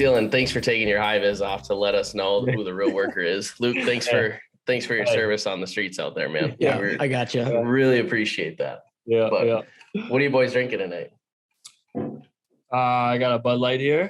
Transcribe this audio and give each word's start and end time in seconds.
Dylan, 0.00 0.30
thanks 0.30 0.50
for 0.50 0.60
taking 0.62 0.88
your 0.88 1.00
high 1.00 1.18
vis 1.18 1.42
off 1.42 1.62
to 1.64 1.74
let 1.74 1.94
us 1.94 2.14
know 2.14 2.40
who 2.46 2.64
the 2.64 2.72
real 2.72 2.90
worker 2.92 3.20
is. 3.20 3.52
Luke, 3.60 3.76
thanks 3.84 4.08
for 4.08 4.40
thanks 4.66 4.86
for 4.86 4.94
your 4.94 5.04
service 5.06 5.46
on 5.46 5.60
the 5.60 5.66
streets 5.66 5.98
out 5.98 6.14
there, 6.14 6.28
man. 6.30 6.56
Yeah, 6.58 6.80
we 6.80 6.98
I 6.98 7.06
got 7.06 7.34
you. 7.34 7.44
really 7.62 8.00
appreciate 8.00 8.56
that. 8.58 8.80
Yeah, 9.04 9.28
But- 9.30 9.46
yeah. 9.46 9.60
What 10.08 10.20
are 10.20 10.24
you 10.24 10.30
boys 10.30 10.52
drinking 10.52 10.78
tonight? 10.78 11.10
Uh, 11.96 12.76
I 12.76 13.18
got 13.18 13.34
a 13.34 13.38
Bud 13.40 13.58
Light 13.58 13.80
here. 13.80 14.08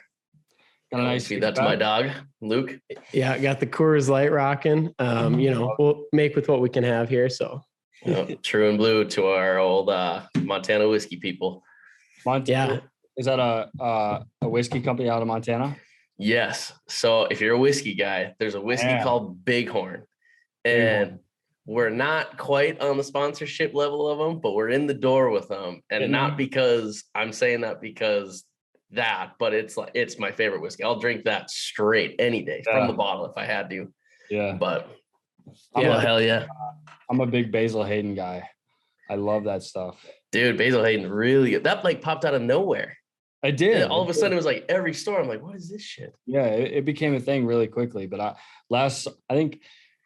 Got 0.92 1.00
a 1.00 1.04
nice. 1.04 1.26
Feed 1.26 1.42
that 1.42 1.54
to 1.54 1.62
my 1.62 1.74
dog, 1.74 2.10
Luke. 2.42 2.78
Yeah, 3.12 3.38
got 3.38 3.60
the 3.60 3.66
Coors 3.66 4.08
Light 4.10 4.30
rocking. 4.30 4.92
Um, 4.98 5.40
you 5.40 5.50
know, 5.50 5.74
we'll 5.78 6.04
make 6.12 6.36
with 6.36 6.48
what 6.48 6.60
we 6.60 6.68
can 6.68 6.84
have 6.84 7.08
here. 7.08 7.30
So 7.30 7.62
Yep, 8.04 8.42
True 8.42 8.68
and 8.68 8.76
blue 8.76 9.04
to 9.06 9.26
our 9.28 9.58
old 9.58 9.88
uh, 9.88 10.22
Montana 10.42 10.86
whiskey 10.88 11.16
people. 11.16 11.62
Montana. 12.26 12.74
yeah, 12.74 12.80
Is 13.16 13.24
that 13.26 13.38
a 13.38 13.70
uh, 13.82 14.22
a 14.42 14.48
whiskey 14.48 14.80
company 14.82 15.08
out 15.08 15.22
of 15.22 15.28
Montana? 15.28 15.76
Yes. 16.20 16.72
So 16.88 17.24
if 17.24 17.40
you're 17.40 17.54
a 17.54 17.58
whiskey 17.58 17.94
guy, 17.94 18.34
there's 18.38 18.54
a 18.54 18.60
whiskey 18.60 18.86
Yeah. 18.88 19.02
called 19.02 19.44
Bighorn, 19.44 20.04
Bighorn. 20.64 20.80
and 20.80 21.18
we're 21.66 21.88
not 21.90 22.36
quite 22.36 22.80
on 22.80 22.96
the 22.98 23.04
sponsorship 23.04 23.74
level 23.74 24.08
of 24.08 24.18
them, 24.18 24.40
but 24.40 24.52
we're 24.52 24.68
in 24.68 24.86
the 24.86 24.94
door 24.94 25.30
with 25.30 25.48
them, 25.48 25.82
and 25.90 26.04
Mhm. 26.04 26.10
not 26.10 26.36
because 26.36 27.04
I'm 27.14 27.32
saying 27.32 27.62
that 27.62 27.80
because 27.80 28.44
that, 28.90 29.32
but 29.38 29.54
it's 29.54 29.76
like 29.76 29.92
it's 29.94 30.18
my 30.18 30.32
favorite 30.32 30.60
whiskey. 30.60 30.82
I'll 30.84 30.98
drink 30.98 31.24
that 31.24 31.48
straight 31.48 32.16
any 32.18 32.42
day 32.42 32.62
from 32.64 32.86
the 32.88 32.92
bottle 32.92 33.24
if 33.26 33.36
I 33.36 33.44
had 33.44 33.70
to. 33.70 33.92
Yeah. 34.30 34.52
But 34.58 34.88
I'm, 35.74 35.84
yeah, 35.84 35.96
a, 35.96 36.00
hell 36.00 36.20
yeah, 36.20 36.46
I'm 37.08 37.20
a 37.20 37.26
big 37.26 37.50
Basil 37.50 37.84
Hayden 37.84 38.14
guy. 38.14 38.48
I 39.08 39.14
love 39.14 39.44
that 39.44 39.62
stuff. 39.62 40.04
dude, 40.32 40.56
Basil 40.58 40.84
Hayden 40.84 41.10
really 41.10 41.50
good. 41.50 41.64
That 41.64 41.82
like 41.84 42.02
popped 42.02 42.24
out 42.24 42.34
of 42.34 42.42
nowhere. 42.42 42.96
I 43.42 43.50
did. 43.50 43.82
And 43.82 43.90
all 43.90 44.02
of 44.02 44.08
a 44.10 44.14
sudden, 44.14 44.32
it 44.32 44.36
was 44.36 44.44
like 44.44 44.66
every 44.68 44.92
store. 44.94 45.20
I'm 45.20 45.28
like, 45.28 45.42
what 45.42 45.56
is 45.56 45.70
this 45.70 45.82
shit? 45.82 46.14
yeah, 46.26 46.44
it, 46.46 46.72
it 46.78 46.84
became 46.84 47.14
a 47.14 47.20
thing 47.20 47.46
really 47.46 47.66
quickly. 47.68 48.06
But 48.06 48.20
I 48.20 48.36
last, 48.68 49.08
I 49.30 49.34
think 49.34 49.62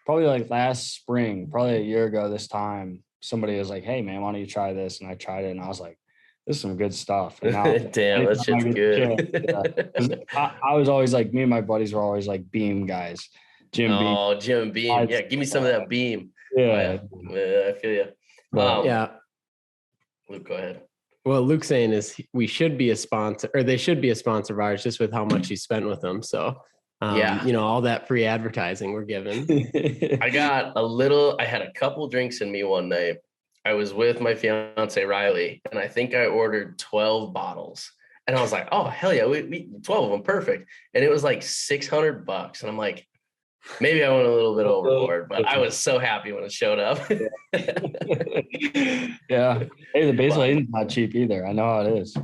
probably 0.06 0.26
like 0.26 0.50
last 0.50 0.94
spring, 0.94 1.48
probably 1.50 1.76
a 1.76 1.80
year 1.80 2.06
ago 2.06 2.28
this 2.28 2.46
time, 2.46 3.02
somebody 3.20 3.58
was 3.58 3.70
like, 3.70 3.82
"Hey 3.84 4.02
man, 4.02 4.20
why 4.20 4.30
don't 4.32 4.40
you 4.40 4.46
try 4.46 4.72
this?" 4.72 5.00
And 5.00 5.10
I 5.10 5.14
tried 5.14 5.44
it, 5.46 5.50
and 5.50 5.60
I 5.60 5.66
was 5.66 5.80
like, 5.80 5.98
"This 6.46 6.56
is 6.56 6.62
some 6.62 6.76
good 6.76 6.94
stuff." 6.94 7.40
And 7.42 7.52
now, 7.52 7.64
Damn, 7.92 8.24
that 8.26 8.48
anytime 8.48 8.54
I 8.54 8.60
shit's 8.60 8.64
get 8.64 8.74
a 8.74 9.32
good. 9.32 9.92
'cause 9.96 10.10
I, 10.36 10.52
I 10.70 10.74
was 10.74 10.88
always 10.88 11.12
like, 11.12 11.32
me 11.32 11.40
and 11.42 11.50
my 11.50 11.60
buddies 11.60 11.92
were 11.92 12.02
always 12.02 12.28
like 12.28 12.48
Beam 12.50 12.86
guys, 12.86 13.28
Jim 13.72 13.90
Beam. 13.90 14.16
Oh, 14.16 14.38
Jim 14.38 14.70
Beam. 14.70 14.92
I- 14.92 15.02
Yeah, 15.04 15.22
give 15.22 15.38
me 15.40 15.46
some 15.46 15.64
of 15.64 15.70
that 15.72 15.88
beam. 15.88 16.30
Yeah, 16.56 16.98
Yeah, 17.30 17.62
I 17.68 17.72
feel 17.80 17.90
you. 17.92 18.04
But- 18.52 18.78
Um, 18.80 18.86
yeah. 18.86 19.08
Luke, 20.28 20.46
go 20.48 20.54
ahead. 20.54 20.82
What 21.24 21.40
Luke's 21.42 21.68
saying 21.68 21.92
is 21.92 22.20
we 22.32 22.46
should 22.46 22.78
be 22.78 22.90
a 22.90 22.96
sponsor, 22.96 23.50
or 23.54 23.62
they 23.62 23.76
should 23.76 24.00
be 24.00 24.10
a 24.10 24.14
sponsor 24.14 24.52
of 24.54 24.60
ours, 24.60 24.82
just 24.82 25.00
with 25.00 25.12
how 25.12 25.24
much 25.24 25.48
he 25.48 25.56
spent 25.56 25.86
with 25.86 26.00
them. 26.00 26.22
So, 26.22 26.54
um, 27.00 27.18
Yeah. 27.18 27.44
you 27.44 27.52
know, 27.52 27.64
all 27.64 27.80
that 27.82 28.06
free 28.06 28.24
advertising 28.26 28.92
we're 28.92 29.04
given. 29.04 29.46
I 30.20 30.30
got 30.30 30.72
a 30.76 30.82
little, 30.82 31.36
I 31.40 31.44
had 31.46 31.62
a 31.62 31.72
couple 31.72 32.06
drinks 32.08 32.40
in 32.40 32.52
me 32.52 32.62
one 32.62 32.88
night. 32.88 33.16
I 33.64 33.72
was 33.72 33.94
with 33.94 34.20
my 34.20 34.34
fiance 34.34 35.02
Riley, 35.02 35.62
and 35.70 35.80
I 35.80 35.88
think 35.88 36.14
I 36.14 36.26
ordered 36.26 36.78
12 36.78 37.32
bottles. 37.32 37.90
And 38.26 38.36
I 38.36 38.42
was 38.42 38.52
like, 38.52 38.68
oh, 38.72 38.84
hell 38.84 39.12
yeah, 39.12 39.26
we, 39.26 39.42
we 39.42 39.68
12 39.82 40.04
of 40.04 40.10
them, 40.10 40.22
perfect. 40.22 40.68
And 40.92 41.02
it 41.02 41.10
was 41.10 41.24
like 41.24 41.42
600 41.42 42.24
bucks. 42.26 42.60
And 42.62 42.70
I'm 42.70 42.78
like, 42.78 43.06
maybe 43.80 44.04
I 44.04 44.10
went 44.10 44.26
a 44.26 44.30
little 44.32 44.56
bit 44.56 44.66
oh, 44.66 44.76
overboard, 44.76 45.28
but 45.28 45.46
I 45.46 45.58
was 45.58 45.76
so 45.76 45.98
happy 45.98 46.32
when 46.32 46.44
it 46.44 46.52
showed 46.52 46.78
up. 46.78 46.98
yeah. 49.28 49.64
Hey, 49.94 50.06
the 50.06 50.12
Basil 50.12 50.40
Wow. 50.40 50.44
Hayden's 50.46 50.70
not 50.70 50.88
cheap 50.88 51.14
either. 51.14 51.46
I 51.46 51.52
know 51.52 51.64
how 51.64 51.80
it 51.82 51.98
is. 51.98 52.16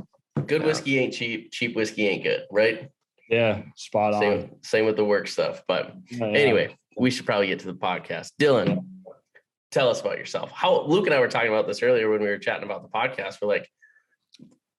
Good 0.45 0.61
Yeah. 0.61 0.67
whiskey 0.67 0.99
ain't 0.99 1.13
cheap. 1.13 1.51
Cheap 1.51 1.75
whiskey 1.75 2.07
ain't 2.07 2.23
good, 2.23 2.43
right? 2.51 2.89
Yeah, 3.29 3.61
spot 3.75 4.13
on. 4.13 4.19
Same, 4.21 4.49
same 4.61 4.85
with 4.85 4.97
the 4.97 5.05
work 5.05 5.27
stuff. 5.27 5.63
But 5.67 5.93
Yeah, 6.09 6.27
yeah. 6.27 6.37
anyway, 6.37 6.75
we 6.97 7.11
should 7.11 7.25
probably 7.25 7.47
get 7.47 7.59
to 7.59 7.67
the 7.67 7.73
podcast. 7.73 8.31
Dylan, 8.39 8.85
tell 9.71 9.89
us 9.89 10.01
about 10.01 10.17
yourself. 10.17 10.51
How 10.51 10.81
Luke 10.83 11.05
and 11.05 11.15
I 11.15 11.19
were 11.19 11.29
talking 11.29 11.49
about 11.49 11.65
this 11.67 11.81
earlier 11.81 12.09
when 12.09 12.19
we 12.21 12.27
were 12.27 12.37
chatting 12.37 12.63
about 12.63 12.81
the 12.81 12.89
podcast. 12.89 13.37
We're 13.41 13.47
like, 13.47 13.69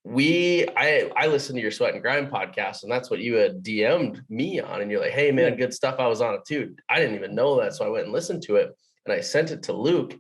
we 0.04 0.66
I 0.76 1.10
I 1.16 1.26
listened 1.28 1.56
to 1.56 1.62
your 1.62 1.70
sweat 1.70 1.94
and 1.94 2.02
grind 2.02 2.30
podcast, 2.30 2.82
and 2.82 2.90
that's 2.90 3.10
what 3.10 3.20
you 3.20 3.34
had 3.34 3.62
DM'd 3.62 4.22
me 4.28 4.60
on. 4.60 4.80
And 4.80 4.90
you're 4.90 5.00
like, 5.00 5.12
hey 5.12 5.30
man, 5.30 5.56
good 5.56 5.72
stuff. 5.72 5.96
I 5.98 6.08
was 6.08 6.20
on 6.20 6.34
it 6.34 6.44
too. 6.46 6.74
I 6.88 6.98
didn't 6.98 7.14
even 7.14 7.34
know 7.34 7.60
that. 7.60 7.74
So 7.74 7.84
I 7.84 7.88
went 7.88 8.04
and 8.04 8.12
listened 8.12 8.42
to 8.44 8.56
it 8.56 8.76
and 9.06 9.12
I 9.12 9.20
sent 9.20 9.50
it 9.50 9.64
to 9.64 9.72
Luke. 9.72 10.18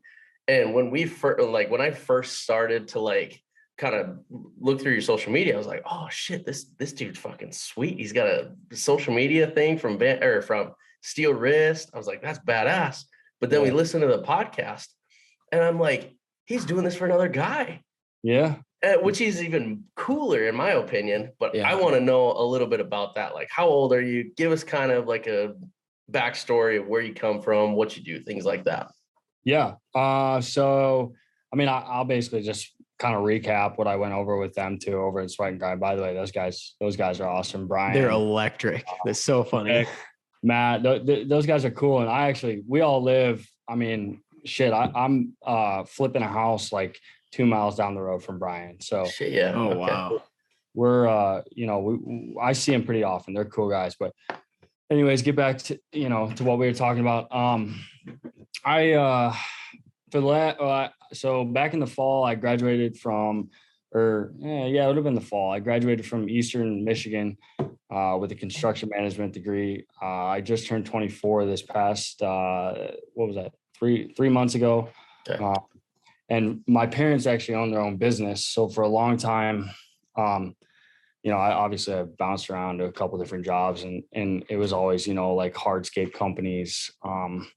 And 0.48 0.74
when 0.74 0.90
we 0.90 1.04
first 1.04 1.42
like 1.42 1.70
when 1.70 1.80
I 1.80 1.90
first 1.90 2.42
started 2.42 2.88
to 2.88 3.00
like 3.00 3.40
kind 3.78 3.94
of 3.94 4.18
look 4.60 4.80
through 4.80 4.92
your 4.92 5.00
social 5.02 5.32
media, 5.32 5.54
I 5.54 5.58
was 5.58 5.66
like, 5.66 5.82
oh 5.90 6.06
shit, 6.10 6.46
this 6.46 6.66
this 6.78 6.92
dude's 6.92 7.18
fucking 7.18 7.52
sweet. 7.52 7.98
He's 7.98 8.12
got 8.12 8.26
a 8.28 8.52
social 8.72 9.14
media 9.14 9.48
thing 9.48 9.78
from 9.78 9.98
Van 9.98 10.22
or 10.22 10.42
from 10.42 10.72
Steelwrist. 11.04 11.90
I 11.92 11.98
was 11.98 12.06
like, 12.06 12.22
that's 12.22 12.38
badass. 12.40 13.04
But 13.40 13.50
then 13.50 13.62
we 13.62 13.72
listened 13.72 14.02
to 14.02 14.06
the 14.06 14.22
podcast, 14.22 14.86
and 15.50 15.60
I'm 15.60 15.80
like, 15.80 16.14
he's 16.46 16.64
doing 16.64 16.84
this 16.84 16.94
for 16.94 17.06
another 17.06 17.28
guy, 17.28 17.82
Yeah. 18.22 18.56
Uh, 18.82 18.94
which 18.94 19.20
is 19.20 19.42
even 19.42 19.84
cooler 19.96 20.48
in 20.48 20.54
my 20.54 20.70
opinion. 20.72 21.32
But 21.38 21.54
Yeah. 21.54 21.70
I 21.70 21.74
want 21.74 21.94
to 21.94 22.00
know 22.00 22.32
a 22.32 22.44
little 22.44 22.66
bit 22.66 22.80
about 22.80 23.14
that. 23.14 23.34
Like, 23.34 23.48
how 23.50 23.66
old 23.66 23.92
are 23.92 24.02
you? 24.02 24.32
Give 24.36 24.52
us 24.52 24.64
kind 24.64 24.90
of 24.90 25.06
like 25.06 25.26
a 25.26 25.54
backstory 26.10 26.80
of 26.80 26.86
where 26.88 27.00
you 27.00 27.14
come 27.14 27.40
from, 27.40 27.74
what 27.74 27.96
you 27.96 28.02
do, 28.02 28.20
things 28.20 28.44
like 28.44 28.64
that. 28.64 28.90
Yeah. 29.44 29.74
Uh, 29.94 30.40
so, 30.40 31.14
I 31.52 31.56
mean, 31.56 31.68
I, 31.68 31.80
I'll 31.80 32.04
basically 32.04 32.42
just 32.42 32.70
kind 32.98 33.14
of 33.14 33.22
recap 33.22 33.78
what 33.78 33.88
I 33.88 33.96
went 33.96 34.12
over 34.14 34.36
with 34.36 34.54
them 34.54 34.78
too 34.78 34.94
over 34.96 35.20
in 35.20 35.28
Sweat 35.28 35.50
and 35.50 35.58
Grind. 35.58 35.80
By 35.80 35.96
the 35.96 36.02
way, 36.02 36.14
those 36.14 36.30
guys, 36.32 36.74
those 36.80 36.96
guys 36.96 37.20
are 37.20 37.28
awesome. 37.28 37.66
Brian, 37.66 37.94
They're 37.94 38.10
electric. 38.10 38.84
They're 39.04 39.14
so 39.14 39.42
funny. 39.42 39.70
Okay. 39.72 39.90
Matt, 40.42 40.82
th- 40.82 41.06
th- 41.06 41.28
those 41.28 41.46
guys 41.46 41.64
are 41.64 41.70
cool. 41.70 42.00
And 42.00 42.10
I 42.10 42.28
actually, 42.28 42.62
we 42.66 42.80
all 42.80 43.02
live. 43.02 43.48
I 43.68 43.74
mean, 43.76 44.22
shit, 44.44 44.72
I, 44.72 44.90
I'm 44.94 45.34
uh, 45.44 45.84
flipping 45.84 46.22
a 46.22 46.28
house 46.28 46.72
like 46.72 46.98
two 47.32 47.46
miles 47.46 47.76
down 47.76 47.94
the 47.94 48.02
road 48.02 48.22
from 48.22 48.38
Brian. 48.38 48.80
So 48.80 49.06
Shit, 49.06 49.32
yeah. 49.32 49.52
Oh 49.56 49.70
okay. 49.70 49.76
wow. 49.78 50.22
we're, 50.74 51.08
uh, 51.08 51.42
you 51.50 51.66
know, 51.66 51.80
we, 51.80 52.36
I 52.40 52.52
see 52.52 52.72
them 52.72 52.84
pretty 52.84 53.02
often. 53.02 53.34
They're 53.34 53.44
cool 53.46 53.68
guys. 53.68 53.96
But, 53.98 54.12
anyways, 54.90 55.22
get 55.22 55.34
back 55.34 55.58
to 55.58 55.78
you 55.92 56.08
know 56.08 56.30
to 56.36 56.44
what 56.44 56.58
we 56.58 56.66
were 56.66 56.74
talking 56.74 57.00
about. 57.00 57.34
Um, 57.34 57.80
I 58.64 58.92
uh, 58.92 59.34
for 60.10 60.20
the 60.20 60.26
la- 60.26 60.48
uh, 60.50 60.88
so 61.12 61.44
back 61.44 61.74
in 61.74 61.80
the 61.80 61.86
fall, 61.86 62.24
I 62.24 62.34
graduated 62.34 62.98
from, 62.98 63.50
or 63.92 64.32
eh, 64.44 64.66
yeah, 64.66 64.84
it 64.84 64.88
would 64.88 64.96
have 64.96 65.04
been 65.04 65.14
the 65.14 65.20
fall. 65.20 65.50
I 65.52 65.58
graduated 65.58 66.06
from 66.06 66.28
Eastern 66.28 66.84
Michigan 66.84 67.38
uh, 67.90 68.16
with 68.20 68.30
a 68.32 68.34
construction 68.34 68.90
management 68.94 69.32
degree. 69.32 69.86
Uh, 70.00 70.26
I 70.26 70.40
just 70.42 70.66
turned 70.66 70.86
24 70.86 71.46
this 71.46 71.62
past 71.62 72.22
uh, 72.22 72.74
what 73.14 73.26
was 73.26 73.36
that 73.36 73.52
three 73.74 74.12
three 74.14 74.28
months 74.28 74.54
ago, 74.54 74.88
Okay. 75.28 75.42
And 76.28 76.62
my 76.66 76.86
parents 76.86 77.26
actually 77.26 77.56
own 77.56 77.70
their 77.70 77.80
own 77.80 77.96
business. 77.96 78.46
So 78.46 78.68
for 78.68 78.82
a 78.82 78.88
long 78.88 79.16
time, 79.16 79.70
um, 80.16 80.56
you 81.22 81.30
know, 81.30 81.38
I 81.38 81.52
obviously 81.52 81.94
I 81.94 82.02
bounced 82.02 82.50
around 82.50 82.78
to 82.78 82.84
a 82.84 82.92
couple 82.92 83.18
different 83.18 83.44
jobs, 83.44 83.84
and 83.84 84.02
and 84.12 84.44
it 84.48 84.56
was 84.56 84.72
always 84.72 85.06
you 85.06 85.14
know 85.14 85.34
like 85.34 85.54
hardscape 85.54 86.12
companies, 86.12 86.90
um, 87.04 87.48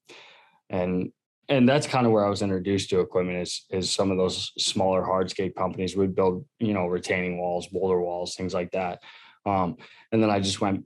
and 0.69 1.11
and 1.49 1.67
that's 1.67 1.87
kind 1.87 2.05
of 2.05 2.11
where 2.11 2.25
I 2.25 2.29
was 2.29 2.41
introduced 2.41 2.89
to 2.91 2.99
equipment 2.99 3.39
is 3.39 3.65
is 3.71 3.91
some 3.91 4.11
of 4.11 4.17
those 4.17 4.51
smaller 4.57 5.01
hardscape 5.01 5.55
companies 5.55 5.95
would 5.95 6.15
build 6.15 6.45
you 6.59 6.73
know 6.73 6.85
retaining 6.85 7.39
walls, 7.39 7.67
boulder 7.67 7.99
walls, 7.99 8.35
things 8.35 8.53
like 8.53 8.71
that. 8.71 9.01
Um, 9.47 9.77
and 10.11 10.21
then 10.21 10.29
I 10.29 10.39
just 10.39 10.61
went 10.61 10.85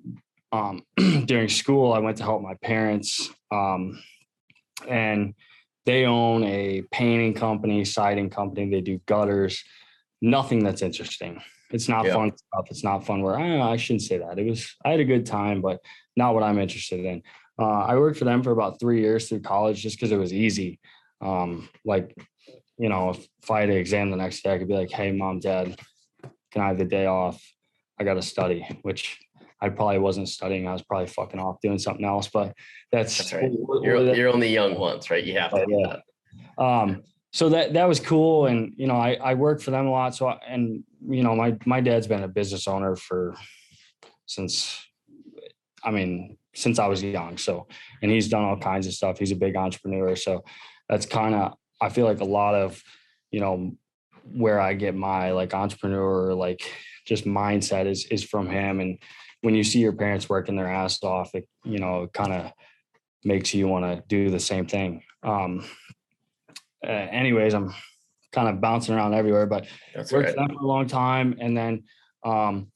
um, 0.52 0.84
during 1.26 1.50
school. 1.50 1.92
I 1.92 2.00
went 2.00 2.18
to 2.18 2.24
help 2.24 2.42
my 2.42 2.56
parents, 2.62 3.30
um, 3.52 4.02
and 4.88 5.34
they 5.86 6.06
own 6.06 6.44
a 6.44 6.84
painting 6.92 7.34
company, 7.34 7.86
siding 7.86 8.30
company. 8.30 8.70
They 8.70 8.82
do 8.82 9.00
gutters. 9.06 9.64
Nothing 10.22 10.64
that's 10.64 10.82
interesting. 10.82 11.42
It's 11.72 11.88
not 11.88 12.06
Yeah. 12.06 12.14
fun 12.14 12.32
stuff. 12.36 12.68
It's 12.70 12.84
not 12.84 13.06
fun 13.06 13.22
where 13.22 13.38
I, 13.40 13.60
I 13.74 13.78
shouldn't 13.78 14.02
say 14.02 14.18
that. 14.18 14.40
It 14.40 14.50
was 14.50 14.76
I 14.84 14.92
had 14.92 15.00
a 15.00 15.06
good 15.06 15.26
time, 15.26 15.62
but 15.62 15.80
not 16.16 16.34
what 16.34 16.44
I'm 16.44 16.60
interested 16.60 17.06
in. 17.06 17.24
Uh, 17.58 17.82
I 17.92 17.96
worked 17.96 18.18
for 18.18 18.26
them 18.26 18.42
for 18.42 18.52
about 18.52 18.80
three 18.80 19.02
years 19.02 19.28
through 19.30 19.42
college 19.42 19.82
just 19.82 19.98
because 19.98 20.12
it 20.12 20.18
was 20.18 20.34
easy. 20.34 20.80
Um, 21.22 21.70
like, 21.84 22.16
you 22.78 22.88
know, 22.90 23.10
if, 23.10 23.28
if 23.44 23.52
I 23.52 23.62
had 23.62 23.70
an 23.70 23.78
exam 23.78 24.10
the 24.10 24.18
next 24.18 24.42
day, 24.44 24.54
I 24.54 24.58
could 24.58 24.68
be 24.68 24.74
like, 24.74 24.92
hey, 24.92 25.12
mom, 25.12 25.40
dad, 25.40 25.78
can 26.52 26.62
I 26.62 26.68
have 26.68 26.78
the 26.78 26.86
day 26.86 27.06
off? 27.06 27.42
I 28.00 28.06
got 28.06 28.14
to 28.14 28.22
study, 28.22 28.66
which 28.82 29.20
I 29.62 29.70
probably 29.70 30.00
wasn't 30.00 30.30
studying. 30.30 30.68
I 30.68 30.74
was 30.74 30.84
probably 30.84 31.08
fucking 31.08 31.40
off 31.40 31.62
doing 31.62 31.80
something 31.80 32.06
else, 32.06 32.28
but 32.28 32.54
that's, 32.92 33.18
That's 33.18 33.34
right. 33.34 33.52
You're 33.82 34.16
you're 34.16 34.30
only 34.30 34.50
young 34.50 34.80
once, 34.80 35.12
right? 35.12 35.24
You 35.24 35.38
have 35.38 35.52
to. 35.52 35.62
Oh, 35.62 35.66
yeah. 35.68 35.96
that. 36.58 36.64
um 36.64 37.04
so 37.32 37.50
that 37.50 37.74
that 37.74 37.88
was 37.88 38.00
cool 38.00 38.48
and 38.48 38.74
you 38.76 38.88
know 38.88 38.96
i 38.96 39.14
i 39.24 39.34
worked 39.34 39.62
for 39.62 39.72
them 39.72 39.88
a 39.88 39.92
lot 39.92 40.16
so 40.16 40.28
I, 40.28 40.40
and 40.48 40.84
you 41.08 41.24
know 41.24 41.36
my 41.36 41.56
my 41.66 41.82
dad's 41.82 42.08
been 42.08 42.24
a 42.24 42.28
business 42.28 42.68
owner 42.68 42.96
for 42.96 43.36
since 44.26 44.84
i 45.84 45.92
mean 45.92 46.38
since 46.56 46.80
i 46.80 46.88
was 46.88 47.04
young 47.04 47.38
so 47.38 47.68
and 48.02 48.12
he's 48.12 48.30
done 48.30 48.44
all 48.44 48.58
kinds 48.58 48.88
of 48.88 48.94
stuff 48.94 49.20
he's 49.20 49.32
a 49.32 49.36
big 49.36 49.56
entrepreneur 49.56 50.16
so 50.16 50.44
that's 50.88 51.06
kind 51.06 51.36
of 51.36 51.54
i 51.82 51.90
feel 51.90 52.06
like 52.06 52.20
a 52.20 52.26
lot 52.26 52.56
of 52.56 52.82
you 53.32 53.40
know 53.40 53.72
where 54.24 54.60
i 54.60 54.74
get 54.74 54.96
my 54.96 55.32
like 55.32 55.54
entrepreneur 55.54 56.34
like 56.34 56.62
just 57.06 57.26
mindset 57.26 57.86
is 57.86 58.06
is 58.08 58.24
from 58.24 58.50
him 58.50 58.80
and 58.80 58.98
when 59.42 59.56
you 59.56 59.64
see 59.64 59.80
your 59.80 59.94
parents 59.94 60.30
working 60.30 60.56
their 60.56 60.72
ass 60.72 61.02
off, 61.04 61.34
it 61.34 61.48
you 61.64 61.80
know 61.80 62.08
kind 62.14 62.34
of 62.34 62.52
makes 63.24 63.54
you 63.54 63.68
want 63.68 63.86
to 63.86 64.04
do 64.08 64.30
the 64.30 64.40
same 64.40 64.66
thing. 64.66 65.04
Um, 65.24 65.66
uh, 66.86 66.92
anyways, 66.92 67.54
I'm 67.54 67.74
kind 68.32 68.48
of 68.48 68.62
bouncing 68.62 68.96
around 68.96 69.14
everywhere, 69.14 69.46
but 69.46 69.68
That's 69.94 70.12
worked 70.12 70.28
right. 70.28 70.36
for 70.36 70.48
them 70.48 70.58
for 70.58 70.64
a 70.64 70.68
long 70.68 70.88
time, 70.88 71.36
and 71.40 71.58
then 71.58 71.84
um, 72.26 72.72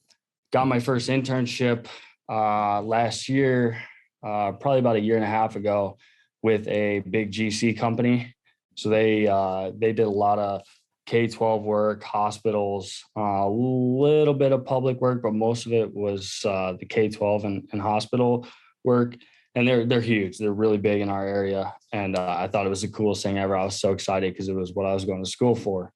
got 0.52 0.68
my 0.68 0.80
first 0.80 1.10
internship 1.10 1.88
uh, 2.30 2.82
last 2.82 3.30
year, 3.30 3.82
uh, 4.26 4.54
probably 4.54 4.80
about 4.80 4.96
a 4.96 5.02
year 5.02 5.16
and 5.16 5.26
a 5.26 5.30
half 5.30 5.56
ago, 5.56 5.98
with 6.42 6.68
a 6.68 7.00
big 7.00 7.32
GC 7.32 7.78
company. 7.78 8.34
So 8.76 8.90
they 8.90 9.28
uh, 9.28 9.72
they 9.78 9.94
did 9.94 10.06
a 10.06 10.10
lot 10.10 10.40
of 10.40 10.62
K 11.06 11.28
twelve 11.28 11.64
work, 11.64 12.04
hospitals, 12.04 13.04
uh, 13.18 13.46
a 13.46 13.50
little 13.50 14.34
bit 14.34 14.52
of 14.52 14.66
public 14.66 15.02
work, 15.02 15.22
but 15.22 15.34
most 15.34 15.66
of 15.66 15.74
it 15.74 15.94
was 15.94 16.42
uh, 16.46 16.74
the 16.80 16.86
K 16.86 17.10
twelve 17.10 17.46
and, 17.46 17.68
and 17.72 17.82
hospital 17.82 18.48
work. 18.84 19.16
And 19.56 19.68
they're 19.68 19.86
they're 19.86 20.02
huge. 20.02 20.40
They're 20.40 20.52
really 20.52 20.80
big 20.80 21.02
in 21.02 21.10
our 21.10 21.28
area, 21.28 21.76
and 21.92 22.18
uh, 22.18 22.36
I 22.40 22.48
thought 22.48 22.66
it 22.66 22.70
was 22.70 22.82
the 22.82 22.88
coolest 22.88 23.22
thing 23.22 23.38
ever. 23.38 23.56
I 23.56 23.66
was 23.66 23.80
so 23.80 23.92
excited 23.92 24.34
because 24.34 24.48
it 24.48 24.56
was 24.56 24.74
what 24.74 24.88
I 24.88 24.96
was 24.96 25.06
going 25.06 25.24
to 25.24 25.30
school 25.30 25.54
for, 25.54 25.94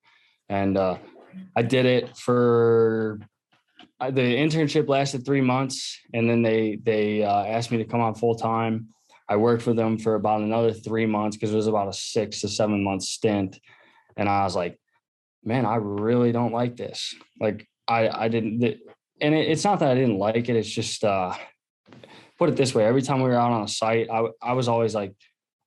and 0.47 0.77
uh, 0.77 0.97
I 1.55 1.63
did 1.63 1.87
it 1.87 2.15
for 2.15 3.19
uh, 3.99 4.11
the 4.11 4.21
internship 4.21 4.87
lasted 4.87 5.25
three 5.25 5.41
months, 5.41 5.97
and 6.13 6.29
then 6.29 6.43
they 6.43 6.77
they 6.83 7.23
uh, 7.23 7.45
asked 7.45 7.71
me 7.71 7.77
to 7.79 7.85
come 7.85 7.99
on 7.99 8.13
full 8.13 8.35
time. 8.35 8.89
I 9.27 9.37
worked 9.37 9.63
for 9.63 9.73
them 9.73 9.97
for 9.97 10.13
about 10.13 10.41
another 10.41 10.71
three 10.71 11.07
months 11.07 11.35
because 11.35 11.51
it 11.51 11.55
was 11.55 11.65
about 11.65 11.87
a 11.87 11.93
six 11.93 12.41
to 12.41 12.47
seven 12.47 12.83
month 12.83 13.03
stint, 13.03 13.59
and 14.15 14.29
I 14.29 14.43
was 14.43 14.55
like, 14.55 14.79
man, 15.43 15.65
I 15.65 15.75
really 15.75 16.31
don't 16.31 16.53
like 16.53 16.75
this. 16.75 17.15
Like 17.39 17.67
I 17.87 18.09
I 18.09 18.27
didn't, 18.27 18.63
and 19.21 19.33
it, 19.33 19.49
it's 19.49 19.63
not 19.63 19.79
that 19.79 19.91
I 19.91 19.95
didn't 19.95 20.17
like 20.17 20.49
it. 20.49 20.55
It's 20.55 20.69
just 20.69 21.03
uh, 21.03 21.33
put 22.37 22.49
it 22.49 22.55
this 22.55 22.75
way: 22.75 22.85
every 22.85 23.01
time 23.01 23.21
we 23.21 23.29
were 23.29 23.35
out 23.35 23.51
on 23.51 23.63
a 23.63 23.67
site, 23.67 24.09
I, 24.09 24.27
I 24.41 24.53
was 24.53 24.67
always 24.67 24.95
like 24.95 25.15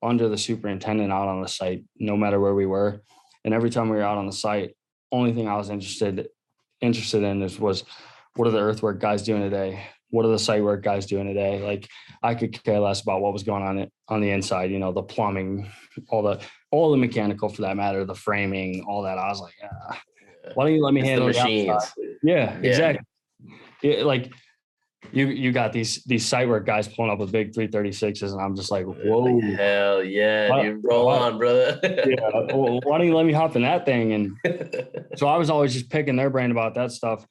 under 0.03 0.29
the 0.29 0.39
superintendent 0.39 1.13
out 1.13 1.29
on 1.29 1.43
the 1.43 1.49
site, 1.49 1.85
no 1.99 2.17
matter 2.17 2.41
where 2.41 2.55
we 2.55 2.67
were, 2.67 3.03
and 3.45 3.55
every 3.55 3.71
time 3.71 3.89
we 3.89 3.97
were 3.97 4.03
out 4.03 4.19
on 4.19 4.27
the 4.27 4.33
site, 4.33 4.77
only 5.13 5.33
thing 5.33 5.49
I 5.49 5.57
was 5.57 5.71
interested 5.71 6.29
interested 6.81 7.23
in 7.23 7.43
is 7.43 7.59
was 7.59 7.85
what 8.37 8.49
are 8.49 8.53
the 8.53 8.61
earthwork 8.61 9.01
guys 9.01 9.23
doing 9.23 9.43
today? 9.43 9.85
What 10.11 10.25
are 10.25 10.31
the 10.31 10.39
site 10.39 10.63
work 10.63 10.83
guys 10.83 11.07
doing 11.07 11.27
today? 11.27 11.63
Like 11.63 11.89
I 12.23 12.35
could 12.35 12.63
care 12.65 12.81
less 12.81 13.03
about 13.03 13.21
what 13.21 13.33
was 13.33 13.43
going 13.43 13.63
on 13.63 13.91
on 14.09 14.21
the 14.21 14.31
inside, 14.31 14.71
you 14.71 14.79
know, 14.79 14.93
the 14.93 15.03
plumbing, 15.03 15.71
all 16.09 16.23
the 16.23 16.41
all 16.71 16.91
the 16.91 16.97
mechanical 16.97 17.49
for 17.49 17.63
that 17.63 17.77
matter, 17.77 18.05
the 18.05 18.15
framing, 18.15 18.85
all 18.89 19.03
that. 19.03 19.19
I 19.19 19.29
was 19.29 19.41
like, 19.41 19.55
ah, 19.65 20.01
why 20.55 20.65
don't 20.65 20.75
you 20.75 20.83
let 20.85 20.95
me 20.95 21.01
It's 21.01 21.09
handle 21.09 21.27
the 21.29 21.33
machines. 21.35 21.93
Yeah, 22.23 22.59
Yeah. 22.61 22.69
exactly. 22.69 23.07
Yeah, 23.83 24.03
like 24.05 24.33
you 25.13 25.27
you 25.29 25.51
got 25.51 25.73
these 25.73 26.05
these 26.05 26.27
site 26.27 26.47
work 26.49 26.67
guys 26.67 26.87
pulling 26.87 27.11
up 27.11 27.19
with 27.19 27.33
big 27.33 27.53
336s, 27.55 28.33
and 28.33 28.41
I'm 28.41 28.55
just 28.55 28.71
like, 28.71 28.85
whoa. 28.85 29.41
Hell 29.41 30.05
yeah, 30.05 30.63
dude. 30.63 30.85
Roll 30.85 31.07
what- 31.07 31.23
on, 31.23 31.39
brother. 31.39 31.81
Yeah, 32.07 32.55
well, 32.55 32.81
why 32.85 32.99
don't 32.99 33.07
you 33.07 33.15
let 33.17 33.25
me 33.27 33.33
hop 33.33 33.57
in 33.57 33.63
that 33.63 33.87
thing? 33.87 34.13
And 34.13 34.37
so 35.17 35.27
I 35.27 35.37
was 35.39 35.49
always 35.51 35.73
just 35.73 35.89
picking 35.91 36.17
their 36.17 36.31
brain 36.31 36.51
about 36.51 36.75
that 36.75 36.93
stuff. 36.93 37.27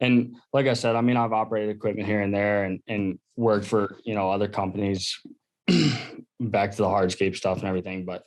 And 0.00 0.36
like 0.52 0.66
I 0.66 0.74
said, 0.74 0.96
I 0.96 1.00
mean, 1.00 1.16
I've 1.16 1.32
operated 1.32 1.74
equipment 1.74 2.06
here 2.06 2.20
and 2.20 2.34
there 2.34 2.64
and 2.64 2.80
and 2.86 3.18
worked 3.36 3.64
for 3.66 3.96
you 4.04 4.14
know 4.14 4.30
other 4.30 4.48
companies, 4.48 5.18
back 6.40 6.72
to 6.72 6.76
the 6.78 6.88
hardscape 6.88 7.36
stuff 7.36 7.58
and 7.58 7.66
everything. 7.66 8.04
But 8.04 8.24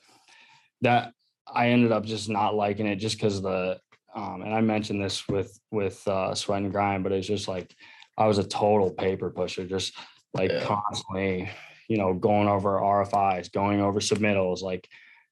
that 0.81 1.13
I 1.51 1.69
ended 1.69 1.91
up 1.91 2.05
just 2.05 2.29
not 2.29 2.55
liking 2.55 2.87
it 2.87 2.97
just 2.97 3.17
because 3.17 3.41
the 3.41 3.79
um, 4.15 4.41
and 4.41 4.53
I 4.53 4.61
mentioned 4.61 5.01
this 5.01 5.27
with 5.27 5.59
with 5.71 6.05
uh, 6.07 6.33
sweat 6.33 6.61
and 6.61 6.71
grind, 6.71 7.03
but 7.03 7.11
it's 7.11 7.27
just 7.27 7.47
like 7.47 7.73
I 8.17 8.25
was 8.27 8.39
a 8.39 8.43
total 8.43 8.89
paper 8.91 9.29
pusher, 9.29 9.65
just 9.65 9.93
like 10.33 10.51
Yeah. 10.51 10.63
constantly, 10.63 11.49
you 11.87 11.97
know, 11.97 12.13
going 12.13 12.47
over 12.47 12.79
RFIs, 12.79 13.51
going 13.51 13.79
over 13.79 13.99
submittals, 13.99 14.61
like 14.61 14.87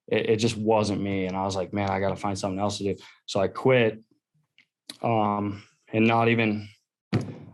it, 0.08 0.30
it 0.32 0.36
just 0.38 0.56
wasn't 0.58 1.02
me. 1.02 1.26
And 1.26 1.36
I 1.36 1.44
was 1.44 1.56
like, 1.56 1.74
man, 1.74 1.90
I 1.90 2.00
got 2.00 2.10
to 2.10 2.16
find 2.16 2.38
something 2.38 2.60
else 2.60 2.78
to 2.78 2.84
do. 2.84 2.96
So 3.26 3.40
I 3.40 3.48
quit. 3.48 4.02
Um, 5.02 5.64
and 5.92 6.08
not 6.08 6.30
even, 6.30 6.68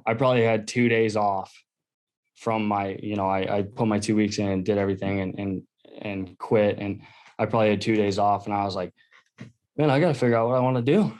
I 0.06 0.14
probably 0.14 0.44
had 0.44 0.68
two 0.68 0.90
days 0.90 1.16
off 1.16 1.54
from 2.36 2.66
my, 2.66 2.98
you 3.02 3.16
know, 3.16 3.28
I, 3.28 3.58
I 3.58 3.62
put 3.64 3.88
my 3.88 4.00
two 4.00 4.16
weeks 4.16 4.38
in 4.38 4.48
and 4.48 4.66
did 4.66 4.78
everything 4.78 5.22
and, 5.22 5.40
and, 5.40 5.64
and 6.02 6.38
quit. 6.38 6.78
And 6.78 7.02
I 7.42 7.48
probably 7.48 7.72
had 7.72 7.82
two 7.82 7.96
days 7.96 8.20
off 8.20 8.46
and 8.46 8.54
I 8.54 8.64
was 8.66 8.76
like, 8.76 8.94
man, 9.76 9.90
I 9.90 10.00
got 10.00 10.10
to 10.10 10.14
figure 10.14 10.36
out 10.36 10.50
what 10.50 10.58
I 10.58 10.60
want 10.60 10.78
to 10.78 10.84
do. 10.84 11.12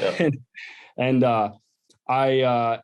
Yep. 0.00 0.20
and, 0.20 0.38
and, 0.96 1.24
uh, 1.24 1.50
I, 2.08 2.40
uh, 2.40 2.80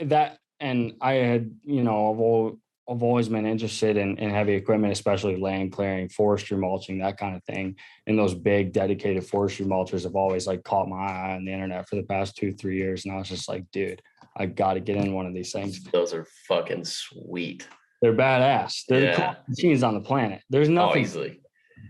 that, 0.00 0.38
and 0.58 0.94
I 1.00 1.12
had, 1.14 1.54
you 1.62 1.84
know, 1.84 2.12
I've, 2.12 2.18
al- 2.18 2.58
I've 2.90 3.02
always 3.04 3.28
been 3.28 3.46
interested 3.46 3.96
in, 3.96 4.18
in 4.18 4.30
heavy 4.30 4.54
equipment, 4.54 4.92
especially 4.92 5.36
land 5.36 5.70
clearing, 5.70 6.08
forestry 6.08 6.56
mulching, 6.58 6.98
that 6.98 7.16
kind 7.16 7.36
of 7.36 7.44
thing. 7.44 7.76
And 8.08 8.18
those 8.18 8.34
big 8.34 8.72
dedicated 8.72 9.24
forestry 9.24 9.64
mulchers 9.66 10.02
have 10.02 10.16
always 10.16 10.48
like 10.48 10.64
caught 10.64 10.88
my 10.88 10.96
eye 10.96 11.36
on 11.36 11.44
the 11.44 11.52
internet 11.52 11.88
for 11.88 11.94
the 11.94 12.02
past 12.02 12.34
two, 12.36 12.52
three 12.52 12.76
years. 12.76 13.04
And 13.04 13.14
I 13.14 13.18
was 13.18 13.28
just 13.28 13.48
like, 13.48 13.62
dude, 13.70 14.02
I 14.36 14.46
got 14.46 14.74
to 14.74 14.80
get 14.80 14.96
in 14.96 15.12
one 15.14 15.26
of 15.26 15.34
these 15.34 15.52
things. 15.52 15.84
Those 15.84 16.12
are 16.12 16.26
fucking 16.48 16.84
sweet. 16.86 17.68
They're 18.02 18.14
badass. 18.16 18.82
They're 18.88 19.00
the 19.00 19.06
Yeah. 19.06 19.14
coolest 19.34 19.48
machines 19.48 19.82
on 19.84 19.94
the 19.94 20.00
planet. 20.00 20.42
There's 20.50 20.68
Oh, 20.68 20.72
nothing 20.72 21.02
easily. 21.02 21.40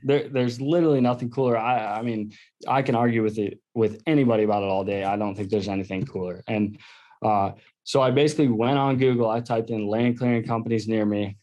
There, 0.02 0.28
there's 0.28 0.60
literally 0.60 1.00
nothing 1.00 1.30
cooler. 1.30 1.56
I, 1.56 1.98
I 1.98 2.02
mean, 2.02 2.32
I 2.66 2.82
can 2.82 2.94
argue 2.94 3.22
with 3.22 3.38
it 3.38 3.60
with 3.74 4.02
anybody 4.06 4.44
about 4.44 4.62
it 4.62 4.68
all 4.68 4.84
day. 4.84 5.04
I 5.04 5.16
don't 5.16 5.34
think 5.34 5.50
there's 5.50 5.68
anything 5.68 6.06
cooler. 6.06 6.42
And 6.46 6.78
uh, 7.22 7.52
so 7.84 8.00
I 8.00 8.10
basically 8.10 8.48
went 8.48 8.78
on 8.78 8.96
Google. 8.98 9.28
I 9.28 9.40
typed 9.40 9.70
in 9.70 9.86
land 9.86 10.18
clearing 10.18 10.44
companies 10.44 10.88
near 10.88 11.04
me. 11.04 11.36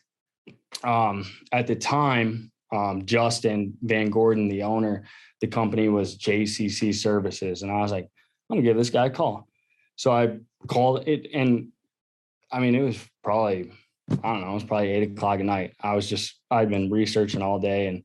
Um, 0.84 1.26
at 1.52 1.68
the 1.68 1.76
time, 1.76 2.52
um, 2.74 3.06
Justin 3.06 3.78
Van 3.82 4.10
Gordon, 4.10 4.50
the 4.50 4.64
owner, 4.64 5.06
the 5.42 5.48
company 5.48 5.88
was 5.90 6.18
JCC 6.18 6.94
Services, 6.94 7.62
and 7.62 7.72
I 7.72 7.82
was 7.82 7.92
like, 7.92 8.10
I'm 8.50 8.58
gonna 8.58 8.64
give 8.64 8.78
this 8.78 8.90
guy 8.90 9.06
a 9.06 9.10
call. 9.10 9.48
So 9.96 10.12
I 10.12 10.38
called 10.68 11.08
it, 11.08 11.30
and 11.34 11.70
I 12.52 12.60
mean, 12.60 12.76
it 12.76 12.82
was 12.82 12.98
probably 13.24 13.72
I 14.10 14.34
don't 14.34 14.42
know, 14.42 14.52
it 14.52 14.56
was 14.56 14.64
probably 14.64 14.92
eight 14.92 15.12
o'clock 15.12 15.40
at 15.40 15.46
night. 15.46 15.74
I 15.82 15.94
was 15.94 16.10
just 16.10 16.40
I'd 16.50 16.70
been 16.70 16.90
researching 16.90 17.42
all 17.42 17.60
day, 17.60 17.88
and 17.88 18.04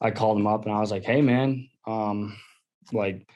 I 0.00 0.10
called 0.10 0.38
him 0.38 0.46
up 0.46 0.64
and 0.64 0.74
I 0.74 0.80
was 0.80 0.90
like, 0.90 1.04
"Hey, 1.04 1.20
man, 1.20 1.68
um, 1.86 2.36
like." 2.92 3.26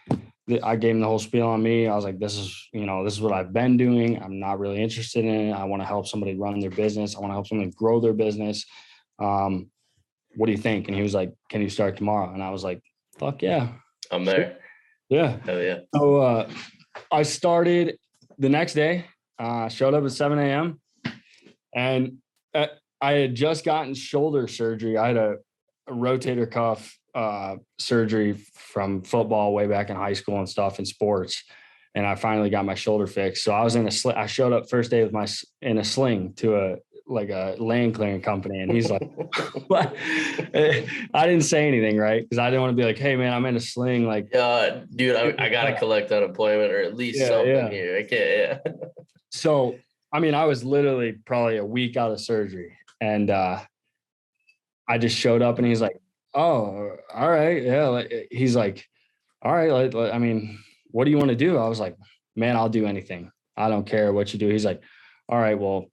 I 0.62 0.76
gave 0.76 0.94
him 0.94 1.00
the 1.00 1.06
whole 1.06 1.18
spiel 1.18 1.46
on 1.46 1.62
me. 1.62 1.88
I 1.88 1.96
was 1.96 2.04
like, 2.04 2.18
"This 2.18 2.36
is, 2.36 2.68
you 2.70 2.84
know, 2.84 3.02
this 3.02 3.14
is 3.14 3.22
what 3.22 3.32
I've 3.32 3.54
been 3.54 3.78
doing. 3.78 4.22
I'm 4.22 4.38
not 4.38 4.58
really 4.58 4.82
interested 4.82 5.24
in 5.24 5.48
it. 5.48 5.52
I 5.52 5.64
want 5.64 5.80
to 5.80 5.86
help 5.86 6.06
somebody 6.06 6.34
run 6.34 6.60
their 6.60 6.68
business. 6.68 7.16
I 7.16 7.20
want 7.20 7.30
to 7.30 7.34
help 7.34 7.46
somebody 7.46 7.70
grow 7.70 7.98
their 7.98 8.12
business. 8.12 8.66
Um, 9.18 9.70
what 10.36 10.44
do 10.44 10.52
you 10.52 10.58
think?" 10.58 10.86
And 10.86 10.94
he 10.94 11.02
was 11.02 11.14
like, 11.14 11.32
"Can 11.48 11.62
you 11.62 11.70
start 11.70 11.96
tomorrow?" 11.96 12.30
And 12.30 12.42
I 12.42 12.50
was 12.50 12.62
like, 12.62 12.82
"Fuck 13.18 13.40
yeah, 13.40 13.68
I'm 14.10 14.26
there. 14.26 14.58
yeah." 15.08 15.38
Hell 15.46 15.62
yeah. 15.62 15.78
So 15.94 16.16
uh, 16.16 16.50
I 17.10 17.22
started 17.22 17.96
the 18.36 18.50
next 18.50 18.74
day. 18.74 19.06
Uh, 19.38 19.70
showed 19.70 19.94
up 19.94 20.04
at 20.04 20.12
7 20.12 20.38
a.m. 20.38 20.78
and 21.74 22.18
uh, 22.54 22.66
I 23.00 23.12
had 23.12 23.34
just 23.34 23.64
gotten 23.64 23.94
shoulder 23.94 24.46
surgery. 24.46 24.98
I 24.98 25.08
had 25.08 25.16
a 25.16 25.36
rotator 25.88 26.50
cuff 26.50 26.98
uh, 27.14 27.56
surgery 27.78 28.34
from 28.54 29.02
football 29.02 29.52
way 29.52 29.66
back 29.66 29.90
in 29.90 29.96
high 29.96 30.12
school 30.14 30.38
and 30.38 30.48
stuff 30.48 30.78
in 30.78 30.84
sports, 30.84 31.44
and 31.94 32.06
I 32.06 32.14
finally 32.14 32.50
got 32.50 32.64
my 32.64 32.74
shoulder 32.74 33.06
fixed. 33.06 33.44
So 33.44 33.52
I 33.52 33.62
was 33.62 33.76
in 33.76 33.86
a 33.86 33.90
sl- 33.90 34.10
I 34.10 34.26
showed 34.26 34.52
up 34.52 34.68
first 34.68 34.90
day 34.90 35.02
with 35.02 35.12
my 35.12 35.26
in 35.62 35.78
a 35.78 35.84
sling 35.84 36.34
to 36.34 36.56
a 36.56 36.76
like 37.06 37.28
a 37.28 37.54
land 37.58 37.94
clearing 37.94 38.22
company, 38.22 38.60
and 38.60 38.72
he's 38.72 38.90
like, 38.90 39.02
"What?" 39.68 39.94
I 40.54 41.26
didn't 41.26 41.42
say 41.42 41.68
anything, 41.68 41.98
right? 41.98 42.22
Because 42.22 42.38
I 42.38 42.46
didn't 42.50 42.62
want 42.62 42.72
to 42.72 42.76
be 42.76 42.84
like, 42.84 42.98
"Hey, 42.98 43.14
man, 43.14 43.32
I'm 43.32 43.44
in 43.46 43.56
a 43.56 43.60
sling." 43.60 44.06
Like, 44.06 44.28
Yeah, 44.32 44.84
dude, 44.94 45.14
I, 45.14 45.34
I 45.38 45.48
gotta 45.50 45.76
collect 45.76 46.10
unemployment 46.10 46.72
or 46.72 46.80
at 46.80 46.96
least 46.96 47.20
Yeah, 47.20 47.28
something 47.28 47.48
yeah. 47.54 47.70
here. 47.70 47.96
I 47.98 48.02
can't. 48.02 48.64
Yeah. 48.66 48.72
so 49.30 49.76
I 50.12 50.20
mean, 50.20 50.34
I 50.34 50.44
was 50.46 50.64
literally 50.64 51.12
probably 51.12 51.58
a 51.58 51.64
week 51.64 51.96
out 51.96 52.10
of 52.10 52.20
surgery, 52.20 52.76
and 53.00 53.30
uh, 53.30 53.60
I 54.88 54.98
just 54.98 55.16
showed 55.16 55.42
up, 55.42 55.58
and 55.58 55.66
he's 55.66 55.80
like, 55.80 55.96
"Oh, 56.34 56.96
all 57.14 57.30
right, 57.30 57.62
yeah." 57.62 58.02
eh, 58.10 58.24
He's 58.30 58.56
like, 58.56 58.86
"All 59.42 59.54
right, 59.54 59.94
I 59.94 60.18
mean, 60.18 60.58
what 60.90 61.04
do 61.04 61.10
you 61.10 61.18
want 61.18 61.30
to 61.30 61.36
do?" 61.36 61.56
I 61.56 61.68
was 61.68 61.80
like, 61.80 61.96
"Man, 62.36 62.56
I'll 62.56 62.68
do 62.68 62.86
anything. 62.86 63.30
I 63.56 63.68
don't 63.68 63.86
care 63.86 64.12
what 64.12 64.32
you 64.32 64.38
do." 64.38 64.48
He's 64.48 64.64
like, 64.64 64.82
"All 65.28 65.38
right, 65.38 65.58
well, 65.58 65.86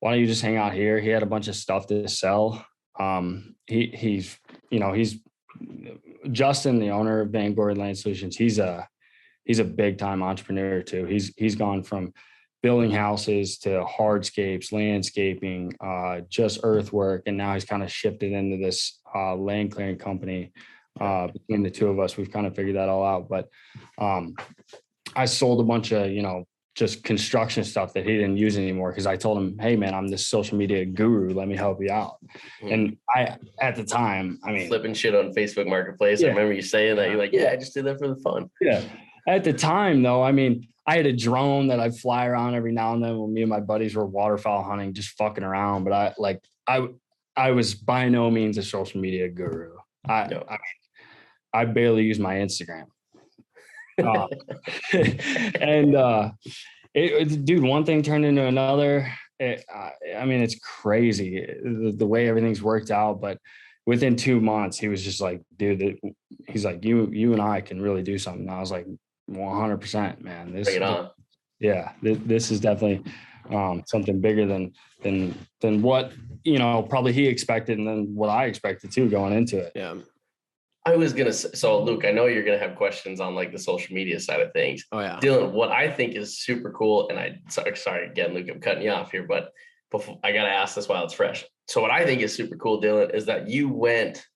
why 0.00 0.10
don't 0.12 0.20
you 0.20 0.26
just 0.26 0.42
hang 0.42 0.56
out 0.56 0.72
here?" 0.72 1.00
He 1.00 1.08
had 1.08 1.22
a 1.22 1.26
bunch 1.26 1.48
of 1.48 1.56
stuff 1.56 1.86
to 1.88 2.08
sell. 2.08 2.64
Um, 2.98 3.56
he 3.66 3.86
he's 3.94 4.38
you 4.70 4.78
know 4.78 4.92
he's 4.92 5.18
Justin, 6.32 6.78
the 6.78 6.90
owner 6.90 7.20
of 7.20 7.28
VanGordon 7.30 7.78
Land 7.78 7.98
Solutions. 7.98 8.36
He's 8.36 8.58
a 8.58 8.88
he's 9.44 9.58
a 9.58 9.64
big 9.64 9.98
time 9.98 10.22
entrepreneur 10.22 10.82
too. 10.82 11.04
He's 11.04 11.32
he's 11.36 11.54
gone 11.54 11.82
from 11.82 12.12
building 12.64 12.90
houses 12.90 13.58
to 13.58 13.84
hardscapes, 13.84 14.72
landscaping, 14.72 15.70
uh, 15.84 16.22
just 16.30 16.60
earthwork, 16.62 17.22
and 17.26 17.36
now 17.36 17.52
he's 17.52 17.66
kind 17.66 17.82
of 17.82 17.92
shifted 17.92 18.32
into 18.32 18.56
this 18.56 19.00
uh, 19.14 19.34
land 19.36 19.70
clearing 19.70 19.98
company. 19.98 20.50
Uh, 20.98 21.26
between 21.26 21.62
the 21.62 21.70
two 21.70 21.88
of 21.88 22.00
us, 22.00 22.16
we've 22.16 22.32
kind 22.32 22.46
of 22.46 22.56
figured 22.56 22.76
that 22.76 22.88
all 22.88 23.04
out. 23.04 23.28
But 23.28 23.50
um, 23.98 24.34
I 25.14 25.26
sold 25.26 25.60
a 25.60 25.62
bunch 25.62 25.92
of 25.92 26.10
you 26.10 26.22
know 26.22 26.46
just 26.74 27.04
construction 27.04 27.64
stuff 27.64 27.92
that 27.92 28.06
he 28.06 28.12
didn't 28.16 28.38
use 28.38 28.56
anymore 28.56 28.92
because 28.92 29.06
I 29.06 29.16
told 29.16 29.36
him, 29.36 29.58
"Hey, 29.58 29.76
man, 29.76 29.92
I'm 29.92 30.08
this 30.08 30.26
social 30.26 30.56
media 30.56 30.86
guru. 30.86 31.34
Let 31.34 31.48
me 31.48 31.56
help 31.56 31.82
you 31.82 31.90
out." 31.90 32.16
Mhm. 32.62 32.72
And 32.72 32.96
I, 33.14 33.36
at 33.60 33.76
the 33.76 33.84
time, 33.84 34.38
I 34.42 34.52
mean, 34.52 34.68
Flipping 34.68 34.94
shit 34.94 35.14
on 35.14 35.34
Facebook 35.34 35.66
Marketplace. 35.66 36.24
I 36.24 36.28
remember 36.28 36.54
you 36.54 36.62
saying 36.62 36.96
that. 36.96 37.10
You're 37.10 37.18
like, 37.18 37.34
yeah, 37.34 37.50
I 37.52 37.56
just 37.56 37.74
did 37.74 37.84
that 37.84 37.98
for 37.98 38.08
the 38.08 38.16
fun. 38.16 38.48
yeah. 38.62 38.80
At 39.28 39.44
the 39.44 39.52
time, 39.52 40.02
though, 40.02 40.22
I 40.22 40.32
mean, 40.32 40.66
I 40.86 40.96
had 40.96 41.06
a 41.06 41.12
drone 41.16 41.68
that 41.68 41.80
I'd 41.80 41.96
fly 41.96 42.26
around 42.26 42.54
every 42.54 42.72
now 42.72 42.92
and 42.92 43.02
then 43.02 43.18
when 43.18 43.32
me 43.32 43.40
and 43.42 43.50
my 43.50 43.60
buddies 43.60 43.94
were 43.94 44.04
waterfowl 44.06 44.62
hunting, 44.62 44.92
just 44.92 45.16
fucking 45.16 45.44
around. 45.44 45.84
But 45.84 45.92
I 45.92 46.14
like, 46.18 46.40
I, 46.66 46.88
I 47.36 47.50
was 47.52 47.74
by 47.74 48.08
no 48.08 48.30
means 48.30 48.58
a 48.58 48.62
social 48.62 49.00
media 49.00 49.28
guru. 49.28 49.76
I, 50.06 50.26
No. 50.28 50.44
I 50.48 50.58
I 51.54 51.64
barely 51.64 52.02
use 52.02 52.18
my 52.18 52.34
Instagram. 52.36 52.86
Uh, 54.02 54.26
and 55.60 55.94
uh, 55.94 56.30
it, 56.94 57.32
it- 57.32 57.44
dude, 57.44 57.62
one 57.62 57.84
thing 57.84 58.02
turned 58.02 58.24
into 58.24 58.44
another. 58.44 59.10
It, 59.40 59.64
I, 59.72 59.92
I 60.18 60.24
mean, 60.26 60.42
it's 60.42 60.56
crazy 60.58 61.40
the, 61.62 61.94
the 61.96 62.06
way 62.06 62.28
everything's 62.28 62.62
worked 62.62 62.90
out. 62.90 63.20
But 63.20 63.38
within 63.86 64.16
two 64.16 64.40
months, 64.40 64.78
he 64.78 64.88
was 64.88 65.02
just 65.02 65.20
like, 65.20 65.42
dude, 65.56 65.98
he's 66.48 66.64
like, 66.64 66.84
you, 66.84 67.08
you 67.12 67.32
and 67.32 67.42
I 67.42 67.60
can 67.60 67.80
really 67.80 68.02
do 68.02 68.18
something. 68.18 68.42
And 68.48 68.50
I 68.50 68.60
was 68.60 68.70
like, 68.70 68.86
100 69.26 69.78
percent, 69.78 70.22
man. 70.22 70.52
This, 70.52 70.66
Bring 70.68 70.76
it 70.76 70.82
on. 70.82 71.10
yeah, 71.60 71.92
this, 72.02 72.18
this 72.24 72.50
is 72.50 72.60
definitely 72.60 73.10
um, 73.50 73.82
something 73.86 74.20
bigger 74.20 74.46
than 74.46 74.72
than 75.02 75.34
than 75.60 75.82
what 75.82 76.12
you 76.44 76.58
know 76.58 76.82
probably 76.82 77.12
he 77.12 77.26
expected, 77.26 77.78
and 77.78 77.86
then 77.86 78.14
what 78.14 78.28
I 78.28 78.46
expected 78.46 78.92
too 78.92 79.08
going 79.08 79.32
into 79.32 79.58
it. 79.58 79.72
Yeah. 79.74 79.94
I 80.86 80.96
was 80.96 81.14
gonna 81.14 81.32
say, 81.32 81.48
so 81.54 81.82
Luke, 81.82 82.04
I 82.04 82.10
know 82.10 82.26
you're 82.26 82.44
gonna 82.44 82.58
have 82.58 82.76
questions 82.76 83.18
on 83.18 83.34
like 83.34 83.52
the 83.52 83.58
social 83.58 83.94
media 83.94 84.20
side 84.20 84.40
of 84.40 84.52
things. 84.52 84.84
Oh 84.92 85.00
yeah. 85.00 85.18
Dylan, 85.20 85.52
what 85.52 85.70
I 85.70 85.90
think 85.90 86.14
is 86.14 86.38
super 86.38 86.70
cool, 86.72 87.08
and 87.08 87.18
I 87.18 87.40
sorry, 87.48 87.74
sorry 87.76 88.06
again, 88.06 88.34
Luke, 88.34 88.48
I'm 88.50 88.60
cutting 88.60 88.82
you 88.82 88.90
off 88.90 89.10
here, 89.10 89.22
but 89.26 89.52
before 89.90 90.18
I 90.22 90.32
gotta 90.32 90.50
ask 90.50 90.74
this 90.74 90.88
while 90.88 91.04
it's 91.04 91.14
fresh. 91.14 91.44
So 91.68 91.80
what 91.80 91.90
I 91.90 92.04
think 92.04 92.20
is 92.20 92.34
super 92.34 92.56
cool, 92.56 92.82
Dylan, 92.82 93.14
is 93.14 93.24
that 93.26 93.48
you 93.48 93.70
went 93.70 94.26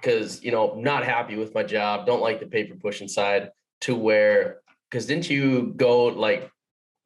because 0.00 0.42
you 0.42 0.50
know, 0.50 0.74
not 0.76 1.04
happy 1.04 1.36
with 1.36 1.54
my 1.54 1.62
job, 1.62 2.04
don't 2.06 2.20
like 2.20 2.40
the 2.40 2.46
paper 2.46 2.74
pushing 2.74 3.06
side, 3.06 3.50
to 3.82 3.94
where 3.94 4.60
because 4.90 5.06
didn't 5.06 5.28
you 5.30 5.72
go 5.76 6.06
like 6.06 6.50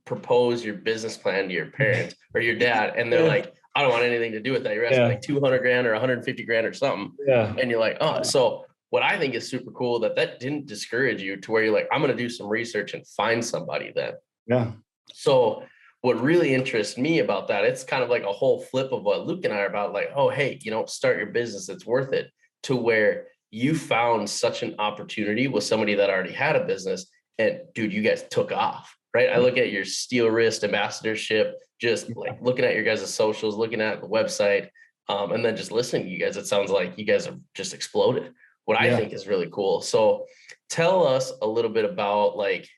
propose 0.04 0.64
your 0.64 0.74
business 0.74 1.16
plan 1.16 1.48
to 1.48 1.54
your 1.54 1.66
parents 1.70 2.14
or 2.34 2.40
your 2.40 2.56
dad, 2.56 2.94
and 2.96 3.12
they're 3.12 3.22
Yeah. 3.22 3.28
like, 3.28 3.54
I 3.74 3.82
don't 3.82 3.90
want 3.90 4.04
anything 4.04 4.32
to 4.32 4.40
do 4.40 4.52
with 4.52 4.64
that. 4.64 4.74
You're 4.74 4.86
asking 4.86 5.02
Yeah. 5.02 5.08
like 5.08 5.20
200 5.22 5.58
grand 5.60 5.86
or 5.86 5.92
150 5.92 6.44
grand 6.44 6.66
or 6.66 6.72
something 6.72 7.12
Yeah, 7.26 7.54
and 7.58 7.70
you're 7.70 7.80
like, 7.80 7.98
oh, 8.00 8.22
so 8.22 8.64
what 8.90 9.02
I 9.02 9.18
think 9.18 9.34
is 9.34 9.48
super 9.48 9.70
cool 9.72 9.98
that 10.00 10.16
that 10.16 10.38
didn't 10.40 10.66
discourage 10.66 11.20
you 11.20 11.36
to 11.38 11.50
where 11.52 11.64
you're 11.64 11.74
like, 11.74 11.88
I'm 11.92 12.00
going 12.00 12.16
to 12.16 12.22
do 12.22 12.28
some 12.28 12.46
research 12.46 12.94
and 12.94 13.06
find 13.06 13.44
somebody 13.44 13.92
then. 13.94 14.14
yeah, 14.46 14.72
So 15.12 15.64
what 16.02 16.20
really 16.20 16.54
interests 16.54 16.96
me 16.96 17.18
about 17.18 17.48
that, 17.48 17.64
it's 17.64 17.82
kind 17.82 18.02
of 18.04 18.10
like 18.10 18.22
a 18.22 18.32
whole 18.32 18.60
flip 18.62 18.92
of 18.92 19.02
what 19.02 19.26
Luke 19.26 19.44
and 19.44 19.52
I 19.52 19.58
are 19.58 19.66
about, 19.66 19.92
like, 19.92 20.10
oh, 20.14 20.28
hey, 20.30 20.58
you 20.62 20.70
know, 20.70 20.86
start 20.86 21.16
your 21.18 21.26
business, 21.26 21.68
it's 21.68 21.84
worth 21.84 22.12
it, 22.12 22.30
to 22.64 22.76
where 22.76 23.26
you 23.50 23.74
found 23.74 24.28
such 24.28 24.62
an 24.62 24.74
opportunity 24.78 25.48
with 25.48 25.64
somebody 25.64 25.94
that 25.94 26.10
already 26.10 26.32
had 26.32 26.56
a 26.56 26.64
business. 26.64 27.06
And 27.38 27.60
dude, 27.74 27.92
you 27.92 28.02
guys 28.02 28.24
took 28.30 28.52
off, 28.52 28.96
right? 29.14 29.30
I 29.30 29.38
look 29.38 29.56
at 29.56 29.72
your 29.72 29.84
Steelwrist 29.84 30.64
ambassadorship, 30.64 31.54
just 31.80 32.14
like 32.16 32.40
looking 32.40 32.64
at 32.64 32.74
your 32.74 32.84
guys' 32.84 33.12
socials, 33.12 33.56
looking 33.56 33.80
at 33.80 34.00
the 34.00 34.08
website, 34.08 34.68
um, 35.08 35.32
and 35.32 35.44
then 35.44 35.56
just 35.56 35.70
listening 35.70 36.04
to 36.04 36.08
you 36.08 36.18
guys, 36.18 36.36
it 36.36 36.46
sounds 36.46 36.70
like 36.70 36.98
you 36.98 37.04
guys 37.04 37.26
have 37.26 37.38
just 37.54 37.74
exploded. 37.74 38.32
What 38.64 38.80
I 38.80 38.96
think 38.96 39.12
is 39.12 39.28
really 39.28 39.48
cool. 39.52 39.80
So 39.80 40.26
tell 40.68 41.06
us 41.06 41.32
a 41.40 41.46
little 41.46 41.70
bit 41.70 41.84
about 41.84 42.36
like 42.36 42.68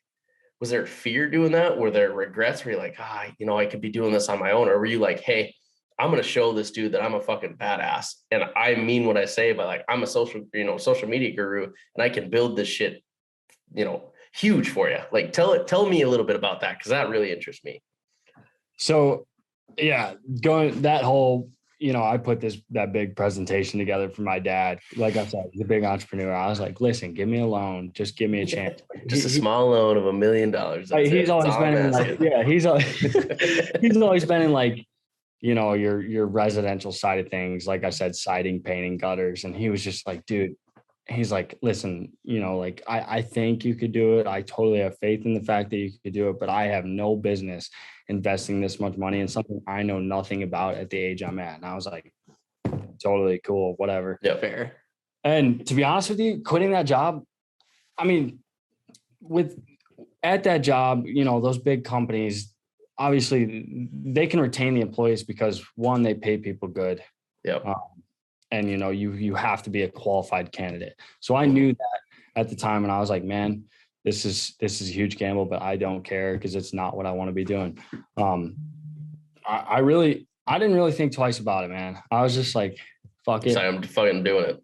was 0.61 0.71
there 0.71 0.87
fear 0.87 1.31
doing 1.31 1.53
that? 1.53 1.79
Were 1.79 1.91
there 1.91 2.13
regrets? 2.13 2.65
Were 2.65 2.73
you 2.73 2.79
like, 2.79 2.97
ah, 2.99 3.27
you 3.39 3.47
know, 3.47 3.57
I 3.57 3.67
could 3.67 3.81
be 3.81 3.91
doing 3.91 4.13
this 4.13 4.29
on 4.29 4.41
my 4.41 4.51
own? 4.51 4.69
Or 4.69 4.79
were 4.79 4.87
you 4.87 4.99
like, 4.99 5.21
hey, 5.21 5.55
I'm 5.99 6.11
gonna 6.11 6.23
show 6.23 6.53
this 6.53 6.71
dude 6.71 6.93
that 6.93 7.03
I'm 7.03 7.15
a 7.15 7.21
fucking 7.21 7.57
badass. 7.57 8.15
And 8.31 8.45
I 8.57 8.75
mean 8.77 9.05
what 9.07 9.17
I 9.17 9.25
say 9.25 9.53
by 9.53 9.65
like 9.65 9.85
I'm 9.89 10.03
a 10.03 10.07
social, 10.07 10.43
you 10.55 10.65
know, 10.65 10.79
social 10.79 11.09
media 11.09 11.35
guru 11.35 11.65
and 11.65 12.03
I 12.03 12.09
can 12.09 12.31
build 12.31 12.57
this 12.57 12.69
shit, 12.69 13.03
you 13.75 13.85
know, 13.85 14.13
huge 14.33 14.69
for 14.71 14.89
you. 14.89 14.99
Like 15.13 15.33
tell 15.33 15.53
it, 15.55 15.67
tell 15.67 15.87
me 15.89 16.03
a 16.03 16.09
little 16.09 16.27
bit 16.27 16.37
about 16.37 16.61
that 16.61 16.79
because 16.79 16.91
that 16.91 17.09
really 17.09 17.33
interests 17.33 17.65
me. 17.65 17.83
So 18.77 19.27
yeah, 19.77 20.15
going 20.43 20.83
that 20.83 21.03
whole, 21.03 21.51
you 21.81 21.93
know, 21.93 22.03
I 22.03 22.17
put 22.17 22.41
this 22.41 22.59
that 22.71 22.93
big 22.93 23.15
presentation 23.15 23.79
together 23.79 24.09
for 24.09 24.23
my 24.23 24.39
dad. 24.41 24.79
Like 24.97 25.17
I 25.17 25.25
said, 25.27 25.45
he's 25.53 25.63
a 25.63 25.65
big 25.65 25.85
entrepreneur. 25.85 26.33
I 26.33 26.49
was 26.49 26.59
like, 26.59 26.81
listen, 26.81 27.15
give 27.15 27.29
me 27.29 27.41
a 27.41 27.47
loan, 27.47 27.93
just 27.93 28.17
give 28.17 28.31
me 28.31 28.41
a 28.43 28.47
chance. 28.47 28.83
Just 29.07 29.25
a 29.25 29.29
He- 29.29 29.35
he- 29.35 29.41
small 29.41 29.71
loan 29.71 29.97
of 29.97 30.07
a 30.07 30.13
million 30.13 30.51
dollars. 30.51 30.91
it. 30.93 31.07
he's 31.13 31.29
always 31.29 31.55
been 31.57 31.93
like, 31.93 32.19
yeah, 32.21 32.43
he's 32.45 32.67
always 32.67 32.87
he's 33.81 33.97
always 33.97 34.25
been 34.25 34.43
in 34.43 34.53
like, 34.53 34.85
you 35.41 35.55
know, 35.55 35.75
your 35.75 36.01
your 36.03 36.27
residential 36.27 36.93
side 36.93 37.21
of 37.21 37.29
things. 37.29 37.67
Like 37.67 37.85
I 37.85 37.91
said, 37.91 38.15
siding, 38.17 38.63
painting, 38.63 38.99
gutters, 38.99 39.45
and 39.45 39.55
he 39.55 39.71
was 39.71 39.83
just 39.83 40.07
like, 40.07 40.27
dude. 40.27 40.55
He's 41.11 41.33
like, 41.33 41.57
listen, 41.63 42.13
you 42.23 42.39
know, 42.39 42.59
like 42.59 42.83
I, 42.87 43.01
I 43.01 43.23
think 43.23 43.65
you 43.65 43.75
could 43.75 43.93
do 43.93 44.19
it. 44.19 44.27
I 44.27 44.43
totally 44.43 44.81
have 44.81 44.99
faith 44.99 45.25
in 45.25 45.33
the 45.33 45.41
fact 45.41 45.71
that 45.71 45.79
you 45.79 45.91
could 46.05 46.13
do 46.13 46.29
it, 46.29 46.39
but 46.39 46.51
I 46.51 46.65
have 46.67 46.85
no 46.85 47.17
business 47.17 47.71
investing 48.09 48.61
this 48.61 48.79
much 48.79 48.99
money 48.99 49.21
in 49.21 49.27
something 49.27 49.63
I 49.67 49.85
know 49.85 50.01
nothing 50.01 50.43
about 50.43 50.75
at 50.75 50.91
the 50.91 50.99
age 50.99 51.23
I'm 51.23 51.39
at. 51.39 51.57
And 51.57 51.65
I 51.65 51.75
was 51.75 51.87
like, 51.87 52.13
totally 53.03 53.41
cool, 53.45 53.75
whatever. 53.79 54.19
Yep. 54.23 54.41
Fair. 54.41 54.77
And 55.25 55.67
to 55.67 55.75
be 55.75 55.85
honest 55.85 56.11
with 56.11 56.21
you, 56.21 56.43
quitting 56.45 56.73
that 56.73 56.85
job, 56.85 57.23
I 57.97 58.05
mean, 58.05 58.41
with 59.21 59.59
at 60.23 60.45
that 60.45 60.59
job, 60.59 61.07
you 61.07 61.25
know, 61.25 61.41
those 61.41 61.59
big 61.59 61.85
companies, 61.85 62.55
obviously 62.99 63.89
they 63.93 64.27
can 64.27 64.41
retain 64.41 64.75
the 64.75 64.81
employees 64.81 65.23
because 65.23 65.65
one, 65.77 66.03
they 66.03 66.15
pay 66.15 66.37
people 66.37 66.69
good. 66.69 67.03
Yep. 67.45 67.65
Um, 67.65 67.75
and 68.51 68.69
you 68.69 68.77
know, 68.77 68.91
you 68.91 69.13
you 69.13 69.35
have 69.35 69.63
to 69.65 69.71
be 69.71 69.83
a 69.83 69.89
qualified 69.89 70.53
candidate. 70.53 70.95
So 71.21 71.37
I 71.37 71.47
knew 71.47 71.73
that 71.73 72.01
at 72.37 72.49
the 72.49 72.57
time, 72.57 72.85
and 72.85 72.93
I 72.93 72.99
was 72.99 73.11
like, 73.11 73.25
man, 73.25 73.65
this 74.05 74.25
is 74.25 74.55
this 74.59 74.81
is 74.81 74.89
a 74.89 74.93
huge 74.93 75.19
gamble, 75.19 75.45
but 75.45 75.63
I 75.63 75.77
don't 75.77 76.03
care 76.03 76.35
because 76.35 76.55
it's 76.55 76.73
not 76.73 76.97
what 76.97 77.07
I 77.07 77.13
want 77.13 77.29
to 77.29 77.33
be 77.33 77.45
doing. 77.45 77.79
Um, 78.17 78.57
I, 79.47 79.57
I 79.57 79.79
really, 79.81 80.27
I 80.47 80.59
didn't 80.59 80.77
really 80.77 80.93
think 80.93 81.13
twice 81.13 81.39
about 81.39 81.65
it, 81.65 81.69
man. 81.69 81.99
I 82.11 82.23
was 82.23 82.35
just 82.35 82.55
like, 82.55 82.79
fuck 83.25 83.47
it. 83.47 83.55
So 83.55 83.61
I'm 83.61 83.83
fucking 83.83 84.23
doing 84.23 84.45
it. 84.45 84.63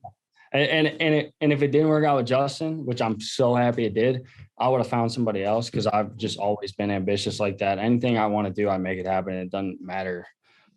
And 0.54 0.62
and 0.62 1.02
and, 1.02 1.14
it, 1.14 1.34
and 1.40 1.52
if 1.52 1.62
it 1.62 1.72
didn't 1.72 1.88
work 1.88 2.04
out 2.04 2.16
with 2.16 2.26
Justin, 2.26 2.86
which 2.86 3.02
I'm 3.02 3.20
so 3.20 3.54
happy 3.54 3.84
it 3.84 3.94
did, 3.94 4.22
I 4.58 4.68
would 4.68 4.78
have 4.78 4.88
found 4.88 5.10
somebody 5.12 5.42
else 5.42 5.68
because 5.68 5.86
I've 5.88 6.16
just 6.16 6.38
always 6.38 6.72
been 6.72 6.90
ambitious 6.90 7.40
like 7.40 7.58
that. 7.58 7.78
Anything 7.78 8.16
I 8.16 8.26
want 8.26 8.46
to 8.46 8.52
do, 8.52 8.68
I 8.68 8.78
make 8.78 8.98
it 8.98 9.06
happen. 9.06 9.34
It 9.34 9.50
doesn't 9.50 9.80
matter, 9.82 10.26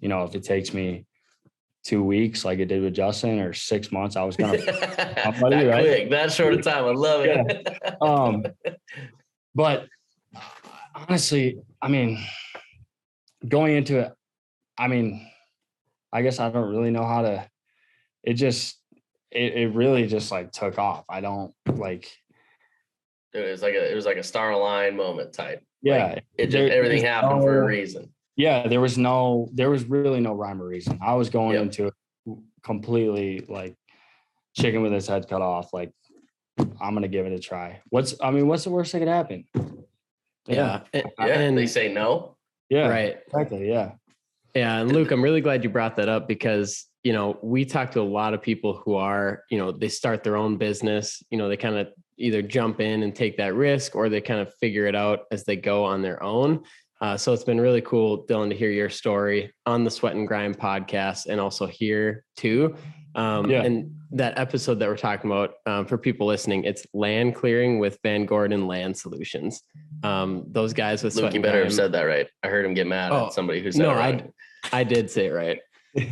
you 0.02 0.10
know, 0.10 0.24
if 0.24 0.34
it 0.34 0.44
takes 0.44 0.74
me 0.74 1.06
two 1.88 2.04
weeks 2.04 2.44
like 2.44 2.60
it 2.60 2.66
did 2.66 2.82
with 2.82 2.94
Justin 2.94 3.40
or 3.40 3.54
six 3.54 3.92
months. 3.92 4.18
I 4.18 4.24
was 4.24 4.36
gonna 4.36 4.58
that 4.58 5.38
right? 5.42 5.86
quick, 5.86 6.10
that 6.10 6.34
short 6.34 6.54
of 6.56 6.64
time. 6.64 6.84
I 6.84 6.92
love 6.92 7.22
it. 7.24 7.68
um 8.02 8.46
but 9.56 9.88
honestly, 10.94 11.60
I 11.82 11.88
mean, 11.88 12.24
going 13.48 13.76
into 13.76 14.00
it, 14.00 14.12
I 14.78 14.88
mean, 14.88 15.26
I 16.12 16.24
guess 16.24 16.40
I 16.40 16.50
don't 16.50 16.70
really 16.70 16.92
know 16.92 17.06
how 17.06 17.22
to 17.22 17.48
it 18.24 18.34
just 18.34 18.78
it, 19.38 19.54
it 19.56 19.68
really 19.74 20.08
just 20.08 20.32
like 20.32 20.52
took 20.52 20.78
off. 20.80 21.06
I 21.10 21.22
don't 21.22 21.54
like 21.72 22.12
it 23.34 23.40
was 23.52 23.62
like 23.62 23.74
a 23.76 23.92
it 23.92 23.96
was 23.96 24.06
like 24.06 24.18
a 24.18 24.24
star 24.24 24.56
line 24.58 24.96
moment 24.96 25.34
type. 25.34 25.64
yeah. 25.82 26.20
It 26.38 26.46
just 26.48 26.52
there- 26.54 26.72
everything 26.72 27.04
there's 27.04 27.14
happened 27.14 27.42
for 27.42 27.62
a 27.64 27.66
reason. 27.66 28.12
yeah, 28.36 28.68
there 28.68 28.82
was 28.82 28.98
no, 28.98 29.50
there 29.54 29.70
was 29.70 29.84
really 29.86 30.20
no 30.20 30.34
rhyme 30.34 30.62
or 30.62 30.66
reason. 30.68 30.98
I 31.02 31.14
was 31.16 31.30
going 31.30 31.54
Yep. 31.54 31.62
into 31.64 31.88
it 31.88 31.94
completely 32.64 33.46
like 33.48 33.76
chicken 34.56 34.82
with 34.82 34.92
his 34.92 35.08
head 35.08 35.28
cut 35.30 35.42
off. 35.42 35.72
Like, 35.74 35.92
I'm 36.60 36.94
gonna 36.96 37.08
give 37.08 37.26
it 37.28 37.34
a 37.34 37.40
try. 37.40 37.82
What's, 37.90 38.16
I 38.22 38.32
mean, 38.32 38.48
what's 38.48 38.64
the 38.64 38.72
worst 38.72 38.92
that 38.94 39.00
could 39.00 39.08
happen? 39.08 39.46
Yeah. 40.48 40.82
And, 40.94 41.04
Yeah, 41.20 41.26
and- 41.26 41.58
they 41.58 41.68
say 41.68 41.94
no. 41.94 42.38
yeah, 42.70 42.88
right. 42.88 43.18
exactly. 43.28 43.70
Yeah, 43.70 43.92
Yeah, 44.56 44.80
and 44.82 44.92
Luke, 44.92 45.12
I'm 45.12 45.22
really 45.24 45.42
glad 45.42 45.64
you 45.64 45.70
brought 45.70 45.96
that 45.98 46.10
up 46.10 46.28
because 46.28 46.88
you 47.08 47.14
know 47.14 47.40
we 47.42 47.64
talk 47.64 47.92
to 47.92 48.02
a 48.02 48.10
lot 48.20 48.34
of 48.34 48.42
people 48.42 48.82
who 48.84 48.96
are 48.96 49.44
you 49.50 49.58
know 49.58 49.72
they 49.72 49.88
start 49.88 50.26
their 50.26 50.36
own 50.36 50.58
business. 50.58 51.24
You 51.30 51.38
know 51.38 51.48
they 51.48 51.56
kind 51.56 51.78
of 51.78 51.88
either 52.18 52.42
jump 52.42 52.82
in 52.82 53.02
and 53.04 53.16
take 53.16 53.38
that 53.38 53.54
risk, 53.54 53.96
or 53.96 54.10
they 54.10 54.20
kind 54.20 54.42
of 54.42 54.54
figure 54.56 54.88
it 54.88 54.96
out 54.96 55.20
as 55.32 55.46
they 55.46 55.56
go 55.56 55.86
on 55.86 56.02
their 56.02 56.22
own. 56.22 56.66
Uh, 57.00 57.16
so 57.16 57.32
it's 57.32 57.46
been 57.46 57.62
really 57.62 57.80
cool, 57.80 58.26
Dylan, 58.28 58.50
to 58.50 58.56
hear 58.58 58.72
your 58.72 58.90
story 58.90 59.54
on 59.66 59.86
the 59.86 59.90
Sweat 59.90 60.16
and 60.16 60.28
Grind 60.28 60.60
podcast, 60.60 61.28
and 61.28 61.40
also 61.40 61.66
here 61.66 62.26
too. 62.36 62.76
Um, 63.16 63.50
Yeah. 63.50 63.64
And 63.64 63.96
that 64.12 64.38
episode 64.38 64.78
that 64.80 64.90
we're 64.90 64.98
talking 64.98 65.32
about 65.32 65.54
um, 65.66 65.86
for 65.86 65.98
people 65.98 66.28
listening, 66.28 66.66
it's 66.66 66.86
land 66.94 67.36
clearing 67.36 67.80
with 67.80 68.02
VanGordon 68.02 68.68
Land 68.68 68.98
Solutions. 68.98 69.62
Um, 70.04 70.44
those 70.52 70.74
guys 70.74 71.04
with 71.04 71.16
Luke, 71.16 71.24
Sweat 71.24 71.34
you 71.34 71.38
and 71.38 71.44
better 71.44 71.64
have 71.64 71.74
said 71.74 71.94
that 71.94 72.04
right. 72.04 72.28
I 72.44 72.50
heard 72.50 72.66
him 72.66 72.74
get 72.74 72.86
mad 72.88 73.14
Oh, 73.14 73.28
at 73.28 73.34
somebody 73.34 73.62
who 73.62 73.72
said 73.72 73.84
no, 73.84 73.92
it 73.92 73.96
I. 73.96 74.30
I 74.74 74.84
did 74.84 75.10
say 75.10 75.28
it 75.28 75.32
right. 75.32 75.60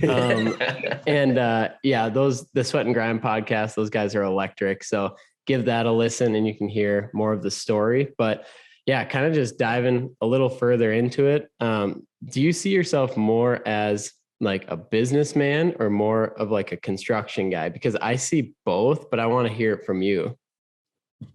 Um, 0.07 0.57
and 1.07 1.37
uh, 1.37 1.69
yeah, 1.83 2.09
those 2.09 2.45
the 2.53 2.63
Sweat 2.63 2.85
and 2.85 2.93
Grind 2.95 3.21
podcast, 3.21 3.75
those 3.75 3.89
guys 3.89 4.15
are 4.15 4.23
electric. 4.23 4.83
So 4.83 5.15
give 5.45 5.65
that 5.65 5.85
a 5.85 5.91
listen, 5.91 6.35
and 6.35 6.47
you 6.47 6.55
can 6.55 6.67
hear 6.67 7.11
more 7.13 7.33
of 7.33 7.43
the 7.43 7.51
story. 7.51 8.13
But 8.17 8.45
yeah, 8.85 9.03
kind 9.03 9.25
of 9.25 9.33
just 9.33 9.57
diving 9.57 10.15
a 10.21 10.25
little 10.25 10.49
further 10.49 10.93
into 10.93 11.27
it. 11.27 11.49
Um, 11.59 12.05
do 12.25 12.41
you 12.41 12.53
see 12.53 12.69
yourself 12.69 13.17
more 13.17 13.61
as 13.67 14.13
like 14.41 14.65
a 14.67 14.77
businessman 14.77 15.75
or 15.79 15.89
more 15.89 16.25
of 16.39 16.51
like 16.51 16.71
a 16.71 16.77
construction 16.77 17.49
guy? 17.49 17.69
Because 17.69 17.95
I 17.95 18.15
see 18.15 18.53
both, 18.65 19.09
but 19.09 19.19
I 19.19 19.25
want 19.25 19.47
to 19.47 19.53
hear 19.53 19.73
it 19.73 19.85
from 19.85 20.01
you. 20.01 20.37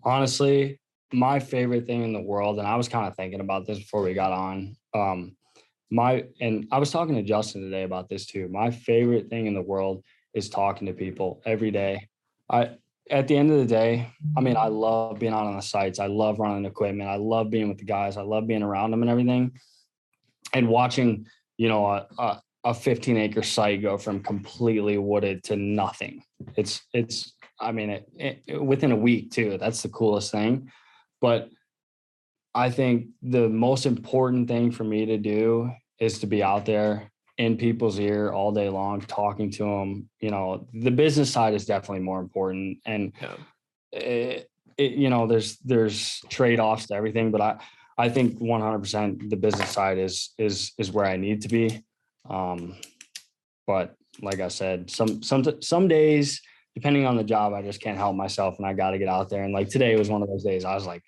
Honestly, 0.04 0.80
my 1.12 1.40
favorite 1.40 1.86
thing 1.86 2.04
in 2.04 2.12
the 2.12 2.20
world, 2.20 2.58
and 2.58 2.68
I 2.68 2.76
was 2.76 2.88
kind 2.88 3.06
of 3.06 3.16
thinking 3.16 3.40
about 3.40 3.66
this 3.66 3.78
before 3.78 4.02
we 4.02 4.14
got 4.14 4.32
on. 4.32 4.76
Um, 4.94 5.36
my 5.90 6.24
and 6.40 6.66
I 6.70 6.78
was 6.78 6.90
talking 6.90 7.16
to 7.16 7.22
Justin 7.22 7.62
today 7.62 7.82
about 7.82 8.08
this 8.08 8.26
too. 8.26 8.48
My 8.48 8.70
favorite 8.70 9.28
thing 9.28 9.46
in 9.46 9.54
the 9.54 9.62
world 9.62 10.04
is 10.34 10.48
talking 10.48 10.86
to 10.86 10.92
people 10.92 11.42
every 11.44 11.70
day. 11.70 12.08
I 12.48 12.76
at 13.10 13.26
the 13.26 13.36
end 13.36 13.50
of 13.50 13.58
the 13.58 13.66
day, 13.66 14.08
I 14.36 14.40
mean, 14.40 14.56
I 14.56 14.68
love 14.68 15.18
being 15.18 15.32
out 15.32 15.46
on 15.46 15.56
the 15.56 15.62
sites. 15.62 15.98
I 15.98 16.06
love 16.06 16.38
running 16.38 16.64
equipment. 16.64 17.10
I 17.10 17.16
love 17.16 17.50
being 17.50 17.68
with 17.68 17.78
the 17.78 17.84
guys. 17.84 18.16
I 18.16 18.22
love 18.22 18.46
being 18.46 18.62
around 18.62 18.92
them 18.92 19.02
and 19.02 19.10
everything. 19.10 19.52
And 20.52 20.68
watching, 20.68 21.26
you 21.56 21.68
know, 21.68 21.86
a, 21.86 22.06
a, 22.18 22.42
a 22.64 22.74
15 22.74 23.16
acre 23.16 23.42
site 23.42 23.82
go 23.82 23.98
from 23.98 24.22
completely 24.22 24.96
wooded 24.96 25.42
to 25.44 25.56
nothing. 25.56 26.22
It's, 26.56 26.80
it's, 26.94 27.34
I 27.60 27.72
mean, 27.72 27.90
it, 27.90 28.08
it, 28.46 28.62
within 28.62 28.92
a 28.92 28.96
week 28.96 29.32
too. 29.32 29.58
That's 29.58 29.82
the 29.82 29.88
coolest 29.88 30.30
thing. 30.30 30.70
But 31.20 31.48
I 32.54 32.70
think 32.70 33.08
the 33.22 33.48
most 33.48 33.86
important 33.86 34.48
thing 34.48 34.70
for 34.70 34.84
me 34.84 35.06
to 35.06 35.18
do 35.18 35.70
is 35.98 36.18
to 36.20 36.26
be 36.26 36.42
out 36.42 36.66
there 36.66 37.10
in 37.38 37.56
people's 37.56 37.98
ear 37.98 38.32
all 38.32 38.52
day 38.52 38.68
long, 38.68 39.00
talking 39.00 39.50
to 39.52 39.64
them. 39.64 40.08
You 40.20 40.30
know, 40.30 40.68
the 40.74 40.90
business 40.90 41.32
side 41.32 41.54
is 41.54 41.64
definitely 41.64 42.04
more 42.04 42.20
important, 42.20 42.78
and 42.84 43.12
yeah. 43.20 43.98
it, 43.98 44.50
it, 44.76 44.92
you 44.92 45.10
know, 45.10 45.26
there's 45.26 45.56
there's 45.58 46.20
trade 46.28 46.60
offs 46.60 46.86
to 46.88 46.94
everything, 46.94 47.30
but 47.30 47.40
I 47.40 47.60
I 47.96 48.08
think 48.08 48.38
100% 48.40 49.30
the 49.30 49.36
business 49.36 49.70
side 49.70 49.98
is 49.98 50.30
is 50.38 50.72
is 50.78 50.90
where 50.90 51.06
I 51.06 51.16
need 51.16 51.42
to 51.42 51.48
be. 51.48 51.84
Um, 52.28 52.76
but 53.66 53.94
like 54.22 54.40
I 54.40 54.48
said, 54.48 54.90
some 54.90 55.22
some 55.22 55.44
some 55.62 55.86
days, 55.86 56.40
depending 56.74 57.06
on 57.06 57.16
the 57.16 57.24
job, 57.24 57.52
I 57.52 57.62
just 57.62 57.80
can't 57.80 57.98
help 57.98 58.16
myself, 58.16 58.56
and 58.58 58.66
I 58.66 58.72
got 58.72 58.90
to 58.90 58.98
get 58.98 59.08
out 59.08 59.28
there. 59.30 59.44
And 59.44 59.54
like 59.54 59.68
today 59.68 59.96
was 59.96 60.10
one 60.10 60.22
of 60.22 60.28
those 60.28 60.44
days. 60.44 60.64
I 60.64 60.74
was 60.74 60.86
like, 60.86 61.02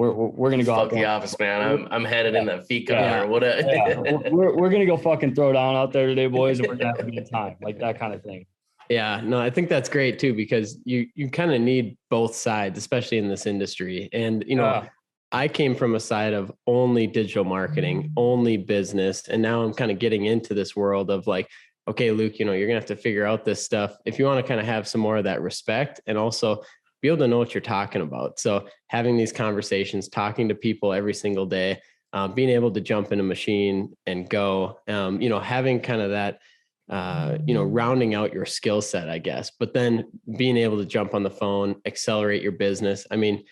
we're 0.00 0.12
we're 0.12 0.50
gonna 0.50 0.64
go 0.64 0.74
Fuck 0.74 0.84
out 0.84 0.90
the 0.92 1.04
office, 1.04 1.38
man. 1.38 1.60
I'm 1.60 1.88
I'm 1.90 2.04
headed 2.06 2.32
yeah. 2.32 2.40
in 2.40 2.46
the 2.46 2.62
fika 2.62 2.94
yeah. 2.94 3.20
or 3.20 3.26
what. 3.26 3.42
yeah. 3.42 4.00
we're 4.30 4.56
we're 4.56 4.70
gonna 4.70 4.86
go 4.86 4.96
fucking 4.96 5.34
throw 5.34 5.52
down 5.52 5.76
out 5.76 5.92
there 5.92 6.06
today, 6.06 6.26
boys, 6.26 6.58
and 6.58 6.68
we're 6.68 6.76
gonna 6.76 6.96
have 6.96 7.06
a 7.06 7.10
good 7.10 7.30
time, 7.30 7.56
like 7.60 7.78
that 7.80 7.98
kind 7.98 8.14
of 8.14 8.22
thing. 8.22 8.46
Yeah, 8.88 9.20
no, 9.22 9.38
I 9.38 9.50
think 9.50 9.68
that's 9.68 9.90
great 9.90 10.18
too 10.18 10.32
because 10.32 10.78
you 10.84 11.06
you 11.14 11.28
kind 11.28 11.52
of 11.52 11.60
need 11.60 11.98
both 12.08 12.34
sides, 12.34 12.78
especially 12.78 13.18
in 13.18 13.28
this 13.28 13.44
industry. 13.44 14.08
And 14.14 14.42
you 14.46 14.56
know, 14.56 14.64
yeah. 14.64 14.88
I 15.32 15.48
came 15.48 15.74
from 15.74 15.94
a 15.94 16.00
side 16.00 16.32
of 16.32 16.50
only 16.66 17.06
digital 17.06 17.44
marketing, 17.44 18.10
only 18.16 18.56
business, 18.56 19.28
and 19.28 19.42
now 19.42 19.62
I'm 19.62 19.74
kind 19.74 19.90
of 19.90 19.98
getting 19.98 20.24
into 20.24 20.54
this 20.54 20.74
world 20.74 21.10
of 21.10 21.26
like, 21.26 21.46
okay, 21.88 22.10
Luke, 22.10 22.38
you 22.38 22.46
know, 22.46 22.52
you're 22.52 22.68
gonna 22.68 22.80
have 22.80 22.86
to 22.86 22.96
figure 22.96 23.26
out 23.26 23.44
this 23.44 23.62
stuff 23.62 23.98
if 24.06 24.18
you 24.18 24.24
want 24.24 24.42
to 24.42 24.48
kind 24.48 24.60
of 24.60 24.66
have 24.66 24.88
some 24.88 25.02
more 25.02 25.18
of 25.18 25.24
that 25.24 25.42
respect 25.42 26.00
and 26.06 26.16
also 26.16 26.62
be 27.02 27.08
able 27.08 27.18
to 27.18 27.28
know 27.28 27.38
what 27.38 27.54
you're 27.54 27.60
talking 27.60 28.02
about. 28.02 28.38
So 28.38 28.66
having 28.88 29.16
these 29.16 29.32
conversations, 29.32 30.08
talking 30.08 30.48
to 30.48 30.54
people 30.54 30.92
every 30.92 31.14
single 31.14 31.46
day, 31.46 31.80
um, 32.12 32.34
being 32.34 32.50
able 32.50 32.70
to 32.72 32.80
jump 32.80 33.12
in 33.12 33.20
a 33.20 33.22
machine 33.24 33.96
and 34.06 34.28
go, 34.28 34.78
um, 34.88 35.20
you 35.20 35.28
know, 35.28 35.40
having 35.40 35.80
kind 35.80 36.02
of 36.02 36.10
that, 36.10 36.40
uh, 36.88 37.38
you 37.46 37.54
know, 37.54 37.62
rounding 37.62 38.14
out 38.14 38.32
your 38.32 38.44
skill 38.44 38.82
set, 38.82 39.08
I 39.08 39.18
guess, 39.18 39.52
but 39.58 39.72
then 39.72 40.06
being 40.36 40.56
able 40.56 40.78
to 40.78 40.84
jump 40.84 41.14
on 41.14 41.22
the 41.22 41.30
phone, 41.30 41.76
accelerate 41.86 42.42
your 42.42 42.52
business. 42.52 43.06
I 43.10 43.16
mean, 43.16 43.44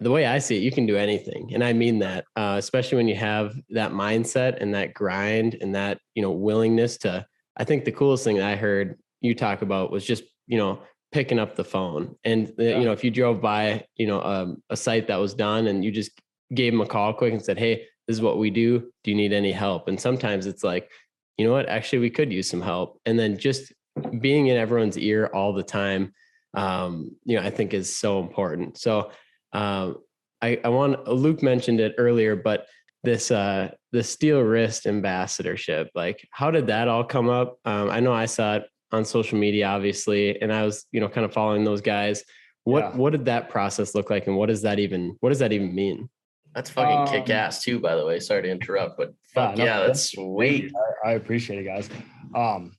the 0.00 0.10
way 0.10 0.26
I 0.26 0.38
see 0.38 0.58
it, 0.58 0.62
you 0.62 0.70
can 0.70 0.86
do 0.86 0.96
anything. 0.96 1.50
And 1.54 1.64
I 1.64 1.72
mean 1.72 1.98
that, 2.00 2.26
uh, 2.36 2.56
especially 2.58 2.96
when 2.96 3.08
you 3.08 3.16
have 3.16 3.54
that 3.70 3.92
mindset 3.92 4.60
and 4.60 4.74
that 4.74 4.94
grind 4.94 5.56
and 5.60 5.74
that, 5.74 5.98
you 6.14 6.22
know, 6.22 6.30
willingness 6.30 6.98
to, 6.98 7.26
I 7.56 7.64
think 7.64 7.84
the 7.84 7.92
coolest 7.92 8.22
thing 8.22 8.36
that 8.36 8.48
I 8.48 8.54
heard 8.54 8.98
you 9.22 9.34
talk 9.34 9.62
about 9.62 9.90
was 9.90 10.04
just, 10.04 10.22
you 10.46 10.58
know, 10.58 10.82
picking 11.12 11.38
up 11.38 11.56
the 11.56 11.64
phone. 11.64 12.16
And 12.24 12.48
uh, 12.58 12.62
yeah. 12.62 12.78
you 12.78 12.84
know, 12.84 12.92
if 12.92 13.02
you 13.02 13.10
drove 13.10 13.40
by, 13.40 13.84
you 13.96 14.06
know, 14.06 14.22
um, 14.22 14.62
a 14.70 14.76
site 14.76 15.06
that 15.08 15.16
was 15.16 15.34
done 15.34 15.66
and 15.66 15.84
you 15.84 15.90
just 15.90 16.10
gave 16.54 16.72
them 16.72 16.80
a 16.80 16.86
call 16.86 17.12
quick 17.12 17.32
and 17.32 17.42
said, 17.42 17.58
"Hey, 17.58 17.86
this 18.06 18.16
is 18.16 18.22
what 18.22 18.38
we 18.38 18.50
do. 18.50 18.80
Do 19.04 19.10
you 19.10 19.16
need 19.16 19.32
any 19.32 19.52
help?" 19.52 19.88
And 19.88 20.00
sometimes 20.00 20.46
it's 20.46 20.64
like, 20.64 20.90
you 21.36 21.46
know 21.46 21.52
what, 21.52 21.68
actually, 21.68 22.00
we 22.00 22.10
could 22.10 22.32
use 22.32 22.48
some 22.48 22.62
help. 22.62 23.00
And 23.06 23.18
then 23.18 23.38
just 23.38 23.72
being 24.20 24.48
in 24.48 24.56
everyone's 24.56 24.98
ear 24.98 25.30
all 25.32 25.52
the 25.52 25.62
time, 25.62 26.12
um, 26.54 27.16
you 27.24 27.36
know, 27.36 27.42
I 27.42 27.50
think 27.50 27.74
is 27.74 27.96
so 27.96 28.20
important. 28.20 28.78
So, 28.78 29.10
um, 29.52 29.98
I, 30.40 30.60
I 30.64 30.68
want 30.68 31.08
Luke 31.08 31.42
mentioned 31.42 31.80
it 31.80 31.94
earlier, 31.98 32.36
but 32.36 32.66
this 33.04 33.30
uh 33.30 33.70
the 33.92 34.00
Steelwrist 34.00 34.86
ambassadorship 34.86 35.90
like 35.94 36.26
how 36.30 36.50
did 36.50 36.66
that 36.66 36.88
all 36.88 37.04
come 37.04 37.28
up 37.28 37.58
um, 37.64 37.90
i 37.90 38.00
know 38.00 38.12
i 38.12 38.26
saw 38.26 38.56
it 38.56 38.64
on 38.92 39.04
social 39.04 39.38
media, 39.38 39.66
obviously, 39.66 40.40
and 40.40 40.52
I 40.52 40.64
was, 40.64 40.86
you 40.92 41.00
know, 41.00 41.08
kind 41.08 41.24
of 41.24 41.32
following 41.32 41.64
those 41.64 41.80
guys. 41.80 42.24
What 42.64 42.84
yeah. 42.84 42.96
what 42.96 43.10
did 43.10 43.24
that 43.26 43.48
process 43.48 43.94
look 43.94 44.10
like, 44.10 44.26
and 44.26 44.36
what 44.36 44.46
does 44.46 44.62
that 44.62 44.78
even 44.78 45.16
what 45.20 45.30
does 45.30 45.38
that 45.38 45.52
even 45.52 45.74
mean? 45.74 46.08
That's 46.54 46.70
fucking 46.70 46.98
um, 46.98 47.08
kick 47.08 47.30
ass 47.30 47.62
too, 47.62 47.78
by 47.78 47.94
the 47.94 48.04
way. 48.04 48.18
Sorry 48.20 48.42
to 48.42 48.50
interrupt, 48.50 48.96
but 48.96 49.14
fuck 49.32 49.56
yeah, 49.56 49.64
no, 49.64 49.70
yeah 49.70 49.86
that's 49.86 50.12
sweet. 50.12 50.72
I, 51.04 51.10
I, 51.10 51.12
appreciate 51.12 51.60
it, 51.60 51.64
guys. 51.64 51.88
Um, 52.34 52.72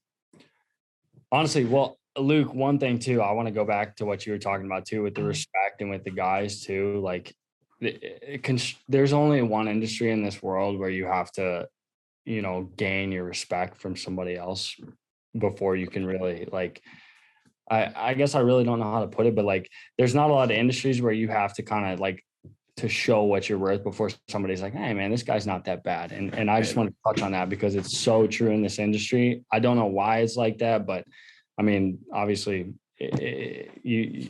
honestly, 1.31 1.65
well, 1.65 1.97
Luke, 2.17 2.53
one 2.53 2.79
thing 2.79 2.99
too, 2.99 3.21
I 3.21 3.31
want 3.31 3.47
to 3.47 3.53
go 3.53 3.65
back 3.65 3.95
to 3.97 4.05
what 4.05 4.25
you 4.25 4.33
were 4.33 4.39
talking 4.39 4.65
about 4.65 4.85
too, 4.85 5.03
with 5.03 5.15
the 5.15 5.21
mm-hmm. 5.21 5.29
respect 5.29 5.81
and 5.81 5.89
with 5.89 6.03
the 6.03 6.11
guys 6.11 6.61
too. 6.61 6.99
Like, 7.03 7.33
it, 7.79 8.19
it 8.21 8.43
can, 8.43 8.59
there's 8.87 9.13
only 9.13 9.41
one 9.41 9.67
industry 9.67 10.11
in 10.11 10.23
this 10.23 10.41
world 10.41 10.77
where 10.79 10.89
you 10.89 11.05
have 11.05 11.31
to, 11.33 11.67
you 12.25 12.41
know, 12.41 12.69
gain 12.75 13.11
your 13.11 13.23
respect 13.23 13.79
from 13.79 13.95
somebody 13.95 14.35
else 14.35 14.75
before 15.37 15.75
you 15.75 15.87
can 15.87 16.05
really 16.05 16.47
like 16.51 16.81
I, 17.69 17.91
I 17.95 18.13
guess 18.15 18.35
I 18.35 18.39
really 18.39 18.63
don't 18.63 18.79
know 18.79 18.91
how 18.91 19.01
to 19.01 19.07
put 19.07 19.27
it, 19.27 19.35
but 19.35 19.45
like 19.45 19.69
there's 19.97 20.15
not 20.15 20.29
a 20.29 20.33
lot 20.33 20.51
of 20.51 20.57
industries 20.57 21.01
where 21.01 21.13
you 21.13 21.27
have 21.27 21.53
to 21.55 21.63
kind 21.63 21.93
of 21.93 21.99
like 21.99 22.23
to 22.77 22.89
show 22.89 23.23
what 23.23 23.47
you're 23.47 23.59
worth 23.59 23.83
before 23.83 24.09
somebody's 24.27 24.61
like, 24.61 24.73
hey 24.73 24.93
man, 24.93 25.11
this 25.11 25.23
guy's 25.23 25.45
not 25.45 25.65
that 25.65 25.83
bad. 25.83 26.11
And 26.11 26.33
and 26.33 26.49
I 26.49 26.61
just 26.61 26.75
want 26.75 26.89
to 26.89 26.95
touch 27.07 27.21
on 27.21 27.33
that 27.33 27.49
because 27.49 27.75
it's 27.75 27.97
so 27.97 28.25
true 28.25 28.49
in 28.51 28.61
this 28.61 28.79
industry. 28.79 29.43
I 29.51 29.59
don't 29.59 29.77
know 29.77 29.85
why 29.85 30.19
it's 30.19 30.35
like 30.35 30.57
that, 30.59 30.87
but 30.87 31.03
I 31.59 31.61
mean, 31.61 31.99
obviously, 32.13 32.73
it, 32.97 33.19
it, 33.19 33.71
you 33.83 34.29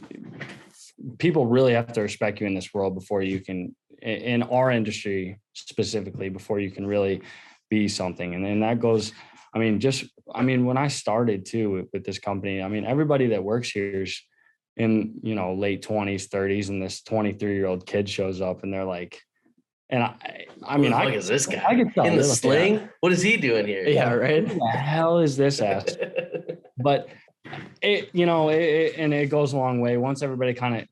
people 1.18 1.46
really 1.46 1.74
have 1.74 1.94
to 1.94 2.02
respect 2.02 2.42
you 2.42 2.48
in 2.48 2.54
this 2.54 2.74
world 2.74 2.94
before 2.94 3.22
you 3.22 3.40
can 3.40 3.76
in 4.02 4.44
our 4.44 4.72
industry 4.72 5.40
specifically 5.54 6.30
before 6.30 6.60
you 6.60 6.72
can 6.72 6.86
really 6.86 7.22
be 7.70 7.88
something. 7.88 8.34
And 8.34 8.44
then 8.44 8.60
that 8.62 8.80
goes 8.80 9.14
I 9.54 9.58
mean, 9.58 9.80
just 9.80 10.06
I 10.34 10.42
mean, 10.42 10.66
when 10.66 10.78
I 10.78 10.88
started 10.88 11.46
too 11.46 11.88
with, 11.92 12.04
this 12.04 12.20
company, 12.20 12.62
I 12.62 12.68
mean, 12.68 12.86
everybody 12.86 13.28
that 13.28 13.44
works 13.44 13.70
here 13.70 14.04
is 14.04 14.22
in 14.78 15.16
you 15.24 15.36
know 15.36 15.54
late 15.54 15.82
twenties, 15.82 16.28
thirties, 16.28 16.70
and 16.70 16.82
this 16.82 17.02
twenty 17.02 17.34
three 17.34 17.56
year 17.56 17.68
old 17.68 17.86
kid 17.86 18.08
shows 18.10 18.42
up, 18.42 18.64
and 18.64 18.74
they're 18.74 18.86
like, 18.86 19.22
and 19.90 20.04
I, 20.04 20.46
I 20.66 20.78
mean, 20.78 20.94
I 20.94 21.12
is 21.12 21.28
this 21.28 21.46
guy 21.46 21.64
I 21.66 21.84
tell 21.84 22.06
in 22.06 22.16
the 22.16 22.24
sling? 22.24 22.90
What 23.02 23.12
is 23.12 23.22
he 23.22 23.38
doing 23.38 23.68
here? 23.68 23.88
Yeah, 23.88 24.14
right. 24.14 24.48
Who 24.48 24.60
the 24.60 24.68
hell 24.68 25.20
is 25.20 25.36
this 25.36 25.62
ass? 25.62 25.98
but 26.78 27.10
it, 27.82 28.10
you 28.14 28.26
know, 28.26 28.50
it, 28.50 28.96
and 28.98 29.14
it 29.14 29.30
goes 29.30 29.54
a 29.54 29.58
long 29.58 29.82
way. 29.82 29.98
Once 29.98 30.22
everybody 30.22 30.54
kind 30.54 30.76
of 30.78 30.88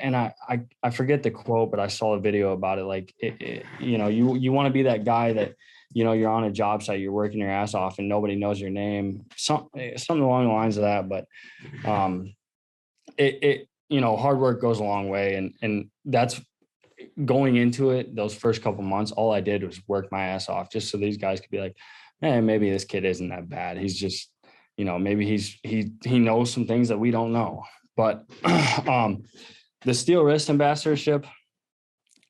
and 0.00 0.16
I, 0.16 0.34
I 0.48 0.60
I 0.82 0.90
forget 0.90 1.22
the 1.22 1.30
quote, 1.30 1.70
but 1.70 1.80
I 1.80 1.86
saw 1.86 2.14
a 2.14 2.20
video 2.20 2.52
about 2.52 2.78
it. 2.78 2.84
Like, 2.84 3.14
it, 3.18 3.40
it, 3.40 3.66
you 3.78 3.98
know, 3.98 4.08
you 4.08 4.36
you 4.36 4.52
want 4.52 4.66
to 4.66 4.72
be 4.72 4.82
that 4.84 5.04
guy 5.04 5.32
that 5.34 5.54
you 5.92 6.04
know 6.04 6.12
you're 6.12 6.30
on 6.30 6.44
a 6.44 6.50
job 6.50 6.82
site 6.82 7.00
you're 7.00 7.12
working 7.12 7.40
your 7.40 7.50
ass 7.50 7.74
off 7.74 7.98
and 7.98 8.08
nobody 8.08 8.36
knows 8.36 8.60
your 8.60 8.70
name 8.70 9.24
some 9.36 9.68
eh, 9.76 9.96
something 9.96 10.24
along 10.24 10.46
the 10.46 10.52
lines 10.52 10.76
of 10.76 10.82
that 10.82 11.08
but 11.08 11.26
um 11.84 12.32
it 13.16 13.38
it 13.42 13.68
you 13.88 14.00
know 14.00 14.16
hard 14.16 14.38
work 14.38 14.60
goes 14.60 14.78
a 14.78 14.84
long 14.84 15.08
way 15.08 15.34
and 15.34 15.54
and 15.62 15.90
that's 16.04 16.40
going 17.24 17.56
into 17.56 17.90
it 17.90 18.14
those 18.14 18.34
first 18.34 18.62
couple 18.62 18.82
months 18.82 19.10
all 19.10 19.32
i 19.32 19.40
did 19.40 19.64
was 19.64 19.80
work 19.88 20.10
my 20.12 20.26
ass 20.26 20.48
off 20.48 20.70
just 20.70 20.90
so 20.90 20.98
these 20.98 21.16
guys 21.16 21.40
could 21.40 21.50
be 21.50 21.60
like 21.60 21.76
hey 22.20 22.40
maybe 22.40 22.70
this 22.70 22.84
kid 22.84 23.04
isn't 23.04 23.28
that 23.28 23.48
bad. 23.48 23.78
He's 23.78 23.98
just 23.98 24.30
you 24.76 24.84
know 24.84 24.98
maybe 24.98 25.26
he's 25.26 25.58
he 25.62 25.92
he 26.04 26.18
knows 26.18 26.52
some 26.52 26.66
things 26.66 26.88
that 26.88 26.98
we 26.98 27.10
don't 27.10 27.32
know. 27.32 27.64
But 27.96 28.24
um 28.86 29.24
the 29.82 29.92
Steelwrist 29.92 30.50
ambassadorship 30.50 31.26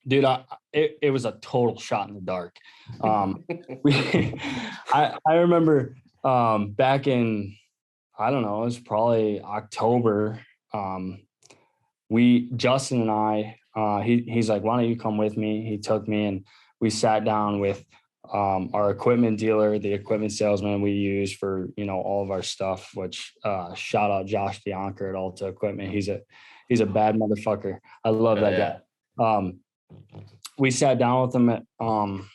dude 0.06 0.24
I, 0.24 0.44
it, 0.72 0.98
it 1.02 1.10
was 1.10 1.24
a 1.24 1.32
total 1.40 1.78
shot 1.78 2.08
in 2.08 2.14
the 2.14 2.20
dark 2.20 2.56
um, 3.02 3.44
we, 3.82 3.94
I, 4.92 5.16
I 5.26 5.34
remember 5.34 5.96
um, 6.24 6.70
back 6.70 7.06
in, 7.06 7.56
I 8.18 8.30
don't 8.30 8.42
know, 8.42 8.62
it 8.62 8.66
was 8.66 8.78
probably 8.78 9.40
October. 9.40 10.40
Um, 10.72 11.22
we, 12.08 12.50
Justin 12.56 13.02
and 13.02 13.10
I, 13.10 13.56
uh, 13.74 14.00
he, 14.00 14.24
he's 14.28 14.48
like, 14.48 14.62
why 14.62 14.80
don't 14.80 14.88
you 14.88 14.96
come 14.96 15.16
with 15.16 15.36
me? 15.36 15.64
He 15.64 15.78
took 15.78 16.08
me 16.08 16.26
and 16.26 16.44
we 16.80 16.90
sat 16.90 17.24
down 17.24 17.60
with 17.60 17.84
um, 18.32 18.70
our 18.74 18.90
equipment 18.90 19.38
dealer, 19.38 19.78
the 19.78 19.92
equipment 19.92 20.32
salesman 20.32 20.82
we 20.82 20.92
use 20.92 21.32
for, 21.32 21.68
you 21.76 21.84
know, 21.84 22.00
all 22.00 22.22
of 22.22 22.30
our 22.30 22.42
stuff, 22.42 22.90
which 22.94 23.32
uh, 23.44 23.74
shout 23.74 24.10
out 24.10 24.26
Josh 24.26 24.62
Bianca 24.62 25.08
at 25.08 25.14
Alta 25.14 25.46
Equipment. 25.46 25.90
He's 25.90 26.08
a, 26.08 26.20
he's 26.68 26.80
a 26.80 26.86
bad 26.86 27.16
motherfucker. 27.16 27.78
I 28.04 28.10
love 28.10 28.38
oh, 28.38 28.40
that 28.42 28.52
yeah. 28.52 28.78
guy. 29.18 29.36
Um, 29.36 29.60
we 30.60 30.70
sat 30.70 30.98
down 30.98 31.22
with 31.22 31.32
them 31.32 31.48
at 31.48 31.64
um 31.80 32.28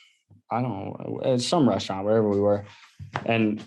I 0.52 0.62
don't 0.62 0.72
know 0.72 1.22
at 1.24 1.42
some 1.42 1.68
restaurant 1.70 2.06
wherever 2.06 2.28
we 2.30 2.40
were, 2.40 2.66
and 3.26 3.64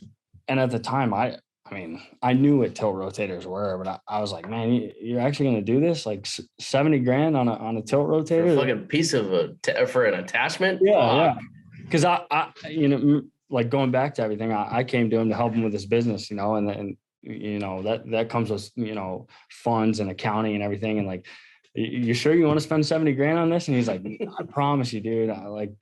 and 0.49 0.61
at 0.61 0.71
the 0.71 0.79
time 0.79 1.15
I 1.15 1.39
I 1.71 1.75
mean 1.75 2.03
I 2.23 2.33
knew 2.33 2.59
what 2.59 2.75
tilt 2.75 2.95
rotators 2.97 3.47
were, 3.47 3.79
but 3.79 3.89
I, 3.89 4.17
I 4.17 4.21
was 4.21 4.33
like, 4.33 4.49
man, 4.49 4.73
you, 4.73 4.93
you're 5.01 5.21
actually 5.21 5.47
gonna 5.47 5.63
do 5.63 5.81
this 5.81 6.05
like 6.05 6.27
seventy 6.61 6.99
grand 6.99 7.37
on 7.37 7.49
a 7.49 7.55
on 7.55 7.77
a 7.77 7.83
tilt 7.83 8.09
rotator? 8.09 8.49
For 8.49 8.53
a 8.53 8.57
fucking 8.57 8.87
piece 8.89 9.13
of 9.15 9.33
a 9.33 9.55
t- 9.63 9.87
for 9.87 10.05
an 10.05 10.15
attachment. 10.15 10.81
Yeah, 10.83 11.15
yeah. 11.15 11.39
Because 11.85 12.05
I, 12.05 12.21
I, 12.31 12.51
you 12.69 12.89
know, 12.89 13.23
like 13.49 13.71
going 13.71 13.91
back 13.91 14.15
to 14.17 14.23
everything, 14.23 14.53
I, 14.53 14.79
I 14.79 14.85
came 14.85 15.09
to 15.11 15.19
him 15.19 15.31
to 15.31 15.35
help 15.35 15.55
him 15.55 15.63
with 15.63 15.73
his 15.73 15.87
business, 15.87 16.31
you 16.31 16.37
know, 16.37 16.57
and 16.57 16.69
then 16.69 16.97
you 17.23 17.59
know 17.59 17.83
that 17.83 18.09
that 18.11 18.29
comes 18.29 18.51
with 18.51 18.71
you 18.77 18.95
know 18.95 19.27
funds 19.51 20.01
and 20.01 20.11
accounting 20.11 20.55
and 20.55 20.63
everything, 20.63 20.99
and 20.99 21.07
like, 21.07 21.27
"Y- 21.27 21.33
you 21.81 22.15
sure 22.15 22.35
you 22.35 22.47
want 22.47 22.59
to 22.59 22.65
spend 22.65 22.85
seventy 22.85 23.13
grand 23.13 23.39
on 23.39 23.51
this? 23.51 23.69
And 23.69 23.77
he's 23.77 23.89
like, 23.89 24.03
I 24.39 24.43
promise 24.45 24.93
you, 24.93 25.01
dude. 25.01 25.31
I 25.31 25.47
like, 25.47 25.73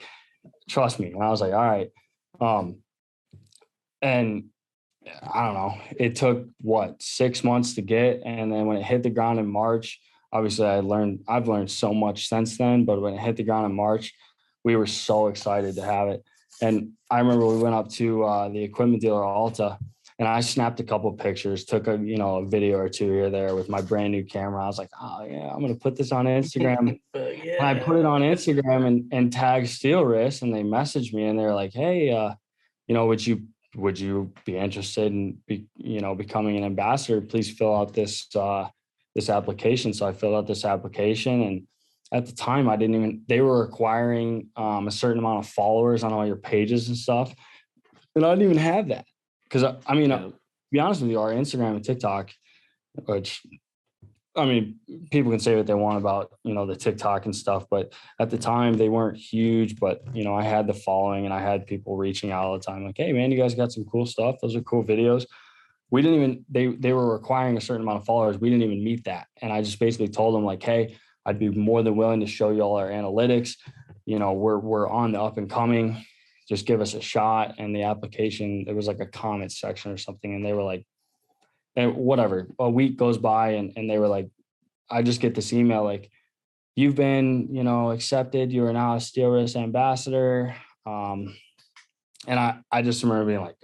trust 0.68 0.98
me. 1.00 1.12
And 1.12 1.22
I 1.22 1.30
was 1.30 1.40
like, 1.40 1.52
all 1.52 1.58
right. 1.58 1.90
Um, 2.40 2.78
and 4.02 4.44
I 5.22 5.44
don't 5.44 5.54
know. 5.54 5.74
It 5.98 6.16
took 6.16 6.46
what 6.60 7.02
six 7.02 7.44
months 7.44 7.74
to 7.74 7.82
get, 7.82 8.22
and 8.24 8.52
then 8.52 8.66
when 8.66 8.76
it 8.76 8.82
hit 8.82 9.02
the 9.02 9.10
ground 9.10 9.38
in 9.38 9.46
March, 9.46 10.00
obviously 10.32 10.66
I 10.66 10.80
learned. 10.80 11.24
I've 11.28 11.48
learned 11.48 11.70
so 11.70 11.94
much 11.94 12.28
since 12.28 12.58
then. 12.58 12.84
But 12.84 13.00
when 13.00 13.14
it 13.14 13.20
hit 13.20 13.36
the 13.36 13.44
ground 13.44 13.66
in 13.66 13.74
March, 13.74 14.12
we 14.64 14.76
were 14.76 14.86
so 14.86 15.28
excited 15.28 15.76
to 15.76 15.82
have 15.82 16.08
it. 16.08 16.24
And 16.60 16.92
I 17.10 17.20
remember 17.20 17.46
we 17.46 17.62
went 17.62 17.74
up 17.74 17.88
to 17.90 18.24
uh, 18.24 18.48
the 18.48 18.62
equipment 18.62 19.00
dealer 19.02 19.24
Alta, 19.24 19.78
and 20.18 20.26
I 20.26 20.40
snapped 20.40 20.80
a 20.80 20.84
couple 20.84 21.10
of 21.10 21.18
pictures, 21.18 21.64
took 21.64 21.88
a 21.88 21.98
you 21.98 22.16
know 22.16 22.36
a 22.36 22.46
video 22.46 22.78
or 22.78 22.88
two 22.88 23.10
here 23.10 23.30
there 23.30 23.54
with 23.54 23.68
my 23.68 23.82
brand 23.82 24.12
new 24.12 24.24
camera. 24.24 24.62
I 24.62 24.66
was 24.66 24.78
like, 24.78 24.90
oh 25.00 25.26
yeah, 25.28 25.50
I'm 25.52 25.60
gonna 25.60 25.74
put 25.74 25.96
this 25.96 26.12
on 26.12 26.26
Instagram. 26.26 27.00
Yeah. 27.14 27.56
And 27.58 27.66
I 27.66 27.74
put 27.84 27.96
it 27.96 28.04
on 28.04 28.22
Instagram 28.22 28.86
and, 28.86 29.12
and 29.12 29.32
tagged 29.32 29.66
Steelwrist 29.66 30.42
and 30.42 30.54
they 30.54 30.62
messaged 30.62 31.12
me 31.12 31.26
and 31.26 31.38
they're 31.38 31.54
like, 31.54 31.72
hey, 31.72 32.10
uh, 32.10 32.34
you 32.88 32.94
know, 32.94 33.06
would 33.06 33.24
you 33.24 33.42
would 33.76 33.98
you 34.00 34.32
be 34.44 34.56
interested 34.56 35.12
in 35.12 35.38
be, 35.46 35.66
you 35.76 36.00
know 36.00 36.14
becoming 36.14 36.56
an 36.56 36.64
ambassador? 36.64 37.20
Please 37.20 37.50
fill 37.50 37.74
out 37.74 37.92
this 37.92 38.26
uh, 38.34 38.68
this 39.14 39.28
application. 39.28 39.92
So 39.92 40.06
I 40.06 40.12
filled 40.12 40.34
out 40.34 40.46
this 40.46 40.64
application 40.64 41.42
and 41.42 41.66
at 42.12 42.26
the 42.26 42.32
time 42.32 42.68
I 42.68 42.76
didn't 42.76 42.96
even 42.96 43.22
they 43.28 43.40
were 43.40 43.60
requiring 43.60 44.48
um, 44.56 44.88
a 44.88 44.92
certain 44.92 45.18
amount 45.18 45.44
of 45.44 45.48
followers 45.48 46.02
on 46.02 46.12
all 46.12 46.26
your 46.26 46.36
pages 46.36 46.88
and 46.88 46.96
stuff. 46.96 47.34
And 48.14 48.24
I 48.24 48.30
didn't 48.30 48.44
even 48.44 48.58
have 48.58 48.88
that. 48.88 49.06
Because 49.48 49.64
I, 49.64 49.76
I 49.86 49.94
mean, 49.94 50.10
uh, 50.12 50.18
Yeah. 50.18 50.26
to 50.28 50.34
be 50.72 50.80
honest 50.80 51.00
with 51.02 51.10
you, 51.10 51.20
our 51.20 51.32
Instagram 51.32 51.76
and 51.76 51.84
TikTok, 51.84 52.30
which 53.04 53.42
I 54.36 54.44
mean, 54.44 54.80
people 55.10 55.30
can 55.30 55.40
say 55.40 55.56
what 55.56 55.66
they 55.66 55.72
want 55.72 55.96
about, 55.96 56.30
you 56.44 56.52
know, 56.52 56.66
the 56.66 56.76
TikTok 56.76 57.24
and 57.24 57.34
stuff, 57.34 57.64
but 57.70 57.94
at 58.20 58.28
the 58.28 58.36
time 58.36 58.74
they 58.74 58.90
weren't 58.90 59.16
huge. 59.16 59.80
But, 59.80 60.02
you 60.12 60.24
know, 60.24 60.34
I 60.34 60.42
had 60.42 60.66
the 60.66 60.74
following 60.74 61.24
and 61.24 61.32
I 61.32 61.40
had 61.40 61.66
people 61.66 61.96
reaching 61.96 62.32
out 62.32 62.44
all 62.44 62.58
the 62.58 62.62
time, 62.64 62.84
like, 62.84 62.98
hey 62.98 63.12
man, 63.14 63.32
you 63.32 63.38
guys 63.38 63.54
got 63.54 63.72
some 63.72 63.86
cool 63.86 64.04
stuff. 64.04 64.36
Those 64.42 64.54
are 64.54 64.60
cool 64.60 64.84
videos. 64.84 65.24
We 65.90 66.02
didn't 66.02 66.16
even 66.18 66.44
they 66.50 66.66
they 66.66 66.92
were 66.92 67.12
requiring 67.14 67.56
a 67.56 67.60
certain 67.60 67.82
amount 67.82 68.00
of 68.00 68.04
followers. 68.04 68.38
We 68.38 68.50
didn't 68.50 68.64
even 68.64 68.84
meet 68.84 69.04
that. 69.04 69.28
And 69.40 69.52
I 69.52 69.62
just 69.62 69.78
basically 69.78 70.08
told 70.08 70.34
them, 70.34 70.44
like, 70.44 70.62
hey, 70.62 70.96
I'd 71.24 71.38
be 71.38 71.48
more 71.48 71.82
than 71.82 71.96
willing 71.96 72.20
to 72.20 72.26
show 72.26 72.50
you 72.50 72.60
all 72.60 72.76
our 72.76 72.90
analytics. 72.90 73.56
You 74.04 74.18
know, 74.18 74.32
we're 74.32 74.58
we're 74.58 74.88
on 74.88 75.12
the 75.12 75.20
up 75.22 75.38
and 75.38 75.48
coming. 75.48 76.04
Just 76.48 76.66
give 76.66 76.80
us 76.80 76.94
a 76.94 77.00
shot. 77.00 77.56
And 77.58 77.74
the 77.74 77.84
application, 77.84 78.64
it 78.68 78.74
was 78.74 78.86
like 78.86 79.00
a 79.00 79.06
comment 79.06 79.52
section 79.52 79.92
or 79.92 79.96
something. 79.96 80.34
And 80.34 80.44
they 80.44 80.52
were 80.52 80.62
like, 80.62 80.86
and 81.76 81.94
whatever 81.94 82.48
a 82.58 82.68
week 82.68 82.96
goes 82.96 83.18
by 83.18 83.50
and, 83.50 83.72
and 83.76 83.88
they 83.88 83.98
were 83.98 84.08
like 84.08 84.28
i 84.90 85.02
just 85.02 85.20
get 85.20 85.34
this 85.34 85.52
email 85.52 85.84
like 85.84 86.10
you've 86.74 86.94
been 86.94 87.48
you 87.52 87.62
know 87.62 87.90
accepted 87.90 88.50
you 88.52 88.64
are 88.64 88.72
now 88.72 88.94
a 88.94 88.98
Steelwrist 88.98 89.56
ambassador 89.56 90.54
um 90.86 91.34
and 92.26 92.40
i 92.40 92.58
i 92.72 92.82
just 92.82 93.02
remember 93.02 93.26
being 93.26 93.40
like 93.40 93.56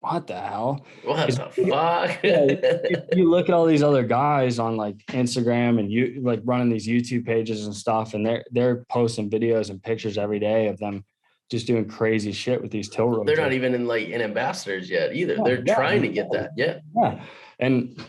what 0.00 0.26
the 0.26 0.40
hell 0.40 0.86
What 1.04 1.28
the 1.28 1.68
fuck? 1.68 2.20
if 2.24 3.16
you 3.16 3.28
look 3.28 3.50
at 3.50 3.54
all 3.54 3.66
these 3.66 3.82
other 3.82 4.02
guys 4.02 4.58
on 4.58 4.76
like 4.76 4.96
instagram 5.08 5.78
and 5.78 5.92
you 5.92 6.20
like 6.22 6.40
running 6.44 6.70
these 6.70 6.88
youtube 6.88 7.26
pages 7.26 7.66
and 7.66 7.74
stuff 7.74 8.14
and 8.14 8.24
they're 8.24 8.44
they're 8.50 8.84
posting 8.88 9.30
videos 9.30 9.70
and 9.70 9.82
pictures 9.82 10.16
every 10.18 10.38
day 10.38 10.68
of 10.68 10.78
them 10.78 11.04
just 11.50 11.66
doing 11.66 11.86
crazy 11.86 12.32
shit 12.32 12.62
with 12.62 12.70
these 12.70 12.88
tilt 12.88 13.10
rotators. 13.10 13.26
They're 13.26 13.36
not 13.36 13.52
even 13.52 13.74
in 13.74 13.86
like 13.86 14.08
in 14.08 14.22
ambassadors 14.22 14.88
yet 14.88 15.14
either. 15.14 15.34
Yeah, 15.34 15.42
They're 15.44 15.64
yeah, 15.66 15.74
trying 15.74 16.02
to 16.02 16.08
get 16.08 16.28
yeah. 16.32 16.40
that. 16.40 16.50
Yeah. 16.56 16.78
yeah 16.96 17.24
and 17.60 18.02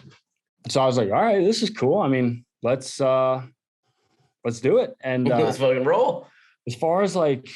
so 0.70 0.82
i 0.82 0.86
was 0.86 0.98
like 0.98 1.12
all 1.12 1.22
right 1.22 1.44
this 1.44 1.62
is 1.62 1.70
cool 1.70 2.00
i 2.00 2.08
mean 2.08 2.44
let's 2.64 3.00
uh 3.00 3.42
let's 4.44 4.60
do 4.60 4.78
it 4.78 4.96
and 5.02 5.32
uh, 5.32 5.38
Let's 5.38 5.60
fucking 5.60 5.84
roll. 5.84 6.28
as 6.68 6.74
far 6.76 7.04
as 7.04 7.16
like 7.16 7.48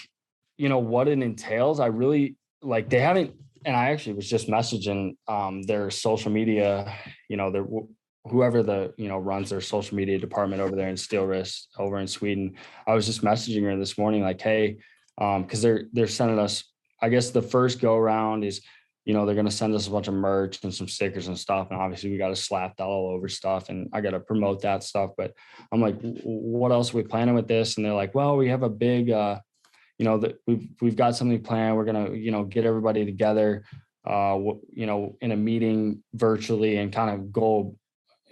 you 0.58 0.69
know 0.69 0.80
what 0.80 1.08
it 1.08 1.19
entails 1.19 1.80
i 1.80 1.88
really 1.88 2.36
like 2.62 2.89
they 2.89 3.00
haven't 3.00 3.34
and 3.65 3.76
i 3.76 3.91
actually 3.91 4.13
was 4.13 4.30
just 4.30 4.48
messaging 4.48 5.15
um 5.28 5.63
their 5.63 5.89
social 5.89 6.32
media 6.32 6.93
you 7.30 7.38
know 7.38 7.50
their 7.50 7.65
whoever 8.26 8.62
the 8.63 8.93
you 8.98 9.08
know 9.08 9.17
runs 9.17 9.50
their 9.50 9.62
social 9.62 9.95
media 9.95 10.17
department 10.17 10.62
over 10.62 10.76
there 10.76 10.89
in 10.89 10.95
Steelwrist 10.95 11.67
over 11.78 12.00
in 12.00 12.08
sweden 12.08 12.56
i 12.88 12.93
was 12.93 13.06
just 13.06 13.21
messaging 13.21 13.63
her 13.63 13.78
this 13.78 13.98
morning 13.98 14.21
like 14.21 14.41
hey 14.41 14.78
um 15.19 15.43
because 15.43 15.62
they're 15.62 15.86
they're 15.93 16.08
sending 16.08 16.39
us 16.39 16.63
i 17.01 17.10
guess 17.10 17.30
the 17.30 17.41
first 17.41 17.80
go 17.80 17.95
around 17.95 18.43
is 18.43 18.62
you 19.06 19.13
know 19.13 19.25
they're 19.25 19.41
to 19.41 19.51
send 19.51 19.73
us 19.73 19.88
a 19.88 19.91
bunch 19.91 20.08
of 20.08 20.13
merch 20.13 20.60
and 20.63 20.73
some 20.73 20.88
stickers 20.88 21.28
and 21.28 21.38
stuff 21.38 21.67
and 21.69 21.80
obviously 21.80 22.10
we 22.10 22.17
got 22.17 22.30
to 22.30 22.36
slap 22.36 22.75
that 22.75 22.84
all 22.84 23.08
over 23.10 23.28
stuff 23.28 23.69
and 23.69 23.88
i 23.93 24.01
got 24.01 24.12
to 24.12 24.19
promote 24.19 24.62
that 24.62 24.84
stuff 24.84 25.12
but 25.15 25.34
i'm 25.71 25.82
like 25.82 25.95
what 26.23 26.71
else 26.71 26.93
are 26.93 26.97
we 26.97 27.04
planning 27.04 27.36
with 27.36 27.47
this? 27.47 27.78
And 27.78 27.86
they're 27.86 27.93
like 27.93 28.15
well 28.15 28.36
we 28.36 28.49
have 28.49 28.63
a 28.63 28.69
big 28.69 29.12
uh 29.12 29.39
you 29.97 30.06
know 30.06 30.17
that 30.17 30.39
we've 30.47 30.67
we've 30.82 30.95
got 30.95 31.15
something 31.15 31.41
planned 31.41 31.78
we're 31.78 31.86
to 31.86 32.17
you 32.17 32.32
know 32.32 32.43
get 32.43 32.65
everybody 32.65 33.06
together 33.06 33.63
uh 34.06 34.38
you 34.69 34.86
know 34.86 35.15
in 35.21 35.32
a 35.32 35.38
meeting 35.38 36.04
virtually 36.13 36.78
and 36.78 36.91
kind 36.91 37.10
of 37.10 37.32
go 37.32 37.75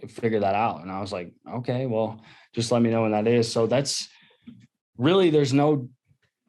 figure 0.09 0.41
that 0.41 0.55
out. 0.55 0.81
And 0.81 0.91
i 0.91 0.99
was 0.99 1.13
like 1.13 1.33
okay 1.49 1.85
well 1.85 2.21
just 2.53 2.71
let 2.71 2.81
me 2.81 2.89
know 2.89 3.03
when 3.03 3.11
that 3.11 3.27
is. 3.27 3.51
So 3.51 3.67
that's 3.67 4.07
really 4.97 5.29
there's 5.29 5.53
no 5.53 5.89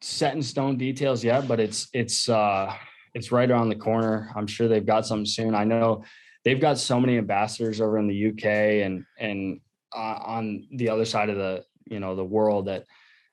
set 0.04 0.34
in 0.34 0.42
stone 0.42 0.76
details 0.76 1.24
yet 1.24 1.48
but 1.48 1.58
it's 1.58 1.88
it's 1.92 2.28
uh 2.28 2.74
it's 3.14 3.30
right 3.30 3.50
around 3.50 3.68
the 3.68 3.76
corner. 3.76 4.30
I'm 4.34 4.46
sure 4.46 4.68
they've 4.68 4.84
got 4.84 5.06
something 5.06 5.26
soon. 5.26 5.54
I 5.54 5.64
know 5.64 6.04
they've 6.44 6.60
got 6.60 6.78
so 6.78 7.00
many 7.00 7.16
ambassadors 7.16 7.80
over 7.80 7.98
in 7.98 8.08
the 8.08 8.28
UK 8.28 8.44
and 8.84 9.06
and 9.18 9.60
uh, 9.96 10.18
on 10.24 10.66
the 10.72 10.88
other 10.88 11.04
side 11.04 11.30
of 11.30 11.36
the 11.36 11.64
you 11.86 12.00
know 12.00 12.16
the 12.16 12.24
world 12.24 12.66
that 12.66 12.84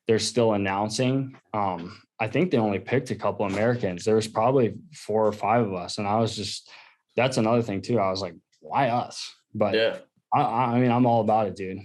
they're 0.07 0.19
still 0.19 0.53
announcing. 0.53 1.35
Um, 1.53 1.99
I 2.19 2.27
think 2.27 2.51
they 2.51 2.57
only 2.57 2.79
picked 2.79 3.09
a 3.09 3.15
couple 3.15 3.45
Americans. 3.45 4.05
There 4.05 4.15
was 4.15 4.27
probably 4.27 4.75
four 4.93 5.25
or 5.25 5.31
five 5.31 5.65
of 5.65 5.73
us, 5.73 5.97
and 5.97 6.07
I 6.07 6.19
was 6.19 6.35
just 6.35 6.69
that's 7.15 7.37
another 7.37 7.61
thing 7.61 7.81
too. 7.81 7.99
I 7.99 8.09
was 8.11 8.21
like, 8.21 8.35
why 8.59 8.89
us? 8.89 9.33
But 9.53 9.73
Yeah. 9.73 9.97
I, 10.33 10.41
I 10.41 10.79
mean, 10.79 10.91
I'm 10.91 11.05
all 11.05 11.19
about 11.21 11.47
it, 11.47 11.57
dude. 11.57 11.79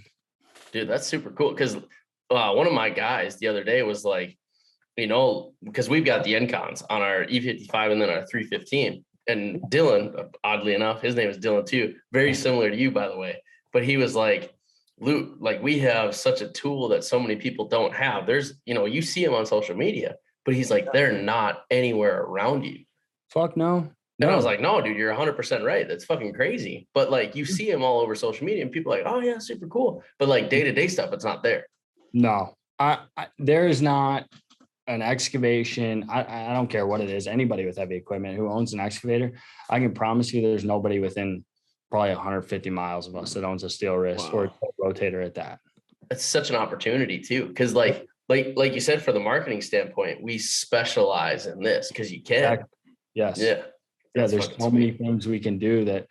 Dude, 0.71 0.89
that's 0.89 1.07
super 1.07 1.31
cool. 1.31 1.53
Cause 1.55 1.77
uh, 2.31 2.53
one 2.53 2.67
of 2.69 2.73
my 2.73 2.91
guys 2.91 3.39
the 3.39 3.49
other 3.49 3.65
day 3.65 3.83
was 3.83 4.05
like, 4.05 4.37
you 4.97 5.07
know, 5.07 5.53
because 5.63 5.89
we've 5.89 6.05
got 6.05 6.25
the 6.25 6.35
Engcons 6.35 6.83
on 6.89 7.03
our 7.03 7.25
E55 7.25 7.93
and 7.93 8.01
then 8.01 8.11
our 8.11 8.27
315. 8.27 9.05
And 9.29 9.61
Dylan, 9.71 10.31
oddly 10.45 10.75
enough, 10.75 11.03
his 11.03 11.15
name 11.15 11.29
is 11.29 11.39
Dylan 11.39 11.67
too. 11.67 11.97
Very 12.13 12.33
mm. 12.33 12.37
similar 12.37 12.71
to 12.71 12.77
you, 12.77 12.91
by 12.91 13.09
the 13.09 13.17
way. 13.17 13.43
But 13.73 13.85
he 13.85 13.97
was 13.97 14.15
like, 14.15 14.55
Luke, 14.99 15.37
like 15.39 15.63
we 15.63 15.79
have 15.81 16.15
such 16.15 16.41
a 16.41 16.49
tool 16.49 16.89
that 16.89 17.05
so 17.05 17.21
many 17.21 17.37
people 17.37 17.69
don't 17.69 17.95
have. 17.95 18.27
There's, 18.27 18.55
you 18.65 18.75
know, 18.75 18.87
you 18.87 19.03
see 19.03 19.23
him 19.23 19.35
on 19.35 19.45
social 19.45 19.77
media, 19.77 20.17
but 20.45 20.55
he's 20.55 20.71
like, 20.71 20.93
they're 20.93 21.21
not 21.21 21.65
anywhere 21.71 22.23
around 22.23 22.65
you. 22.65 22.85
Fuck 23.29 23.57
no. 23.57 23.91
And 24.19 24.31
I 24.31 24.35
was 24.35 24.47
like, 24.47 24.61
no, 24.61 24.81
dude, 24.81 24.97
you're 24.97 25.15
100% 25.15 25.63
right. 25.63 25.87
That's 25.87 26.07
fucking 26.07 26.33
crazy. 26.33 26.89
But 26.95 27.11
like, 27.11 27.37
you 27.37 27.45
mm. 27.45 27.49
see 27.49 27.71
him 27.71 27.83
all 27.83 28.01
over 28.01 28.15
social 28.15 28.47
media 28.47 28.63
and 28.63 28.73
people 28.73 28.95
are 28.95 28.99
like, 29.03 29.07
oh, 29.07 29.21
yeah, 29.21 29.39
super 29.39 29.67
cool. 29.67 30.03
But 30.19 30.29
like 30.29 30.49
day 30.49 30.63
to 30.63 30.73
day 30.73 30.89
stuff, 30.89 31.13
it's 31.13 31.25
not 31.25 31.43
there. 31.43 31.67
No, 32.15 32.55
I, 32.79 33.01
I 33.17 33.27
there 33.39 33.69
is 33.69 33.83
not 33.83 34.27
an 34.87 35.03
excavation. 35.03 36.07
I, 36.09 36.51
I 36.51 36.53
don't 36.53 36.69
care 36.69 36.87
what 36.87 37.01
it 37.01 37.11
is. 37.11 37.27
Anybody 37.27 37.67
with 37.67 37.77
heavy 37.77 37.97
equipment 37.97 38.37
who 38.37 38.49
owns 38.49 38.73
an 38.73 38.81
excavator, 38.81 39.33
I 39.69 39.81
can 39.81 39.93
promise 39.93 40.33
you 40.33 40.43
there's 40.43 40.65
nobody 40.65 40.99
within 40.99 41.45
probably 41.91 42.11
150 42.11 42.71
miles 42.71 43.07
of 43.07 43.17
us 43.17 43.35
that 43.35 43.45
owns 43.45 43.65
a 43.65 43.67
Steelwrist 43.67 44.33
or 44.33 44.45
a 44.45 44.51
rotator 44.83 45.25
at 45.25 45.35
that. 45.35 45.61
It's 46.11 46.25
such 46.25 46.51
an 46.51 46.57
opportunity 46.57 47.19
too. 47.21 47.53
Cause 47.55 47.75
like, 47.75 48.07
like, 48.29 48.55
like 48.57 48.75
you 48.75 48.81
said, 48.81 49.03
for 49.03 49.13
the 49.13 49.21
marketing 49.21 49.61
standpoint, 49.61 50.23
we 50.23 50.39
specialize 50.39 51.47
in 51.47 51.63
this 51.63 51.89
because 51.89 52.13
you 52.13 52.23
can. 52.23 52.37
Exactly. 52.37 52.93
Yes. 53.15 53.39
Yeah. 53.39 53.47
Yeah. 53.47 53.63
That's 54.15 54.33
There's 54.33 54.57
so 54.59 54.71
many 54.71 54.93
things 54.93 55.27
we 55.27 55.41
can 55.41 55.59
do 55.59 55.85
that 55.85 56.07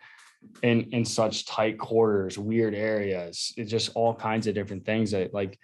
in 0.62 0.82
in 0.92 1.04
such 1.04 1.44
tight 1.44 1.78
quarters, 1.78 2.38
weird 2.38 2.74
areas. 2.74 3.52
It's 3.56 3.70
just 3.70 3.90
all 3.94 4.14
kinds 4.14 4.46
of 4.46 4.54
different 4.54 4.84
things 4.84 5.10
that 5.10 5.34
like. 5.34 5.58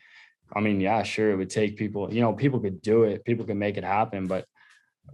I 0.55 0.61
mean, 0.61 0.81
yeah, 0.81 1.03
sure, 1.03 1.31
it 1.31 1.37
would 1.37 1.51
take 1.51 1.77
people. 1.77 2.13
You 2.13 2.21
know, 2.21 2.33
people 2.33 2.61
could 2.61 2.83
do 2.83 3.05
it. 3.05 3.25
People 3.25 3.45
can 3.45 3.59
make 3.59 3.77
it 3.77 3.85
happen, 3.85 4.27
but 4.27 4.47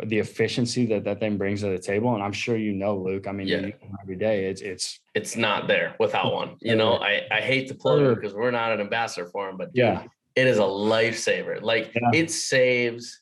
the 0.05 0.19
efficiency 0.19 0.87
that 0.87 1.05
that 1.05 1.19
thing 1.21 1.39
brings 1.39 1.61
to 1.63 1.69
the 1.69 1.79
table, 1.79 2.15
and 2.15 2.23
I'm 2.23 2.33
sure 2.33 2.57
you 2.57 2.73
know, 2.73 2.97
Luke. 2.97 3.27
I 3.27 3.33
mean, 3.33 3.49
Yeah. 3.49 3.71
every 4.03 4.17
day. 4.17 4.47
It's 4.47 4.61
it's 4.61 5.01
It's 5.15 5.37
not 5.37 5.67
there 5.67 5.95
without 5.99 6.33
one. 6.33 6.57
You 6.61 6.77
know, 6.77 6.95
I, 6.95 7.23
I 7.31 7.41
hate 7.41 7.69
to 7.69 7.75
plug 7.75 8.01
it 8.03 8.15
because 8.17 8.35
we're 8.35 8.51
not 8.51 8.73
an 8.73 8.81
ambassador 8.81 9.27
for 9.27 9.49
him, 9.49 9.57
but 9.57 9.73
dude, 9.73 9.85
yeah, 9.85 10.05
it 10.35 10.47
is 10.47 10.59
a 10.59 10.63
lifesaver. 10.63 11.63
Like 11.63 11.93
Yeah. 11.95 12.11
it 12.21 12.31
saves 12.31 13.21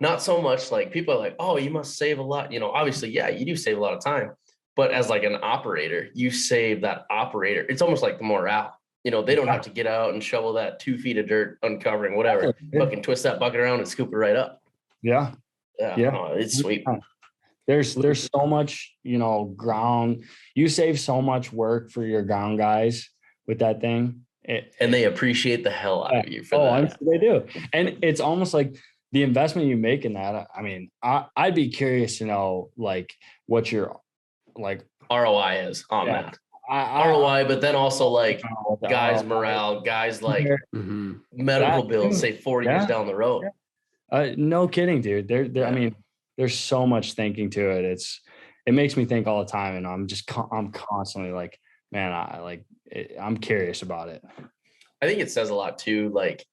not 0.00 0.20
so 0.22 0.42
much 0.42 0.70
like 0.70 0.92
people 0.92 1.14
are 1.14 1.18
like, 1.18 1.36
oh, 1.38 1.56
you 1.58 1.70
must 1.70 1.96
save 1.96 2.18
a 2.18 2.22
lot. 2.22 2.52
You 2.52 2.60
know, 2.60 2.70
obviously, 2.70 3.10
yeah, 3.10 3.28
you 3.28 3.44
do 3.46 3.56
save 3.56 3.76
a 3.78 3.80
lot 3.80 3.94
of 3.94 4.02
time, 4.04 4.32
but 4.74 4.90
as 4.90 5.08
like 5.08 5.22
an 5.24 5.36
operator, 5.42 6.08
you 6.14 6.30
save 6.30 6.82
that 6.82 7.06
operator. 7.10 7.64
It's 7.68 7.82
almost 7.82 8.02
like 8.02 8.18
the 8.18 8.24
morale. 8.24 8.75
You 9.06 9.12
know, 9.12 9.22
they 9.22 9.36
don't 9.36 9.46
have 9.46 9.60
to 9.62 9.70
get 9.70 9.86
out 9.86 10.14
and 10.14 10.24
shovel 10.24 10.52
that 10.54 10.80
two 10.80 10.98
feet 10.98 11.16
of 11.16 11.28
dirt, 11.28 11.60
uncovering 11.62 12.16
whatever. 12.16 12.52
Fucking 12.76 13.04
twist 13.04 13.22
that 13.22 13.38
bucket 13.38 13.60
around 13.60 13.78
and 13.78 13.86
scoop 13.86 14.12
it 14.12 14.16
right 14.16 14.34
up. 14.34 14.60
Yeah. 15.00 15.30
Yeah, 15.78 15.94
Yeah. 15.96 16.10
no, 16.10 16.32
it's 16.32 16.58
sweet. 16.58 16.84
There's 17.68 17.94
there's 17.94 18.28
so 18.34 18.48
much, 18.48 18.96
you 19.04 19.18
know, 19.18 19.44
ground. 19.56 20.24
You 20.56 20.66
save 20.68 20.98
so 20.98 21.22
much 21.22 21.52
work 21.52 21.92
for 21.92 22.04
your 22.04 22.22
ground 22.24 22.58
guys 22.58 23.08
with 23.46 23.60
that 23.60 23.80
thing. 23.80 24.22
It, 24.42 24.74
And 24.80 24.92
they 24.92 25.04
appreciate 25.04 25.62
the 25.62 25.70
hell 25.70 26.02
out 26.04 26.26
of 26.26 26.32
you 26.32 26.42
for 26.42 26.56
oh, 26.56 26.68
I'm 26.68 26.88
that. 26.88 26.98
sure 26.98 27.12
they 27.12 27.18
do. 27.18 27.46
And 27.72 27.98
it's 28.02 28.20
almost 28.20 28.54
like 28.54 28.74
the 29.12 29.22
investment 29.22 29.68
you 29.68 29.76
make 29.76 30.04
in 30.04 30.14
that. 30.14 30.48
I 30.52 30.62
mean, 30.62 30.90
I, 31.00 31.26
I'd 31.36 31.54
be 31.54 31.68
curious 31.68 32.18
to 32.18 32.24
know 32.24 32.70
like 32.76 33.14
what 33.46 33.70
your 33.70 34.00
like 34.56 34.84
ROI 35.08 35.66
is 35.68 35.84
on 35.90 36.08
Yeah. 36.08 36.22
that. 36.22 36.38
I, 36.68 36.80
I, 36.80 37.08
ROI, 37.08 37.44
but 37.46 37.60
then 37.60 37.74
also 37.76 38.08
like 38.08 38.40
don't 38.42 38.50
know 38.50 38.56
what 38.64 38.80
the 38.80 38.88
guys' 38.88 39.22
ROI 39.22 39.28
morale, 39.28 39.80
guys 39.82 40.22
like 40.22 40.46
Mhm. 40.74 41.20
medical 41.32 41.82
That 41.82 41.88
bills, 41.88 42.14
too. 42.16 42.20
say 42.20 42.32
40 42.32 42.66
years 42.66 42.86
down 42.86 43.06
the 43.06 43.14
road. 43.14 43.44
Uh, 44.10 44.28
no 44.36 44.68
kidding, 44.68 45.00
dude. 45.00 45.28
There, 45.28 45.48
there. 45.48 45.66
I 45.66 45.70
mean, 45.72 45.94
there's 46.36 46.56
so 46.58 46.86
much 46.86 47.14
thinking 47.14 47.50
to 47.50 47.70
it. 47.70 47.84
It's, 47.84 48.20
it 48.66 48.74
makes 48.74 48.96
me 48.96 49.04
think 49.04 49.26
all 49.26 49.44
the 49.44 49.50
time, 49.50 49.76
and 49.76 49.86
I'm 49.86 50.06
just, 50.06 50.30
I'm 50.52 50.70
constantly 50.72 51.32
like, 51.32 51.58
man, 51.92 52.12
I 52.12 52.40
like, 52.40 52.64
it, 52.86 53.16
I'm 53.20 53.36
curious 53.36 53.82
about 53.82 54.08
it. 54.08 54.22
I 55.02 55.06
think 55.06 55.20
it 55.20 55.30
says 55.30 55.50
a 55.50 55.54
lot 55.54 55.78
too. 55.78 56.08
Like 56.10 56.44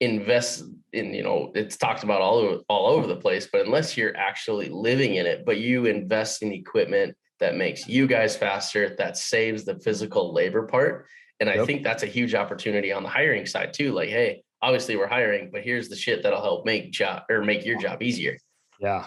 invest 0.00 0.64
in, 0.92 1.12
you 1.12 1.22
know, 1.22 1.50
it's 1.54 1.76
talked 1.76 2.04
about 2.04 2.20
all 2.20 2.36
over 2.36 2.62
all 2.68 2.86
over 2.86 3.06
the 3.06 3.16
place, 3.16 3.48
but 3.50 3.66
unless 3.66 3.96
you're 3.96 4.16
actually 4.16 4.68
living 4.68 5.16
in 5.16 5.26
it, 5.26 5.44
but 5.44 5.58
you 5.58 5.86
invest 5.86 6.42
in 6.42 6.52
equipment 6.52 7.16
that 7.40 7.56
makes 7.56 7.88
you 7.88 8.06
guys 8.06 8.36
faster, 8.36 8.94
that 8.98 9.16
saves 9.16 9.64
the 9.64 9.78
physical 9.80 10.32
labor 10.32 10.66
part. 10.66 11.06
And 11.40 11.48
I 11.48 11.54
Yep. 11.54 11.66
think 11.66 11.82
that's 11.84 12.02
a 12.02 12.06
huge 12.06 12.34
opportunity 12.34 12.92
on 12.92 13.02
the 13.02 13.08
hiring 13.08 13.46
side 13.46 13.72
too. 13.72 13.92
Like, 13.92 14.08
hey, 14.08 14.42
obviously 14.60 14.96
we're 14.96 15.06
hiring, 15.06 15.50
but 15.52 15.62
here's 15.62 15.88
the 15.88 15.96
shit 15.96 16.22
that'll 16.22 16.42
help 16.42 16.64
make 16.66 16.90
job 16.90 17.22
or 17.30 17.42
make 17.44 17.64
your 17.64 17.78
job 17.78 18.02
easier. 18.02 18.36
Yeah. 18.80 19.06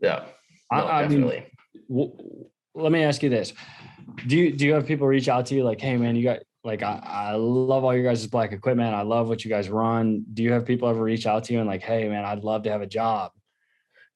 Yeah. 0.00 0.26
No, 0.70 0.86
I 0.86 1.02
mean, 1.08 1.20
definitely. 1.22 1.46
w- 1.88 2.12
let 2.74 2.92
me 2.92 3.02
ask 3.02 3.22
you 3.22 3.28
this: 3.28 3.52
Do 4.26 4.36
you 4.38 4.52
do 4.52 4.64
you 4.64 4.72
have 4.74 4.86
people 4.86 5.06
reach 5.06 5.28
out 5.28 5.46
to 5.46 5.54
you 5.54 5.64
like, 5.64 5.80
hey 5.80 5.96
man, 5.96 6.16
you 6.16 6.22
got 6.22 6.40
like 6.64 6.82
I, 6.82 7.00
I 7.04 7.32
love 7.34 7.82
all 7.84 7.92
your 7.94 8.04
guys' 8.04 8.26
black 8.26 8.52
equipment. 8.52 8.94
I 8.94 9.02
love 9.02 9.28
what 9.28 9.44
you 9.44 9.50
guys 9.50 9.68
run. 9.68 10.24
Do 10.32 10.42
you 10.42 10.52
have 10.52 10.64
people 10.64 10.88
ever 10.88 11.02
reach 11.02 11.26
out 11.26 11.44
to 11.44 11.52
you 11.52 11.58
and 11.58 11.68
like, 11.68 11.82
hey 11.82 12.08
man, 12.08 12.24
I'd 12.24 12.44
love 12.44 12.62
to 12.62 12.70
have 12.70 12.80
a 12.80 12.86
job? 12.86 13.32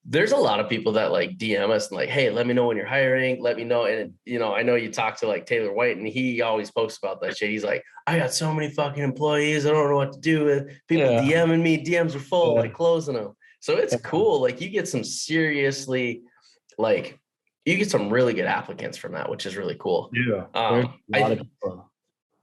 There's 0.09 0.31
a 0.33 0.37
lot 0.37 0.61
of 0.61 0.69
people 0.69 0.93
that 0.93 1.11
like 1.11 1.37
DM 1.37 1.69
us 1.71 1.89
and 1.89 1.97
like, 1.97 2.09
hey, 2.09 2.31
let 2.31 2.47
me 2.47 2.55
know 2.55 2.67
when 2.67 2.77
you're 2.77 2.87
hiring. 2.87 3.43
Let 3.43 3.57
me 3.57 3.65
know. 3.65 3.87
And 3.87 4.15
you 4.25 4.39
know, 4.39 4.55
I 4.55 4.63
know 4.63 4.77
you 4.77 4.91
talk 4.93 5.17
to 5.19 5.27
like 5.27 5.47
Taylor 5.47 5.73
White, 5.73 5.97
and 5.97 6.07
he 6.07 6.43
always 6.43 6.71
posts 6.71 6.99
about 6.99 7.21
that 7.23 7.37
shit. 7.37 7.51
He's 7.51 7.65
like, 7.65 7.83
I 8.07 8.19
got 8.19 8.33
so 8.33 8.55
many 8.55 8.71
fucking 8.71 9.03
employees. 9.03 9.67
I 9.67 9.71
don't 9.71 9.91
know 9.91 9.97
what 9.97 10.13
to 10.13 10.21
do 10.21 10.45
with 10.45 10.69
people 10.87 11.11
Yeah. 11.11 11.23
DMing 11.45 11.61
me. 11.63 11.85
DMs 11.85 12.15
are 12.15 12.21
full, 12.21 12.55
Yeah. 12.55 12.61
like 12.61 12.73
closing 12.75 13.15
them. 13.15 13.35
So 13.61 13.77
it's 13.77 13.97
cool. 14.03 14.41
Like 14.41 14.61
you 14.61 14.69
get 14.69 14.87
some 14.87 15.03
seriously, 15.03 16.23
like 16.79 17.19
you 17.65 17.77
get 17.77 17.91
some 17.91 18.09
really 18.09 18.33
good 18.33 18.45
applicants 18.45 18.97
from 18.97 19.13
that, 19.13 19.29
which 19.29 19.45
is 19.45 19.57
really 19.57 19.75
cool. 19.77 20.11
Yeah. 20.13 20.45
Um, 20.55 20.95
a 21.13 21.19
lot 21.21 21.31
I, 21.31 21.35
of 21.35 21.39
people. 21.41 21.91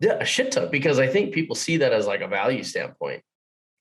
yeah, 0.02 0.18
a 0.20 0.26
shit 0.26 0.52
ton 0.52 0.70
because 0.70 1.00
I 1.00 1.08
think 1.08 1.34
people 1.34 1.56
see 1.56 1.78
that 1.78 1.94
as 1.94 2.08
like 2.08 2.20
a 2.22 2.28
value 2.28 2.64
standpoint. 2.64 3.24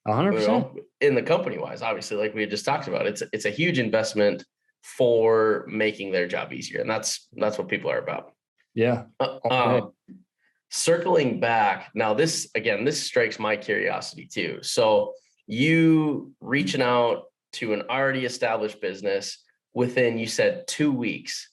A 0.07 0.15
hundred 0.15 0.33
you 0.33 0.39
percent. 0.39 0.75
know, 0.75 0.83
in 1.01 1.15
the 1.15 1.23
company 1.23 1.59
wise, 1.59 1.83
obviously, 1.83 2.17
like 2.17 2.35
we 2.35 2.41
had 2.41 2.51
just 2.51 2.65
talked 2.65 2.89
about, 2.89 3.07
it's 3.07 3.23
it's 3.33 3.45
a 3.45 3.51
huge 3.51 3.79
investment 3.79 4.45
for 4.83 5.65
making 5.69 6.11
their 6.11 6.27
job 6.27 6.53
easier, 6.53 6.81
and 6.81 6.91
that's 6.91 7.29
that's 7.35 7.57
what 7.59 7.69
people 7.69 7.91
are 7.91 7.99
about. 7.99 8.33
Yeah. 8.75 9.05
Uh, 9.21 9.39
um, 9.51 9.93
circling 10.71 11.39
back 11.39 11.91
now, 11.95 12.15
this 12.15 12.51
again, 12.55 12.85
this 12.85 13.03
strikes 13.03 13.39
my 13.39 13.57
curiosity 13.57 14.27
too. 14.27 14.59
So 14.63 15.13
you 15.47 16.33
reaching 16.41 16.83
out 16.83 17.25
to 17.55 17.75
an 17.75 17.83
already 17.91 18.25
established 18.25 18.81
business 18.81 19.39
within, 19.75 20.19
you 20.19 20.27
said 20.27 20.67
two 20.67 20.91
weeks. 20.93 21.49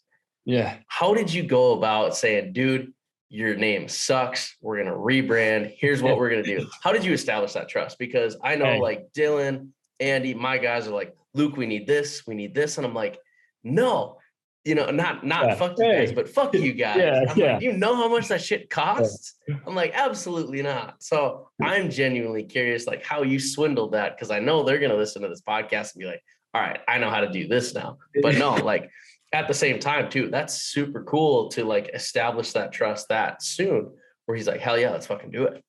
Yeah. 0.46 0.78
How 0.88 1.14
did 1.14 1.32
you 1.32 1.44
go 1.44 1.74
about 1.74 2.16
saying, 2.16 2.54
dude? 2.54 2.94
Your 3.30 3.56
name 3.56 3.88
sucks. 3.88 4.56
We're 4.62 4.78
gonna 4.84 4.96
rebrand. 4.96 5.76
Here's 5.78 6.02
what 6.02 6.18
we're 6.18 6.30
gonna 6.32 6.44
do. 6.44 6.68
How 6.84 6.92
did 6.92 7.04
you 7.06 7.14
establish 7.14 7.54
that 7.54 7.70
trust? 7.70 8.00
Because 8.00 8.36
I 8.44 8.56
know, 8.56 8.66
Hey. 8.66 8.80
like 8.80 9.14
Dylan, 9.14 9.70
Andy, 10.00 10.34
my 10.34 10.58
guys 10.58 10.88
are 10.88 10.92
like, 10.92 11.16
Luke, 11.36 11.56
we 11.58 11.68
need 11.68 11.86
this, 11.86 12.26
we 12.26 12.34
need 12.34 12.56
this, 12.56 12.78
and 12.78 12.88
I'm 12.88 12.94
like, 12.96 13.20
no, 13.64 14.18
you 14.66 14.74
know, 14.74 14.90
not 14.90 15.24
not 15.24 15.46
Yeah. 15.46 15.56
fuck 15.56 15.76
you 15.78 15.92
guys, 15.92 16.12
but 16.12 16.28
fuck 16.28 16.54
you 16.56 16.74
guys. 16.86 16.98
Yeah, 16.98 17.26
I'm 17.30 17.38
yeah. 17.38 17.54
like, 17.54 17.62
you 17.62 17.74
know 17.74 17.96
how 17.96 18.10
much 18.10 18.28
that 18.30 18.42
shit 18.42 18.70
costs? 18.70 19.36
I'm 19.68 19.76
like, 19.76 19.94
absolutely 19.94 20.62
not. 20.64 20.96
So 21.04 21.50
I'm 21.62 21.92
genuinely 21.92 22.44
curious, 22.44 22.88
like 22.88 23.06
how 23.06 23.22
you 23.22 23.40
swindled 23.40 23.92
that, 23.94 24.16
because 24.16 24.32
I 24.32 24.40
know 24.40 24.64
they're 24.64 24.80
gonna 24.80 24.96
listen 24.96 25.22
to 25.22 25.28
this 25.30 25.42
podcast 25.42 25.94
and 25.94 26.00
be 26.02 26.08
like, 26.08 26.24
all 26.56 26.62
right, 26.62 26.80
I 26.88 26.98
know 26.98 27.12
how 27.12 27.20
to 27.22 27.30
do 27.30 27.48
this 27.48 27.76
now. 27.76 28.00
But 28.24 28.38
no, 28.40 28.56
like 28.72 28.90
at 29.32 29.48
the 29.48 29.54
same 29.54 29.80
time, 29.80 30.10
too, 30.10 30.30
that's 30.30 30.62
super 30.64 31.04
cool 31.04 31.50
to 31.50 31.64
like 31.64 31.90
establish 31.94 32.52
that 32.54 32.72
trust 32.72 33.10
that 33.10 33.44
soon, 33.44 33.92
where 34.26 34.36
he's 34.36 34.48
like, 34.48 34.60
hell 34.60 34.78
yeah, 34.78 34.92
let's 34.92 35.08
fucking 35.08 35.32
do 35.32 35.44
it. 35.44 35.64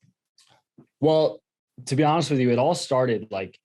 Well, 1.01 1.41
to 1.87 1.97
be 1.97 2.05
honest 2.05 2.31
with 2.31 2.41
you, 2.41 2.51
it 2.51 2.59
all 2.59 2.75
started 2.75 3.29
like, 3.31 3.59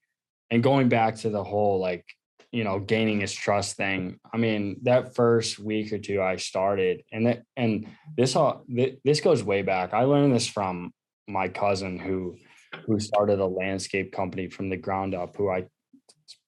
and 0.50 0.62
going 0.62 0.90
back 0.90 1.16
to 1.18 1.30
the 1.30 1.44
whole 1.44 1.80
like, 1.80 2.06
you 2.52 2.64
know, 2.64 2.80
gaining 2.80 3.20
his 3.20 3.34
trust 3.34 3.76
thing. 3.76 4.18
I 4.32 4.38
mean, 4.38 4.78
that 4.84 5.14
first 5.16 5.60
week 5.60 5.92
or 5.92 5.98
two 5.98 6.22
I 6.22 6.38
started, 6.38 7.04
and 7.12 7.28
that 7.28 7.44
and 7.58 7.88
this 8.16 8.38
all 8.38 8.64
this 8.70 9.20
goes 9.20 9.44
way 9.44 9.62
back. 9.62 9.94
I 9.94 10.04
learned 10.04 10.34
this 10.34 10.48
from 10.48 10.94
my 11.28 11.50
cousin 11.50 12.00
who 12.00 12.38
who 12.86 12.98
started 13.00 13.40
a 13.40 13.46
landscape 13.46 14.14
company 14.14 14.48
from 14.48 14.70
the 14.70 14.78
ground 14.78 15.14
up. 15.14 15.36
Who 15.36 15.50
I 15.50 15.66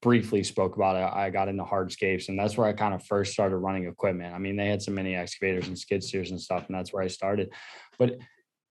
briefly 0.08 0.42
spoke 0.42 0.78
about. 0.78 0.96
it, 0.96 1.18
I 1.18 1.30
got 1.30 1.50
into 1.50 1.66
hardscapes, 1.66 2.30
and 2.30 2.40
that's 2.40 2.56
where 2.56 2.66
I 2.66 2.72
kind 2.72 2.94
of 2.94 3.04
first 3.04 3.34
started 3.34 3.58
running 3.58 3.88
equipment. 3.88 4.34
I 4.34 4.38
mean, 4.38 4.56
they 4.56 4.68
had 4.68 4.82
some 4.82 4.94
mini 4.94 5.16
excavators 5.16 5.68
and 5.68 5.78
skid 5.78 6.02
steers 6.02 6.32
and 6.32 6.40
stuff, 6.40 6.64
and 6.66 6.78
that's 6.78 6.94
where 6.94 7.04
I 7.04 7.08
started. 7.08 7.52
But 8.00 8.16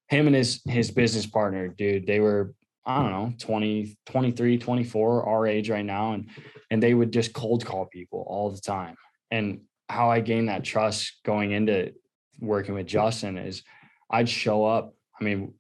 him 0.09 0.29
and 0.29 0.35
his 0.35 0.63
his 0.67 0.91
business 0.91 1.27
partner, 1.27 1.69
dude, 1.69 2.07
they 2.07 2.21
were 2.21 2.55
I 2.87 3.03
don't 3.03 3.11
know, 3.11 3.35
20, 3.39 3.99
23, 4.07 4.57
24, 4.57 5.29
our 5.29 5.47
age 5.47 5.69
right 5.69 5.85
now. 5.85 6.15
And 6.15 6.31
and 6.71 6.83
they 6.83 6.95
would 6.95 7.13
just 7.13 7.35
cold 7.35 7.67
call 7.67 7.85
people 7.85 8.25
all 8.27 8.51
the 8.51 8.61
time. 8.61 8.97
And 9.31 9.61
how 9.91 10.11
I 10.11 10.21
gained 10.21 10.49
that 10.49 10.65
trust 10.65 11.21
going 11.23 11.53
into 11.53 11.93
working 12.41 12.75
with 12.75 12.87
Justin 12.87 13.37
is 13.37 13.63
I'd 14.11 14.31
show 14.31 14.65
up. 14.65 14.95
I 15.21 15.25
mean, 15.25 15.53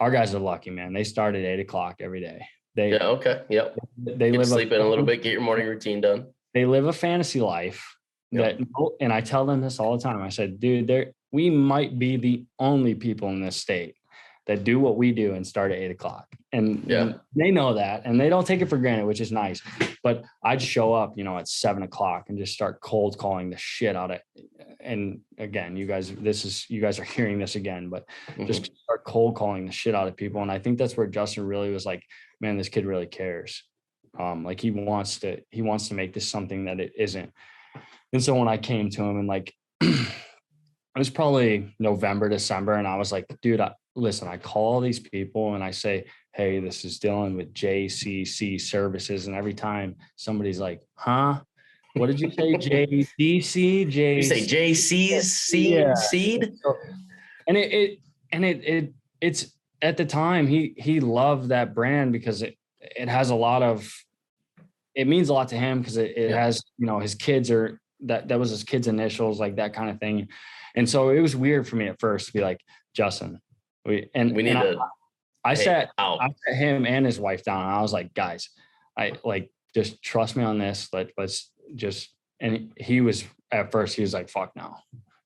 our 0.00 0.10
guys 0.10 0.34
are 0.34 0.38
lucky, 0.38 0.70
man. 0.70 0.94
They 0.94 1.04
start 1.04 1.34
at 1.34 1.44
eight 1.44 1.60
o'clock 1.60 1.96
every 2.00 2.22
day. 2.22 2.46
They 2.78 2.90
Yeah, 2.92 3.06
okay. 3.08 3.42
Yep. 3.48 3.76
they 3.98 4.30
Get 4.30 4.38
live 4.38 4.46
sleep 4.46 4.70
in 4.72 4.80
a 4.80 4.88
little 4.88 5.04
bit, 5.04 5.20
get 5.22 5.32
your 5.32 5.40
morning 5.42 5.66
routine 5.72 6.00
done. 6.00 6.28
they 6.54 6.64
live 6.64 6.86
a 6.86 6.92
fantasy 6.92 7.40
life 7.40 7.96
Yep. 8.30 8.58
that 8.58 8.66
and 9.00 9.12
I 9.12 9.20
tell 9.20 9.44
them 9.46 9.60
this 9.62 9.80
all 9.80 9.96
the 9.96 10.02
time. 10.02 10.22
I 10.22 10.28
said, 10.28 10.60
dude, 10.60 10.86
there 10.86 11.12
we 11.32 11.50
might 11.50 11.98
be 11.98 12.16
the 12.16 12.44
only 12.58 12.94
people 12.94 13.28
in 13.30 13.40
this 13.42 13.56
state 13.56 13.94
that 14.48 14.64
do 14.64 14.80
what 14.80 14.96
we 14.96 15.12
do 15.12 15.34
and 15.34 15.46
start 15.46 15.70
at 15.70 15.78
eight 15.78 15.90
o'clock. 15.90 16.26
And, 16.52 16.82
Yeah. 16.86 17.02
and 17.02 17.20
they 17.36 17.50
know 17.50 17.74
that 17.74 18.02
and 18.06 18.18
they 18.18 18.30
don't 18.30 18.46
take 18.46 18.62
it 18.62 18.66
for 18.66 18.78
granted, 18.78 19.04
which 19.06 19.20
is 19.20 19.30
nice. 19.30 19.60
But 20.02 20.24
I'd 20.42 20.62
show 20.62 20.94
up, 20.94 21.12
you 21.16 21.22
know, 21.22 21.36
at 21.36 21.46
seven 21.46 21.82
o'clock 21.82 22.24
and 22.30 22.38
just 22.38 22.54
start 22.54 22.80
cold 22.80 23.18
calling 23.18 23.50
the 23.50 23.58
shit 23.58 23.94
out 23.94 24.10
of 24.10 24.20
and 24.80 25.20
again, 25.36 25.76
you 25.76 25.86
guys, 25.86 26.10
this 26.12 26.44
is 26.46 26.64
you 26.70 26.80
guys 26.80 26.98
are 26.98 27.04
hearing 27.04 27.38
this 27.38 27.56
again, 27.56 27.90
but 27.90 28.06
Mhm. 28.36 28.46
just 28.46 28.74
start 28.84 29.04
cold 29.04 29.36
calling 29.36 29.66
the 29.66 29.72
shit 29.72 29.94
out 29.94 30.08
of 30.08 30.16
people. 30.16 30.40
And 30.40 30.50
I 30.50 30.58
think 30.58 30.78
that's 30.78 30.96
where 30.96 31.06
Justin 31.06 31.44
really 31.46 31.70
was 31.70 31.84
like, 31.84 32.02
man, 32.40 32.56
this 32.56 32.70
kid 32.70 32.86
really 32.86 33.06
cares. 33.06 33.62
Um, 34.18 34.44
like 34.44 34.60
he 34.60 34.70
wants 34.70 35.20
to, 35.20 35.42
he 35.50 35.60
wants 35.60 35.88
to 35.88 35.94
make 35.94 36.14
this 36.14 36.26
something 36.26 36.64
that 36.64 36.80
it 36.80 36.92
isn't. 36.96 37.30
And 38.14 38.22
so 38.24 38.34
when 38.34 38.48
I 38.48 38.56
came 38.56 38.88
to 38.90 39.02
him 39.02 39.18
and 39.18 39.28
like, 39.28 39.52
it 39.82 40.08
was 40.96 41.10
probably 41.10 41.74
November, 41.78 42.30
December, 42.30 42.74
and 42.74 42.88
I 42.88 42.96
was 42.96 43.12
like, 43.12 43.26
dude, 43.42 43.60
I, 43.60 43.72
listen, 43.98 44.28
I 44.28 44.36
call 44.36 44.80
these 44.80 45.00
people 45.00 45.54
and 45.54 45.62
I 45.64 45.70
say, 45.70 46.06
hey, 46.32 46.60
this 46.60 46.84
is 46.84 46.98
Dylan 46.98 47.36
with 47.36 47.52
JCC 47.52 48.60
services. 48.60 49.26
And 49.26 49.34
every 49.36 49.54
time 49.54 49.96
somebody's 50.16 50.60
like, 50.60 50.80
huh? 50.94 51.40
What 51.94 52.06
did 52.06 52.20
you 52.20 52.30
say? 52.30 52.54
JDC? 52.54 53.88
J 53.90 54.16
You 54.16 54.22
say 54.22 54.40
JC's 54.46 55.32
seed 55.32 55.72
Yeah. 55.72 55.94
seed? 55.94 56.52
and 57.48 57.56
it, 57.56 57.72
it 57.72 57.98
and 58.30 58.44
it 58.44 58.62
it 58.64 58.92
it's 59.20 59.56
at 59.82 59.96
the 59.96 60.04
time 60.04 60.46
he 60.46 60.74
he 60.76 61.00
loved 61.00 61.48
that 61.48 61.74
brand 61.74 62.12
because 62.12 62.42
it 62.42 62.56
it 62.80 63.08
has 63.08 63.30
a 63.30 63.34
lot 63.34 63.62
of 63.62 63.92
it 64.94 65.06
means 65.08 65.28
a 65.28 65.32
lot 65.32 65.48
to 65.48 65.56
him 65.56 65.80
because 65.80 65.96
it, 65.96 66.16
it 66.16 66.30
Yeah. 66.30 66.44
has 66.44 66.62
you 66.76 66.86
know 66.86 67.00
his 67.00 67.14
kids 67.16 67.50
are 67.50 67.80
that 68.02 68.28
that 68.28 68.38
was 68.38 68.50
his 68.50 68.62
kids 68.62 68.86
initials 68.86 69.40
like 69.40 69.56
that 69.56 69.72
kind 69.72 69.90
of 69.90 69.98
thing 69.98 70.28
and 70.76 70.88
so 70.88 71.08
it 71.08 71.20
was 71.20 71.34
weird 71.34 71.66
for 71.66 71.74
me 71.76 71.88
at 71.88 71.98
first 71.98 72.26
to 72.26 72.32
be 72.32 72.40
like 72.40 72.60
justin 72.94 73.40
we 73.84 74.08
and 74.14 74.34
We 74.34 74.42
need 74.42 74.50
and 74.50 74.58
I- 74.58 74.62
to 74.72 74.78
I 75.44 75.54
Hey, 75.54 75.64
sat 75.64 75.90
out. 75.98 76.20
I 76.20 76.28
sat 76.46 76.56
him 76.56 76.84
and 76.84 77.06
his 77.06 77.18
wife 77.20 77.44
down. 77.44 77.62
And 77.62 77.70
I 77.72 77.80
was 77.80 77.92
like, 77.92 78.12
guys, 78.12 78.50
I 78.98 79.12
like 79.24 79.50
just 79.74 80.02
trust 80.02 80.36
me 80.36 80.44
on 80.44 80.58
this. 80.58 80.88
Let 80.92 81.10
let's 81.16 81.50
just 81.74 82.12
and 82.40 82.72
he 82.76 83.00
was 83.00 83.24
at 83.50 83.70
first 83.72 83.94
he 83.96 84.02
was 84.02 84.12
like, 84.12 84.28
fuck 84.28 84.54
no. 84.56 84.74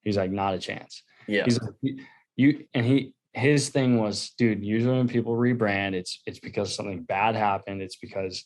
He's 0.04 0.16
like, 0.16 0.30
not 0.30 0.54
a 0.54 0.58
chance. 0.58 1.02
yeah. 1.26 1.44
He's 1.44 1.60
like, 1.60 1.74
"You- 1.80 2.04
you 2.36 2.64
and 2.74 2.84
he 2.86 3.14
his 3.34 3.70
thing 3.70 3.98
was, 3.98 4.30
dude, 4.36 4.62
usually 4.64 4.96
when 4.98 5.08
people 5.08 5.34
rebrand, 5.36 5.94
it's 5.94 6.20
it's 6.26 6.38
because 6.38 6.74
something 6.74 7.02
bad 7.02 7.34
happened. 7.34 7.80
It's 7.82 7.96
because 7.96 8.44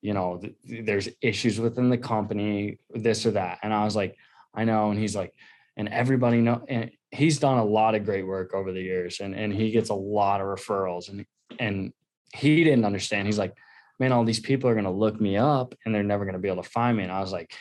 you 0.00 0.14
know 0.14 0.38
th- 0.38 0.84
there's 0.86 1.08
issues 1.20 1.60
within 1.60 1.90
the 1.90 1.98
company, 1.98 2.78
this 2.90 3.24
or 3.26 3.32
that. 3.32 3.58
And 3.62 3.72
I 3.72 3.84
was 3.84 3.94
like, 3.94 4.16
I 4.54 4.64
know. 4.64 4.90
And 4.90 4.98
he's 4.98 5.14
like, 5.14 5.32
and 5.76 5.88
everybody 5.88 6.40
know 6.40 6.64
and 6.68 6.90
he's 7.14 7.38
done 7.38 7.58
a 7.58 7.64
lot 7.64 7.94
of 7.94 8.04
great 8.04 8.26
work 8.26 8.52
over 8.54 8.72
the 8.72 8.82
years 8.82 9.20
and 9.20 9.34
and 9.34 9.52
he 9.52 9.70
gets 9.70 9.90
a 9.90 9.94
lot 9.94 10.40
of 10.40 10.46
referrals 10.46 11.08
and 11.08 11.24
and 11.58 11.92
he 12.34 12.64
didn't 12.64 12.84
understand. 12.84 13.26
He's 13.28 13.38
like, 13.38 13.54
man, 14.00 14.10
all 14.12 14.24
these 14.24 14.40
people 14.40 14.68
are 14.68 14.74
gonna 14.74 14.92
look 14.92 15.20
me 15.20 15.36
up 15.36 15.74
and 15.84 15.94
they're 15.94 16.02
never 16.02 16.24
gonna 16.24 16.38
be 16.40 16.48
able 16.48 16.62
to 16.62 16.68
find 16.68 16.96
me. 16.96 17.04
And 17.04 17.12
I 17.12 17.20
was 17.20 17.30
like, 17.32 17.54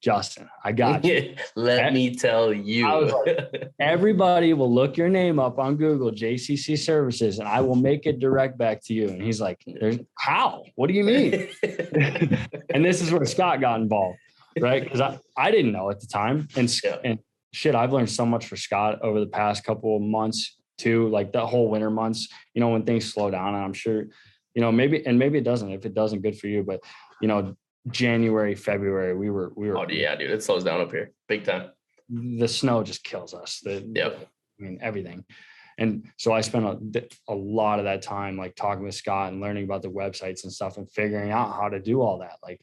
Justin, 0.00 0.48
I 0.62 0.70
got 0.72 1.04
you. 1.04 1.34
Let 1.56 1.86
Eh, 1.86 1.90
me 1.90 2.14
tell 2.14 2.52
you. 2.52 2.86
I 2.86 2.94
was 2.96 3.12
everybody 3.80 4.52
will 4.54 4.72
look 4.72 4.96
your 4.96 5.08
name 5.08 5.40
up 5.40 5.58
on 5.58 5.76
Google, 5.76 6.12
JCC 6.12 6.78
services, 6.78 7.40
and 7.40 7.48
I 7.48 7.60
will 7.62 7.74
make 7.74 8.06
it 8.06 8.20
direct 8.20 8.56
back 8.58 8.82
to 8.84 8.94
you. 8.94 9.08
And 9.08 9.20
he's 9.20 9.40
like, 9.40 9.60
There's 9.66 9.98
how? 10.18 10.62
What 10.76 10.86
do 10.88 10.94
you 10.94 11.02
mean? 11.02 11.48
and 12.74 12.84
this 12.84 13.02
is 13.02 13.10
where 13.10 13.24
Scott 13.24 13.60
got 13.60 13.80
involved, 13.80 14.18
right? 14.60 14.84
Because 14.84 15.00
I, 15.00 15.18
I 15.36 15.50
didn't 15.50 15.72
know 15.72 15.90
at 15.90 15.98
the 16.00 16.06
time. 16.06 16.46
And, 16.56 16.72
Yeah. 16.84 16.98
and 17.02 17.18
shit, 17.56 17.74
I've 17.74 17.92
learned 17.92 18.10
so 18.10 18.26
much 18.26 18.46
for 18.46 18.56
Scott 18.56 19.00
over 19.00 19.18
the 19.18 19.26
past 19.26 19.64
couple 19.64 19.96
of 19.96 20.02
months 20.02 20.58
too, 20.76 21.08
like 21.08 21.32
the 21.32 21.46
whole 21.46 21.70
winter 21.70 21.88
months, 21.88 22.28
you 22.52 22.60
know, 22.60 22.68
when 22.68 22.84
things 22.84 23.10
slow 23.10 23.30
down. 23.30 23.54
And 23.54 23.64
I'm 23.64 23.72
sure, 23.72 24.04
you 24.54 24.60
know, 24.60 24.70
maybe, 24.70 25.04
and 25.06 25.18
maybe 25.18 25.38
it 25.38 25.44
doesn't. 25.44 25.72
If 25.72 25.86
it 25.86 25.94
doesn't, 25.94 26.20
good 26.20 26.38
for 26.38 26.48
you. 26.48 26.62
But, 26.62 26.80
you 27.22 27.28
know, 27.28 27.56
January, 27.90 28.54
February, 28.54 29.16
we 29.16 29.30
were, 29.30 29.52
we 29.56 29.68
were, 29.68 29.78
oh 29.78 29.86
yeah, 29.88 30.14
dude, 30.16 30.30
it 30.30 30.42
slows 30.42 30.64
down 30.64 30.82
up 30.82 30.90
here 30.90 31.12
big 31.28 31.44
time. 31.44 31.70
the 32.10 32.46
snow 32.46 32.82
just 32.82 33.02
kills 33.02 33.32
us. 33.32 33.60
The, 33.64 33.82
Yep. 33.94 34.28
I 34.60 34.62
mean, 34.62 34.78
everything. 34.82 35.24
And 35.78 36.10
so 36.18 36.32
I 36.32 36.42
spent 36.42 36.64
a, 36.66 37.08
a 37.28 37.34
lot 37.34 37.78
of 37.78 37.86
that 37.86 38.02
time 38.02 38.36
like 38.36 38.54
talking 38.54 38.84
with 38.84 38.94
Scott 38.94 39.32
and 39.32 39.40
learning 39.40 39.64
about 39.64 39.80
the 39.82 39.88
websites 39.88 40.44
and 40.44 40.52
stuff 40.52 40.76
and 40.76 40.90
figuring 40.90 41.30
out 41.30 41.54
how 41.54 41.68
to 41.70 41.80
do 41.80 42.02
all 42.02 42.18
that. 42.18 42.36
Like 42.42 42.60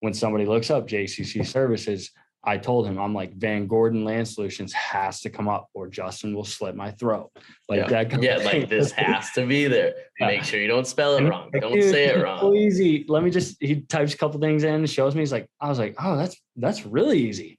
when 0.00 0.14
somebody 0.14 0.44
looks 0.44 0.70
up 0.70 0.86
JCC 0.86 1.46
services, 1.46 2.10
I 2.48 2.56
told 2.58 2.86
him, 2.86 2.96
I'm 2.98 3.12
like, 3.12 3.36
VanGordon 3.36 4.04
Land 4.04 4.28
Solutions 4.28 4.72
has 4.72 5.20
to 5.22 5.30
come 5.30 5.48
up 5.48 5.68
or 5.74 5.88
Justin 5.88 6.32
will 6.32 6.44
slit 6.44 6.76
my 6.76 6.92
throat. 6.92 7.32
Like 7.68 7.90
yeah. 7.90 8.04
that. 8.04 8.22
Yeah, 8.22 8.36
like 8.36 8.68
this 8.68 8.92
has 8.92 9.32
to 9.32 9.44
be 9.46 9.66
there. 9.66 9.94
Make 10.20 10.44
sure 10.44 10.60
you 10.60 10.68
don't 10.68 10.86
spell 10.86 11.14
it 11.16 11.18
And 11.22 11.28
wrong. 11.28 11.50
like, 11.52 11.60
Don't 11.62 11.72
"Dude, 11.72 11.90
say 11.90 12.04
it 12.04 12.16
it's 12.16 12.40
So 12.40 12.46
wrong. 12.46 12.56
easy. 12.56 13.04
Let 13.08 13.24
me 13.24 13.30
just, 13.30 13.56
he 13.60 13.80
types 13.80 14.14
a 14.14 14.16
couple 14.16 14.38
things 14.40 14.62
in 14.62 14.86
shows 14.86 15.16
me. 15.16 15.22
He's 15.22 15.32
like, 15.32 15.48
I 15.60 15.68
was 15.68 15.80
like, 15.80 15.96
oh, 16.00 16.16
that's, 16.16 16.36
that's 16.54 16.86
really 16.86 17.18
easy. 17.18 17.58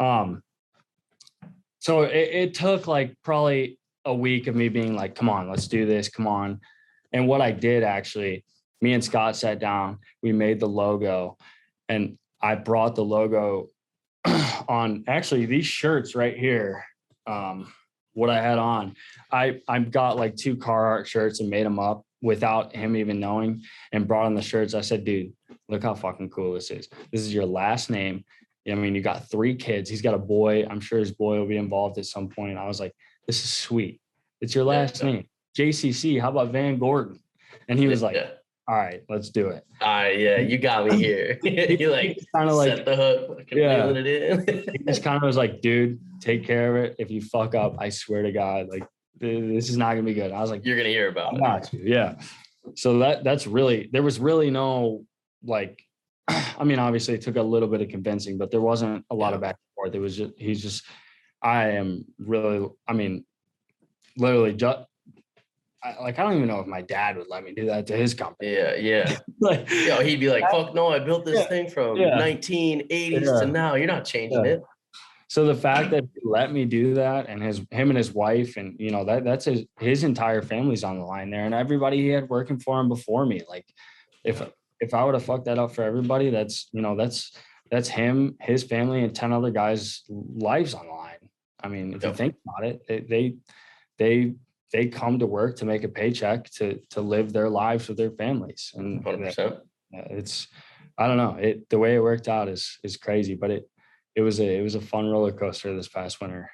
Um, 0.00 0.42
so 1.78 2.02
it, 2.02 2.28
it 2.32 2.54
took 2.54 2.88
like 2.88 3.14
probably 3.22 3.78
a 4.04 4.14
week 4.14 4.48
of 4.48 4.56
me 4.56 4.68
being 4.68 4.96
like, 4.96 5.14
come 5.14 5.28
on, 5.30 5.48
let's 5.48 5.68
do 5.68 5.86
this. 5.86 6.08
Come 6.08 6.26
on. 6.26 6.60
And 7.12 7.28
what 7.28 7.40
I 7.40 7.52
did 7.52 7.84
actually, 7.84 8.44
me 8.80 8.94
and 8.94 9.04
Scott 9.04 9.36
sat 9.36 9.60
down, 9.60 9.98
we 10.24 10.32
made 10.32 10.58
the 10.58 10.66
logo 10.68 11.36
and 11.88 12.18
I 12.42 12.56
brought 12.56 12.96
the 12.96 13.04
logo 13.04 13.68
on 14.68 15.04
actually 15.06 15.46
these 15.46 15.66
shirts 15.66 16.14
right 16.14 16.36
here. 16.36 16.84
Um, 17.26 17.72
what 18.14 18.30
I 18.30 18.40
had 18.40 18.58
on, 18.58 18.94
I 19.32 19.60
I 19.66 19.80
got 19.80 20.16
like 20.16 20.36
two 20.36 20.56
Carhartt 20.56 21.06
shirts 21.06 21.40
and 21.40 21.50
made 21.50 21.66
them 21.66 21.78
up 21.80 22.04
without 22.22 22.74
him 22.74 22.96
even 22.96 23.20
knowing 23.20 23.62
and 23.92 24.06
brought 24.06 24.26
on 24.26 24.34
the 24.34 24.42
shirts. 24.42 24.72
I 24.74 24.80
said, 24.80 25.04
dude, 25.04 25.32
look 25.68 25.82
how 25.82 25.94
fucking 25.94 26.30
cool 26.30 26.54
this 26.54 26.70
is. 26.70 26.88
This 27.12 27.20
is 27.22 27.34
your 27.34 27.44
last 27.44 27.90
name. 27.90 28.24
I 28.70 28.74
mean, 28.74 28.94
you 28.94 29.02
got 29.02 29.28
three 29.30 29.54
kids. 29.54 29.90
He's 29.90 30.00
got 30.00 30.14
a 30.14 30.18
boy. 30.18 30.64
I'm 30.70 30.80
sure 30.80 30.98
his 30.98 31.12
boy 31.12 31.38
will 31.38 31.46
be 31.46 31.58
involved 31.58 31.98
at 31.98 32.06
some 32.06 32.28
point. 32.28 32.56
I 32.56 32.66
was 32.66 32.80
like, 32.80 32.94
this 33.26 33.44
is 33.44 33.52
sweet. 33.52 34.00
It's 34.40 34.54
your 34.54 34.64
last 34.64 35.02
Yeah. 35.02 35.10
name. 35.10 35.24
JCC. 35.58 36.18
How 36.20 36.30
about 36.30 36.52
VanGordon? 36.52 37.18
And 37.68 37.78
he 37.78 37.86
was 37.88 38.00
like, 38.00 38.16
yeah. 38.16 38.30
All 38.66 38.76
right, 38.76 39.02
let's 39.10 39.28
do 39.30 39.48
it. 39.48 39.64
All 39.80 39.88
right, 39.88 40.18
yeah, 40.18 40.38
you 40.38 40.56
got 40.58 40.86
me 40.86 40.96
here. 40.96 41.38
you 41.42 41.90
like 41.90 42.18
kind 42.34 42.48
of 42.48 42.56
like 42.56 42.76
set 42.76 42.84
the 42.86 42.96
hook, 42.96 43.48
Yeah. 43.52 43.88
it 43.90 44.06
in. 44.06 44.64
he 44.72 44.78
just 44.84 45.02
kind 45.02 45.16
of 45.16 45.22
was 45.22 45.36
like, 45.36 45.60
dude, 45.60 46.00
take 46.20 46.44
care 46.44 46.76
of 46.76 46.84
it. 46.84 46.96
If 46.98 47.10
you 47.10 47.20
fuck 47.20 47.54
up, 47.54 47.76
I 47.78 47.90
swear 47.90 48.22
to 48.22 48.32
God, 48.32 48.68
like 48.68 48.84
this 49.18 49.68
is 49.68 49.76
not 49.76 49.90
gonna 49.90 50.02
be 50.02 50.14
good. 50.14 50.32
I 50.32 50.40
was 50.40 50.50
like, 50.50 50.64
You're 50.64 50.76
gonna 50.76 50.88
hear 50.88 51.08
about 51.08 51.34
it. 51.64 51.72
you. 51.72 51.82
Yeah. 51.84 52.14
So 52.74 52.98
that 53.00 53.22
that's 53.24 53.46
really 53.46 53.90
there 53.92 54.02
was 54.02 54.18
really 54.18 54.50
no 54.50 55.04
like 55.44 55.82
I 56.28 56.64
mean, 56.64 56.78
obviously 56.78 57.14
it 57.14 57.20
took 57.20 57.36
a 57.36 57.42
little 57.42 57.68
bit 57.68 57.82
of 57.82 57.88
convincing, 57.90 58.38
but 58.38 58.50
there 58.50 58.62
wasn't 58.62 59.04
a 59.10 59.14
lot 59.14 59.34
of 59.34 59.40
back 59.42 59.56
and 59.56 59.74
forth. 59.74 59.94
It 59.94 60.00
was 60.00 60.16
just 60.16 60.32
he's 60.38 60.62
just 60.62 60.84
I 61.42 61.72
am 61.72 62.06
really 62.18 62.66
I 62.88 62.94
mean, 62.94 63.26
literally 64.16 64.54
just 64.54 64.78
I, 65.84 66.00
like 66.00 66.18
I 66.18 66.22
don't 66.22 66.34
even 66.36 66.48
know 66.48 66.60
if 66.60 66.66
my 66.66 66.82
dad 66.82 67.16
would 67.16 67.28
let 67.28 67.44
me 67.44 67.52
do 67.52 67.66
that 67.66 67.86
to 67.88 67.96
his 67.96 68.14
company. 68.14 68.54
Yeah, 68.54 68.74
yeah. 68.74 69.18
like, 69.40 69.70
Yo, 69.70 70.00
he'd 70.00 70.20
be 70.20 70.30
like, 70.30 70.50
"Fuck 70.50 70.74
no! 70.74 70.88
I 70.88 70.98
built 70.98 71.24
this 71.24 71.40
Yeah, 71.40 71.48
thing 71.48 71.68
from 71.68 71.98
yeah. 71.98 72.18
1980s 72.18 73.24
Yeah. 73.24 73.40
to 73.40 73.46
now. 73.46 73.74
You're 73.74 73.86
not 73.86 74.04
changing 74.04 74.44
it." 74.46 74.62
So 75.28 75.44
the 75.46 75.54
fact 75.54 75.90
that 75.90 76.04
he 76.14 76.20
let 76.24 76.52
me 76.52 76.64
do 76.64 76.94
that 76.94 77.28
and 77.28 77.42
his 77.42 77.60
him 77.70 77.90
and 77.90 77.96
his 77.96 78.12
wife 78.12 78.56
and 78.56 78.76
you 78.78 78.90
know 78.90 79.04
that 79.04 79.24
that's 79.24 79.44
his 79.46 79.64
his 79.80 80.04
entire 80.04 80.42
family's 80.42 80.84
on 80.84 80.98
the 80.98 81.04
line 81.04 81.30
there 81.30 81.44
and 81.44 81.54
everybody 81.54 81.96
he 81.98 82.08
had 82.08 82.28
working 82.28 82.58
for 82.58 82.80
him 82.80 82.88
before 82.88 83.26
me. 83.26 83.42
Like 83.48 83.66
if 84.22 84.42
if 84.80 84.94
I 84.94 85.04
would 85.04 85.14
have 85.14 85.24
fucked 85.24 85.46
that 85.46 85.58
up 85.58 85.74
for 85.74 85.82
everybody, 85.82 86.30
that's 86.30 86.68
you 86.72 86.82
know 86.82 86.96
that's 86.96 87.36
that's 87.70 87.88
him, 87.88 88.36
his 88.40 88.62
family, 88.62 89.02
and 89.02 89.14
10 89.14 89.32
other 89.32 89.50
guys' 89.50 90.02
lives 90.08 90.74
on 90.74 90.86
the 90.86 90.92
line. 90.92 91.16
I 91.60 91.68
mean, 91.68 91.94
if 91.94 92.04
you 92.04 92.12
think 92.14 92.36
about 92.46 92.68
it, 92.68 92.82
they 92.86 93.00
they 93.00 93.36
they 93.98 94.34
they 94.74 94.86
come 94.86 95.20
to 95.20 95.26
work 95.26 95.54
to 95.56 95.64
make 95.64 95.84
a 95.84 95.88
paycheck 95.88 96.50
to 96.50 96.80
to 96.90 97.00
live 97.00 97.32
their 97.32 97.48
lives 97.48 97.88
with 97.88 97.96
their 97.96 98.10
families. 98.10 98.72
And 98.74 99.02
100. 99.04 99.26
percent 99.26 99.54
it's 99.92 100.48
I 100.98 101.06
don't 101.06 101.16
know. 101.16 101.36
It 101.40 101.68
the 101.70 101.78
way 101.78 101.94
it 101.94 102.00
worked 102.00 102.28
out 102.28 102.48
is 102.48 102.78
is 102.82 102.96
crazy, 102.96 103.34
but 103.34 103.50
it 103.50 103.70
it 104.16 104.20
was 104.20 104.40
a 104.40 104.58
it 104.58 104.62
was 104.62 104.74
a 104.74 104.80
fun 104.80 105.08
roller 105.08 105.32
coaster 105.32 105.74
this 105.74 105.88
past 105.88 106.20
winter. 106.20 106.50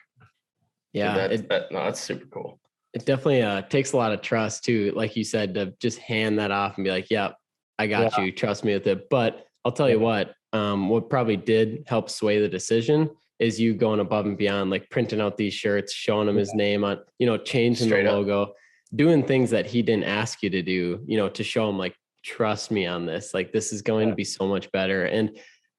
Yeah, 0.93 1.15
that, 1.15 1.33
it, 1.33 1.49
that, 1.49 1.71
no, 1.71 1.85
that's 1.85 2.01
super 2.01 2.27
cool. 2.27 2.61
it 2.93 3.07
definitely 3.07 3.43
uh, 3.43 3.63
takes 3.63 3.93
a 3.93 3.97
lot 3.97 4.13
of 4.13 4.23
trust 4.23 4.65
too, 4.65 4.93
like 4.97 5.15
you 5.15 5.23
said, 5.23 5.55
to 5.55 5.73
just 5.81 5.99
hand 5.99 6.41
that 6.41 6.51
off 6.51 6.77
and 6.77 6.85
be 6.85 6.91
like, 6.91 7.11
"Yep, 7.11 7.37
I 7.79 7.87
got 7.87 8.19
you. 8.19 8.33
Trust 8.33 8.65
me 8.65 8.75
with 8.75 8.87
it." 8.87 9.09
But 9.09 9.47
I'll 9.65 9.73
tell 9.73 9.89
you 9.89 10.01
what, 10.01 10.35
um, 10.53 10.89
what 10.89 11.09
probably 11.09 11.37
did 11.37 11.85
help 11.87 12.11
sway 12.11 12.41
the 12.41 12.49
decision 12.49 13.09
is 13.41 13.59
you 13.59 13.75
going 13.75 14.01
above 14.01 14.27
and 14.27 14.37
beyond, 14.37 14.71
like 14.71 14.89
printing 14.91 15.21
out 15.21 15.37
these 15.37 15.55
shirts, 15.55 15.93
showing 15.93 16.29
him 16.29 16.37
his 16.37 16.55
name 16.55 16.85
on, 16.85 17.01
you 17.19 17.27
know, 17.27 17.39
changing 17.39 17.87
Straight 17.89 18.05
the 18.05 18.11
up. 18.11 18.17
logo, 18.17 18.53
doing 18.95 19.25
things 19.25 19.51
that 19.51 19.65
he 19.67 19.81
didn't 19.83 20.05
ask 20.05 20.43
you 20.43 20.51
to 20.51 20.63
do, 20.63 21.03
you 21.07 21.17
know, 21.17 21.29
to 21.31 21.43
show 21.43 21.69
him 21.69 21.79
like, 21.79 21.97
trust 22.23 22.71
me 22.71 22.87
on 22.87 23.07
this. 23.07 23.33
Like 23.33 23.51
this 23.51 23.73
is 23.73 23.81
going 23.81 24.09
Yeah. 24.09 24.13
to 24.13 24.17
be 24.17 24.25
so 24.25 24.47
much 24.47 24.71
better. 24.73 25.07
And 25.07 25.39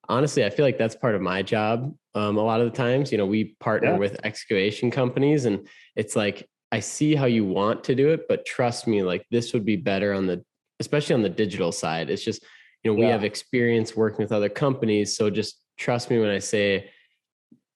honestly, 0.09 0.43
I 0.43 0.49
feel 0.49 0.65
like 0.65 0.79
that's 0.79 0.95
part 0.95 1.13
of 1.13 1.21
my 1.21 1.43
job. 1.43 1.95
Um, 2.15 2.37
a 2.37 2.43
lot 2.43 2.61
of 2.61 2.71
the 2.71 2.75
times, 2.75 3.11
you 3.11 3.19
know, 3.19 3.27
we 3.27 3.55
partner 3.59 3.91
Yeah. 3.91 3.97
with 3.99 4.19
excavation 4.25 4.89
companies, 4.89 5.45
and 5.45 5.67
it's 5.95 6.15
like 6.15 6.47
I 6.73 6.79
see 6.79 7.13
how 7.15 7.25
you 7.25 7.45
want 7.45 7.83
to 7.85 7.95
do 7.95 8.09
it, 8.09 8.27
but 8.27 8.45
trust 8.45 8.87
me, 8.87 9.03
like 9.03 9.23
this 9.29 9.53
would 9.53 9.65
be 9.65 9.75
better 9.75 10.13
on 10.13 10.25
the, 10.25 10.43
especially 10.79 11.13
on 11.15 11.21
the 11.21 11.29
digital 11.29 11.71
side. 11.71 12.09
It's 12.09 12.23
just, 12.23 12.43
you 12.83 12.89
know, 12.91 12.95
we 12.95 13.03
Yeah. 13.05 13.11
have 13.11 13.23
experience 13.25 13.95
working 13.95 14.23
with 14.23 14.31
other 14.31 14.49
companies, 14.49 15.15
so 15.15 15.29
just 15.29 15.61
trust 15.77 16.09
me 16.09 16.17
when 16.17 16.29
I 16.29 16.39
say, 16.39 16.89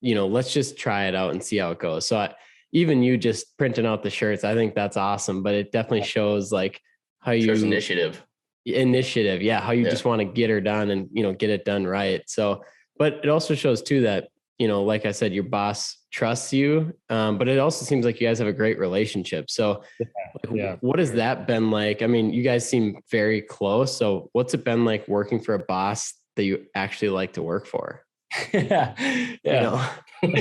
you 0.06 0.14
know, 0.16 0.28
let's 0.28 0.54
just 0.54 0.78
try 0.78 1.08
it 1.08 1.16
out 1.16 1.32
and 1.32 1.44
see 1.44 1.58
how 1.58 1.72
it 1.72 1.80
goes. 1.80 2.08
So 2.08 2.18
I, 2.18 2.34
even 2.72 3.02
you 3.02 3.18
just 3.18 3.58
printing 3.58 3.86
out 3.86 4.04
the 4.04 4.10
shirts, 4.10 4.44
I 4.44 4.54
think 4.54 4.76
that's 4.76 4.98
awesome, 4.98 5.42
but 5.44 5.54
it 5.56 5.72
definitely 5.72 6.04
shows 6.04 6.52
like 6.52 6.80
how 7.22 7.32
you 7.32 7.52
initiative. 7.52 8.24
initiative 8.66 9.42
yeah 9.42 9.60
how 9.62 9.72
you 9.72 9.84
Yeah. 9.84 9.90
just 9.90 10.06
want 10.06 10.20
to 10.20 10.26
get 10.26 10.50
her 10.50 10.62
done 10.62 10.92
and 10.92 11.10
you 11.12 11.24
know 11.24 11.34
get 11.34 11.50
it 11.50 11.66
done 11.66 11.86
right 11.88 12.22
so 12.28 12.64
but 12.98 13.14
it 13.24 13.30
also 13.30 13.56
shows 13.56 13.82
too 13.82 14.02
that 14.02 14.30
you 14.60 14.68
know 14.68 14.84
like 14.84 15.06
i 15.08 15.12
said 15.12 15.34
your 15.34 15.44
boss 15.44 15.98
trusts 16.12 16.54
you 16.54 16.94
um, 17.10 17.38
but 17.40 17.48
it 17.48 17.58
also 17.60 17.84
seems 17.86 18.06
like 18.06 18.22
you 18.22 18.28
guys 18.28 18.38
have 18.40 18.48
a 18.48 18.54
great 18.54 18.78
relationship 18.80 19.50
so 19.50 19.84
like, 20.00 20.54
Yeah. 20.54 20.76
what 20.82 21.00
has 21.00 21.12
that 21.14 21.48
been 21.48 21.72
like 21.72 22.02
i 22.04 22.08
mean 22.08 22.32
you 22.32 22.44
guys 22.44 22.68
seem 22.70 22.98
very 23.12 23.42
close 23.42 23.98
so 23.98 24.30
what's 24.34 24.54
it 24.54 24.64
been 24.64 24.86
like 24.86 25.08
working 25.08 25.40
for 25.42 25.56
a 25.56 25.60
boss 25.76 26.14
that 26.36 26.44
you 26.44 26.66
actually 26.76 27.10
like 27.10 27.34
to 27.34 27.42
work 27.44 27.66
for 27.66 28.05
yeah, 28.54 28.94
you 29.02 29.38
yeah, 29.44 29.62
know 29.62 29.90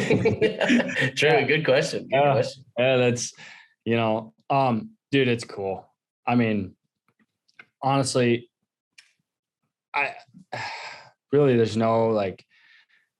True. 1.16 1.28
Yeah. 1.28 1.42
Good 1.42 1.64
question. 1.64 2.02
Good 2.04 2.10
Yeah. 2.12 2.32
question. 2.32 2.64
yeah. 2.78 2.96
That's 2.96 3.32
you 3.84 3.96
know, 3.96 4.32
um, 4.50 4.90
dude, 5.10 5.28
it's 5.28 5.44
cool. 5.44 5.86
I 6.26 6.34
mean, 6.36 6.74
honestly, 7.82 8.48
I 9.94 10.14
really 11.32 11.56
there's 11.56 11.76
no 11.76 12.08
like, 12.08 12.44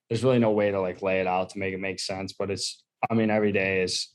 there's 0.08 0.24
really 0.24 0.38
no 0.38 0.52
way 0.52 0.70
to 0.70 0.80
like 0.80 1.02
lay 1.02 1.20
it 1.20 1.26
out 1.26 1.50
to 1.50 1.58
make 1.58 1.74
it 1.74 1.80
make 1.80 2.00
sense. 2.00 2.32
But 2.32 2.50
it's, 2.50 2.82
I 3.10 3.14
mean, 3.14 3.30
every 3.30 3.52
day 3.52 3.82
is 3.82 4.08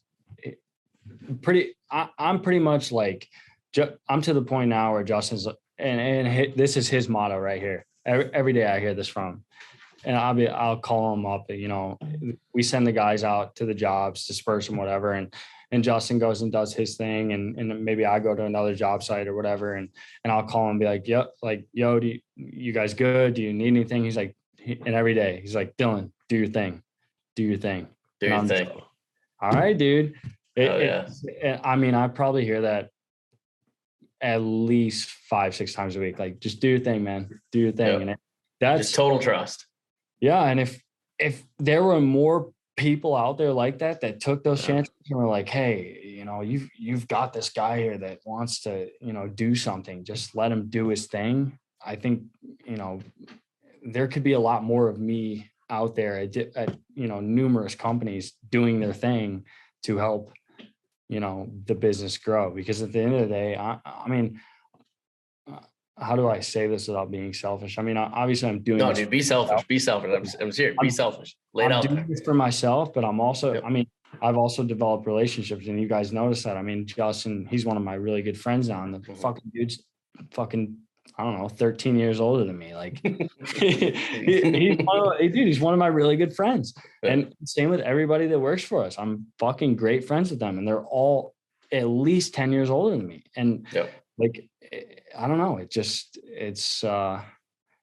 pretty. 1.41 1.75
I, 1.91 2.09
I'm 2.17 2.41
pretty 2.41 2.59
much 2.59 2.91
like 2.91 3.27
Ju- 3.73 3.97
I'm 4.07 4.21
to 4.23 4.33
the 4.33 4.41
point 4.41 4.69
now 4.69 4.93
where 4.93 5.03
Justin's 5.03 5.45
and 5.45 5.99
and 6.01 6.27
hi- 6.27 6.53
this 6.55 6.77
is 6.77 6.87
his 6.87 7.07
motto 7.07 7.37
right 7.37 7.61
here. 7.61 7.85
Every, 8.05 8.33
every 8.33 8.53
day 8.53 8.65
I 8.65 8.79
hear 8.79 8.93
this 8.95 9.07
from, 9.07 9.43
and 10.03 10.15
I'll 10.15 10.33
be 10.33 10.47
I'll 10.47 10.77
call 10.77 11.13
him 11.13 11.25
up. 11.25 11.49
You 11.49 11.67
know, 11.67 11.97
we 12.53 12.63
send 12.63 12.85
the 12.87 12.91
guys 12.91 13.23
out 13.23 13.55
to 13.57 13.65
the 13.65 13.73
jobs, 13.73 14.25
disperse 14.25 14.67
them, 14.67 14.77
whatever, 14.77 15.13
and 15.13 15.33
and 15.71 15.83
Justin 15.83 16.17
goes 16.19 16.41
and 16.41 16.51
does 16.51 16.73
his 16.73 16.95
thing, 16.95 17.33
and 17.33 17.57
and 17.57 17.83
maybe 17.85 18.05
I 18.05 18.19
go 18.19 18.33
to 18.35 18.45
another 18.45 18.73
job 18.75 19.03
site 19.03 19.27
or 19.27 19.35
whatever, 19.35 19.75
and 19.75 19.89
and 20.23 20.31
I'll 20.33 20.43
call 20.43 20.65
him 20.65 20.71
and 20.71 20.79
be 20.79 20.85
like, 20.85 21.07
yep, 21.07 21.31
like 21.41 21.65
yo, 21.73 21.99
do 21.99 22.07
you, 22.07 22.19
you 22.35 22.73
guys 22.73 22.93
good? 22.93 23.33
Do 23.35 23.41
you 23.41 23.53
need 23.53 23.67
anything? 23.67 24.03
He's 24.03 24.17
like, 24.17 24.35
and 24.65 24.95
every 24.95 25.13
day 25.13 25.39
he's 25.41 25.55
like, 25.55 25.75
Dylan, 25.77 26.11
do 26.27 26.37
your 26.37 26.47
thing, 26.47 26.81
do 27.35 27.43
your 27.43 27.57
thing. 27.57 27.87
Do 28.19 28.27
your 28.27 28.43
thing. 28.45 28.67
like, 28.67 28.75
All 29.41 29.51
right, 29.51 29.77
dude. 29.77 30.13
It- 30.55 30.69
Oh, 30.69 30.77
yeah. 30.77 31.07
and 31.41 31.61
I 31.63 31.77
mean, 31.77 31.95
I 31.95 32.09
probably 32.09 32.43
hear 32.43 32.61
that 32.61 32.89
at 34.19 34.41
least 34.41 35.09
five, 35.29 35.55
six 35.55 35.73
times 35.73 35.95
a 35.95 35.99
week. 36.01 36.19
Like, 36.19 36.41
just 36.41 36.59
do 36.59 36.67
your 36.67 36.79
thing, 36.79 37.03
man. 37.05 37.39
Do 37.53 37.59
your 37.59 37.71
thing. 37.71 37.87
Yep. 37.87 38.01
And 38.01 38.09
it, 38.09 38.19
that's 38.59 38.81
Just 38.81 38.95
total 38.95 39.19
trust. 39.19 39.65
Yeah. 40.19 40.43
And 40.43 40.59
if 40.59 40.81
if 41.17 41.43
there 41.57 41.83
were 41.83 41.99
more 42.01 42.51
people 42.77 43.15
out 43.15 43.37
there 43.37 43.51
like 43.51 43.79
that 43.79 44.01
that 44.01 44.21
took 44.21 44.43
those 44.43 44.61
Yeah. 44.61 44.75
chances 44.75 44.93
and 45.09 45.19
were 45.19 45.27
like, 45.27 45.49
hey, 45.49 45.99
you 46.03 46.25
know, 46.25 46.41
you've 46.41 46.69
you've 46.77 47.07
got 47.07 47.33
this 47.33 47.49
guy 47.49 47.79
here 47.79 47.97
that 47.97 48.19
wants 48.25 48.61
to, 48.61 48.89
you 49.01 49.13
know, 49.13 49.27
do 49.27 49.55
something. 49.55 50.03
Just 50.03 50.35
let 50.35 50.51
him 50.51 50.69
do 50.69 50.87
his 50.87 51.07
thing. 51.07 51.57
I 51.85 51.95
think, 51.95 52.23
you 52.65 52.77
know, 52.77 52.99
there 53.83 54.07
could 54.07 54.23
be 54.23 54.33
a 54.33 54.39
lot 54.39 54.63
more 54.63 54.89
of 54.89 54.99
me 54.99 55.49
out 55.69 55.95
there 55.95 56.19
at, 56.19 56.35
at 56.35 56.75
you 56.95 57.07
know 57.07 57.19
numerous 57.19 57.75
companies 57.75 58.33
doing 58.49 58.79
their 58.79 58.93
thing 58.93 59.45
to 59.83 59.97
help 59.97 60.33
you 61.07 61.19
know 61.19 61.47
the 61.65 61.75
business 61.75 62.17
grow 62.17 62.49
because 62.51 62.81
at 62.81 62.91
the 62.91 62.99
end 62.99 63.13
of 63.13 63.21
the 63.21 63.27
day 63.27 63.55
i, 63.55 63.77
I 63.85 64.07
mean 64.07 64.39
how 66.01 66.15
do 66.15 66.27
i 66.29 66.39
say 66.39 66.67
this 66.67 66.87
without 66.87 67.09
being 67.11 67.33
selfish 67.33 67.77
i 67.77 67.81
mean 67.81 67.97
obviously 67.97 68.47
i'm 68.49 68.59
doing 68.61 68.77
No, 68.79 68.93
dude, 68.93 69.09
be 69.09 69.21
selfish. 69.21 69.65
Be 69.67 69.79
selfish. 69.79 70.11
I'm, 70.15 70.25
I'm 70.45 70.51
serious. 70.51 70.75
Be 70.81 70.87
I'm- 70.87 70.91
selfish. 70.91 71.35
Lay 71.53 71.65
I'm 71.65 71.71
out 71.73 71.83
doing 71.83 71.95
there. 71.95 72.05
this 72.07 72.21
for 72.21 72.33
myself 72.33 72.93
but 72.93 73.03
i'm 73.03 73.19
also 73.19 73.53
Yep. 73.53 73.63
i 73.65 73.69
mean 73.69 73.87
i've 74.21 74.37
also 74.37 74.63
developed 74.63 75.05
relationships 75.07 75.67
and 75.67 75.79
you 75.79 75.87
guys 75.87 76.11
notice 76.11 76.43
that 76.43 76.57
i 76.57 76.61
mean 76.61 76.85
justin 76.85 77.45
he's 77.49 77.65
one 77.65 77.77
of 77.77 77.83
my 77.83 77.95
really 77.95 78.21
good 78.21 78.39
friends 78.39 78.69
now 78.69 78.83
and 78.83 78.93
the 78.93 78.99
Mhm. 78.99 79.17
fucking 79.17 79.51
dude's 79.53 79.83
fucking 80.31 80.77
i 81.17 81.23
don't 81.23 81.37
know 81.39 81.47
13 81.49 81.97
years 81.97 82.19
older 82.19 82.43
than 82.45 82.57
me 82.57 82.75
like 82.75 82.99
he- 83.03 83.91
he's 83.91 84.77
one 84.85 84.99
of, 84.99 85.19
dude, 85.19 85.35
he's 85.47 85.59
one 85.59 85.73
of 85.73 85.79
my 85.79 85.87
really 85.87 86.15
good 86.15 86.35
friends. 86.35 86.73
And 87.03 87.33
same 87.45 87.69
with 87.69 87.79
everybody 87.81 88.27
that 88.27 88.39
works 88.39 88.63
for 88.63 88.83
us. 88.83 88.97
I'm 88.97 89.27
fucking 89.39 89.75
great 89.75 90.05
friends 90.05 90.29
with 90.31 90.39
them, 90.39 90.57
and 90.57 90.67
they're 90.67 90.83
all 90.83 91.33
at 91.71 91.85
least 91.87 92.33
10 92.33 92.51
years 92.51 92.69
older 92.69 92.95
than 92.97 93.07
me. 93.07 93.23
And 93.35 93.65
Yep. 93.71 93.89
like, 94.17 94.49
I 95.17 95.27
don't 95.27 95.37
know, 95.37 95.57
it 95.57 95.71
just 95.71 96.19
it's 96.23 96.83
uh 96.83 97.21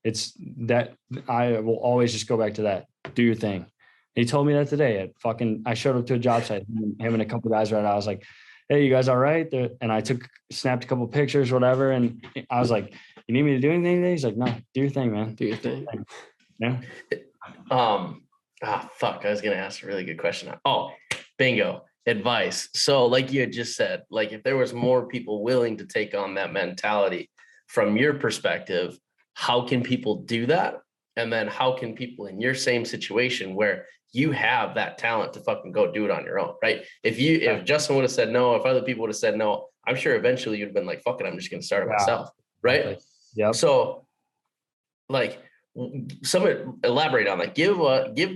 it's 0.05 0.33
that 0.59 0.95
I 1.29 1.59
will 1.61 1.77
always 1.77 2.13
just 2.13 2.29
go 2.29 2.37
back 2.37 2.55
to 2.55 2.63
that. 2.63 2.87
Do 3.15 3.23
your 3.23 3.35
thing. 3.35 3.67
He 4.15 4.25
told 4.25 4.47
me 4.47 4.55
that 4.55 4.69
today 4.69 5.01
at 5.01 5.19
fucking 5.21 5.65
I 5.67 5.75
showed 5.75 5.97
up 5.97 6.07
to 6.07 6.15
a 6.15 6.19
job 6.19 6.45
site, 6.45 6.65
him 6.69 6.97
and 7.01 7.23
a 7.23 7.27
couple 7.27 7.51
guys 7.51 7.73
right. 7.73 7.85
I 7.85 7.95
was 7.95 8.07
like, 8.07 8.25
hey, 8.69 8.85
you 8.85 8.91
guys 8.91 9.09
all 9.09 9.17
right? 9.17 9.53
And 9.81 9.93
I 9.93 10.01
took 10.01 10.29
snapped 10.51 10.85
a 10.85 10.87
couple 10.87 11.07
pictures, 11.07 11.53
whatever. 11.53 11.91
And 11.91 12.25
I 12.51 12.61
was 12.61 12.71
like, 12.71 12.95
you 13.27 13.35
need 13.35 13.43
me 13.43 13.53
to 13.53 13.61
do 13.61 13.71
anything 13.71 13.97
today? 13.97 14.13
He's 14.13 14.25
like, 14.25 14.37
no, 14.37 14.55
do 14.75 14.81
your 14.81 14.91
thing, 14.91 15.13
man. 15.13 15.35
Do 15.35 15.45
your 15.45 15.57
thing. 15.57 15.87
Yeah. 16.59 16.81
Um, 17.71 18.23
ah, 18.63 18.89
fuck. 18.95 19.25
I 19.25 19.31
was 19.31 19.41
gonna 19.41 19.57
ask 19.57 19.83
a 19.83 19.87
really 19.87 20.05
good 20.05 20.19
question. 20.19 20.53
Oh, 20.65 20.93
bingo. 21.37 21.86
Advice. 22.07 22.69
So, 22.73 23.07
like 23.07 23.33
you 23.33 23.41
had 23.41 23.53
just 23.53 23.77
said, 23.77 24.05
like 24.11 24.33
if 24.33 24.43
there 24.45 24.57
was 24.57 24.73
more 24.73 25.07
people 25.09 25.43
willing 25.43 25.77
to 25.79 25.87
take 25.87 26.15
on 26.15 26.35
that 26.35 26.53
mentality 26.53 27.31
from 27.67 27.97
your 27.97 28.15
perspective, 28.15 28.97
how 29.35 29.63
can 29.67 29.83
people 29.83 30.23
do 30.23 30.47
that? 30.47 30.81
And 31.17 31.33
then 31.33 31.49
how 31.49 31.73
can 31.73 31.95
people 31.95 32.27
in 32.27 32.41
your 32.41 32.55
same 32.55 32.85
situation 32.85 33.55
where 33.55 33.87
you 34.13 34.31
have 34.33 34.75
that 34.77 34.99
talent 34.99 35.33
to 35.33 35.41
fucking 35.41 35.73
go 35.73 35.91
do 35.91 36.05
it 36.05 36.11
on 36.11 36.25
your 36.25 36.39
own, 36.39 36.55
right? 36.63 36.85
If 37.03 37.19
you 37.19 37.39
if 37.39 37.65
Justin 37.65 37.97
would 37.97 38.03
have 38.03 38.13
said 38.13 38.31
no, 38.31 38.55
if 38.55 38.65
other 38.65 38.83
people 38.83 39.03
would 39.03 39.11
have 39.11 39.17
said 39.17 39.37
no, 39.37 39.67
I'm 39.87 39.97
sure 39.97 40.15
eventually 40.15 40.59
you'd 40.59 40.67
have 40.67 40.75
been 40.75 40.87
like, 40.87 41.03
fuck 41.03 41.21
it, 41.21 41.27
I'm 41.27 41.37
just 41.39 41.51
gonna 41.51 41.63
start 41.63 41.83
it 41.83 41.87
Yeah. 41.91 41.97
myself. 41.99 42.31
Right. 42.63 42.99
Yeah. 43.35 43.51
So, 43.53 44.07
like, 45.09 45.43
some 46.23 46.79
elaborate 46.85 47.29
on 47.29 47.39
that. 47.39 47.55
Give 47.55 47.81
uh, 47.81 48.09
give 48.09 48.31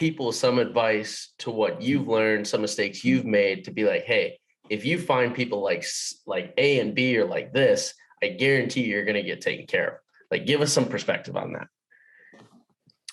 people 0.00 0.32
some 0.32 0.58
advice 0.58 1.34
to 1.38 1.50
what 1.50 1.82
you've 1.82 2.08
learned, 2.08 2.48
some 2.48 2.62
mistakes 2.62 3.04
you've 3.04 3.26
made, 3.26 3.64
to 3.64 3.70
be 3.70 3.84
like, 3.84 4.04
hey, 4.04 4.40
if 4.70 4.84
you 4.84 4.98
find 4.98 5.34
people 5.34 5.62
like 5.62 5.84
like 6.26 6.54
A 6.56 6.80
and 6.80 6.94
B 6.94 7.18
or 7.18 7.26
like 7.26 7.52
this, 7.52 7.92
I 8.22 8.28
guarantee 8.28 8.84
you're 8.84 9.04
gonna 9.04 9.22
get 9.22 9.42
taken 9.42 9.66
care 9.66 9.88
of. 9.88 9.94
Like, 10.30 10.46
give 10.46 10.62
us 10.62 10.72
some 10.72 10.86
perspective 10.86 11.36
on 11.36 11.52
that. 11.52 11.68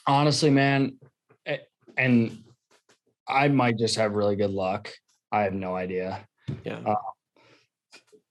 honestly, 0.08 0.50
man, 0.50 0.98
and 1.98 2.44
I 3.28 3.50
might 3.50 3.78
just 3.78 3.98
have 3.98 4.14
really 4.14 4.38
good 4.38 4.52
luck. 4.52 4.94
I 5.32 5.44
have 5.44 5.54
no 5.54 5.76
idea. 5.76 6.26
Yeah. 6.64 6.80
Uh, 6.86 6.96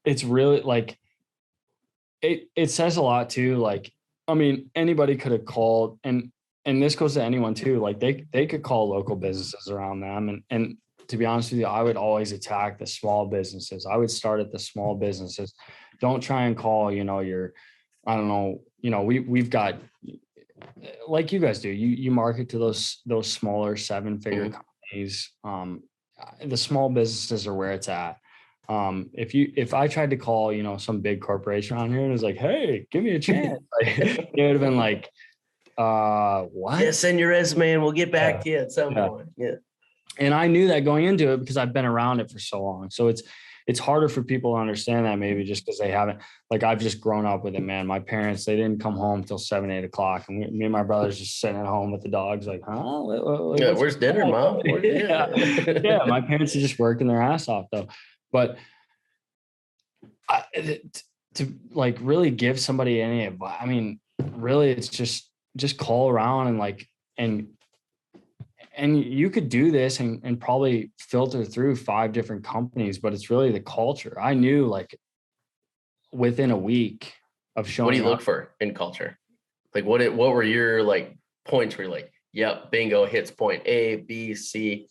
it's 0.05 0.25
really 0.25 0.63
like 0.63 0.99
it. 2.23 2.49
It 2.57 2.71
says 2.71 2.97
a 2.97 3.03
lot 3.03 3.29
too. 3.29 3.57
Like, 3.57 3.93
I 4.27 4.35
mean, 4.35 4.71
anybody 4.75 5.17
could 5.17 5.33
have 5.33 5.45
called, 5.45 5.99
and 6.05 6.33
and 6.67 6.83
this 6.83 6.97
goes 6.97 7.15
to 7.15 7.23
anyone 7.23 7.55
too. 7.55 7.79
Like 7.79 8.01
they 8.01 8.27
they 8.33 8.47
could 8.47 8.63
call 8.63 8.91
local 8.91 9.17
businesses 9.17 9.71
around 9.71 10.01
them, 10.01 10.29
and 10.29 10.43
and 10.51 10.77
to 11.09 11.17
be 11.17 11.25
honest 11.25 11.53
with 11.53 11.61
you, 11.61 11.67
I 11.67 11.83
would 11.83 11.97
always 11.97 12.33
attack 12.33 12.79
the 12.79 12.87
small 12.87 13.27
businesses. 13.27 13.87
I 13.87 13.97
would 13.97 14.11
start 14.11 14.41
at 14.41 14.53
the 14.53 14.59
small 14.59 14.97
businesses. 14.97 15.55
Don't 16.01 16.21
try 16.21 16.43
and 16.43 16.57
call, 16.57 16.93
you 16.93 17.05
know, 17.05 17.21
your, 17.21 17.55
I 18.07 18.17
don't 18.17 18.29
know, 18.29 18.61
you 18.81 18.91
know, 18.91 19.03
we 19.03 19.21
we've 19.21 19.49
got 19.49 19.77
like 21.07 21.33
you 21.33 21.39
guys 21.39 21.61
do 21.61 21.69
you 21.69 21.89
you 21.89 22.11
market 22.11 22.49
to 22.51 22.59
those 22.59 23.01
those 23.07 23.31
smaller 23.31 23.77
seven 23.77 24.19
figure 24.19 24.51
companies 24.51 25.31
um 25.45 25.83
the 26.45 26.57
small 26.57 26.89
businesses 26.89 27.47
are 27.47 27.55
where 27.55 27.73
it's 27.73 27.89
at 27.89 28.17
um 28.69 29.11
if 29.13 29.35
you 29.35 29.53
if 29.57 29.75
i 29.75 29.87
tried 29.87 30.11
to 30.11 30.17
call 30.17 30.53
you 30.53 30.63
know 30.63 30.77
some 30.77 31.01
big 31.01 31.21
corporation 31.21 31.77
on 31.77 31.91
here 31.91 32.01
and 32.01 32.13
was 32.13 32.23
like 32.23 32.37
hey 32.37 32.87
give 32.91 33.05
me 33.05 33.11
a 33.11 33.21
chance 33.21 33.59
like, 33.81 33.99
it 33.99 34.31
would 34.37 34.53
have 34.53 34.61
been 34.61 34.77
like 34.77 35.11
uh 35.79 36.43
what 36.45 36.81
Yeah, 36.81 36.91
send 36.93 37.19
your 37.19 37.31
resume 37.31 37.73
and 37.73 37.83
we'll 37.83 37.93
get 37.93 38.11
back 38.11 38.41
to 38.43 38.51
you 38.51 38.59
at 38.59 38.73
some 38.73 38.95
Yeah. 38.95 39.09
point. 39.09 39.29
Yeah. 39.37 39.55
and 40.19 40.33
I 40.35 40.47
knew 40.47 40.69
that 40.69 40.81
going 40.81 41.05
into 41.05 41.33
it 41.33 41.39
because 41.41 41.57
I've 41.57 41.73
been 41.73 41.85
around 41.85 42.21
it 42.21 42.31
for 42.31 42.39
so 42.39 42.63
long. 42.63 42.91
So 42.91 43.09
it's 43.09 43.23
it's 43.67 43.81
harder 43.81 44.09
for 44.09 44.23
people 44.23 44.55
to 44.55 44.61
understand 44.61 45.07
that 45.07 45.19
maybe 45.19 45.43
just 45.43 45.67
because 45.67 45.79
they 45.81 45.91
haven't 45.91 46.21
like 46.51 46.63
I've 46.63 46.79
just 46.79 47.01
grown 47.01 47.27
up 47.27 47.43
with 47.43 47.57
it, 47.57 47.63
man. 47.63 47.85
My 47.87 47.99
parents 47.99 48.45
they 48.45 48.55
didn't 48.57 48.81
come 48.81 48.95
home 48.95 49.25
till 49.25 49.39
seven 49.39 49.71
eight 49.73 49.83
o'clock, 49.85 50.27
and 50.29 50.39
we, 50.39 50.47
me 50.47 50.65
and 50.67 50.73
my 50.73 50.85
brothers 50.85 51.19
just 51.19 51.41
sitting 51.41 51.57
at 51.59 51.67
home 51.67 51.91
with 51.91 52.03
the 52.03 52.09
dogs, 52.09 52.47
like, 52.47 52.63
huh? 52.65 53.03
Yeah, 53.59 53.73
where's 53.73 53.97
dinner, 53.97 54.25
mom? 54.25 54.61
Where's 54.65 54.85
yeah. 55.03 55.27
dinner? 55.27 55.81
yeah, 55.85 55.99
my 56.07 56.21
parents 56.21 56.55
are 56.55 56.61
just 56.61 56.79
working 56.79 57.09
their 57.09 57.21
ass 57.21 57.49
off 57.49 57.67
though. 57.73 57.89
But 58.31 58.57
I, 60.29 60.45
it- 60.55 61.03
to 61.35 61.53
like 61.73 61.99
really 62.01 62.31
give 62.31 62.59
somebody 62.59 63.03
any 63.03 63.27
advice, 63.27 63.57
I 63.61 63.67
mean, 63.67 64.01
really, 64.37 64.71
it's 64.71 64.89
just 64.89 65.29
just 65.57 65.79
call 65.79 66.11
around 66.11 66.49
and 66.49 66.59
like 66.59 66.89
and 67.19 67.49
and 68.77 69.03
you 69.03 69.31
could 69.31 69.49
do 69.49 69.71
this 69.71 70.01
and, 70.01 70.21
and 70.23 70.39
probably 70.39 70.93
filter 70.99 71.45
through 71.45 71.77
five 71.77 72.13
different 72.13 72.45
companies, 72.45 72.99
but 72.99 73.15
it's 73.15 73.31
really 73.31 73.51
the 73.51 73.61
culture. 73.61 74.21
I 74.21 74.35
knew 74.35 74.67
like 74.67 74.95
within 76.13 76.51
a 76.51 76.57
week 76.57 77.15
of 77.57 77.69
showing 77.69 77.87
what 77.87 77.93
do 77.93 77.99
you 77.99 78.05
up- 78.05 78.11
look 78.11 78.21
for 78.21 78.55
in 78.61 78.75
culture? 78.75 79.19
Like 79.75 79.85
what 79.85 80.01
it 80.01 80.15
what 80.15 80.33
were 80.33 80.43
your 80.43 80.83
like 80.83 81.17
points 81.45 81.77
where 81.77 81.87
you're 81.87 81.95
like, 81.95 82.13
yep, 82.33 82.71
bingo 82.71 83.07
hits 83.07 83.31
point 83.31 83.63
A, 83.67 83.97
B, 83.97 84.35
C, 84.35 84.89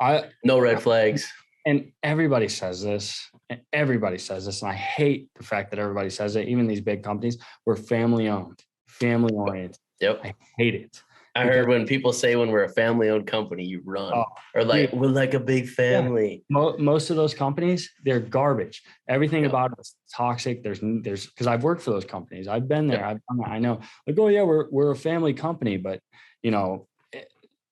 I 0.00 0.24
no 0.44 0.58
red 0.58 0.82
flags. 0.82 1.30
and 1.66 1.92
everybody 2.02 2.48
says 2.48 2.82
this 2.82 3.28
and 3.50 3.60
everybody 3.72 4.18
says 4.18 4.46
this 4.46 4.62
and 4.62 4.70
i 4.70 4.74
hate 4.74 5.28
the 5.36 5.42
fact 5.42 5.70
that 5.70 5.78
everybody 5.78 6.10
says 6.10 6.36
it 6.36 6.48
even 6.48 6.66
these 6.66 6.80
big 6.80 7.02
companies 7.02 7.38
we're 7.66 7.76
family 7.76 8.28
owned 8.28 8.62
family 8.86 9.32
oriented 9.34 9.76
Yep. 10.00 10.20
i 10.24 10.34
hate 10.58 10.74
it 10.74 11.02
I 11.34 11.44
heard 11.44 11.68
when 11.68 11.86
people 11.86 12.12
say 12.12 12.34
when 12.34 12.50
we're 12.50 12.64
a 12.64 12.68
family 12.68 13.10
owned 13.10 13.28
company, 13.28 13.62
you 13.64 13.80
run. 13.84 14.12
Oh, 14.12 14.24
or 14.56 14.64
like 14.64 14.92
we're 14.92 15.06
like 15.06 15.34
a 15.34 15.38
big 15.38 15.68
family. 15.68 16.42
Mo- 16.50 16.76
most 16.78 17.10
of 17.10 17.16
those 17.16 17.32
companies 17.32 17.92
they're 18.04 18.18
garbage 18.18 18.82
everything 19.08 19.42
Yeah. 19.44 19.50
about 19.50 19.70
it's 19.78 19.94
toxic 20.12 20.64
there's 20.64 20.80
there's 20.82 21.26
because 21.28 21.46
i've 21.46 21.62
worked 21.62 21.82
for 21.82 21.92
those 21.92 22.04
companies 22.04 22.48
i've 22.48 22.66
been 22.66 22.88
there 22.88 23.00
Yeah. 23.00 23.10
i've 23.10 23.20
done 23.28 23.38
that. 23.38 23.50
i 23.50 23.58
know 23.60 23.78
like 24.06 24.18
oh 24.18 24.26
yeah 24.28 24.42
we're 24.42 24.68
we're 24.70 24.90
a 24.90 24.96
family 24.96 25.32
company 25.32 25.76
but 25.76 26.00
you 26.42 26.50
know 26.50 26.88
eh, 27.12 27.22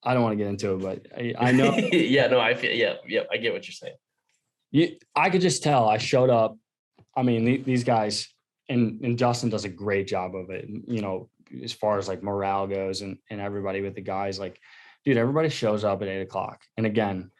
i 0.01 0.13
don't 0.13 0.23
want 0.23 0.31
to 0.33 0.37
get 0.37 0.47
into 0.47 0.73
it 0.75 0.79
but 0.79 1.05
i, 1.17 1.33
I 1.37 1.51
know 1.51 1.75
yeah, 1.91 2.27
no, 2.27 2.39
I 2.39 2.53
feel 2.53 2.71
yeah, 2.71 2.93
yeah, 3.05 3.23
I 3.33 3.35
get 3.37 3.51
what 3.51 3.67
you're 3.67 3.73
saying. 3.73 3.95
you, 4.71 4.95
I 5.13 5.29
could 5.29 5.41
just 5.41 5.61
tell 5.61 5.89
I 5.89 5.97
showed 5.97 6.29
up. 6.29 6.55
I 7.17 7.23
mean, 7.23 7.43
the- 7.43 7.63
these 7.63 7.83
guys 7.83 8.29
and, 8.69 9.01
and 9.03 9.17
Justin 9.17 9.49
does 9.49 9.65
a 9.65 9.69
great 9.69 10.07
job 10.07 10.35
of 10.35 10.51
it. 10.51 10.69
You 10.87 11.01
know, 11.01 11.29
as 11.63 11.73
far 11.73 11.97
as 11.97 12.07
like 12.07 12.23
morale 12.23 12.67
goes 12.67 13.01
and, 13.01 13.17
and 13.29 13.41
everybody 13.41 13.81
with 13.81 13.95
the 13.95 14.01
guys, 14.01 14.39
like, 14.39 14.59
dude, 15.05 15.17
everybody 15.17 15.49
shows 15.49 15.83
up 15.83 16.01
at 16.01 16.07
eight 16.07 16.21
o'clock. 16.21 16.61
And 16.77 16.85
again, 16.85 17.31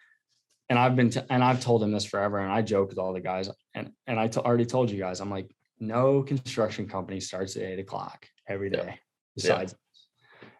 and 0.69 0.77
I've 0.77 0.95
been, 0.95 1.09
t- 1.09 1.21
and 1.29 1.43
I've 1.43 1.61
told 1.61 1.81
him 1.81 1.91
this 1.91 2.05
forever. 2.05 2.39
And 2.39 2.51
I 2.51 2.61
joke 2.61 2.89
with 2.89 2.97
all 2.97 3.13
the 3.13 3.21
guys 3.21 3.49
and 3.73 3.91
and 4.05 4.19
I 4.19 4.27
t- 4.27 4.39
already 4.39 4.65
told 4.65 4.89
you 4.91 4.97
guys, 4.99 5.19
I'm 5.19 5.31
like, 5.31 5.49
no 5.79 6.23
construction 6.23 6.87
company 6.87 7.19
starts 7.19 7.55
at 7.55 7.63
eight 7.63 7.79
o'clock 7.79 8.27
every 8.47 8.69
day 8.69 8.83
Yeah. 8.85 8.95
Besides, 9.35 9.75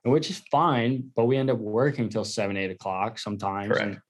and 0.04 0.14
which 0.14 0.30
is 0.30 0.38
fine, 0.52 1.12
but 1.16 1.26
we 1.26 1.36
end 1.36 1.50
up 1.50 1.58
working 1.58 2.10
till 2.10 2.24
seven, 2.24 2.56
eight 2.56 2.72
o'clock 2.72 3.20
sometimes. 3.20 3.72
Correct. 3.72 3.84
And, 3.84 4.02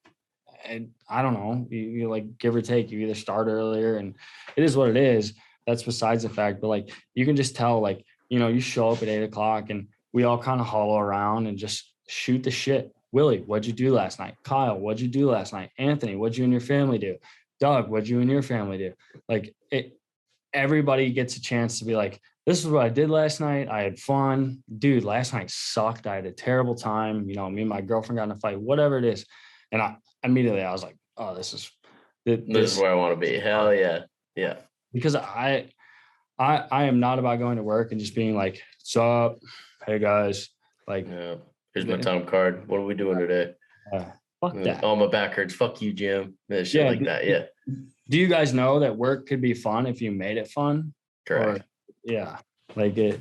and 0.65 0.89
I 1.09 1.21
don't 1.21 1.33
know, 1.33 1.65
you, 1.69 1.79
you 1.79 2.09
like 2.09 2.37
give 2.37 2.55
or 2.55 2.61
take, 2.61 2.91
you 2.91 2.99
either 2.99 3.15
start 3.15 3.47
earlier, 3.47 3.97
and 3.97 4.15
it 4.55 4.63
is 4.63 4.75
what 4.75 4.89
it 4.89 4.97
is. 4.97 5.33
That's 5.65 5.83
besides 5.83 6.23
the 6.23 6.29
fact, 6.29 6.61
but 6.61 6.67
like 6.67 6.89
you 7.13 7.25
can 7.25 7.35
just 7.35 7.55
tell, 7.55 7.79
like 7.79 8.05
you 8.29 8.39
know, 8.39 8.47
you 8.47 8.59
show 8.59 8.89
up 8.89 9.01
at 9.01 9.07
eight 9.07 9.23
o'clock, 9.23 9.69
and 9.69 9.87
we 10.13 10.23
all 10.23 10.37
kind 10.37 10.59
of 10.61 10.67
hollow 10.67 10.97
around 10.99 11.47
and 11.47 11.57
just 11.57 11.93
shoot 12.07 12.43
the 12.43 12.51
shit. 12.51 12.93
Willie, 13.11 13.39
what'd 13.39 13.65
you 13.65 13.73
do 13.73 13.93
last 13.93 14.19
night? 14.19 14.35
Kyle, 14.43 14.77
what'd 14.77 14.99
you 15.01 15.07
do 15.07 15.29
last 15.31 15.53
night? 15.53 15.69
Anthony, 15.77 16.15
what'd 16.15 16.37
you 16.37 16.43
and 16.43 16.51
your 16.53 16.61
family 16.61 16.97
do? 16.97 17.15
Doug, 17.59 17.89
what'd 17.89 18.07
you 18.07 18.19
and 18.19 18.29
your 18.29 18.41
family 18.43 18.77
do? 18.77 18.93
Like 19.27 19.55
it, 19.71 19.97
everybody 20.53 21.11
gets 21.11 21.37
a 21.37 21.41
chance 21.41 21.79
to 21.79 21.85
be 21.85 21.95
like, 21.95 22.19
this 22.45 22.59
is 22.59 22.67
what 22.67 22.85
I 22.85 22.89
did 22.89 23.09
last 23.09 23.41
night. 23.41 23.67
I 23.69 23.81
had 23.81 23.99
fun. 23.99 24.63
Dude, 24.77 25.03
last 25.03 25.33
night 25.33 25.49
sucked. 25.49 26.07
I 26.07 26.15
had 26.15 26.25
a 26.25 26.31
terrible 26.31 26.75
time. 26.75 27.27
You 27.29 27.35
know, 27.35 27.49
me 27.49 27.61
and 27.61 27.69
my 27.69 27.81
girlfriend 27.81 28.17
got 28.17 28.23
in 28.25 28.31
a 28.31 28.35
fight, 28.35 28.59
whatever 28.59 28.97
it 28.97 29.05
is. 29.05 29.25
And 29.71 29.81
I 29.81 29.97
immediately 30.23 30.61
I 30.61 30.71
was 30.71 30.83
like, 30.83 30.95
oh, 31.17 31.35
this 31.35 31.53
is 31.53 31.69
th- 32.25 32.43
This 32.47 32.73
is 32.73 32.79
where 32.79 32.91
I 32.91 32.95
want 32.95 33.19
to 33.19 33.19
be. 33.19 33.37
Hell 33.39 33.73
yeah. 33.73 34.03
Yeah. 34.35 34.57
because 34.93 35.15
I 35.15 35.69
I 36.39 36.63
I 36.71 36.83
am 36.85 36.99
not 36.99 37.19
about 37.19 37.39
going 37.39 37.57
to 37.57 37.63
work 37.63 37.91
and 37.91 37.99
just 37.99 38.15
being 38.15 38.35
like, 38.35 38.61
what's 38.79 38.95
up? 38.95 39.39
Hey 39.85 39.99
guys. 39.99 40.49
Like 40.87 41.07
Yeah. 41.07 41.35
Here's 41.73 41.85
my 41.85 41.97
time 41.97 42.25
card. 42.25 42.67
What 42.67 42.79
are 42.79 42.85
we 42.85 42.95
doing 42.95 43.17
today? 43.19 43.53
uh, 43.93 44.05
fuck 44.41 44.53
that. 44.63 44.83
Oh, 44.83 44.95
my 44.95 45.07
back 45.07 45.33
hurts. 45.33 45.53
Fuck 45.53 45.81
you, 45.81 45.93
Jim. 45.93 46.35
Yeah, 46.49 46.63
shit 46.63 46.81
Yeah, 46.83 46.89
like 46.89 47.03
that. 47.05 47.25
Yeah. 47.27 47.45
Do 48.09 48.17
you 48.17 48.27
guys 48.27 48.53
know 48.53 48.79
that 48.79 48.95
work 48.95 49.27
could 49.27 49.41
be 49.41 49.53
fun 49.53 49.85
if 49.85 50.01
you 50.01 50.11
made 50.11 50.37
it 50.37 50.47
fun? 50.49 50.93
Correct. 51.25 51.65
yeah 52.05 52.37
like 52.77 52.97
it 52.97 53.19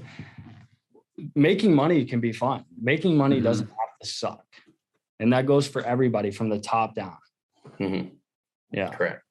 making 1.34 1.74
money 1.74 2.04
can 2.04 2.20
be 2.20 2.30
fun 2.32 2.64
making 2.80 3.16
money 3.16 3.40
Mhm. 3.40 3.42
doesn't 3.42 3.66
have 3.66 3.98
to 4.00 4.06
suck 4.06 4.44
and 5.18 5.32
that 5.32 5.44
goes 5.44 5.66
for 5.66 5.82
everybody 5.82 6.30
from 6.30 6.48
the 6.48 6.60
top 6.60 6.94
down 6.94 7.16
Mhm. 7.80 8.12
yeah 8.70 8.90
Correct. 8.90 9.22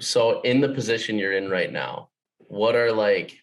So, 0.00 0.42
in 0.42 0.60
the 0.60 0.68
position 0.68 1.18
you're 1.18 1.32
in 1.32 1.48
right 1.48 1.72
now, 1.72 2.10
what 2.48 2.74
are 2.74 2.92
like, 2.92 3.38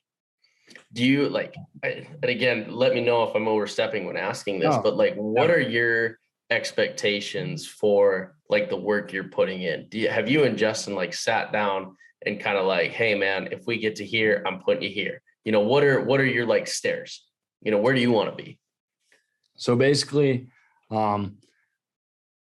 do 0.94 1.04
you 1.06 1.30
like, 1.30 1.56
and 1.84 2.06
again, 2.24 2.68
let 2.70 2.94
me 2.94 3.02
know 3.02 3.24
if 3.24 3.36
I'm 3.36 3.48
overstepping 3.48 4.06
when 4.06 4.18
asking 4.18 4.60
this, 4.60 4.76
No. 4.76 4.82
but 4.82 4.98
like, 4.98 5.16
what 5.16 5.50
are 5.50 5.60
your 5.60 6.18
expectations 6.50 7.68
for 7.68 8.36
like 8.50 8.70
the 8.70 8.78
work 8.78 9.14
you're 9.14 9.26
putting 9.26 9.62
in? 9.62 9.88
Do 9.90 10.00
you, 10.00 10.10
have 10.10 10.30
you 10.30 10.44
and 10.44 10.58
Justin 10.58 10.96
like 10.96 11.14
sat 11.14 11.52
down 11.52 11.96
and 12.26 12.40
kind 12.40 12.58
of 12.58 12.66
like, 12.66 12.92
hey 12.92 13.16
man, 13.16 13.50
if 13.52 13.66
we 13.68 13.78
get 13.78 13.96
to 13.98 14.06
here, 14.06 14.44
I'm 14.46 14.60
putting 14.60 14.84
you 14.84 14.90
here. 14.90 15.22
You 15.44 15.52
know, 15.52 15.62
what 15.62 15.84
are 15.84 16.02
what 16.02 16.20
are 16.20 16.26
your 16.26 16.46
like 16.48 16.68
stairs? 16.68 17.24
You 17.62 17.72
know, 17.72 17.78
where 17.78 17.94
do 17.94 18.02
you 18.02 18.12
want 18.12 18.36
to 18.36 18.44
be? 18.44 18.60
so 19.58 19.74
basically 19.74 20.48
um 20.92 21.38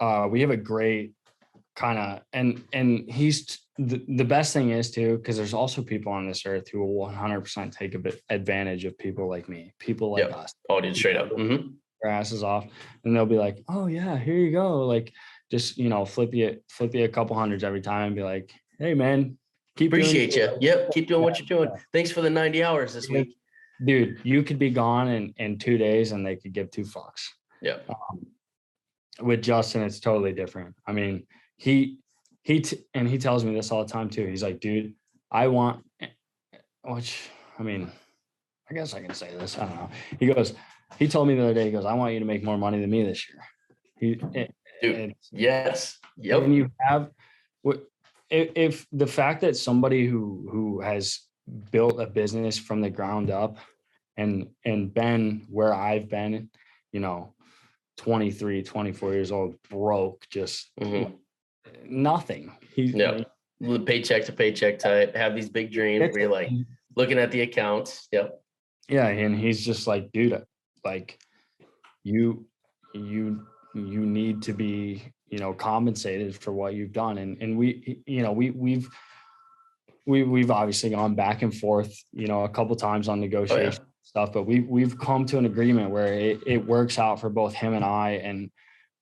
uh 0.01 0.27
we 0.31 0.41
have 0.41 0.49
a 0.51 0.57
great 0.57 1.13
kind 1.75 1.99
of 1.99 2.21
and 2.33 2.63
and 2.73 3.11
he's 3.11 3.61
the, 3.79 4.05
the 4.17 4.25
best 4.25 4.53
thing 4.53 4.71
is 4.71 4.91
too 4.91 5.17
because 5.17 5.37
there's 5.37 5.55
also 5.55 5.83
people 5.83 6.13
on 6.13 6.27
this 6.27 6.45
earth 6.45 6.69
who 6.69 6.85
will 6.85 7.07
100% 7.09 7.73
take 7.75 7.95
a 7.95 7.99
bit 7.99 8.21
advantage 8.29 8.85
of 8.85 8.97
people 8.99 9.29
like 9.29 9.49
me 9.49 9.73
people 9.79 10.13
like 10.13 10.25
Yep. 10.25 10.37
us 10.37 10.55
Oh, 10.69 10.81
dude, 10.81 10.95
straight 10.97 11.17
up. 11.17 11.31
hmm 11.31 11.57
their 12.03 12.11
asses 12.13 12.43
off 12.43 12.67
and 13.05 13.15
they'll 13.17 13.25
be 13.25 13.39
like 13.39 13.59
oh 13.69 13.87
yeah 13.87 14.19
here 14.19 14.35
you 14.35 14.51
go 14.51 14.87
like 14.87 15.13
just 15.51 15.79
you 15.79 15.89
know 15.89 16.05
flip 16.05 16.35
you 16.35 16.59
flip 16.69 16.95
you 16.95 17.05
a 17.05 17.09
couple 17.09 17.37
hundreds 17.37 17.63
every 17.65 17.81
time 17.81 18.09
and 18.09 18.17
be 18.17 18.23
like 18.25 18.53
hey 18.79 18.93
man 18.93 19.39
keep 19.77 19.91
doing 19.93 20.03
Appreciate 20.03 20.35
you. 20.37 20.51
Yep. 20.61 20.91
Keep 20.93 21.09
doing 21.09 21.23
what 21.23 21.39
you're 21.39 21.47
doing. 21.47 21.71
yeah. 21.73 21.81
Thanks 21.93 22.11
for 22.11 22.21
the 22.21 22.29
90 22.29 22.63
hours 22.65 22.93
this 22.93 23.09
Yeah. 23.09 23.21
week. 23.21 23.37
dude 23.85 24.21
you 24.25 24.43
could 24.43 24.59
be 24.59 24.69
gone 24.71 25.09
in 25.09 25.33
in 25.39 25.59
two 25.59 25.79
days 25.79 26.13
and 26.13 26.27
they 26.27 26.37
could 26.37 26.53
give 26.53 26.71
two 26.71 26.83
fucks 26.83 27.23
Yep. 27.63 27.89
um, 27.89 28.27
with 29.21 29.41
justin 29.43 29.83
it's 29.83 30.01
totally 30.01 30.33
different 30.33 30.75
i 30.87 30.93
mean 30.93 31.25
he 31.63 31.99
he 32.43 32.61
t- 32.61 32.79
and 32.93 33.09
he 33.09 33.19
tells 33.19 33.45
me 33.45 33.55
this 33.55 33.71
all 33.71 33.85
the 33.85 33.93
time 33.93 34.09
too 34.11 34.27
he's 34.27 34.43
like 34.43 34.59
dude 34.59 34.95
i 35.31 35.47
want 35.47 35.85
which 36.83 37.29
i 37.59 37.63
mean 37.63 37.89
i 38.69 38.75
guess 38.75 38.95
i 38.95 39.01
can 39.01 39.15
say 39.15 39.31
this 39.39 39.57
i 39.59 39.65
don't 39.67 39.77
know 39.77 39.89
he 40.19 40.27
goes 40.27 40.55
he 40.99 41.07
told 41.07 41.29
me 41.29 41.35
the 41.37 41.43
other 41.43 41.55
day 41.55 41.67
he 41.67 41.71
goes 41.71 41.85
i 41.85 41.95
want 41.95 42.13
you 42.13 42.19
to 42.19 42.25
make 42.25 42.43
more 42.43 42.59
money 42.59 42.81
than 42.81 42.91
me 42.91 43.05
this 43.05 43.29
year 43.29 43.43
he 44.01 44.21
it, 44.35 44.53
Dude, 44.83 45.15
Yes. 45.31 45.99
Yep. 46.17 46.41
when 46.41 46.53
you 46.53 46.69
have 46.81 47.11
what 47.63 47.85
if, 48.31 48.87
the 48.91 49.07
fact 49.07 49.43
that 49.43 49.57
somebody 49.57 50.07
who 50.07 50.49
who 50.51 50.81
has 50.81 51.21
built 51.71 52.01
a 52.01 52.07
business 52.07 52.59
from 52.59 52.81
the 52.81 52.91
ground 52.91 53.31
up 53.31 53.59
and 54.17 54.49
and 54.65 54.93
been 54.93 55.47
where 55.49 55.73
i've 55.73 56.09
been 56.09 56.51
you 56.91 56.99
know 56.99 57.35
23 57.99 58.63
24 58.65 59.13
years 59.13 59.31
old 59.31 59.55
broke 59.71 60.27
just 60.31 60.73
Mhm. 60.81 61.13
Nothing 61.85 62.53
he 62.75 62.85
Yeah. 62.85 63.23
The 63.61 63.79
Paycheck 63.79 64.25
to 64.25 64.33
paycheck 64.33 64.81
type. 64.81 65.15
Have 65.15 65.37
these 65.37 65.49
big 65.49 65.71
dreams 65.71 66.01
That's 66.01 66.15
where 66.15 66.23
you're 66.23 66.33
like 66.33 66.51
looking 66.97 67.19
at 67.19 67.31
the 67.31 67.43
accounts. 67.43 68.09
Yep. 68.11 68.43
yeah 68.89 69.07
and 69.07 69.39
he's 69.39 69.65
just 69.65 69.87
like 69.87 70.11
dude 70.11 70.43
like 70.85 71.19
you 72.03 72.45
you 72.95 73.47
you 73.75 74.05
need 74.05 74.43
to 74.43 74.53
be 74.53 75.03
you 75.29 75.39
know 75.39 75.53
compensated 75.53 76.37
for 76.37 76.53
what 76.53 76.75
you've 76.75 76.93
done 76.93 77.19
and 77.19 77.41
and 77.41 77.57
we 77.57 78.03
you 78.07 78.23
know 78.23 78.33
we 78.33 78.51
we've 78.51 78.89
we 80.07 80.23
we've 80.25 80.51
obviously 80.51 80.91
gone 80.91 81.15
back 81.15 81.43
and 81.43 81.55
forth 81.55 81.97
you 82.13 82.27
know 82.27 82.45
a 82.45 82.49
couple 82.49 82.75
times 82.77 83.09
on 83.09 83.19
oh, 83.19 83.23
negotiation 83.23 83.85
stuff 84.03 84.33
but 84.33 84.43
we 84.43 84.61
we've 84.61 84.99
come 84.99 85.25
to 85.25 85.39
an 85.39 85.47
agreement 85.47 85.91
where 85.91 86.13
it, 86.13 86.41
it 86.47 86.67
works 86.67 86.99
out 86.99 87.21
for 87.21 87.31
both 87.31 87.55
him 87.55 87.73
and 87.73 87.85
I 87.85 88.21
and 88.23 88.51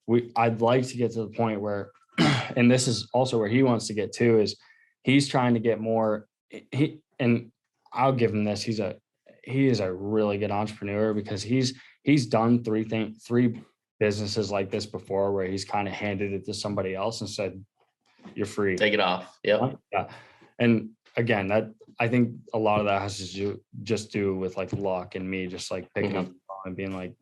we 0.07 0.31
I'd 0.37 0.61
like 0.61 0.87
to 0.89 0.97
get 0.97 1.13
to 1.13 1.21
the 1.23 1.29
point 1.31 1.61
where 1.61 1.91
and 2.57 2.71
this 2.71 2.87
is 2.89 3.09
also 3.13 3.39
where 3.39 3.49
he 3.49 3.63
wants 3.63 3.87
to 3.89 3.95
get 3.95 4.13
to 4.15 4.41
is 4.41 4.57
he's 5.03 5.29
trying 5.29 5.55
to 5.55 5.61
get 5.61 5.81
more 5.81 6.27
he 6.73 7.01
and 7.19 7.51
I'll 7.93 8.13
give 8.13 8.33
him 8.33 8.45
this 8.45 8.63
he's 8.63 8.81
a 8.81 8.97
he 9.45 9.69
is 9.69 9.81
a 9.81 9.93
really 9.93 10.39
good 10.39 10.51
entrepreneur 10.51 11.15
because 11.15 11.43
he's 11.43 11.75
he's 12.03 12.27
done 12.27 12.63
three 12.65 12.85
thing 12.85 13.15
three 13.27 13.61
businesses 13.99 14.51
like 14.51 14.71
this 14.71 14.87
before 14.87 15.33
where 15.33 15.47
he's 15.47 15.65
kind 15.65 15.87
of 15.89 15.95
handed 15.95 16.33
it 16.33 16.45
to 16.47 16.55
somebody 16.55 16.95
else 16.95 17.21
and 17.21 17.29
said 17.31 17.63
you're 18.35 18.47
free 18.47 18.77
Take 18.77 18.95
it 18.95 19.01
off. 19.01 19.39
Yep. 19.45 19.79
yeah 19.93 20.09
and 20.59 20.91
again 21.17 21.49
that 21.49 21.71
i 21.99 22.07
think 22.07 22.35
a 22.55 22.59
lot 22.59 22.81
of 22.81 22.87
that 22.87 23.01
has 23.03 23.17
to 23.19 23.27
do 23.35 23.61
just 23.83 24.13
do 24.13 24.37
with 24.37 24.57
like 24.57 24.73
luck 24.73 25.15
and 25.17 25.29
me 25.29 25.47
just 25.47 25.71
like 25.71 25.93
picking 25.95 26.17
up 26.17 26.27
the 26.27 26.33
phone 26.49 26.67
and 26.67 26.77
being 26.77 26.95
like 26.95 27.15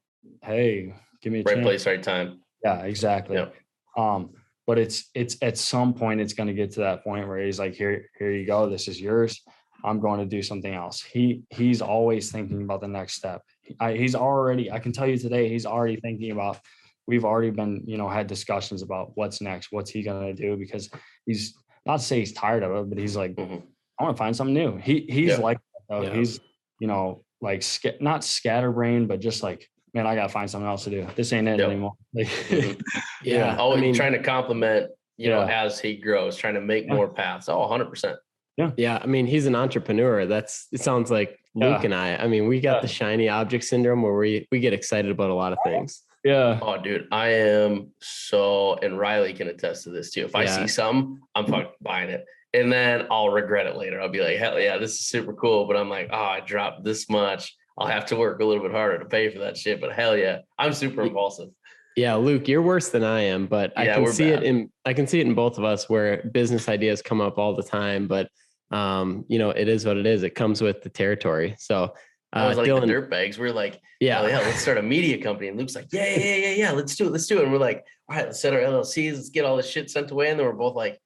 hey 0.42 0.92
give 1.22 1.32
me 1.32 1.40
a 1.40 1.42
Right 1.44 1.55
chance. 1.55 1.64
place, 1.64 1.86
right 1.86 2.03
time. 2.03 2.40
yeah 2.64 2.80
exactly 2.82 3.36
Yep. 3.36 3.55
um 3.96 4.30
but 4.69 4.79
it's 4.79 5.09
it's 5.14 5.37
at 5.43 5.57
some 5.59 5.95
point 5.95 6.21
it's 6.21 6.35
going 6.35 6.47
to 6.47 6.53
get 6.53 6.71
to 6.73 6.81
that 6.81 7.03
point 7.03 7.27
where 7.27 7.39
he's 7.45 7.59
like 7.59 7.75
here 7.75 8.05
here 8.19 8.31
you 8.31 8.47
go 8.47 8.69
this 8.69 8.87
is 8.87 9.01
yours 9.01 9.43
i'm 9.83 9.99
going 9.99 10.21
to 10.21 10.27
do 10.27 10.43
something 10.43 10.75
else 10.75 11.01
he 11.03 11.43
he's 11.51 11.81
always 11.81 12.31
thinking 12.31 12.62
about 12.62 12.81
the 12.83 12.87
next 12.87 13.14
step 13.14 13.41
I, 13.81 13.95
he's 13.95 14.14
already 14.14 14.71
i 14.71 14.79
can 14.79 14.93
tell 14.93 15.07
you 15.07 15.16
today 15.16 15.49
he's 15.49 15.66
already 15.66 15.97
thinking 15.97 16.31
about 16.33 16.59
we've 17.07 17.25
already 17.25 17.51
been 17.51 17.83
you 17.87 17.97
know 17.97 18.09
had 18.09 18.27
discussions 18.27 18.83
about 18.83 19.12
what's 19.14 19.41
next 19.41 19.69
what's 19.73 19.91
he 19.91 20.03
going 20.03 20.37
to 20.37 20.41
do 20.47 20.57
because 20.57 20.91
he's 21.25 21.55
not 21.87 22.01
to 22.01 22.05
say 22.05 22.19
he's 22.21 22.35
tired 22.35 22.62
of 22.62 22.71
it 22.77 22.89
but 22.91 22.99
he's 22.99 23.16
like 23.16 23.35
Mhm. 23.35 23.62
i 23.99 24.05
want 24.05 24.14
to 24.16 24.19
find 24.19 24.37
something 24.37 24.55
new 24.55 24.77
he 24.77 25.07
he's 25.09 25.31
Yeah. 25.31 25.39
like. 25.49 25.59
Yeah. 25.91 26.12
he's 26.12 26.39
you 26.81 26.87
know 26.93 27.25
like 27.41 27.62
not 28.01 28.23
scatterbrained 28.23 29.09
but 29.09 29.21
just 29.21 29.43
like 29.43 29.66
man 29.95 30.07
i 30.07 30.14
gotta 30.14 30.28
find 30.28 30.51
something 30.51 30.68
else 30.68 30.84
to 30.84 30.91
do 30.91 31.07
this 31.16 31.32
ain't 31.32 31.49
it 31.49 31.59
Yep. 31.59 31.68
anymore 31.70 31.93
like 32.14 32.26
Mhm. 32.49 32.80
Yeah, 33.22 33.57
Oh, 33.59 33.76
I 33.76 33.80
mean, 33.80 33.95
trying 33.95 34.12
to 34.12 34.22
compliment, 34.22 34.91
you 35.16 35.28
know, 35.28 35.43
as 35.43 35.80
he 35.80 35.97
grows, 35.97 36.36
trying 36.36 36.55
to 36.55 36.61
make 36.61 36.86
Yeah. 36.86 36.95
more 36.95 37.09
paths. 37.09 37.49
Oh, 37.49 37.59
100%. 37.59 38.16
Yeah, 38.57 38.70
Yeah. 38.76 39.01
I 39.03 39.07
mean, 39.07 39.26
he's 39.26 39.47
an 39.47 39.57
entrepreneur. 39.57 40.24
That's 40.26 40.68
it 40.72 40.80
sounds 40.80 41.11
like 41.11 41.36
Luke 41.55 41.80
Yeah. 41.80 41.84
and 41.86 41.95
I. 41.95 42.14
I 42.16 42.28
mean, 42.28 42.47
we 42.47 42.61
got 42.61 42.76
Yeah. 42.76 42.80
the 42.82 42.89
shiny 42.89 43.28
object 43.28 43.64
syndrome 43.64 44.03
where 44.03 44.14
we 44.14 44.47
we 44.53 44.61
get 44.61 44.72
excited 44.72 45.11
about 45.11 45.30
a 45.30 45.34
lot 45.34 45.53
of 45.53 45.59
things. 45.64 46.05
yeah 46.24 46.59
Oh, 46.62 46.76
dude, 46.80 47.09
I 47.11 47.28
am 47.30 47.93
so, 48.01 48.74
and 48.82 48.97
Riley 48.99 49.32
can 49.32 49.49
attest 49.49 49.82
to 49.84 49.91
this 49.91 50.11
too. 50.12 50.24
If 50.24 50.36
I 50.36 50.47
see 50.47 50.68
some, 50.68 51.20
I'm 51.34 51.47
fucking 51.47 51.72
buying 51.80 52.11
it. 52.11 52.24
And 52.55 52.72
then 52.72 53.07
I'll 53.11 53.30
regret 53.30 53.66
it 53.66 53.76
later. 53.76 54.01
I'll 54.01 54.09
be 54.09 54.20
like, 54.22 54.39
hell 54.39 54.59
yeah, 54.61 54.78
this 54.78 54.93
is 54.93 55.09
super 55.09 55.32
cool. 55.34 55.66
But 55.66 55.76
I'm 55.76 55.91
like, 55.91 56.09
oh, 56.12 56.16
I 56.36 56.41
dropped 56.41 56.84
this 56.84 57.11
much. 57.11 57.55
I'll 57.79 57.87
have 57.87 58.07
to 58.07 58.16
work 58.16 58.41
a 58.41 58.45
little 58.45 58.62
bit 58.62 58.72
harder 58.72 58.99
to 58.99 59.05
pay 59.05 59.31
for 59.31 59.39
that 59.41 59.57
shit. 59.57 59.81
But 59.81 59.93
hell 59.93 60.16
yeah, 60.16 60.41
I'm 60.59 60.72
super 60.72 61.03
impulsive. 61.03 61.51
Yeah, 61.97 62.14
Luke, 62.14 62.47
you're 62.47 62.62
worse 62.62 62.91
than 62.91 63.03
I 63.03 63.22
am, 63.22 63.47
but 63.47 63.72
I 63.76 63.87
can 63.87 64.07
see 64.12 64.31
bad. 64.31 64.43
it 64.43 64.47
in 64.47 64.70
I 64.85 64.93
can 64.93 65.07
see 65.07 65.20
it 65.20 65.26
in 65.26 65.35
both 65.35 65.59
of 65.59 65.64
us 65.64 65.89
where 65.89 66.22
business 66.33 66.68
ideas 66.68 67.03
come 67.03 67.20
up 67.20 67.39
all 67.39 67.57
the 67.57 67.62
time, 67.62 68.07
but 68.07 68.29
um, 68.70 69.24
you 69.29 69.39
know, 69.39 69.51
it 69.51 69.68
is 69.68 69.85
what 69.85 69.97
it 69.97 70.07
is. 70.07 70.22
It 70.22 70.35
comes 70.35 70.61
with 70.61 70.83
the 70.83 70.91
territory. 70.91 71.57
So 71.59 71.95
I 72.33 72.45
uh 72.45 72.49
was 72.49 72.59
like 72.59 72.68
Dylan, 72.68 72.83
the 72.83 72.87
dirt 72.89 73.11
bags. 73.11 73.39
We're 73.39 73.53
like, 73.53 73.81
yeah, 74.01 74.22
yeah, 74.22 74.29
yeah, 74.29 74.39
let's 74.39 74.61
start 74.61 74.79
a 74.79 74.83
media 74.83 75.22
company. 75.22 75.49
And 75.49 75.59
Luke's 75.59 75.74
like, 75.74 75.89
yeah, 75.91 76.07
yeah, 76.07 76.18
yeah, 76.18 76.37
yeah, 76.37 76.51
yeah, 76.51 76.70
let's 76.72 76.95
do 76.95 77.07
it, 77.07 77.12
let's 77.12 77.26
do 77.26 77.39
it. 77.39 77.45
And 77.45 77.53
we're 77.53 77.59
like, 77.59 77.85
all 78.09 78.16
right, 78.16 78.26
let's 78.26 78.41
set 78.41 78.53
our 78.53 78.61
LLCs, 78.61 79.14
let's 79.14 79.31
get 79.31 79.45
all 79.45 79.57
this 79.57 79.68
shit 79.68 79.91
sent 79.91 80.11
away. 80.11 80.31
And 80.31 80.39
then 80.39 80.47
we're 80.47 80.53
both 80.53 80.76
like, 80.76 81.01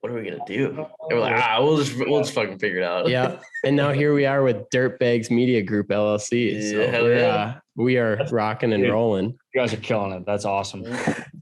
what 0.00 0.10
are 0.12 0.14
we 0.16 0.22
gonna 0.28 0.42
do? 0.46 0.66
And 0.68 0.86
we're 1.10 1.20
like, 1.20 1.36
ah, 1.36 1.58
we'll 1.62 1.76
just 1.76 1.96
we'll 1.96 2.20
just 2.20 2.32
fucking 2.32 2.58
figure 2.58 2.78
it 2.78 2.84
out. 2.84 3.08
yeah. 3.08 3.38
And 3.64 3.76
now 3.76 3.92
here 3.92 4.14
we 4.14 4.24
are 4.26 4.42
with 4.42 4.68
Dirtbags 4.70 5.30
Media 5.30 5.62
Group 5.62 5.88
LLC. 5.88 6.70
So 6.70 6.80
Yeah, 6.80 6.90
hell 6.90 7.02
we're, 7.04 7.18
yeah. 7.18 7.26
uh, 7.26 7.54
we 7.76 7.98
are 7.98 8.18
rocking 8.30 8.72
and 8.72 8.82
Dude. 8.82 8.92
rolling. 8.92 9.36
You 9.54 9.60
guys 9.60 9.72
are 9.74 9.78
killing 9.78 10.12
it. 10.12 10.24
That's 10.26 10.44
awesome. 10.46 10.84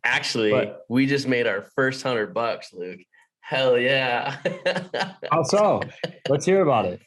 Actually, 0.04 0.50
But- 0.50 0.82
we 0.88 1.06
just 1.06 1.28
made 1.28 1.46
our 1.46 1.62
first 1.76 2.02
hundred 2.02 2.34
bucks, 2.34 2.72
Luke. 2.72 3.00
Hell 3.40 3.78
yeah. 3.78 4.36
How 5.32 5.42
so? 5.44 5.80
Let's 6.28 6.44
hear 6.44 6.62
about 6.62 6.84
it. 6.86 7.00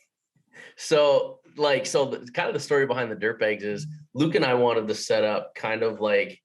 so 0.77 1.39
like 1.57 1.85
so 1.85 2.05
the, 2.05 2.17
kind 2.31 2.47
of 2.47 2.53
the 2.53 2.59
story 2.59 2.85
behind 2.87 3.11
the 3.11 3.15
dirtbags 3.15 3.61
is 3.61 3.85
luke 4.13 4.35
and 4.35 4.45
i 4.45 4.53
wanted 4.53 4.87
to 4.87 4.95
set 4.95 5.25
up 5.25 5.53
kind 5.53 5.83
of 5.83 5.99
like 5.99 6.39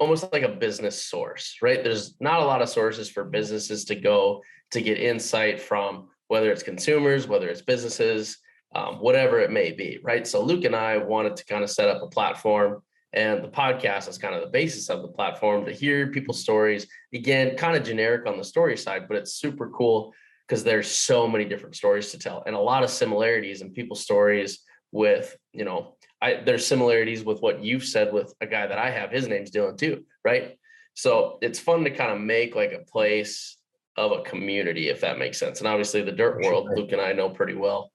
almost 0.00 0.32
like 0.32 0.42
a 0.42 0.48
business 0.48 1.04
source 1.04 1.56
right? 1.62 1.82
There's 1.82 2.14
not 2.20 2.40
a 2.40 2.44
lot 2.44 2.62
of 2.62 2.68
sources 2.68 3.08
for 3.08 3.24
businesses 3.24 3.84
to 3.86 3.94
go 3.94 4.42
to 4.72 4.80
get 4.80 4.98
insight 4.98 5.60
from 5.60 6.08
whether 6.28 6.50
it's 6.50 6.62
consumers 6.62 7.26
whether 7.26 7.48
it's 7.48 7.62
businesses 7.62 8.38
um, 8.74 8.96
whatever 8.96 9.40
it 9.40 9.50
may 9.50 9.72
be 9.72 9.98
right? 10.02 10.26
So 10.26 10.42
luke 10.42 10.64
and 10.64 10.76
i 10.76 10.96
wanted 10.96 11.36
to 11.36 11.44
kind 11.46 11.64
of 11.64 11.70
set 11.70 11.88
up 11.88 12.02
a 12.02 12.08
platform 12.08 12.82
and 13.14 13.42
the 13.42 13.48
podcast 13.48 14.08
is 14.08 14.18
kind 14.18 14.34
of 14.34 14.42
the 14.42 14.48
basis 14.48 14.90
of 14.90 15.02
the 15.02 15.08
platform 15.08 15.64
to 15.64 15.72
hear 15.72 16.08
people's 16.08 16.42
stories. 16.42 16.86
Again 17.14 17.56
kind 17.56 17.74
of 17.76 17.82
generic 17.82 18.26
on 18.26 18.36
the 18.36 18.44
story 18.44 18.76
side 18.76 19.08
but 19.08 19.16
it's 19.16 19.34
super 19.34 19.70
cool 19.70 20.12
because 20.46 20.64
there's 20.64 20.90
so 20.90 21.28
many 21.28 21.44
different 21.44 21.76
stories 21.76 22.10
to 22.10 22.18
tell 22.18 22.42
and 22.46 22.54
a 22.54 22.58
lot 22.58 22.82
of 22.82 22.90
similarities 22.90 23.60
in 23.60 23.70
people's 23.70 24.02
stories 24.02 24.60
with 24.92 25.36
you 25.52 25.64
know 25.64 25.96
i 26.22 26.34
there's 26.44 26.66
similarities 26.66 27.24
with 27.24 27.40
what 27.40 27.62
you've 27.62 27.84
said 27.84 28.12
with 28.12 28.32
a 28.40 28.46
guy 28.46 28.66
that 28.66 28.78
i 28.78 28.90
have 28.90 29.10
his 29.10 29.28
name's 29.28 29.50
dylan 29.50 29.76
too 29.76 30.04
right 30.24 30.58
so 30.94 31.38
it's 31.42 31.58
fun 31.58 31.84
to 31.84 31.90
kind 31.90 32.10
of 32.10 32.20
make 32.20 32.54
like 32.54 32.72
a 32.72 32.84
place 32.90 33.56
of 33.96 34.12
a 34.12 34.22
community 34.22 34.88
if 34.88 35.00
that 35.00 35.18
makes 35.18 35.38
sense 35.38 35.58
and 35.58 35.68
obviously 35.68 36.02
the 36.02 36.12
dirt 36.12 36.42
world 36.42 36.68
luke 36.74 36.92
and 36.92 37.00
i 37.00 37.12
know 37.12 37.28
pretty 37.28 37.54
well 37.54 37.90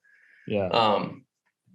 Yeah. 0.48 0.68
um, 0.68 1.26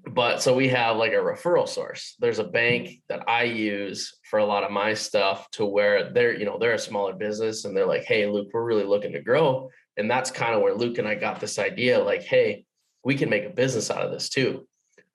but 0.06 0.40
so 0.40 0.54
we 0.54 0.68
have 0.68 0.96
like 0.96 1.12
a 1.12 1.16
referral 1.16 1.68
source. 1.68 2.14
There's 2.18 2.38
a 2.38 2.44
bank 2.44 3.02
that 3.08 3.28
I 3.28 3.42
use 3.42 4.14
for 4.30 4.38
a 4.38 4.44
lot 4.44 4.64
of 4.64 4.70
my 4.70 4.94
stuff 4.94 5.50
to 5.52 5.66
where 5.66 6.12
they're, 6.12 6.34
you 6.34 6.46
know, 6.46 6.56
they're 6.58 6.74
a 6.74 6.78
smaller 6.78 7.12
business 7.14 7.64
and 7.64 7.76
they're 7.76 7.84
like, 7.86 8.04
hey, 8.04 8.26
Luke, 8.26 8.48
we're 8.54 8.64
really 8.64 8.84
looking 8.84 9.12
to 9.12 9.20
grow. 9.20 9.68
And 9.98 10.10
that's 10.10 10.30
kind 10.30 10.54
of 10.54 10.62
where 10.62 10.72
Luke 10.74 10.96
and 10.98 11.06
I 11.08 11.14
got 11.14 11.40
this 11.40 11.58
idea 11.58 11.98
like, 11.98 12.22
hey, 12.22 12.64
we 13.04 13.16
can 13.16 13.28
make 13.28 13.44
a 13.44 13.50
business 13.50 13.90
out 13.90 14.04
of 14.04 14.10
this 14.12 14.28
too. 14.30 14.66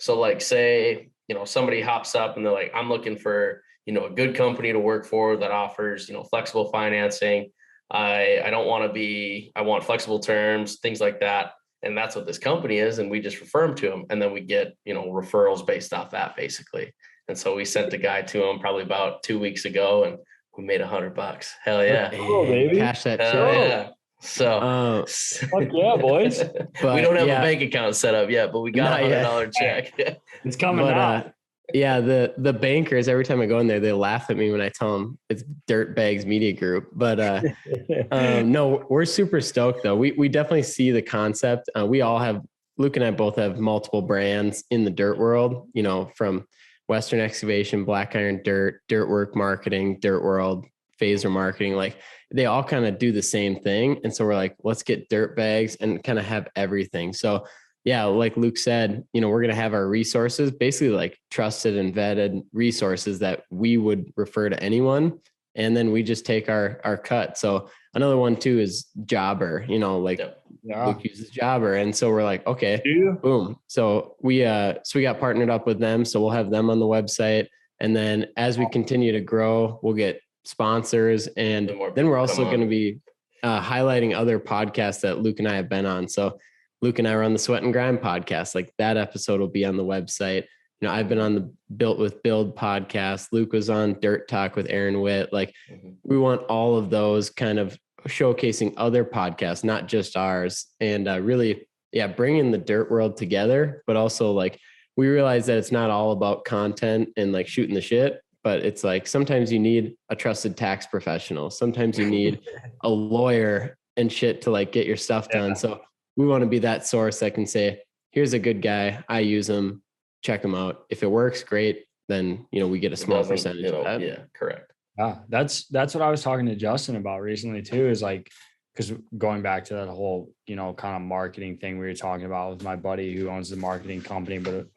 So, 0.04 0.20
like, 0.20 0.42
say, 0.42 1.10
you 1.30 1.36
know, 1.36 1.46
somebody 1.46 1.80
hops 1.82 2.14
up 2.14 2.36
and 2.36 2.46
they're 2.46 2.52
like, 2.52 2.72
I'm 2.76 2.90
looking 2.90 3.18
for, 3.18 3.64
you 3.86 3.94
know, 3.94 4.06
a 4.06 4.10
good 4.10 4.36
company 4.36 4.74
to 4.74 4.80
work 4.80 5.06
for 5.06 5.38
that 5.38 5.52
offers, 5.52 6.10
you 6.10 6.14
know, 6.14 6.24
flexible 6.26 6.70
financing. 6.72 7.52
I 7.90 8.42
I 8.46 8.50
don't 8.50 8.68
want 8.68 8.84
to 8.86 8.92
be, 8.92 9.52
I 9.56 9.62
want 9.62 9.84
flexible 9.86 10.20
terms, 10.20 10.80
things 10.80 11.00
like 11.00 11.22
that 11.22 11.54
and 11.84 11.98
that's 11.98 12.16
what 12.16 12.26
this 12.26 12.38
company 12.40 12.78
is 12.78 12.98
and 13.00 13.12
we 13.12 13.20
just 13.20 13.40
refer 13.42 13.68
them 13.68 13.76
to 13.76 13.90
them 13.90 14.06
and 14.10 14.22
then 14.22 14.32
we 14.34 14.42
get 14.42 14.76
you 14.86 14.94
know 14.94 15.06
referrals 15.08 15.66
based 15.68 15.94
off 15.94 16.12
that 16.12 16.36
basically 16.36 16.92
and 17.28 17.38
so 17.38 17.56
we 17.56 17.66
sent 17.66 17.92
the 17.92 17.98
guy 17.98 18.22
to 18.22 18.44
him 18.50 18.58
probably 18.60 18.84
about 18.84 19.22
two 19.22 19.38
weeks 19.38 19.66
ago 19.66 20.06
and 20.06 20.18
we 20.58 20.64
made 20.64 20.82
a 20.82 20.88
hundred 20.88 21.14
bucks 21.14 21.54
hell 21.64 21.84
yeah 21.84 22.10
Oh, 22.14 22.46
baby. 22.46 22.78
Cash 22.78 23.04
that 23.04 23.20
hell 23.20 23.32
check. 23.32 23.70
yeah 23.70 23.90
so 24.24 24.52
Uh, 24.60 25.06
Fuck 25.08 25.64
yeah, 25.72 25.96
boys. 25.98 26.40
we 26.40 27.02
don't 27.02 27.16
have 27.16 27.28
yeah. 27.28 27.40
a 27.40 27.44
bank 27.44 27.62
account 27.62 27.96
set 27.96 28.16
up 28.16 28.30
yet 28.30 28.52
but 28.52 28.62
we 28.62 28.72
got 28.72 29.00
a 29.00 29.04
hundred 29.04 29.22
dollar 29.22 29.48
check 29.48 29.94
It's 30.46 30.56
coming 30.56 30.86
but, 30.86 30.94
out. 30.94 31.26
uh, 31.26 31.30
yeah, 31.74 32.02
the 32.02 32.34
the 32.38 32.52
bankers 32.52 33.08
every 33.08 33.24
time 33.24 33.40
I 33.40 33.46
go 33.46 33.60
in 33.60 33.68
there, 33.68 33.80
they 33.80 33.94
laugh 33.94 34.30
at 34.30 34.36
me 34.36 34.52
when 34.52 34.60
I 34.60 34.68
tell 34.68 34.98
them 34.98 35.18
it's 35.30 35.44
Dirtbags 35.70 36.26
Media 36.26 36.52
Group. 36.52 36.90
But 36.92 37.20
uh, 37.22 37.42
um, 38.12 38.52
no, 38.52 38.86
we're 38.90 39.06
super 39.06 39.40
stoked 39.40 39.82
though. 39.82 39.96
We 39.96 40.12
we 40.12 40.28
definitely 40.28 40.64
see 40.64 40.92
the 40.92 41.02
concept. 41.02 41.70
Uh, 41.76 41.86
we 41.86 42.02
all 42.02 42.20
have 42.20 42.42
Luke 42.78 42.98
and 42.98 43.06
I 43.06 43.12
both 43.12 43.38
have 43.38 43.60
multiple 43.60 44.02
brands 44.02 44.66
in 44.72 44.84
the 44.84 44.92
dirt 44.92 45.18
world. 45.18 45.70
You 45.74 45.84
know, 45.84 46.12
from 46.18 46.46
Western 46.90 47.22
Excavation, 47.22 47.86
Black 47.86 48.14
Iron 48.18 48.42
Dirt, 48.44 48.82
Dirt 48.90 49.08
Work 49.08 49.34
Marketing, 49.34 50.00
Dirt 50.02 50.22
World, 50.22 50.66
Phaser 51.02 51.32
Marketing. 51.32 51.76
Like 51.76 51.96
they 52.34 52.48
all 52.48 52.64
kind 52.64 52.86
of 52.86 52.98
do 52.98 53.12
the 53.12 53.22
same 53.22 53.56
thing, 53.62 54.00
and 54.04 54.14
so 54.14 54.26
we're 54.26 54.36
like, 54.36 54.56
let's 54.64 54.84
get 54.84 55.08
dirt 55.10 55.38
bags 55.38 55.76
and 55.76 56.04
kind 56.04 56.20
of 56.20 56.26
have 56.26 56.50
everything. 56.56 57.14
So 57.14 57.46
yeah, 57.86 58.06
like 58.06 58.38
Luke 58.38 58.58
said, 58.58 59.04
you 59.14 59.20
know, 59.20 59.30
we're 59.30 59.42
going 59.42 59.54
to 59.54 59.62
have 59.62 59.74
our 59.74 59.88
resources, 59.88 60.52
basically 60.52 60.96
like 60.96 61.20
trusted 61.30 61.78
and 61.78 61.94
vetted 61.94 62.44
resources 62.54 63.20
that 63.20 63.44
we 63.50 63.78
would 63.78 64.12
refer 64.16 64.50
to 64.50 64.62
anyone. 64.64 65.20
And 65.56 65.76
then 65.76 65.92
we 65.92 66.02
just 66.02 66.26
take 66.26 66.50
our 66.50 66.82
our 66.84 66.98
cut. 66.98 67.38
So 67.38 67.70
another 67.94 68.18
one 68.18 68.36
too 68.36 68.60
is 68.60 68.88
Jobber, 69.06 69.66
you 69.68 69.78
know, 69.78 70.00
like 70.00 70.20
yeah. 70.64 70.88
Luke 70.88 71.04
uses 71.04 71.30
Jobber. 71.30 71.76
And 71.76 71.96
so 71.96 72.10
we're 72.10 72.24
like, 72.24 72.48
okay, 72.48 72.82
boom. 73.22 73.58
So 73.68 74.16
we 74.22 74.46
uh 74.46 74.76
so 74.84 74.98
we 74.98 75.04
got 75.04 75.20
partnered 75.20 75.52
up 75.52 75.68
with 75.68 75.80
them. 75.80 76.06
So 76.06 76.22
we'll 76.22 76.32
have 76.32 76.50
them 76.50 76.72
on 76.72 76.80
the 76.80 76.88
website. 76.88 77.48
And 77.80 77.96
then 77.96 78.28
as 78.38 78.58
we 78.58 78.68
continue 78.70 79.12
to 79.12 79.22
grow, 79.22 79.80
we'll 79.84 79.94
get 79.94 80.22
sponsors 80.46 81.28
and 81.28 81.70
then 81.96 82.08
we're 82.08 82.18
also 82.18 82.44
going 82.46 82.62
to 82.62 82.68
be 82.68 83.00
uh, 83.44 83.62
highlighting 83.62 84.16
other 84.16 84.40
podcasts 84.40 85.02
that 85.02 85.20
Luke 85.20 85.40
and 85.40 85.48
I 85.48 85.56
have 85.56 85.70
been 85.70 85.86
on. 85.86 86.08
So 86.08 86.40
Luke 86.82 87.00
and 87.00 87.08
I 87.08 87.16
were 87.16 87.24
on 87.24 87.34
the 87.34 87.40
Sweat 87.40 87.64
and 87.64 87.74
Grind 87.74 88.00
podcast. 88.00 88.56
Like 88.56 88.74
that 88.78 88.98
episode 88.98 89.40
will 89.40 89.48
be 89.48 89.66
on 89.66 89.78
the 89.78 89.84
website. 89.84 90.44
You 90.82 90.88
know, 90.88 90.94
I've 90.94 91.08
been 91.08 91.20
on 91.20 91.36
the 91.36 91.54
Built 91.76 91.98
with 91.98 92.22
Build 92.24 92.56
podcast. 92.58 93.28
Luke 93.32 93.54
was 93.54 93.70
on 93.70 94.00
Dirt 94.02 94.28
Talk 94.28 94.56
with 94.56 94.68
Aaron 94.70 95.00
Witt. 95.02 95.32
Like 95.32 95.54
Mhm. 95.72 95.96
we 96.04 96.18
want 96.18 96.42
all 96.44 96.78
of 96.78 96.90
those 96.90 97.30
kind 97.30 97.58
of 97.60 97.78
showcasing 98.08 98.74
other 98.76 99.06
podcasts, 99.06 99.64
not 99.64 99.88
just 99.88 100.18
ours, 100.18 100.68
and 100.82 101.08
uh, 101.08 101.22
really, 101.22 101.68
yeah, 101.94 102.08
bringing 102.08 102.52
the 102.52 102.58
dirt 102.58 102.92
world 102.92 103.16
together. 103.16 103.82
But 103.88 103.96
also, 103.96 104.34
like, 104.34 104.60
we 104.98 105.08
realize 105.08 105.46
that 105.46 105.58
it's 105.58 105.72
not 105.72 105.90
all 105.90 106.12
about 106.12 106.44
content 106.44 107.10
and 107.18 107.32
like 107.32 107.48
shooting 107.48 107.76
the 107.76 107.82
shit, 107.82 108.20
but 108.44 108.60
it's 108.66 108.84
like 108.84 109.08
sometimes 109.08 109.52
you 109.52 109.60
need 109.60 109.96
a 110.10 110.16
trusted 110.16 110.58
tax 110.58 110.86
professional. 110.86 111.50
Sometimes 111.50 111.98
you 111.98 112.10
need 112.10 112.42
a 112.82 112.90
lawyer 112.90 113.78
and 113.96 114.12
shit 114.12 114.42
to 114.42 114.52
like 114.52 114.72
get 114.72 114.86
your 114.86 114.98
stuff 114.98 115.30
done. 115.30 115.50
Yeah. 115.50 115.56
So 115.56 115.82
we 116.18 116.26
want 116.26 116.42
to 116.44 116.48
be 116.48 116.60
that 116.60 116.86
source 116.86 117.20
that 117.20 117.34
can 117.34 117.48
say, 117.48 117.82
here's 118.12 118.34
a 118.34 118.40
good 118.40 118.62
guy. 118.62 119.04
I 119.08 119.20
use 119.20 119.50
him. 119.50 119.82
Check 120.24 120.44
him 120.44 120.56
out. 120.56 120.86
If 120.90 121.04
it 121.04 121.12
works, 121.12 121.44
great. 121.44 121.86
Then, 122.10 122.46
you 122.52 122.60
know, 122.60 122.68
we 122.68 122.80
get 122.80 122.92
a 122.92 122.98
small 122.98 123.24
percentage 123.24 123.72
of 123.72 123.86
that. 123.86 124.02
yeah 124.02 124.20
correct 124.36 124.74
Yeah, 124.98 125.20
that's 125.30 125.66
that's 125.68 125.96
what 125.96 126.04
I 126.04 126.10
was 126.10 126.22
talking 126.22 126.46
to 126.48 126.56
Justin 126.56 126.98
about 126.98 127.22
recently 127.22 127.62
too. 127.62 127.88
Is 127.88 128.02
like 128.02 128.30
because 128.76 128.94
going 129.18 129.42
back 129.42 129.64
to 129.66 129.76
that 129.76 129.88
whole 129.88 130.34
you 130.46 130.56
know 130.56 130.74
kind 130.74 130.96
of 130.96 131.02
marketing 131.02 131.58
thing 131.58 131.78
we 131.78 131.86
were 131.86 131.94
talking 131.94 132.26
about 132.26 132.52
with 132.52 132.64
my 132.64 132.76
buddy 132.76 133.16
who 133.16 133.30
owns 133.30 133.50
the 133.50 133.56
marketing 133.56 134.02
company, 134.02 134.38
but 134.38 134.68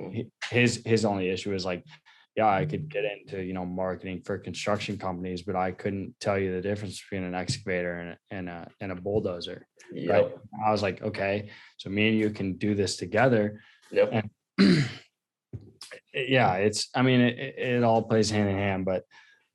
his 0.51 0.83
his 0.85 1.05
only 1.05 1.29
issue 1.31 1.53
is 1.53 1.65
like, 1.65 1.85
yeah, 2.37 2.49
I 2.49 2.67
could 2.67 2.89
get 2.91 3.05
into 3.05 3.43
you 3.43 3.55
know 3.55 3.65
marketing 3.65 4.21
for 4.25 4.37
construction 4.39 4.99
companies, 4.99 5.43
but 5.43 5.57
I 5.57 5.71
couldn't 5.73 6.15
tell 6.21 6.39
you 6.39 6.53
the 6.53 6.61
difference 6.61 7.01
between 7.01 7.25
an 7.25 7.35
excavator 7.35 7.95
and 7.99 8.11
a, 8.11 8.19
and 8.31 8.49
a 8.49 8.71
and 8.81 8.93
a 8.93 8.95
bulldozer. 8.95 9.67
yep 9.93 10.11
Right? 10.11 10.33
I 10.67 10.71
was 10.71 10.83
like, 10.83 11.03
okay, 11.03 11.51
so 11.79 11.89
me 11.91 12.09
and 12.11 12.19
you 12.19 12.31
can 12.31 12.55
do 12.59 12.75
this 12.75 12.97
together. 12.97 13.61
yep 13.91 14.27
yeah 16.15 16.55
it's 16.55 16.89
i 16.95 17.03
mean 17.03 17.21
it, 17.21 17.39
it 17.39 17.55
it 17.59 17.85
all 17.85 18.03
plays 18.03 18.31
hand 18.31 18.49
in 18.49 18.57
hand 18.57 18.85
but 18.85 19.05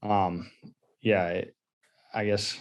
um 0.04 0.50
yeah 1.02 1.28
it, 1.30 1.56
i 2.14 2.24
guess 2.26 2.58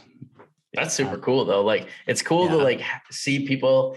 That's 0.73 0.95
super 0.95 1.19
cool 1.19 1.45
though. 1.45 1.63
Like 1.65 1.89
it's 2.07 2.23
cool 2.23 2.49
to 2.49 2.57
like 2.57 2.81
see 3.11 3.47
people 3.47 3.97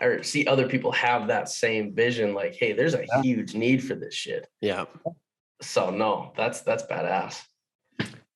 or 0.00 0.22
see 0.22 0.46
other 0.46 0.68
people 0.68 0.92
have 0.92 1.26
that 1.28 1.48
same 1.48 1.94
vision. 1.94 2.32
Like, 2.32 2.54
hey, 2.54 2.72
there's 2.72 2.94
a 2.94 3.04
Yeah. 3.04 3.22
huge 3.22 3.54
need 3.54 3.82
for 3.82 3.96
this 3.96 4.14
shit. 4.14 4.46
Yeah. 4.60 4.84
So 5.62 5.90
no, 5.90 6.32
that's 6.36 6.60
that's 6.62 6.82
badass. 6.84 7.42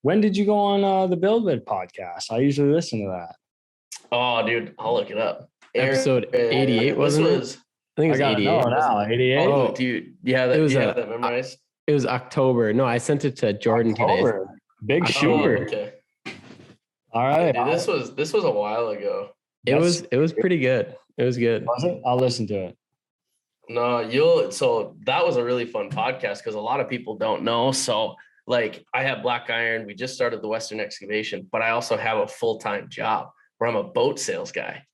when 0.02 0.20
did 0.20 0.36
you 0.36 0.46
go 0.46 0.56
on 0.56 0.84
uh 0.84 1.06
the 1.06 1.16
BuildWitt 1.16 1.64
podcast 1.64 2.30
i 2.30 2.38
usually 2.38 2.72
listen 2.72 3.00
to 3.04 3.10
that 3.10 3.34
Oh, 4.12 4.46
dude, 4.46 4.72
I'll 4.78 4.94
look 4.94 5.10
it 5.10 5.18
up. 5.18 5.50
Aaron- 5.74 5.90
Episode 5.94 6.26
uh, 6.32 6.38
88, 6.38 6.88
this 6.90 6.96
wasn't 6.96 7.26
it? 7.26 7.58
I 7.98 8.00
think 8.00 8.12
i 8.12 8.16
it 8.16 8.18
got 8.18 8.28
was 8.28 8.36
to 8.36 8.42
88. 8.42 8.44
know 8.44 8.68
now 8.70 9.00
88 9.00 9.46
Oh, 9.48 9.74
dude, 9.74 10.14
you 10.22 10.36
have 10.36 10.50
that? 10.50 10.58
It 10.58 10.62
was 10.62 10.72
you 10.72 10.80
a- 10.80 10.94
that 10.94 11.08
memorized? 11.08 11.58
It 11.88 11.92
was 11.92 12.06
October. 12.06 12.72
No, 12.72 12.84
I 12.84 12.98
sent 12.98 13.24
it 13.24 13.34
to 13.36 13.52
Jordan 13.52 13.94
today. 13.94 14.04
October. 14.04 14.48
big 14.84 15.02
Oh, 15.22 15.38
okay. 15.38 15.92
all 17.12 17.26
right 17.26 17.52
Dude, 17.52 17.66
this 17.66 17.86
was 17.88 18.14
this 18.14 18.32
was 18.32 18.44
a 18.44 18.50
while 18.50 18.88
ago. 18.90 19.30
It 19.66 19.72
That's- 19.72 19.82
was 19.84 20.00
it 20.12 20.16
was 20.18 20.32
pretty 20.32 20.58
good. 20.58 20.94
It 21.18 21.24
was 21.24 21.36
good. 21.36 21.64
was 21.66 21.82
it 21.82 22.00
i'll 22.06 22.18
listen 22.18 22.46
to 22.48 22.54
it 22.54 22.76
No, 23.68 24.00
you'll 24.00 24.50
so 24.50 24.96
that 25.06 25.24
was 25.24 25.36
a 25.36 25.44
really 25.44 25.66
fun 25.66 25.90
podcast 25.90 26.38
because 26.38 26.54
a 26.54 26.60
lot 26.60 26.80
of 26.80 26.88
people 26.88 27.16
don't 27.16 27.42
know. 27.42 27.72
So 27.72 28.14
like 28.46 28.84
I 28.94 29.02
have 29.02 29.22
Black 29.22 29.50
Iron, 29.50 29.86
we 29.86 29.94
just 29.94 30.14
started 30.14 30.42
the 30.42 30.48
Western 30.48 30.80
Excavation, 30.80 31.48
but 31.50 31.62
I 31.62 31.70
also 31.70 31.96
have 31.96 32.18
a 32.18 32.28
full-time 32.28 32.88
job 32.88 33.30
where 33.58 33.68
I'm 33.68 33.76
a 33.76 33.82
boat 33.82 34.20
sales 34.20 34.52
guy. 34.52 34.84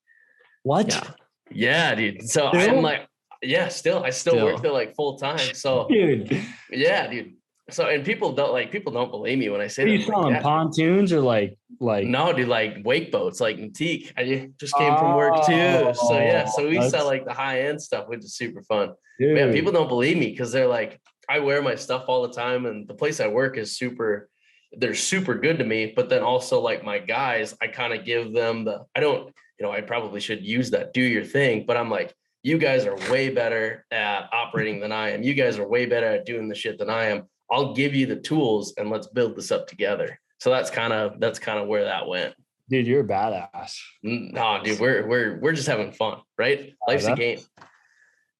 what 0.63 0.87
Yeah. 0.87 1.03
Yeah, 1.51 1.95
dude. 1.95 2.27
So 2.27 2.49
Still? 2.49 2.77
I'm 2.77 2.81
like, 2.81 3.07
yeah, 3.43 3.67
still 3.67 4.03
I 4.03 4.09
still, 4.09 4.33
Still. 4.33 4.45
work 4.45 4.61
there 4.61 4.71
like 4.71 4.95
full 4.95 5.17
time. 5.17 5.53
So 5.53 5.87
dude 5.89 6.35
yeah, 6.71 7.07
dude. 7.07 7.33
So 7.69 7.87
and 7.87 8.03
people 8.03 8.33
don't 8.33 8.51
like 8.51 8.71
people 8.71 8.91
don't 8.91 9.09
believe 9.09 9.37
me 9.37 9.47
when 9.49 9.61
I 9.61 9.67
say 9.67 9.83
Are 9.83 9.87
you 9.87 9.99
like, 9.99 10.07
selling 10.07 10.33
"Yeah." 10.33 10.41
pontoons 10.41 11.13
or 11.13 11.21
like 11.21 11.57
like 11.79 12.05
No, 12.05 12.33
dude, 12.33 12.49
like 12.49 12.77
wake 12.83 13.11
boats, 13.11 13.39
like 13.39 13.57
Antique. 13.57 14.11
I 14.17 14.51
just 14.57 14.75
came 14.75 14.97
from 14.97 15.15
work 15.15 15.45
too. 15.45 15.93
So 15.95 16.15
oh, 16.15 16.19
yeah, 16.19 16.45
so 16.45 16.67
we 16.67 16.77
Oh, 16.79 16.89
sell 16.89 17.05
like 17.05 17.25
the 17.25 17.33
high 17.33 17.61
end 17.61 17.81
stuff, 17.81 18.07
which 18.09 18.19
is 18.19 18.35
super 18.35 18.61
fun. 18.63 18.93
dude, 19.17 19.35
Man, 19.35 19.53
people 19.53 19.71
don't 19.71 19.87
believe 19.87 20.17
me 20.17 20.29
because 20.31 20.51
they're 20.51 20.67
like, 20.67 20.99
I 21.29 21.39
wear 21.39 21.61
my 21.61 21.75
stuff 21.75 22.03
all 22.07 22.27
the 22.27 22.33
time, 22.33 22.65
and 22.65 22.85
the 22.85 22.93
place 22.95 23.19
I 23.21 23.27
work 23.27 23.57
is 23.57 23.77
super. 23.77 24.29
They're 24.73 24.95
super 24.95 25.35
good 25.35 25.59
to 25.59 25.63
me, 25.63 25.93
but 25.95 26.09
then 26.09 26.21
also 26.23 26.59
like 26.59 26.83
my 26.83 26.97
guys, 26.99 27.55
I 27.61 27.67
kind 27.67 27.93
of 27.93 28.03
give 28.03 28.33
them 28.33 28.65
the. 28.65 28.85
I 28.93 28.99
don't, 28.99 29.27
you 29.59 29.65
know, 29.65 29.71
I 29.71 29.79
probably 29.81 30.19
should 30.19 30.43
use 30.43 30.71
that. 30.71 30.93
Do 30.93 31.01
your 31.01 31.23
thing, 31.23 31.65
but 31.65 31.77
I'm 31.77 31.89
like, 31.89 32.13
you 32.41 32.57
guys 32.57 32.85
are 32.85 32.95
way 33.09 33.29
better 33.29 33.85
at 33.89 34.27
operating 34.33 34.81
than 34.81 34.91
I 34.91 35.11
am. 35.11 35.23
You 35.23 35.33
guys 35.33 35.57
are 35.59 35.67
way 35.67 35.85
better 35.85 36.07
at 36.07 36.25
doing 36.25 36.49
the 36.49 36.55
shit 36.55 36.77
than 36.77 36.89
I 36.89 37.05
am. 37.05 37.23
I'll 37.53 37.73
give 37.73 37.93
you 37.93 38.05
the 38.07 38.15
tools 38.15 38.73
and 38.77 38.89
let's 38.89 39.07
build 39.07 39.35
this 39.35 39.51
up 39.51 39.67
together. 39.67 40.19
So 40.39 40.49
that's 40.49 40.69
kind 40.69 40.91
of 40.91 41.19
that's 41.19 41.39
kind 41.39 41.59
of 41.59 41.67
where 41.67 41.85
that 41.85 42.07
went. 42.07 42.33
dude, 42.69 42.87
you're 42.87 43.01
a 43.01 43.07
badass. 43.07 43.77
No, 44.01 44.59
dude, 44.63 44.79
we're 44.79 45.07
we're 45.07 45.39
we're 45.39 45.53
just 45.53 45.67
having 45.67 45.91
fun, 45.91 46.19
right? 46.37 46.73
Life's 46.87 47.05
a 47.05 47.15
game. 47.15 47.39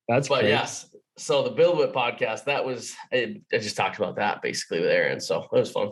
That's 0.10 0.28
But 0.28 0.40
crazy. 0.40 0.50
yes, 0.50 0.94
so 1.18 1.44
the 1.44 1.52
BuildWitt 1.52 1.94
podcast, 1.94 2.46
that 2.46 2.66
was 2.66 2.94
I, 3.14 3.40
I 3.54 3.58
just 3.60 3.78
talked 3.78 3.98
about 3.98 4.16
that 4.18 4.42
basically 4.42 4.82
with 4.82 4.90
Aaron. 4.90 5.20
So 5.22 5.44
it 5.44 5.60
was 5.60 5.72
fun. 5.72 5.92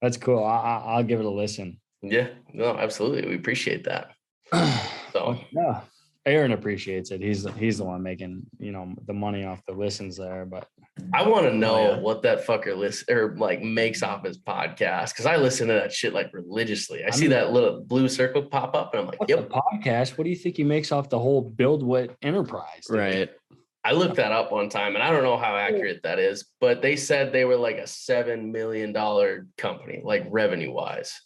That's 0.00 0.16
cool. 0.16 0.44
I, 0.44 0.56
I, 0.56 0.82
I'll 0.94 1.02
give 1.02 1.18
it 1.20 1.26
a 1.26 1.30
listen. 1.30 1.80
Yeah, 2.02 2.28
no, 2.54 2.76
absolutely. 2.78 3.28
We 3.28 3.34
appreciate 3.34 3.84
that. 3.84 4.12
So 5.12 5.38
yeah, 5.52 5.80
Aaron 6.28 6.52
appreciates 6.52 7.10
it. 7.10 7.20
He's 7.20 7.46
he's 7.56 7.78
the 7.78 7.84
one 7.84 8.02
making 8.02 8.46
you 8.58 8.72
know 8.72 8.94
the 9.06 9.12
money 9.12 9.44
off 9.44 9.60
the 9.66 9.72
listens 9.72 10.16
there. 10.16 10.44
But 10.44 10.68
I 11.12 11.26
want 11.26 11.44
to 11.44 11.50
oh, 11.50 11.56
know 11.56 11.90
yeah. 11.90 11.98
what 11.98 12.22
that 12.22 12.46
fucker 12.46 12.76
list 12.76 13.10
or 13.10 13.34
like 13.36 13.62
makes 13.62 14.02
off 14.02 14.24
his 14.24 14.38
podcast 14.38 15.10
because 15.10 15.26
I 15.26 15.36
listen 15.36 15.68
to 15.68 15.74
that 15.74 15.92
shit 15.92 16.12
like 16.12 16.30
religiously. 16.32 17.04
I, 17.04 17.08
I 17.08 17.10
see 17.10 17.22
mean- 17.22 17.30
that 17.30 17.52
little 17.52 17.80
blue 17.82 18.08
circle 18.08 18.42
pop 18.42 18.74
up 18.74 18.94
and 18.94 19.02
I'm 19.02 19.06
like, 19.06 19.20
what's 19.20 19.30
yep. 19.30 19.48
podcast? 19.48 20.18
What 20.18 20.24
do 20.24 20.30
you 20.30 20.36
think 20.36 20.56
he 20.56 20.64
makes 20.64 20.92
off 20.92 21.08
the 21.08 21.18
whole 21.18 21.50
BuildWitt 21.50 22.14
enterprise? 22.22 22.84
dude? 22.88 22.98
Right. 22.98 23.30
I 23.84 23.92
looked 23.92 24.16
that 24.16 24.32
up 24.32 24.52
one 24.52 24.68
time 24.68 24.94
and 24.96 25.02
I 25.02 25.10
don't 25.10 25.22
know 25.22 25.36
how 25.38 25.56
accurate 25.56 26.02
that 26.02 26.18
is, 26.18 26.46
but 26.60 26.82
they 26.82 26.96
said 26.96 27.32
they 27.32 27.44
were 27.44 27.56
like 27.56 27.78
a 27.78 27.86
seven 27.86 28.52
million 28.52 28.92
dollar 28.92 29.46
company, 29.56 30.00
like 30.04 30.26
revenue 30.30 30.72
wise. 30.72 31.18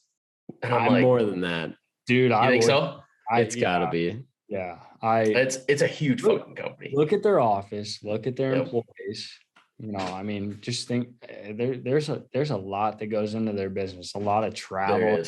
And 0.62 0.72
I'm 0.72 0.82
I'm 0.82 0.92
like, 0.92 1.02
more 1.02 1.22
than 1.22 1.40
that. 1.40 1.72
dude. 2.06 2.30
you 2.30 2.36
I 2.36 2.48
think 2.48 2.62
would- 2.62 2.68
so? 2.68 2.98
I, 3.30 3.40
It's 3.40 3.56
gotta 3.56 3.86
yeah, 3.86 3.90
be. 3.90 4.24
Yeah, 4.48 4.78
I 5.02 5.22
It's 5.22 5.58
it's 5.68 5.82
a 5.82 5.86
huge 5.86 6.22
Look- 6.22 6.40
fucking 6.40 6.54
company. 6.54 6.90
look 6.94 7.12
at 7.12 7.22
their 7.22 7.40
office. 7.40 8.02
Look 8.04 8.26
at 8.26 8.36
their 8.36 8.54
Yep. 8.56 8.64
employees. 8.64 9.38
You 9.78 9.92
know, 9.92 9.98
I 9.98 10.22
mean, 10.22 10.58
just 10.60 10.86
think 10.86 11.08
eh, 11.28 11.52
there, 11.54 11.76
there's 11.76 12.08
a 12.08 12.24
there's 12.32 12.50
a 12.50 12.56
lot 12.56 12.98
that 13.00 13.06
goes 13.06 13.34
into 13.34 13.52
their 13.52 13.70
business. 13.70 14.14
A 14.14 14.18
lot 14.18 14.44
of 14.44 14.54
travel. 14.54 15.22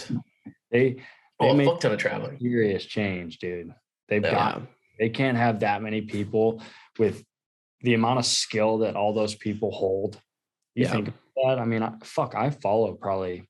They 0.71 0.91
they 0.91 0.97
Oh, 1.41 1.55
make 1.55 1.67
fuck 1.67 1.81
ton 1.81 1.93
of 1.93 1.99
traveling. 1.99 2.39
serious 2.39 2.85
change, 2.87 3.39
dude. 3.39 3.75
They've 4.09 4.23
Yeah. 4.23 4.31
got 4.31 4.63
they 5.01 5.09
can't 5.09 5.37
have 5.37 5.61
that 5.61 5.83
many 5.83 6.03
people 6.03 6.63
with 6.99 7.25
the 7.81 7.95
amount 7.95 8.21
of 8.21 8.25
skill 8.27 8.79
that 8.79 8.95
all 8.95 9.13
those 9.13 9.35
people 9.35 9.73
hold. 9.73 10.21
You 10.77 10.85
Yeah. 10.85 10.93
think 10.93 11.09
of 11.09 11.15
that? 11.45 11.59
I 11.59 11.65
mean, 11.65 11.83
I, 11.83 11.95
fuck, 12.05 12.37
I 12.37 12.51
follow 12.51 12.95
probably 12.95 13.43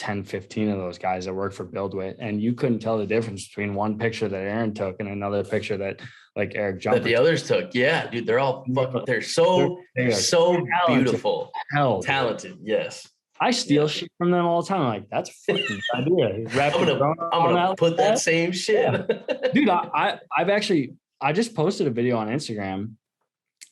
10, 0.00 0.24
15 0.24 0.70
of 0.70 0.78
those 0.78 0.98
guys 0.98 1.26
that 1.26 1.34
work 1.34 1.52
for 1.52 1.64
BuildWitt, 1.66 2.16
and 2.18 2.40
you 2.40 2.54
couldn't 2.54 2.78
tell 2.80 2.96
the 2.96 3.06
difference 3.06 3.46
between 3.46 3.74
one 3.74 3.98
picture 3.98 4.28
that 4.28 4.36
Aaron 4.42 4.72
took 4.72 4.96
and 4.98 5.08
another 5.08 5.44
picture 5.44 5.76
that 5.76 6.00
like 6.36 6.52
Eric 6.54 6.82
That 6.82 7.04
the 7.04 7.16
others 7.16 7.46
took. 7.46 7.74
Yeah, 7.74 8.08
dude, 8.08 8.26
they're 8.26 8.38
all 8.38 8.64
fucking 8.74 9.02
they're 9.06 9.20
so 9.20 9.78
They 9.94 10.06
are 10.06 10.12
so 10.12 10.54
talented. 10.56 11.04
beautiful. 11.04 11.52
hell. 11.72 12.02
Talented, 12.02 12.56
yes. 12.62 13.06
I 13.42 13.50
steal 13.50 13.82
Yeah. 13.82 13.88
shit 13.88 14.12
from 14.16 14.30
them 14.30 14.46
all 14.46 14.62
the 14.62 14.68
time. 14.68 14.80
I'm 14.80 14.88
like, 14.88 15.10
that's 15.10 15.30
a 15.30 15.52
fucking 15.52 15.80
idea. 15.94 16.26
I'm 16.28 16.44
gonna 16.84 17.14
I'm 17.32 17.54
gonna 17.54 17.74
put 17.76 17.92
like 17.92 17.96
that 17.98 18.18
same 18.18 18.52
shit. 18.52 19.06
dude 19.52 19.68
I, 19.68 19.88
I 19.94 20.18
i've 20.36 20.48
actually 20.48 20.94
i 21.20 21.32
just 21.32 21.54
posted 21.54 21.86
a 21.86 21.90
video 21.90 22.16
on 22.16 22.28
instagram 22.28 22.92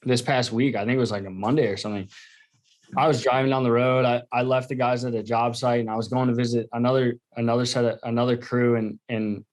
this 0.03 0.21
past 0.23 0.53
week 0.53 0.75
i 0.77 0.81
think 0.85 0.97
it 0.97 0.99
was 1.07 1.11
like 1.11 1.25
a 1.25 1.31
monday 1.31 1.67
or 1.69 1.77
something 1.77 2.09
i 2.97 3.07
was 3.07 3.23
driving 3.23 3.51
down 3.51 3.63
the 3.63 3.71
road 3.71 4.05
i, 4.05 4.23
I 4.33 4.43
left 4.43 4.69
the 4.69 4.75
guys 4.75 5.05
at 5.05 5.15
a 5.15 5.23
job 5.23 5.57
site 5.57 5.81
and 5.81 5.91
i 5.91 5.97
was 5.97 6.09
going 6.09 6.29
to 6.29 6.35
visit 6.35 6.69
another 6.73 7.17
another 7.37 7.67
set 7.67 7.85
of 7.85 7.99
another 8.05 8.37
crew 8.37 8.77
in 8.77 8.99
in 9.09 9.45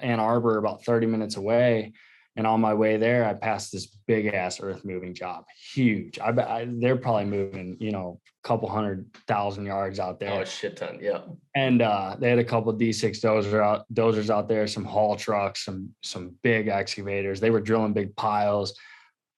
ann 0.00 0.20
arbor 0.20 0.58
about 0.58 0.84
30 0.84 1.06
minutes 1.06 1.36
away 1.36 1.92
and 2.36 2.46
on 2.46 2.60
my 2.60 2.74
way 2.74 2.96
there 2.96 3.24
i 3.24 3.32
passed 3.32 3.72
this 3.72 3.86
big 4.06 4.26
ass 4.26 4.60
earth 4.60 4.84
moving 4.84 5.14
job 5.14 5.44
huge 5.72 6.18
i 6.18 6.30
bet 6.30 6.48
I, 6.48 6.66
they're 6.68 6.96
probably 6.96 7.24
moving 7.24 7.76
you 7.80 7.90
know 7.90 8.20
a 8.44 8.48
couple 8.48 8.68
hundred 8.68 9.06
thousand 9.26 9.66
yards 9.66 9.98
out 9.98 10.20
there 10.20 10.32
oh, 10.32 10.40
a 10.42 10.46
shit 10.46 10.76
ton. 10.76 10.98
Yeah. 11.00 11.20
and 11.54 11.80
uh, 11.80 12.16
they 12.18 12.28
had 12.28 12.38
a 12.38 12.44
couple 12.44 12.74
D6 12.74 13.20
dozer 13.20 13.62
out, 13.62 13.86
dozers 13.94 14.28
out 14.28 14.48
there, 14.48 14.66
some 14.66 14.84
haul 14.84 15.16
trucks, 15.16 15.64
some 15.64 15.94
some 16.02 16.34
big 16.42 16.68
excavators. 16.68 17.40
They 17.40 17.50
were 17.50 17.60
drilling 17.60 17.94
big 17.94 18.14
piles. 18.16 18.74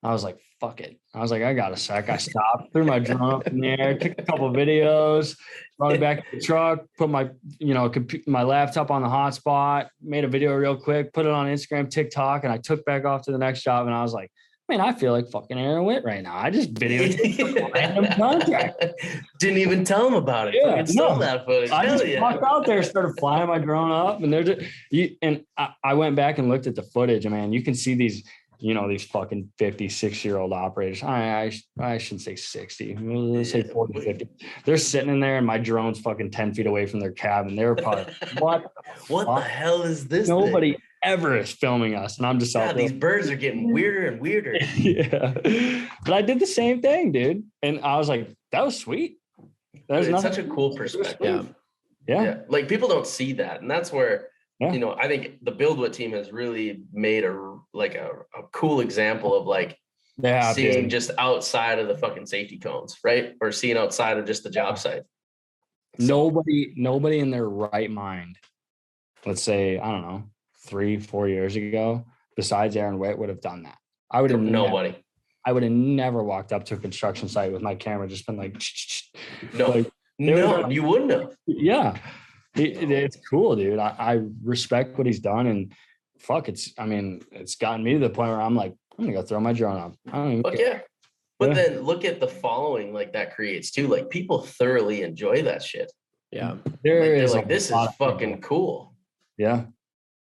I 0.06 0.12
was 0.12 0.22
like, 0.22 0.38
"Fuck 0.60 0.80
it!" 0.80 0.98
I 1.14 1.20
was 1.20 1.30
like, 1.30 1.42
"I 1.42 1.52
got 1.52 1.72
a 1.72 1.76
sec." 1.76 2.08
I 2.08 2.16
stopped, 2.16 2.72
threw 2.72 2.84
my 2.84 2.98
drone 2.98 3.34
up 3.34 3.46
in 3.46 3.60
the 3.60 3.68
air, 3.68 3.98
took 3.98 4.18
a 4.18 4.22
couple 4.22 4.48
videos, 4.50 5.36
brought 5.78 5.94
it 5.94 6.00
back 6.00 6.18
to 6.18 6.36
the 6.36 6.40
truck, 6.40 6.84
put 6.96 7.10
my 7.10 7.28
you 7.58 7.74
know 7.74 7.90
compu- 7.90 8.26
my 8.26 8.42
laptop 8.42 8.90
on 8.90 9.02
the 9.02 9.08
hotspot, 9.08 9.88
made 10.00 10.24
a 10.24 10.28
video 10.28 10.54
real 10.54 10.76
quick, 10.76 11.12
put 11.12 11.26
it 11.26 11.32
on 11.32 11.46
Instagram, 11.46 11.90
TikTok, 11.90 12.44
and 12.44 12.52
I 12.52 12.58
took 12.58 12.84
back 12.84 13.04
off 13.04 13.22
to 13.22 13.32
the 13.32 13.38
next 13.38 13.62
job. 13.62 13.86
And 13.86 13.94
I 13.94 14.02
was 14.02 14.12
like, 14.12 14.30
"Man, 14.68 14.80
I 14.80 14.92
feel 14.92 15.12
like 15.12 15.28
fucking 15.30 15.58
Aaron 15.58 15.84
Witt 15.84 16.04
right 16.04 16.22
now. 16.22 16.36
I 16.36 16.50
just 16.50 16.72
videotaped 16.74 17.74
random 17.74 18.06
contract." 18.16 18.84
Didn't 19.40 19.58
even 19.58 19.84
tell 19.84 20.04
them 20.04 20.14
about 20.14 20.48
it. 20.48 20.54
Yeah, 20.54 20.84
no. 20.90 21.18
that 21.18 21.44
footage. 21.46 21.70
I 21.70 21.86
Hell 21.86 21.98
just 21.98 22.06
yeah. 22.06 22.20
walked 22.20 22.44
out 22.44 22.64
there, 22.64 22.82
started 22.82 23.14
flying 23.18 23.48
my 23.48 23.58
drone 23.58 23.90
up, 23.90 24.22
and 24.22 24.32
they're 24.32 24.44
just 24.44 24.60
you. 24.90 25.16
And 25.20 25.44
I, 25.58 25.70
I 25.82 25.94
went 25.94 26.14
back 26.14 26.38
and 26.38 26.48
looked 26.48 26.68
at 26.68 26.76
the 26.76 26.84
footage, 26.84 27.24
and 27.26 27.34
man, 27.34 27.52
you 27.52 27.62
can 27.62 27.74
see 27.74 27.94
these, 27.94 28.22
you 28.58 28.74
know, 28.74 28.88
these 28.88 29.04
fucking 29.04 29.52
56 29.58 30.24
year 30.24 30.38
old 30.38 30.52
operators. 30.52 31.02
I, 31.02 31.52
I, 31.80 31.92
I 31.94 31.98
shouldn't 31.98 32.22
say 32.22 32.36
60, 32.36 32.96
let's 32.96 33.50
say 33.50 33.64
Yeah, 33.66 33.72
40, 33.72 34.00
50. 34.00 34.28
They're 34.64 34.76
sitting 34.76 35.10
in 35.10 35.20
there, 35.20 35.38
and 35.38 35.46
my 35.46 35.58
drone's 35.58 36.00
fucking 36.00 36.30
10 36.30 36.54
feet 36.54 36.66
away 36.66 36.86
from 36.86 37.00
their 37.00 37.12
cabin. 37.12 37.56
They're 37.56 37.74
probably, 37.74 38.12
what? 38.38 38.72
What 39.08 39.26
the 39.26 39.40
hell 39.42 39.82
is 39.82 40.08
this? 40.08 40.26
thing? 40.28 40.38
Nobody 40.38 40.76
ever 41.02 41.36
is 41.36 41.52
filming 41.52 41.94
us. 41.94 42.18
And 42.18 42.26
I'm 42.26 42.38
just 42.38 42.56
out 42.56 42.74
these 42.76 42.92
birds 42.92 43.30
are 43.30 43.36
getting 43.36 43.72
weirder 43.72 44.08
and 44.08 44.20
weirder. 44.20 44.56
yeah. 44.76 45.86
But 46.04 46.14
I 46.14 46.22
did 46.22 46.40
the 46.40 46.46
same 46.46 46.80
thing, 46.82 47.12
dude. 47.12 47.44
And 47.62 47.80
I 47.80 47.96
was 47.98 48.08
like, 48.08 48.34
that 48.52 48.64
was 48.64 48.78
sweet. 48.78 49.18
That 49.88 49.98
was 50.08 50.22
such 50.22 50.38
a 50.38 50.44
cool 50.44 50.74
perspective. 50.74 51.54
Yeah. 52.08 52.14
yeah. 52.14 52.22
yeah 52.22 52.36
like 52.48 52.68
people 52.68 52.88
don't 52.88 53.06
see 53.06 53.34
that 53.34 53.60
and 53.60 53.70
that's 53.70 53.92
where 53.92 54.28
Yeah. 54.60 54.72
you 54.72 54.78
know 54.78 54.94
i 54.98 55.06
think 55.06 55.38
the 55.42 55.52
BuildWitt 55.52 55.92
team 55.92 56.12
has 56.12 56.32
really 56.32 56.82
made 56.92 57.24
a 57.24 57.55
like 57.76 57.94
a, 57.94 58.10
a 58.36 58.42
cool 58.52 58.80
example 58.80 59.34
of 59.34 59.46
like 59.46 59.78
Yeah. 60.18 60.52
seeing 60.52 60.82
dude. 60.82 60.90
just 60.90 61.10
outside 61.18 61.78
of 61.78 61.88
the 61.88 61.96
fucking 61.96 62.26
safety 62.26 62.58
cones 62.58 62.96
right? 63.04 63.34
Or 63.40 63.52
seeing 63.52 63.76
outside 63.76 64.16
of 64.18 64.24
just 64.26 64.42
the 64.44 64.50
job 64.50 64.78
site. 64.78 65.02
So, 65.98 66.06
nobody 66.06 66.72
nobody 66.76 67.18
in 67.20 67.30
their 67.30 67.48
right 67.48 67.90
mind 67.90 68.36
let's 69.24 69.42
say 69.42 69.78
i 69.78 69.90
don't 69.90 70.02
know 70.02 70.24
three 70.66 70.98
four 70.98 71.26
years 71.26 71.56
ago 71.56 72.04
besides 72.36 72.76
aaron 72.76 72.98
witt 72.98 73.16
would 73.18 73.30
have 73.30 73.40
done 73.40 73.62
that. 73.62 73.78
I 74.10 74.20
would 74.20 74.30
have 74.30 74.40
never, 74.40 74.66
nobody. 74.66 74.94
I 75.46 75.52
would 75.52 75.62
have 75.62 75.72
never 75.72 76.22
walked 76.22 76.52
up 76.52 76.64
to 76.66 76.74
a 76.74 76.76
construction 76.76 77.28
site 77.28 77.52
with 77.52 77.62
my 77.62 77.74
camera 77.74 78.06
just 78.08 78.26
been 78.26 78.36
like 78.36 78.60
no 79.54 79.70
like, 79.70 79.90
no 80.18 80.68
you 80.68 80.82
wouldn't 80.82 81.10
have. 81.12 81.34
Yeah. 81.46 81.96
It- 82.54 82.90
it's 82.90 83.16
cool 83.28 83.56
dude. 83.56 83.78
I, 83.78 83.94
I 83.98 84.20
respect 84.44 84.96
what 84.98 85.06
he's 85.06 85.20
done 85.20 85.46
and 85.46 85.72
fuck 86.26 86.48
it's 86.48 86.72
i 86.78 86.84
mean 86.84 87.22
it's 87.32 87.54
gotten 87.56 87.84
me 87.84 87.92
to 87.94 87.98
the 88.00 88.10
point 88.10 88.30
where 88.30 88.40
i'm 88.40 88.56
like 88.56 88.74
i'm 88.98 89.04
gonna 89.04 89.16
go 89.16 89.22
throw 89.22 89.40
my 89.40 89.52
drone 89.52 89.78
up. 89.80 89.94
I 90.12 90.16
don't 90.16 90.30
even 90.32 90.42
Fuck 90.42 90.56
care. 90.56 90.66
yeah. 90.66 90.80
But 91.38 91.48
Yeah. 91.50 91.54
then 91.54 91.80
look 91.82 92.04
at 92.04 92.18
the 92.18 92.28
following 92.28 92.92
like 92.94 93.12
that 93.12 93.34
creates 93.34 93.70
too 93.70 93.86
like 93.88 94.08
people 94.10 94.40
thoroughly 94.42 95.02
enjoy 95.02 95.42
that 95.42 95.62
shit. 95.62 95.92
Yeah. 96.32 96.56
there 96.82 97.00
like, 97.00 97.10
they're 97.10 97.14
is 97.16 97.34
like 97.34 97.46
this 97.48 97.66
is 97.66 97.70
lot 97.72 97.90
people- 97.92 98.10
fucking 98.12 98.40
cool. 98.40 98.94
Yeah 99.38 99.66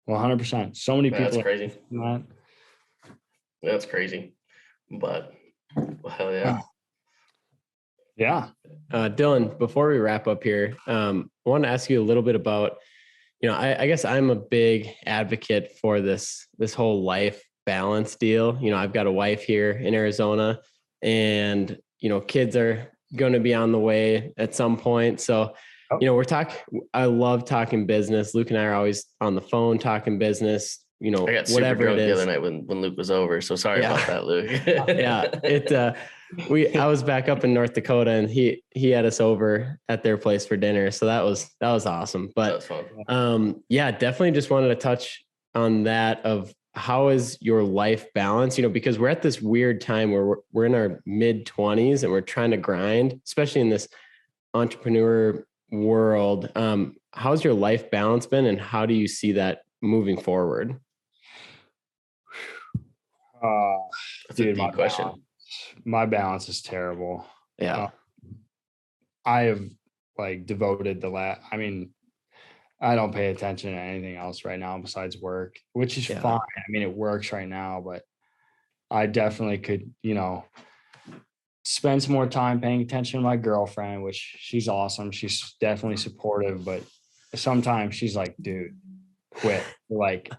100% 0.10 0.76
so 0.76 0.95
many 0.95 1.10
Man, 1.10 1.22
that's 1.22 1.36
people 1.38 1.52
are 1.52 1.56
crazy 1.58 1.72
that. 1.91 2.24
that's 3.62 3.86
crazy. 3.86 4.34
But 4.89 5.34
well, 5.76 6.14
hell 6.14 6.32
yeah. 6.32 6.62
Yeah. 8.18 8.49
Uh, 8.91 9.10
Dylan, 9.10 9.58
before 9.58 9.89
we 9.89 9.97
wrap 9.99 10.28
up 10.28 10.43
here, 10.43 10.76
um, 10.88 11.32
I 11.45 11.49
want 11.49 11.64
to 11.64 11.70
ask 11.70 11.89
you 11.89 12.02
a 12.02 12.04
little 12.04 12.24
bit 12.24 12.36
about, 12.36 12.78
you 13.42 13.50
know, 13.50 13.56
I, 13.56 13.84
I 13.84 13.88
guess 13.88 14.06
I'm 14.06 14.30
a 14.30 14.36
big 14.36 14.89
advocate 15.06 15.78
for 15.82 16.00
this 16.02 16.48
this 16.58 16.74
whole 16.74 17.04
life 17.04 17.44
balance 17.66 18.16
deal. 18.16 18.58
You 18.62 18.72
know, 18.72 18.78
I've 18.78 18.94
got 18.94 19.08
a 19.08 19.12
wife 19.12 19.44
here 19.44 19.72
in 19.72 19.94
Arizona, 19.96 20.60
and 21.02 21.78
you 22.00 22.10
know, 22.10 22.22
kids 22.22 22.56
are 22.56 22.92
going 23.16 23.34
to 23.34 23.39
be 23.39 23.54
on 23.54 23.72
the 23.72 23.80
way 23.80 24.34
at 24.38 24.56
some 24.56 24.78
point. 24.78 25.20
So, 25.20 25.54
Oh. 25.94 25.98
you 26.00 26.06
know, 26.08 26.16
we're 26.16 26.24
talking. 26.24 26.56
I 26.94 27.06
love 27.06 27.44
talking 27.44 27.86
business. 27.86 28.34
Luke 28.34 28.50
and 28.50 28.58
I 28.58 28.64
are 28.64 28.74
always 28.76 29.06
on 29.20 29.36
the 29.36 29.42
phone 29.42 29.78
talking 29.78 30.18
business. 30.18 30.80
You 31.02 31.12
know, 31.12 31.28
I 31.28 31.34
got 31.34 31.48
super 31.50 31.56
whatever 31.62 31.84
drunk 31.84 32.00
it 32.00 32.06
the 32.06 32.14
other 32.14 32.26
night 32.26 32.42
when, 32.42 32.66
when 32.66 32.80
Luke 32.80 32.96
was 32.96 33.12
over. 33.12 33.42
So 33.42 33.58
sorry 33.58 33.82
Yeah. 33.82 33.96
about 33.96 34.08
that, 34.08 34.24
Luke. 34.26 34.50
yeah 34.88 35.24
it 35.44 35.70
uh 35.72 35.94
we 36.49 36.73
I 36.75 36.88
was 36.88 37.03
back 37.03 37.29
up 37.29 37.43
in 37.43 37.53
North 37.53 37.73
Dakota 37.73 38.11
and 38.11 38.29
he 38.29 38.63
he 38.71 38.89
had 38.89 39.05
us 39.05 39.19
over 39.19 39.79
at 39.89 40.03
their 40.03 40.17
place 40.17 40.45
for 40.45 40.57
dinner. 40.57 40.91
So 40.91 41.05
that 41.05 41.23
was 41.23 41.49
that 41.59 41.71
was 41.71 41.86
awesome. 41.86 42.32
But 42.36 42.67
was 42.69 42.86
um 43.07 43.63
yeah, 43.69 43.91
definitely 43.91 44.32
just 44.32 44.49
wanted 44.49 44.69
to 44.69 44.75
touch 44.75 45.23
on 45.55 45.84
that 45.84 46.25
of 46.25 46.53
how 46.73 47.09
is 47.09 47.38
your 47.41 47.63
life 47.63 48.13
balance, 48.13 48.57
you 48.57 48.61
know, 48.61 48.69
because 48.69 48.97
we're 48.97 49.09
at 49.09 49.21
this 49.21 49.41
weird 49.41 49.82
time 49.82 50.11
where 50.11 50.25
we're, 50.25 50.38
we're 50.53 50.65
in 50.65 50.75
our 50.75 51.01
mid 51.05 51.45
20s 51.45 52.03
and 52.03 52.11
we're 52.11 52.21
trying 52.21 52.51
to 52.51 52.57
grind, 52.57 53.19
especially 53.25 53.59
in 53.61 53.69
this 53.69 53.88
entrepreneur 54.53 55.45
world. 55.71 56.49
Um 56.55 56.95
how's 57.13 57.43
your 57.43 57.53
life 57.53 57.91
balance 57.91 58.25
been 58.25 58.45
and 58.45 58.59
how 58.59 58.86
do 58.86 58.93
you 58.93 59.07
see 59.07 59.34
that 59.34 59.63
moving 59.82 60.17
forward? 60.19 60.79
Uh, 63.43 63.77
That's 64.29 64.39
a 64.39 64.43
dude, 64.43 64.55
deep 64.55 64.73
question. 64.73 65.05
balance, 65.05 65.21
my 65.86 66.05
balance 66.05 66.49
is 66.49 66.61
terrible. 66.61 67.25
Yeah. 67.57 67.77
Uh, 67.77 67.89
I 69.25 69.41
have 69.43 69.61
like 70.17 70.45
devoted 70.45 71.01
the 71.01 71.09
last. 71.09 71.41
I 71.51 71.57
mean, 71.57 71.91
I 72.82 72.95
don't 72.95 73.13
pay 73.13 73.27
attention 73.27 73.73
to 73.73 73.79
anything 73.79 74.15
else 74.15 74.43
right 74.43 74.59
now 74.59 74.77
besides 74.79 75.21
work, 75.21 75.57
which 75.73 75.97
is 75.97 76.09
Yeah. 76.09 76.19
fine. 76.19 76.39
I 76.57 76.63
mean, 76.69 76.82
it 76.82 76.93
works 76.93 77.32
right 77.32 77.47
now, 77.47 77.82
but 77.86 78.03
I 78.89 79.05
definitely 79.05 79.59
could, 79.59 79.93
you 80.01 80.15
know, 80.15 80.45
spend 81.63 82.01
some 82.01 82.13
more 82.13 82.27
time 82.27 82.59
paying 82.59 82.82
attention 82.82 83.19
to 83.19 83.23
my 83.23 83.38
girlfriend, 83.38 84.03
which 84.03 84.36
she's 84.39 84.67
awesome. 84.67 85.11
She's 85.11 85.55
definitely 85.61 85.97
supportive, 85.97 86.65
but 86.65 86.82
sometimes 87.36 87.95
she's 87.95 88.15
like, 88.15 88.36
dude, 88.41 88.75
quit. 89.36 89.63
Like, 89.89 90.32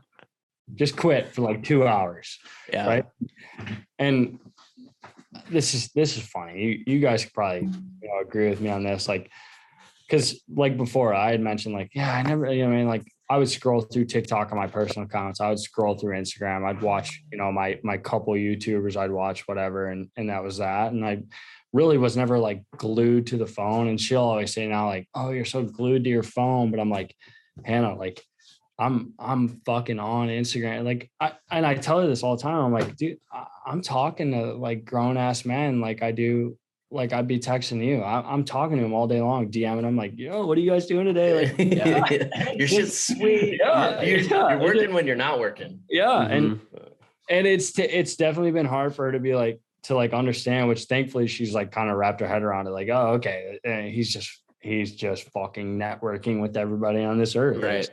just 0.74 0.96
quit 0.96 1.34
for 1.34 1.42
like 1.42 1.62
two 1.62 1.86
hours 1.86 2.38
yeah. 2.72 2.86
right? 2.86 3.04
And 3.98 4.38
this 5.50 5.74
is 5.74 5.90
this 5.92 6.16
is 6.16 6.22
funny. 6.22 6.62
You 6.62 6.94
you 6.94 7.00
guys 7.00 7.24
probably 7.24 7.68
you 8.00 8.08
know 8.08 8.20
agree 8.20 8.50
with 8.50 8.60
me 8.60 8.70
on 8.70 8.84
this, 8.84 9.08
like 9.08 9.30
because 10.08 10.42
like 10.54 10.76
before 10.76 11.14
I 11.14 11.30
had 11.30 11.40
mentioned, 11.40 11.74
like 11.74 11.90
yeah, 11.94 12.12
I 12.12 12.22
never, 12.22 12.52
you 12.52 12.66
know, 12.66 12.72
I 12.72 12.76
mean, 12.76 12.88
like 12.88 13.04
I 13.30 13.38
would 13.38 13.48
scroll 13.48 13.80
through 13.80 14.04
TikTok 14.04 14.52
on 14.52 14.58
my 14.58 14.66
personal 14.66 15.06
accounts. 15.06 15.40
I 15.40 15.48
would 15.48 15.58
scroll 15.58 15.96
through 15.96 16.16
Instagram. 16.16 16.66
I'd 16.66 16.82
watch, 16.82 17.22
you 17.32 17.38
know, 17.38 17.50
my 17.50 17.80
my 17.82 17.96
couple 17.96 18.34
YouTubers. 18.34 18.96
I'd 18.96 19.10
watch 19.10 19.48
whatever, 19.48 19.86
and 19.86 20.10
and 20.16 20.28
that 20.28 20.42
was 20.42 20.58
that. 20.58 20.92
And 20.92 21.04
I 21.04 21.22
really 21.72 21.96
was 21.96 22.16
never 22.16 22.38
like 22.38 22.62
glued 22.76 23.26
to 23.28 23.38
the 23.38 23.46
phone. 23.46 23.88
And 23.88 23.98
she'll 23.98 24.20
always 24.20 24.52
say 24.52 24.68
now, 24.68 24.86
like, 24.86 25.08
oh, 25.14 25.30
you're 25.30 25.46
so 25.46 25.62
glued 25.62 26.04
to 26.04 26.10
your 26.10 26.22
phone. 26.22 26.70
But 26.70 26.78
I'm 26.78 26.90
like, 26.90 27.14
Hannah, 27.64 27.96
like 27.96 28.22
I'm 28.78 29.12
I'm 29.18 29.60
fucking 29.66 29.98
on 29.98 30.28
Instagram. 30.28 30.84
Like 30.84 31.10
I 31.20 31.32
and 31.50 31.64
I 31.66 31.74
tell 31.74 32.00
her 32.00 32.06
this 32.06 32.22
all 32.22 32.36
the 32.36 32.42
time. 32.42 32.64
I'm 32.64 32.72
like, 32.72 32.96
dude, 32.96 33.18
I, 33.30 33.46
I'm 33.66 33.80
talking 33.82 34.32
to 34.32 34.54
like 34.54 34.84
grown 34.84 35.16
ass 35.16 35.44
men, 35.44 35.80
like 35.80 36.02
I 36.02 36.12
do. 36.12 36.56
Like 36.90 37.14
I'd 37.14 37.26
be 37.26 37.38
texting 37.38 37.82
you. 37.82 38.00
I, 38.02 38.20
I'm 38.30 38.44
talking 38.44 38.76
to 38.76 38.84
him 38.84 38.92
all 38.92 39.06
day 39.06 39.22
long, 39.22 39.50
DMing 39.50 39.84
him 39.84 39.96
like, 39.96 40.12
yo, 40.18 40.44
what 40.46 40.58
are 40.58 40.60
you 40.60 40.70
guys 40.70 40.84
doing 40.86 41.06
today? 41.06 41.46
Like, 41.56 41.72
yeah, 41.74 42.52
Your 42.52 42.68
shit's 42.68 43.06
sweet. 43.06 43.58
Yeah, 43.58 44.02
You're, 44.02 44.18
yeah. 44.18 44.50
you're 44.50 44.58
working 44.60 44.92
when 44.92 45.06
you're 45.06 45.16
not 45.16 45.38
working. 45.38 45.80
yeah, 45.88 46.20
and 46.22 46.60
Mhm. 46.60 46.60
and 47.30 47.46
it's 47.46 47.72
t- 47.72 47.82
it's 47.84 48.16
definitely 48.16 48.50
been 48.50 48.66
hard 48.66 48.94
for 48.94 49.06
her 49.06 49.12
to 49.12 49.20
be 49.20 49.34
like 49.34 49.58
to 49.84 49.94
like 49.94 50.12
understand. 50.12 50.68
Which 50.68 50.84
thankfully 50.84 51.28
she's 51.28 51.54
like 51.54 51.72
kind 51.72 51.88
of 51.88 51.96
wrapped 51.96 52.20
her 52.20 52.26
head 52.28 52.42
around 52.42 52.66
it. 52.66 52.70
Like, 52.72 52.88
oh, 52.90 53.12
okay, 53.14 53.58
and 53.64 53.86
he's 53.88 54.12
just 54.12 54.42
he's 54.60 54.92
just 54.94 55.30
fucking 55.30 55.78
networking 55.78 56.42
with 56.42 56.58
everybody 56.58 57.02
on 57.04 57.18
this 57.18 57.36
earth, 57.36 57.62
right. 57.62 57.88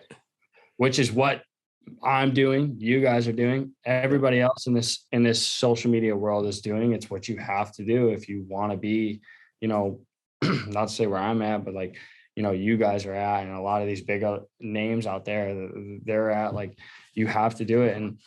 Which 0.79 0.97
is 0.97 1.11
what 1.11 1.43
I'm 2.01 2.33
doing, 2.33 2.75
you 2.77 3.01
guys 3.01 3.27
are 3.27 3.33
doing, 3.33 3.73
everybody 3.85 4.39
else 4.39 4.65
in 4.65 4.73
this 4.73 5.05
in 5.11 5.23
this 5.23 5.45
social 5.45 5.91
media 5.91 6.15
world 6.15 6.45
is 6.45 6.61
doing. 6.61 6.93
It's 6.93 7.09
what 7.09 7.27
you 7.27 7.37
have 7.37 7.73
to 7.73 7.83
do 7.83 8.09
if 8.09 8.29
you 8.29 8.45
want 8.47 8.71
to 8.71 8.77
be, 8.77 9.19
you 9.59 9.67
know, 9.67 9.99
not 10.41 10.87
to 10.87 10.93
say 10.93 11.05
where 11.05 11.19
I'm 11.19 11.41
at, 11.41 11.65
but 11.65 11.73
like, 11.73 11.97
you 12.37 12.43
know, 12.43 12.51
you 12.51 12.77
guys 12.77 13.05
are 13.05 13.13
at, 13.13 13.43
and 13.43 13.53
a 13.53 13.61
lot 13.61 13.81
of 13.81 13.89
these 13.89 14.03
big 14.03 14.23
uh, 14.23 14.39
names 14.61 15.05
out 15.05 15.25
there, 15.25 15.69
they're 16.05 16.31
at. 16.31 16.53
Like, 16.53 16.79
you 17.13 17.27
have 17.27 17.55
to 17.55 17.65
do 17.65 17.81
it, 17.81 17.97
and 17.97 18.19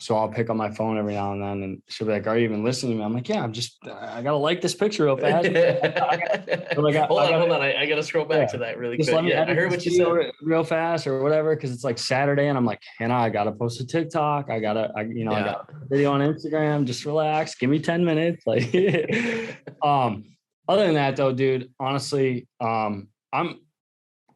so 0.00 0.16
I'll 0.16 0.28
pick 0.28 0.48
up 0.48 0.54
my 0.56 0.70
phone 0.70 0.96
every 0.96 1.14
now 1.14 1.32
and 1.32 1.42
then, 1.42 1.62
and 1.64 1.82
she'll 1.88 2.06
be 2.06 2.12
like, 2.12 2.26
"Are 2.28 2.38
you 2.38 2.44
even 2.44 2.62
listening 2.62 2.92
to 2.92 2.98
me?" 2.98 3.04
I'm 3.04 3.12
like, 3.14 3.28
"Yeah, 3.28 3.42
I'm 3.42 3.52
just, 3.52 3.78
I 3.84 4.22
gotta 4.22 4.36
like 4.36 4.60
this 4.60 4.74
picture 4.74 5.04
real 5.04 5.16
fast." 5.16 5.44
hold 5.46 5.54
got- 5.54 6.78
on, 6.78 6.86
I 6.86 6.92
got- 6.92 7.08
hold 7.08 7.50
on. 7.50 7.60
I, 7.60 7.74
I 7.82 7.86
gotta 7.86 8.02
scroll 8.04 8.24
back 8.24 8.42
Yeah. 8.42 8.46
to 8.52 8.58
that 8.58 8.78
really 8.78 8.96
just 8.96 9.10
quick. 9.10 9.24
Yeah, 9.26 9.44
I 9.48 9.54
heard 9.54 9.70
what 9.72 9.84
you 9.84 9.90
said. 9.92 10.30
real 10.40 10.62
fast 10.62 11.06
or 11.08 11.20
whatever 11.22 11.56
because 11.56 11.72
it's 11.72 11.82
like 11.82 11.98
Saturday 11.98 12.46
and 12.46 12.56
I'm 12.56 12.64
like, 12.64 12.80
Hannah, 12.98 13.14
I 13.16 13.28
gotta 13.28 13.50
post 13.50 13.80
a 13.80 13.86
TikTok. 13.86 14.50
I 14.50 14.60
gotta, 14.60 14.92
I, 14.96 15.02
you 15.02 15.24
know, 15.24 15.32
I 15.32 15.42
got 15.42 15.68
a 15.70 15.86
video 15.88 16.12
on 16.12 16.20
Instagram. 16.20 16.84
Just 16.84 17.04
relax. 17.04 17.56
Give 17.56 17.68
me 17.68 17.80
10 17.80 18.04
minutes. 18.04 18.46
Like, 18.46 18.72
um, 19.82 20.24
other 20.68 20.84
than 20.86 20.94
that 20.94 21.16
though, 21.16 21.32
dude, 21.32 21.72
honestly, 21.80 22.46
um, 22.60 23.08
I'm 23.32 23.60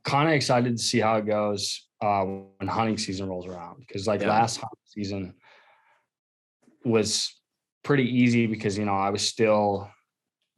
kind 0.05 0.29
of 0.29 0.35
excited 0.35 0.77
to 0.77 0.83
see 0.83 0.99
how 0.99 1.17
it 1.19 1.27
goes 1.27 1.87
uh, 2.01 2.25
when 2.25 2.67
hunting 2.69 2.99
season 2.99 3.29
rolls 3.29 3.47
around 3.47 3.79
because 3.79 4.09
like 4.09 4.21
Yeah. 4.23 4.31
last 4.31 4.57
hunting 4.57 4.79
season 4.87 5.35
was 6.85 7.41
pretty 7.85 8.05
easy 8.05 8.47
because 8.47 8.79
you 8.79 8.85
know 8.85 8.95
I 8.95 9.11
was 9.11 9.27
still 9.27 9.91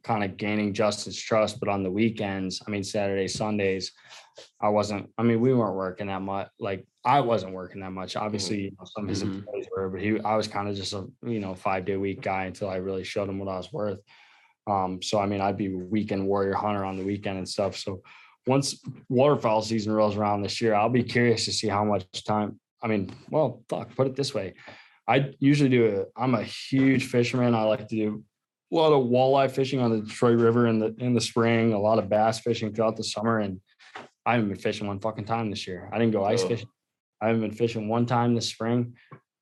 kind 0.02 0.22
of 0.22 0.36
gaining 0.36 0.74
Justin's 0.74 1.18
trust, 1.18 1.58
but 1.60 1.68
on 1.68 1.82
the 1.82 1.90
weekends, 1.90 2.62
I 2.66 2.70
mean 2.70 2.84
Saturdays, 2.84 3.34
Sundays, 3.34 3.92
I 4.60 4.68
wasn't. 4.68 5.10
I 5.16 5.22
mean, 5.22 5.40
we 5.40 5.54
weren't 5.54 5.76
working 5.76 6.08
that 6.08 6.20
much. 6.22 6.48
Like 6.58 6.86
I 7.04 7.20
wasn't 7.20 7.54
working 7.54 7.80
that 7.80 7.92
much. 7.92 8.16
Obviously, 8.16 8.62
you 8.62 8.70
know, 8.72 8.84
some 8.84 9.04
of 9.04 9.10
his 9.10 9.22
Mhm. 9.22 9.36
employees 9.38 9.66
were, 9.74 9.88
but 9.88 10.00
he, 10.00 10.20
I 10.20 10.36
was 10.36 10.48
kind 10.48 10.68
of 10.68 10.76
just 10.76 10.92
a 10.92 11.06
you 11.22 11.40
know 11.40 11.54
five 11.54 11.84
day 11.84 11.96
week 11.96 12.20
guy 12.22 12.44
until 12.44 12.68
I 12.68 12.76
really 12.76 13.04
showed 13.04 13.28
him 13.28 13.38
what 13.38 13.48
I 13.48 13.56
was 13.56 13.72
worth. 13.72 14.00
Um, 14.66 15.02
so 15.02 15.18
I 15.18 15.26
mean, 15.26 15.40
I'd 15.40 15.56
be 15.58 15.74
weekend 15.74 16.26
warrior 16.26 16.54
hunter 16.54 16.84
on 16.84 16.96
the 16.96 17.04
weekend 17.04 17.38
and 17.38 17.48
stuff. 17.48 17.76
So 17.76 18.02
once 18.46 18.82
waterfowl 19.08 19.62
season 19.62 19.92
rolls 19.92 20.16
around 20.16 20.42
this 20.42 20.60
year, 20.60 20.74
I'll 20.74 20.90
be 20.90 21.02
curious 21.02 21.46
to 21.46 21.52
see 21.52 21.68
how 21.68 21.84
much 21.84 22.04
time. 22.24 22.60
I 22.82 22.88
mean, 22.88 23.10
well, 23.30 23.62
fuck, 23.70 23.94
put 23.94 24.06
it 24.06 24.16
this 24.16 24.34
way. 24.34 24.54
I 25.06 25.32
usually 25.38 25.68
do 25.70 26.06
a, 26.16 26.20
I'm 26.22 26.34
a 26.34 26.42
huge 26.42 27.06
fisherman. 27.06 27.54
I 27.54 27.62
like 27.64 27.86
to 27.88 27.94
do 27.96 28.24
a 28.72 28.74
lot 28.74 28.92
of 28.92 29.06
walleye 29.06 29.50
fishing 29.50 29.80
on 29.80 29.90
the 29.90 30.00
Detroit 30.00 30.38
River 30.38 30.66
in 30.66 30.78
the 30.78 30.94
in 30.98 31.14
the 31.14 31.20
spring, 31.20 31.72
a 31.72 31.78
lot 31.78 31.98
of 31.98 32.08
bass 32.08 32.40
fishing 32.40 32.72
throughout 32.72 32.96
the 32.96 33.04
summer. 33.04 33.40
And 33.40 33.60
I 34.24 34.34
haven't 34.34 34.48
been 34.48 34.58
fishing 34.58 34.86
one 34.86 35.00
fucking 35.00 35.26
time 35.26 35.50
this 35.50 35.66
year. 35.66 35.90
I 35.92 35.98
didn't 35.98 36.12
go 36.12 36.24
ice 36.24 36.42
Oh. 36.42 36.48
fishing. 36.48 36.68
I 37.20 37.26
haven't 37.28 37.42
been 37.42 37.52
fishing 37.52 37.88
one 37.88 38.06
time 38.06 38.34
this 38.34 38.48
spring. 38.48 38.94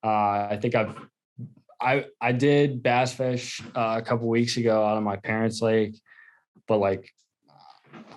Uh, 0.04 0.48
I 0.50 0.58
think 0.60 0.74
I've 0.74 0.96
I 1.80 2.06
I 2.20 2.32
did 2.32 2.82
bass 2.82 3.12
fish 3.12 3.60
uh, 3.76 3.96
a 3.98 4.02
couple 4.02 4.28
weeks 4.28 4.56
ago 4.56 4.84
out 4.84 4.96
of 4.96 5.02
my 5.04 5.16
parents' 5.16 5.62
lake, 5.62 5.94
but 6.68 6.78
like, 6.78 7.08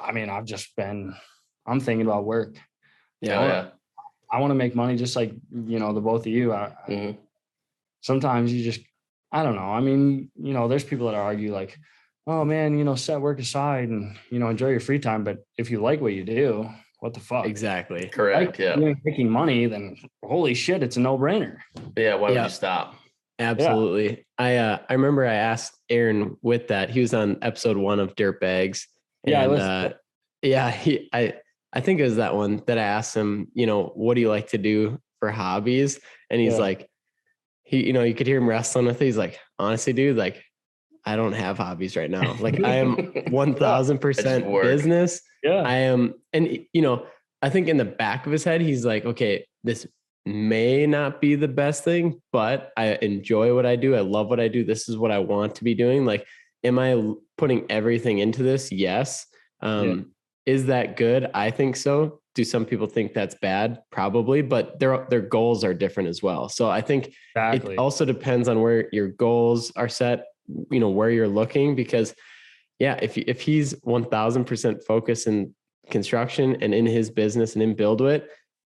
I 0.02 0.12
mean, 0.12 0.30
I've 0.30 0.46
just 0.46 0.76
been. 0.76 1.16
I'm 1.68 1.80
thinking 1.80 2.06
about 2.06 2.26
work. 2.26 2.56
Yeah. 3.22 3.42
Yeah. 3.48 3.68
I 4.32 4.40
want 4.40 4.52
to 4.52 4.56
make 4.56 4.76
money 4.76 4.96
just 4.98 5.16
like 5.16 5.32
you 5.52 5.80
know 5.80 5.94
the 5.94 6.02
both 6.02 6.22
of 6.22 6.28
you. 6.28 6.54
I, 6.54 6.74
Mhm. 6.90 7.18
Sometimes 8.10 8.54
you 8.54 8.64
just 8.64 8.82
I 9.32 9.44
don't 9.44 9.56
know. 9.56 9.72
I 9.80 9.82
mean, 9.82 10.30
you 10.36 10.54
know, 10.54 10.68
there's 10.68 10.84
people 10.86 11.08
that 11.08 11.16
argue 11.16 11.52
like, 11.52 11.78
oh 12.28 12.46
man, 12.46 12.78
you 12.78 12.84
know, 12.86 12.96
set 12.96 13.20
work 13.20 13.40
aside 13.40 13.90
and 13.90 14.16
you 14.30 14.40
know 14.40 14.50
enjoy 14.50 14.70
your 14.70 14.80
free 14.80 15.00
time. 15.00 15.24
But 15.24 15.40
if 15.58 15.70
you 15.72 15.82
like 15.82 16.00
what 16.00 16.14
you 16.14 16.24
do, 16.24 16.70
what 17.00 17.14
the 17.14 17.20
fuck? 17.20 17.46
Exactly. 17.46 18.08
Correct. 18.08 18.52
Like, 18.52 18.60
Yeah. 18.60 18.78
you're 18.78 18.96
making 19.04 19.30
money, 19.30 19.66
then 19.66 19.98
holy 20.24 20.54
shit, 20.54 20.84
it's 20.84 20.98
a 20.98 21.00
no 21.02 21.18
brainer. 21.18 21.58
Yeah. 21.98 22.16
Why 22.16 22.30
would 22.30 22.36
Yeah. 22.36 22.44
you 22.46 22.50
stop? 22.50 22.96
Absolutely. 23.40 24.26
I 24.38 24.56
uh 24.58 24.78
I 24.90 24.94
remember 24.94 25.26
I 25.26 25.34
asked 25.34 25.74
Aaron 25.90 26.38
with 26.42 26.68
that. 26.70 26.90
He 26.90 27.02
was 27.02 27.14
on 27.14 27.38
episode 27.42 27.78
one 27.78 28.00
of 28.00 28.16
Dirt 28.16 28.40
Bags. 28.40 28.88
Yeah, 29.26 29.42
I 29.42 29.44
And 29.44 29.52
listened 29.52 29.94
uh 29.94 29.98
yeah, 30.44 30.72
he 30.72 31.10
I 31.12 31.34
I 31.74 31.82
think 31.82 32.00
it 32.00 32.04
was 32.04 32.16
that 32.18 32.36
one 32.36 32.62
that 32.68 32.78
I 32.78 32.84
asked 32.84 33.14
him, 33.16 33.50
you 33.54 33.66
know, 33.66 33.92
what 33.96 34.14
do 34.14 34.22
you 34.22 34.30
like 34.30 34.50
to 34.50 34.58
do 34.58 35.02
for 35.20 35.30
hobbies? 35.32 36.00
And 36.30 36.40
he's 36.40 36.54
Yeah. 36.54 36.60
like, 36.60 36.90
he, 37.66 37.86
you 37.86 37.94
know, 37.94 38.04
you 38.04 38.14
could 38.14 38.28
hear 38.28 38.38
him 38.38 38.48
wrestling 38.48 38.86
with 38.86 39.02
it. 39.02 39.06
He's 39.06 39.18
like, 39.18 39.40
honestly, 39.60 39.92
dude, 39.92 40.16
like 40.16 40.44
I 41.04 41.16
don't 41.16 41.34
have 41.34 41.58
hobbies 41.58 41.98
right 41.98 42.10
now. 42.10 42.34
Like 42.40 42.64
I 42.64 42.76
am 42.76 42.96
one 43.30 43.54
thousand 43.56 44.00
percent 44.00 44.46
business. 44.62 45.22
Yeah. 45.44 45.62
I 45.62 45.76
am, 45.76 46.14
and 46.32 46.66
you 46.74 46.82
know, 46.82 47.06
I 47.42 47.50
think 47.50 47.68
in 47.68 47.78
the 47.78 47.86
back 47.86 48.26
of 48.26 48.32
his 48.32 48.44
head, 48.44 48.62
he's 48.62 48.86
like, 48.86 49.06
okay, 49.06 49.46
this 49.64 49.86
may 50.26 50.88
not 50.88 51.22
be 51.22 51.36
the 51.36 51.48
best 51.48 51.84
thing, 51.84 52.22
but 52.32 52.72
I 52.78 52.94
enjoy 53.02 53.54
what 53.54 53.66
I 53.66 53.76
do. 53.76 53.96
I 53.96 54.00
love 54.00 54.28
what 54.28 54.40
I 54.40 54.48
do. 54.48 54.64
This 54.64 54.90
is 54.90 54.98
what 54.98 55.12
I 55.12 55.20
want 55.20 55.56
to 55.56 55.64
be 55.64 55.76
doing. 55.76 56.06
Like, 56.06 56.26
am 56.64 56.80
I 56.80 57.14
putting 57.38 57.66
everything 57.70 58.20
into 58.20 58.42
this? 58.42 58.72
Yes. 58.72 59.28
Um, 59.62 60.12
Is 60.46 60.68
that 60.68 60.98
good? 60.98 61.30
I 61.34 61.52
think 61.52 61.76
so. 61.76 62.22
Do 62.36 62.44
some 62.44 62.66
people 62.66 62.88
think 62.88 63.14
that's 63.14 63.36
bad? 63.36 63.82
Probably, 63.92 64.42
but 64.42 64.80
their 64.80 65.08
their 65.10 65.22
goals 65.22 65.64
are 65.64 65.74
different 65.74 66.10
as 66.10 66.22
well. 66.22 66.50
So 66.50 66.70
I 66.70 66.82
think 66.82 67.14
exactly. 67.36 67.74
it 67.74 67.80
also 67.80 68.06
depends 68.06 68.48
on 68.48 68.62
where 68.62 68.88
your 68.92 69.08
goals 69.08 69.72
are 69.76 69.90
set 69.90 70.26
you 70.70 70.80
know 70.80 70.90
where 70.90 71.10
you're 71.10 71.28
looking 71.28 71.74
because 71.74 72.14
yeah 72.78 73.00
if 73.02 73.18
if 73.18 73.42
he's 73.42 73.74
1000% 73.74 74.84
focused 74.84 75.26
in 75.26 75.56
construction 75.90 76.56
and 76.62 76.72
in 76.72 76.86
his 76.86 77.10
business 77.10 77.56
and 77.56 77.64
in 77.64 77.76
BuildWitt 77.76 78.28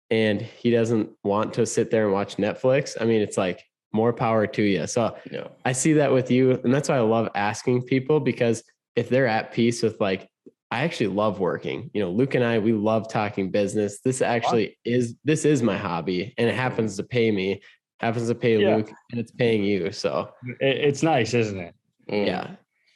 and 0.09 0.41
he 0.41 0.71
doesn't 0.71 1.11
want 1.23 1.53
to 1.53 1.67
sit 1.67 1.91
there 1.91 2.05
and 2.05 2.15
watch 2.15 2.37
netflix 2.37 2.97
i 2.99 3.05
mean 3.05 3.21
it's 3.21 3.37
like 3.37 3.63
more 3.97 4.13
power 4.13 4.47
to 4.47 4.63
you. 4.63 4.87
So 4.87 5.17
Yeah. 5.31 5.49
I 5.65 5.73
see 5.73 5.95
that 5.95 6.13
with 6.13 6.31
you. 6.31 6.61
And 6.63 6.73
that's 6.73 6.89
why 6.89 6.97
I 6.97 7.01
love 7.01 7.29
asking 7.35 7.83
people 7.83 8.21
because 8.21 8.63
if 8.95 9.09
they're 9.09 9.27
at 9.27 9.53
peace 9.53 9.83
with 9.83 10.01
like, 10.01 10.29
I 10.71 10.83
actually 10.85 11.09
love 11.09 11.39
working. 11.39 11.91
You 11.95 12.03
know, 12.03 12.11
Luke 12.11 12.35
and 12.35 12.45
I, 12.45 12.59
we 12.59 12.73
love 12.73 13.09
talking 13.09 13.51
business. 13.51 14.01
This 14.01 14.21
actually 14.21 14.79
is 14.85 15.15
this 15.25 15.45
is 15.45 15.63
my 15.63 15.77
hobby 15.77 16.35
and 16.39 16.49
it 16.49 16.55
happens 16.55 16.97
to 16.97 17.05
pay 17.05 17.31
me, 17.31 17.63
happens 18.01 18.29
to 18.29 18.35
pay 18.35 18.61
Yeah. 18.61 18.77
Luke, 18.77 18.91
and 19.11 19.21
it's 19.21 19.31
paying 19.33 19.63
you. 19.63 19.93
So 19.93 20.31
it's 20.61 21.03
nice, 21.03 21.35
isn't 21.35 21.59
it? 21.59 21.75
Mm. 22.11 22.27
yeah. 22.27 22.51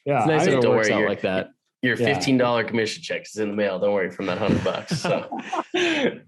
Yeah. 0.05 0.19
It's 0.19 0.27
nice 0.27 0.43
I 0.43 0.45
when 0.45 0.51
mean, 0.51 0.59
it 0.59 0.63
don't 0.63 0.77
works 0.77 0.89
worry, 0.89 0.95
out 0.95 0.99
you're- 1.01 1.09
like 1.09 1.21
that. 1.23 1.51
Your 1.83 1.97
fifteen 1.97 2.37
dollar 2.37 2.63
commission 2.63 3.03
check 3.03 3.23
is 3.23 3.37
in 3.37 3.49
the 3.49 3.57
mail. 3.57 3.79
Don't 3.79 3.95
worry 3.95 4.11
from 4.11 4.27
that 4.27 4.37
hundred 4.37 4.63
bucks. 4.63 5.01
So 5.01 5.27
And 5.75 6.23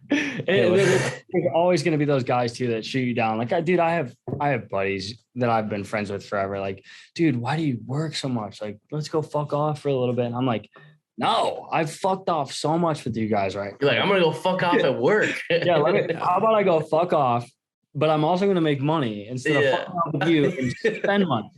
there's 0.49 1.13
there's 1.31 1.47
always 1.55 1.83
going 1.83 1.93
to 1.93 1.99
be 1.99 2.07
those 2.07 2.25
guys 2.25 2.55
too 2.55 2.69
that 2.69 2.87
shoot 2.87 3.01
you 3.01 3.13
down. 3.13 3.37
Like, 3.37 3.53
I, 3.53 3.61
dude, 3.61 3.79
I 3.79 3.91
have 3.91 4.15
I 4.41 4.49
have 4.49 4.71
buddies 4.71 5.23
that 5.35 5.51
I've 5.51 5.69
been 5.69 5.85
friends 5.85 6.11
with 6.11 6.25
forever. 6.25 6.59
Like, 6.59 6.83
dude, 7.15 7.37
why 7.37 7.57
do 7.59 7.63
you 7.65 7.79
work 7.85 8.15
so 8.15 8.31
much? 8.31 8.63
Like, 8.63 8.79
let's 8.91 9.09
go 9.11 9.21
fuck 9.21 9.53
off 9.53 9.81
for 9.81 9.91
a 9.91 9.95
little 9.95 10.15
bit. 10.15 10.25
And 10.25 10.35
I'm 10.35 10.47
like, 10.47 10.71
no, 11.19 11.69
I've 11.71 11.93
fucked 11.93 12.29
off 12.29 12.53
so 12.53 12.79
much 12.79 13.05
with 13.05 13.17
you 13.17 13.29
guys, 13.29 13.55
right? 13.55 13.75
you're 13.81 13.91
like, 13.91 14.01
I'm 14.01 14.09
gonna 14.09 14.21
go 14.21 14.33
fuck 14.33 14.63
off 14.63 14.77
at 14.81 14.99
work. 14.99 15.31
yeah, 15.51 15.77
let 15.77 15.95
me, 15.95 16.15
how 16.15 16.37
about 16.39 16.55
I 16.55 16.63
go 16.63 16.81
fuck 16.81 17.13
off? 17.13 17.49
But 17.95 18.09
I'm 18.09 18.25
also 18.25 18.47
to 18.55 18.61
make 18.63 18.81
money 18.81 19.29
instead 19.29 19.57
of 19.57 19.63
Yeah. 19.63 19.77
fucking 19.77 19.93
off 19.95 20.15
with 20.15 20.29
you 20.29 20.45
and 20.85 20.97
spend 21.03 21.27
money. 21.29 21.51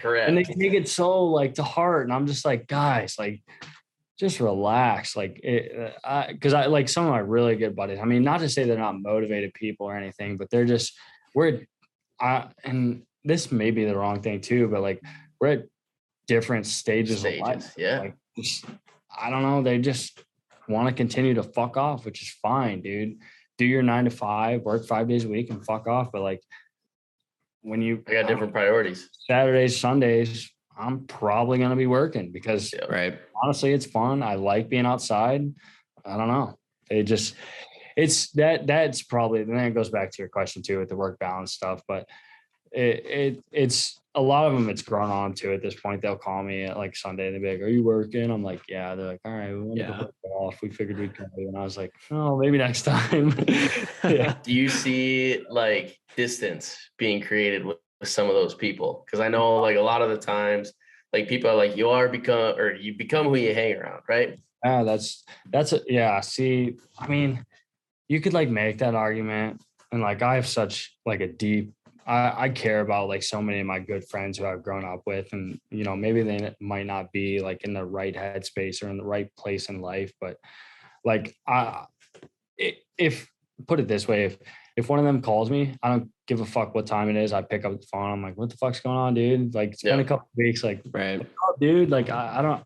Correct. 0.00 0.28
and 0.28 0.38
they 0.38 0.44
take 0.44 0.72
it 0.72 0.88
so 0.88 1.24
like 1.24 1.54
to 1.54 1.62
heart 1.62 2.04
and 2.06 2.12
i'm 2.12 2.26
just 2.26 2.42
like 2.46 2.66
guys 2.66 3.16
like 3.18 3.42
just 4.18 4.40
relax 4.40 5.14
like 5.14 5.38
it 5.42 5.94
uh, 6.04 6.26
because 6.28 6.54
I, 6.54 6.66
like 6.66 6.88
some 6.88 7.04
of 7.04 7.10
my 7.10 7.18
really 7.18 7.54
good 7.56 7.76
buddies 7.76 7.98
i 8.00 8.04
mean 8.06 8.22
not 8.22 8.40
to 8.40 8.48
say 8.48 8.64
they're 8.64 8.78
not 8.78 8.98
motivated 8.98 9.52
people 9.52 9.86
or 9.86 9.96
anything 9.96 10.38
but 10.38 10.48
they're 10.48 10.64
just 10.64 10.94
we're 11.34 11.66
i 12.18 12.46
and 12.64 13.02
this 13.24 13.52
may 13.52 13.70
be 13.70 13.84
the 13.84 13.94
wrong 13.94 14.22
thing 14.22 14.40
too 14.40 14.68
but 14.68 14.80
like 14.80 15.02
we're 15.38 15.48
at 15.48 15.62
different 16.26 16.64
stages, 16.64 17.16
of 17.16 17.18
Stages. 17.20 17.40
life 17.42 17.74
Yeah. 17.76 18.00
like 18.00 18.14
just 18.38 18.64
i 19.18 19.30
don't 19.30 19.42
know 19.42 19.62
they 19.62 19.78
just 19.78 20.22
want 20.68 20.88
to 20.88 20.94
continue 20.94 21.34
to 21.34 21.42
fuck 21.42 21.76
off 21.76 22.04
which 22.04 22.22
is 22.22 22.28
fine 22.42 22.80
dude 22.80 23.16
do 23.58 23.64
your 23.64 23.82
nine 23.82 24.04
to 24.04 24.10
five 24.10 24.62
work 24.62 24.86
five 24.86 25.08
days 25.08 25.24
a 25.24 25.28
week 25.28 25.50
and 25.50 25.64
fuck 25.64 25.86
off 25.86 26.10
but 26.12 26.22
like 26.22 26.42
when 27.62 27.82
you 27.82 28.02
I 28.08 28.12
got 28.12 28.28
different 28.28 28.52
priorities. 28.52 29.08
Saturdays, 29.26 29.78
Sundays, 29.78 30.50
I'm 30.78 31.06
probably 31.06 31.58
going 31.58 31.70
to 31.70 31.76
be 31.76 31.86
working 31.86 32.32
because 32.32 32.72
Yeah. 32.72 32.86
Right. 32.86 33.18
honestly, 33.42 33.72
it's 33.72 33.86
fun. 33.86 34.22
I 34.22 34.34
like 34.36 34.68
being 34.68 34.86
outside. 34.86 35.52
I 36.04 36.16
don't 36.16 36.28
know. 36.28 36.58
It 36.90 37.04
just, 37.04 37.34
it's 37.96 38.30
that, 38.32 38.66
that's 38.66 39.02
probably, 39.02 39.44
then 39.44 39.58
it 39.58 39.74
goes 39.74 39.90
back 39.90 40.10
to 40.10 40.22
your 40.22 40.28
question 40.28 40.62
too 40.62 40.78
with 40.78 40.88
the 40.88 40.96
work 40.96 41.18
balance 41.18 41.52
stuff. 41.52 41.82
But 41.86 42.08
it, 42.72 43.06
it, 43.06 43.44
it's 43.52 43.99
a 44.14 44.20
lot 44.20 44.46
of 44.46 44.52
them, 44.54 44.68
it's 44.68 44.82
grown 44.82 45.10
on 45.10 45.34
to 45.34 45.54
at 45.54 45.62
this 45.62 45.74
point. 45.74 46.02
They'll 46.02 46.16
call 46.16 46.42
me 46.42 46.64
at 46.64 46.76
like 46.76 46.96
Sunday 46.96 47.26
and 47.26 47.34
they'll 47.36 47.42
be 47.42 47.58
like, 47.58 47.62
Are 47.62 47.70
you 47.70 47.84
working? 47.84 48.30
I'm 48.30 48.42
like, 48.42 48.62
Yeah. 48.68 48.94
They're 48.94 49.06
like, 49.06 49.20
All 49.24 49.32
right, 49.32 49.52
we 49.52 49.60
want 49.60 49.78
to 49.78 49.84
Yeah. 49.84 50.02
go 50.24 50.30
off. 50.30 50.60
We 50.62 50.70
figured 50.70 50.98
we'd 50.98 51.14
come. 51.14 51.28
And 51.36 51.56
I 51.56 51.62
was 51.62 51.76
like, 51.76 51.92
Oh, 52.10 52.36
maybe 52.36 52.58
next 52.58 52.82
time. 52.82 53.32
yeah. 54.04 54.34
Do 54.42 54.52
you 54.52 54.68
see 54.68 55.44
like 55.48 55.96
distance 56.16 56.76
being 56.98 57.20
created 57.22 57.64
with, 57.64 57.78
with 58.00 58.08
some 58.08 58.28
of 58.28 58.34
those 58.34 58.54
people? 58.54 59.04
Because 59.06 59.20
I 59.20 59.28
know 59.28 59.56
like 59.60 59.76
a 59.76 59.80
lot 59.80 60.02
of 60.02 60.10
the 60.10 60.18
times, 60.18 60.72
like 61.12 61.28
people 61.28 61.50
are 61.50 61.56
like, 61.56 61.76
you 61.76 61.88
are 61.90 62.08
become 62.08 62.58
or 62.58 62.74
you 62.74 62.96
become 62.96 63.26
who 63.26 63.36
you 63.36 63.54
hang 63.54 63.74
around, 63.76 64.02
right? 64.08 64.38
Yeah, 64.64 64.82
that's 64.82 65.24
that's 65.50 65.72
a, 65.72 65.80
yeah. 65.86 66.20
See, 66.20 66.76
I 66.98 67.08
mean, 67.08 67.44
you 68.08 68.20
could 68.20 68.34
like 68.34 68.48
make 68.50 68.78
that 68.78 68.94
argument, 68.94 69.62
and 69.90 70.02
like 70.02 70.20
I 70.20 70.34
have 70.34 70.46
such 70.46 70.94
like 71.06 71.20
a 71.20 71.26
deep. 71.28 71.72
I, 72.06 72.44
I 72.44 72.48
care 72.48 72.80
about 72.80 73.08
like 73.08 73.22
so 73.22 73.40
many 73.40 73.60
of 73.60 73.66
my 73.66 73.78
good 73.78 74.08
friends 74.08 74.38
who 74.38 74.46
I've 74.46 74.62
grown 74.62 74.84
up 74.84 75.02
with, 75.06 75.32
and 75.32 75.60
you 75.70 75.84
know 75.84 75.96
maybe 75.96 76.22
they 76.22 76.54
might 76.60 76.86
not 76.86 77.12
be 77.12 77.40
like 77.40 77.64
in 77.64 77.74
the 77.74 77.84
right 77.84 78.14
headspace 78.14 78.82
or 78.82 78.88
in 78.88 78.96
the 78.96 79.04
right 79.04 79.34
place 79.36 79.68
in 79.68 79.80
life, 79.80 80.12
but 80.20 80.36
like 81.04 81.34
I, 81.46 81.86
if 82.98 83.28
put 83.66 83.80
it 83.80 83.88
this 83.88 84.08
way, 84.08 84.24
if 84.24 84.38
if 84.76 84.88
one 84.88 84.98
of 84.98 85.04
them 85.04 85.22
calls 85.22 85.50
me, 85.50 85.76
I 85.82 85.88
don't 85.90 86.10
give 86.26 86.40
a 86.40 86.46
fuck 86.46 86.74
what 86.74 86.86
time 86.86 87.08
it 87.08 87.16
is. 87.16 87.32
I 87.32 87.42
pick 87.42 87.64
up 87.64 87.78
the 87.78 87.86
phone. 87.86 88.12
I'm 88.12 88.22
like, 88.22 88.36
what 88.36 88.50
the 88.50 88.56
fuck's 88.56 88.80
going 88.80 88.96
on, 88.96 89.14
dude? 89.14 89.54
Like 89.54 89.72
it's 89.72 89.82
been 89.82 90.00
a 90.00 90.04
couple 90.04 90.28
weeks. 90.36 90.64
Like 90.64 90.82
Right. 90.92 91.20
up, 91.20 91.26
oh, 91.44 91.54
dude. 91.60 91.90
Like 91.90 92.08
I, 92.10 92.38
I 92.38 92.42
don't 92.42 92.62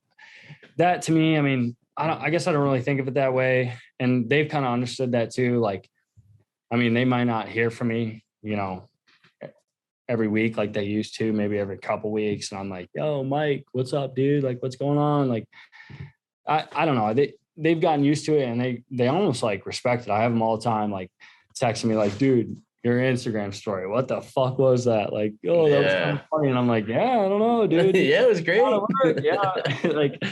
that 0.77 1.03
to 1.03 1.13
me, 1.13 1.39
I 1.39 1.41
mean, 1.41 1.77
I 1.97 2.07
don't 2.07 2.21
I 2.21 2.31
guess 2.31 2.47
I 2.47 2.53
don't 2.53 2.63
really 2.63 2.83
think 2.83 3.01
of 3.01 3.09
it 3.09 3.15
that 3.15 3.33
way. 3.33 3.75
And 3.99 4.29
they've 4.29 4.49
kind 4.49 4.65
of 4.65 4.73
understood 4.73 5.13
that 5.13 5.33
too. 5.33 5.61
Like, 5.61 5.89
I 6.71 6.77
mean, 6.77 6.95
they 6.95 7.05
might 7.05 7.25
not 7.25 7.49
hear 7.49 7.71
from 7.71 7.89
me, 7.89 8.25
you 8.43 8.57
know, 8.57 8.89
every 10.09 10.29
week 10.29 10.57
like 10.57 10.73
they 10.73 10.85
used 10.85 11.17
to, 11.17 11.33
maybe 11.33 11.59
every 11.59 11.79
couple 11.79 12.11
weeks. 12.11 12.51
And 12.51 12.61
I'm 12.61 12.69
like, 12.69 12.91
yo, 12.95 13.25
Mike, 13.25 13.65
what's 13.73 13.93
up, 13.93 14.15
dude? 14.15 14.45
Like, 14.45 14.63
what's 14.63 14.77
going 14.77 14.99
on? 14.99 15.29
Like, 15.29 15.47
I, 16.47 16.65
I 16.73 16.85
don't 16.85 16.97
know. 16.97 17.15
They 17.15 17.35
they've 17.57 17.81
gotten 17.81 18.05
used 18.05 18.27
to 18.27 18.37
it 18.37 18.49
and 18.49 18.61
they 18.61 18.83
they 18.91 19.09
almost 19.09 19.43
like 19.43 19.67
respect 19.67 20.05
it. 20.05 20.11
I 20.11 20.23
have 20.23 20.33
them 20.33 20.43
all 20.43 20.57
the 20.57 20.65
time, 20.65 20.91
like 20.91 21.11
texting 21.59 21.87
me, 21.87 21.95
like, 21.95 22.19
dude, 22.19 22.57
your 22.83 22.99
Instagram 22.99 23.55
story. 23.55 23.87
What 23.89 24.09
the 24.09 24.21
fuck 24.21 24.59
was 24.59 24.85
that? 24.85 25.13
Like, 25.13 25.35
oh, 25.49 25.71
that 25.71 25.85
was 25.85 25.93
kind 25.93 26.19
of 26.19 26.27
funny. 26.31 26.49
And 26.49 26.59
I'm 26.59 26.69
like, 26.69 26.87
yeah, 26.87 27.19
I 27.19 27.29
don't 27.29 27.39
know, 27.39 27.67
dude 27.67 27.97
yeah, 27.97 28.23
it 28.23 28.29
was 28.29 28.41
great. 28.43 28.61
lot 28.61 28.75
of 28.75 28.89
work, 29.03 29.21
yeah 29.23 29.53
like 29.91 30.23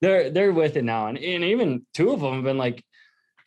they're 0.00 0.30
they're 0.30 0.52
with 0.52 0.76
it 0.76 0.84
now 0.84 1.06
and, 1.06 1.18
and 1.18 1.44
even 1.44 1.86
two 1.94 2.10
of 2.10 2.20
them 2.20 2.34
have 2.34 2.44
been 2.44 2.58
like 2.58 2.82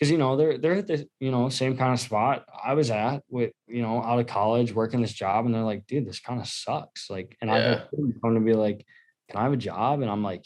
because 0.04 0.12
you 0.12 0.18
know 0.18 0.36
they're 0.36 0.58
they're 0.58 0.74
at 0.74 0.88
the 0.88 1.08
you 1.22 1.32
know 1.32 1.48
same 1.48 1.78
kind 1.78 1.94
of 1.94 2.00
spot 2.00 2.44
i 2.62 2.74
was 2.74 2.92
at 2.92 3.24
with 3.30 3.52
you 3.68 3.82
know 3.82 4.04
out 4.04 4.20
of 4.20 4.28
college 4.28 4.74
working 4.74 5.02
this 5.02 5.14
job 5.14 5.46
and 5.46 5.56
they're 5.56 5.64
like 5.64 5.88
dude 5.88 6.06
this 6.06 6.20
kind 6.20 6.42
of 6.42 6.48
sucks 6.48 7.10
like 7.10 7.38
and 7.42 7.50
i've 7.50 7.64
Yeah. 7.64 7.84
people 7.90 8.12
come 8.22 8.34
to 8.36 8.42
be 8.42 8.54
like 8.54 8.86
can 9.30 9.40
i 9.40 9.44
have 9.44 9.54
a 9.54 9.58
job 9.58 10.02
and 10.02 10.12
i'm 10.12 10.22
like 10.22 10.46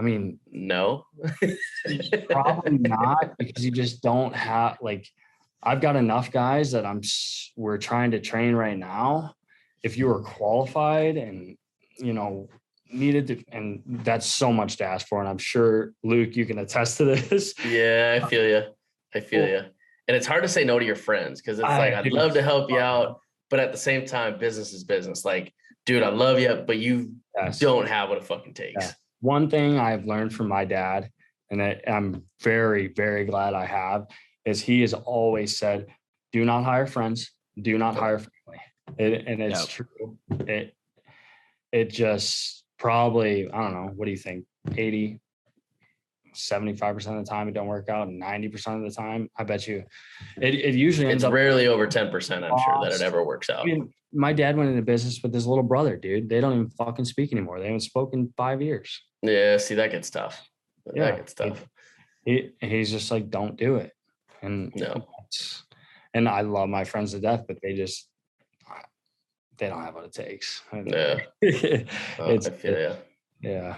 i 0.00 0.02
mean 0.02 0.40
no. 0.50 1.06
probably 2.28 2.78
not 2.78 3.38
because 3.38 3.64
you 3.64 3.70
just 3.70 4.02
don't 4.02 4.34
have 4.34 4.78
like 4.80 5.06
I've 5.62 5.80
got 5.80 5.96
enough 5.96 6.30
guys 6.30 6.72
that 6.72 6.86
I'm 6.86 7.00
we're 7.56 7.78
trying 7.78 8.12
to 8.12 8.20
train 8.20 8.54
right 8.54 8.78
now. 8.78 9.34
If 9.82 9.96
you 9.96 10.06
were 10.06 10.22
qualified 10.22 11.16
and 11.16 11.56
you 11.98 12.12
know 12.12 12.48
needed 12.92 13.26
to, 13.28 13.44
and 13.52 13.82
that's 13.86 14.26
so 14.26 14.52
much 14.52 14.76
to 14.78 14.84
ask 14.84 15.06
for, 15.06 15.20
and 15.20 15.28
I'm 15.28 15.38
sure 15.38 15.92
Luke, 16.04 16.36
you 16.36 16.46
can 16.46 16.58
attest 16.58 16.98
to 16.98 17.04
this. 17.04 17.54
Yeah, 17.64 18.20
I 18.22 18.28
feel 18.28 18.46
you. 18.46 18.62
I 19.14 19.20
feel 19.20 19.46
you. 19.46 19.60
And 20.08 20.16
it's 20.16 20.26
hard 20.26 20.42
to 20.42 20.48
say 20.48 20.64
no 20.64 20.78
to 20.78 20.84
your 20.84 20.96
friends 20.96 21.40
because 21.40 21.58
it's 21.58 21.68
I 21.68 21.78
like 21.78 21.94
I'd 21.94 22.12
love 22.12 22.32
to 22.34 22.42
help 22.42 22.70
you 22.70 22.78
out, 22.78 23.20
but 23.50 23.58
at 23.58 23.72
the 23.72 23.78
same 23.78 24.06
time, 24.06 24.38
business 24.38 24.72
is 24.72 24.84
business. 24.84 25.24
Like, 25.24 25.52
dude, 25.84 26.02
I 26.02 26.08
love 26.10 26.38
you, 26.38 26.62
but 26.66 26.78
you 26.78 27.14
Yes. 27.36 27.58
don't 27.58 27.86
have 27.86 28.08
what 28.08 28.16
it 28.18 28.24
fucking 28.24 28.54
takes. 28.54 28.82
Yeah. 28.84 28.92
One 29.20 29.50
thing 29.50 29.78
I've 29.78 30.06
learned 30.06 30.32
from 30.32 30.48
my 30.48 30.64
dad, 30.64 31.10
and 31.50 31.62
I, 31.62 31.80
I'm 31.86 32.22
very 32.42 32.88
very 32.88 33.24
glad 33.24 33.52
I 33.52 33.66
have, 33.66 34.06
is 34.44 34.60
he 34.62 34.80
has 34.82 34.94
always 34.94 35.56
said, 35.58 35.86
"Do 36.32 36.44
not 36.44 36.64
hire 36.64 36.86
friends. 36.86 37.32
Do 37.60 37.76
not 37.78 37.94
hire 37.96 38.18
family." 38.18 38.60
It, 38.98 39.26
and 39.26 39.42
it's 39.42 39.60
Yep. 39.60 39.88
true. 39.88 40.18
It 40.46 40.74
it 41.72 41.90
just 41.90 42.64
probably 42.78 43.50
I 43.50 43.60
don't 43.62 43.74
know. 43.74 43.92
What 43.94 44.04
do 44.06 44.10
you 44.10 44.16
think? 44.16 44.44
80, 44.76 45.20
75% 46.34 47.18
of 47.18 47.24
the 47.24 47.30
time 47.30 47.48
it 47.48 47.52
don't 47.52 47.66
work 47.66 47.88
out. 47.88 48.08
90% 48.08 48.76
of 48.76 48.82
the 48.82 48.90
time, 48.90 49.30
I 49.36 49.44
bet 49.44 49.66
you 49.66 49.84
it, 50.40 50.54
it 50.54 50.74
usually 50.74 51.06
ends 51.06 51.22
It's 51.22 51.28
up 51.28 51.32
rarely 51.32 51.66
over 51.66 51.86
10%, 51.86 52.10
I'm 52.10 52.58
sure 52.58 52.78
that 52.82 52.92
it 52.92 53.00
ever 53.00 53.24
works 53.24 53.48
out. 53.48 53.60
I 53.60 53.64
mean, 53.64 53.92
my 54.12 54.32
dad 54.32 54.56
went 54.56 54.70
into 54.70 54.82
business 54.82 55.20
with 55.22 55.32
his 55.32 55.46
little 55.46 55.64
brother, 55.64 55.96
dude. 55.96 56.28
They 56.28 56.40
don't 56.40 56.52
even 56.52 56.70
fucking 56.70 57.04
speak 57.04 57.32
anymore. 57.32 57.58
They 57.58 57.66
haven't 57.66 57.80
spoken 57.80 58.32
five 58.36 58.60
years. 58.62 59.02
Yeah, 59.22 59.56
see, 59.56 59.74
that 59.76 59.90
gets 59.90 60.10
tough. 60.10 60.48
Yeah. 60.94 61.16
Gets 61.16 61.34
tough. 61.34 61.66
He 62.24 62.50
he's 62.60 62.90
just 62.90 63.10
like, 63.10 63.30
don't 63.30 63.56
do 63.56 63.76
it. 63.76 63.92
And 64.42 64.72
No. 64.74 65.06
and 66.14 66.28
I 66.28 66.42
love 66.42 66.68
my 66.68 66.84
friends 66.84 67.12
to 67.12 67.20
death, 67.20 67.44
but 67.48 67.58
they 67.62 67.74
just 67.74 68.08
they 69.58 69.68
don't 69.68 69.82
have 69.82 69.94
what 69.94 70.04
it 70.04 70.12
takes. 70.12 70.62
Yeah. 70.72 71.18
Oh, 72.18 72.30
it's 72.30 72.46
I 72.46 72.50
feel 72.50 72.78
you. 72.78 73.50
yeah. 73.50 73.76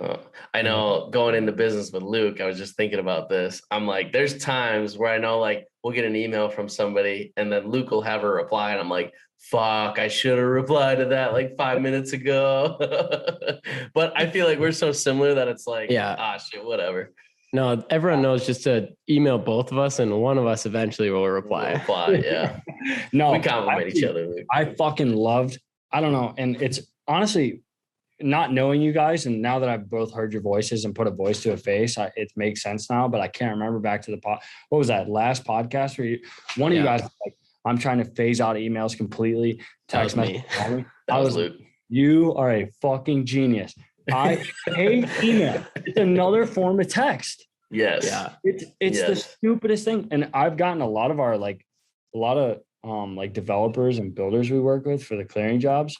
Oh, 0.00 0.20
I 0.54 0.62
know 0.62 1.08
going 1.12 1.34
into 1.34 1.52
business 1.52 1.90
with 1.92 2.02
Luke, 2.02 2.40
I 2.40 2.46
was 2.46 2.58
just 2.58 2.76
thinking 2.76 2.98
about 2.98 3.28
this. 3.28 3.60
I'm 3.70 3.86
like, 3.86 4.12
there's 4.12 4.38
times 4.38 4.96
where 4.96 5.12
I 5.12 5.18
know 5.18 5.38
like 5.38 5.66
we'll 5.82 5.92
get 5.92 6.04
an 6.04 6.16
email 6.16 6.48
from 6.48 6.68
somebody 6.68 7.32
and 7.36 7.52
then 7.52 7.68
Luke 7.68 7.90
will 7.90 8.02
have 8.02 8.24
a 8.24 8.28
reply 8.28 8.72
and 8.72 8.80
I'm 8.80 8.88
like, 8.90 9.12
fuck, 9.38 9.98
I 9.98 10.08
should 10.08 10.38
have 10.38 10.46
replied 10.48 10.98
to 10.98 11.04
that 11.06 11.32
like 11.34 11.56
five 11.56 11.80
minutes 11.82 12.12
ago. 12.14 12.76
but 13.94 14.12
I 14.16 14.26
feel 14.30 14.46
like 14.46 14.58
we're 14.58 14.72
so 14.72 14.92
similar 14.92 15.34
that 15.34 15.48
it's 15.48 15.66
like, 15.66 15.90
Yeah. 15.90 16.16
ah 16.18 16.38
shit, 16.38 16.64
whatever. 16.64 17.12
No, 17.56 17.82
everyone 17.90 18.20
knows 18.22 18.44
just 18.46 18.64
to 18.64 18.88
email 19.08 19.38
both 19.38 19.72
of 19.72 19.78
us, 19.78 19.98
and 19.98 20.20
one 20.20 20.36
of 20.38 20.46
us 20.46 20.66
eventually 20.66 21.10
will 21.10 21.22
We'll 21.22 21.30
reply. 21.30 21.72
reply, 21.72 22.22
yeah. 22.24 22.60
No, 23.12 23.32
we 23.32 23.40
compliment 23.40 23.96
each 23.96 24.04
other. 24.04 24.32
I 24.52 24.66
fucking 24.74 25.14
loved. 25.14 25.58
I 25.90 26.00
don't 26.02 26.12
know, 26.12 26.34
and 26.36 26.60
it's 26.60 26.80
honestly 27.08 27.62
not 28.20 28.52
knowing 28.52 28.80
you 28.82 28.92
guys, 28.92 29.26
and 29.26 29.40
now 29.40 29.58
that 29.60 29.68
I've 29.70 29.88
both 29.88 30.12
heard 30.12 30.32
your 30.34 30.42
voices 30.42 30.84
and 30.84 30.94
put 30.94 31.06
a 31.06 31.10
voice 31.10 31.42
to 31.44 31.52
a 31.52 31.56
face, 31.56 31.96
I, 31.98 32.10
it 32.16 32.30
makes 32.36 32.62
sense 32.62 32.90
now. 32.90 33.08
But 33.08 33.20
I 33.22 33.28
can't 33.28 33.52
remember 33.52 33.78
back 33.78 34.02
to 34.02 34.10
the 34.10 34.18
pod. 34.18 34.38
What 34.68 34.78
was 34.78 34.88
that 34.88 35.08
last 35.08 35.44
podcast 35.44 35.96
where 35.98 36.06
you? 36.06 36.18
One 36.56 36.72
of 36.72 36.78
you 36.78 36.84
guys 36.84 37.00
like, 37.02 37.34
I'm 37.64 37.78
trying 37.78 37.98
to 37.98 38.04
phase 38.04 38.40
out 38.40 38.56
emails 38.56 38.96
completely. 38.96 39.60
That 39.88 40.04
was 40.04 40.14
Text 40.14 40.16
me. 40.16 40.38
message. 40.38 40.60
only. 40.70 40.84
That 41.08 41.14
I 41.16 41.18
was 41.20 41.26
was 41.28 41.36
Luke. 41.36 41.56
you 41.88 42.34
are 42.34 42.50
a 42.52 42.70
fucking 42.82 43.24
genius. 43.26 43.74
I 44.12 44.44
hate 44.66 45.08
email. 45.22 45.64
It's 45.76 45.98
another 45.98 46.46
form 46.46 46.80
of 46.80 46.88
text. 46.88 47.46
Yes. 47.70 48.06
Yeah. 48.06 48.34
It's 48.44 48.64
it's 48.80 49.02
the 49.02 49.16
stupidest 49.16 49.84
thing. 49.84 50.08
And 50.10 50.30
I've 50.32 50.56
gotten 50.56 50.80
a 50.82 50.88
lot 50.88 51.10
of 51.10 51.18
our 51.20 51.36
like 51.36 51.64
a 52.14 52.18
lot 52.18 52.36
of 52.38 52.60
um 52.88 53.16
like 53.16 53.32
developers 53.32 53.98
and 53.98 54.14
builders 54.14 54.50
we 54.50 54.60
work 54.60 54.86
with 54.86 55.02
for 55.04 55.16
the 55.16 55.24
clearing 55.24 55.58
jobs. 55.60 55.96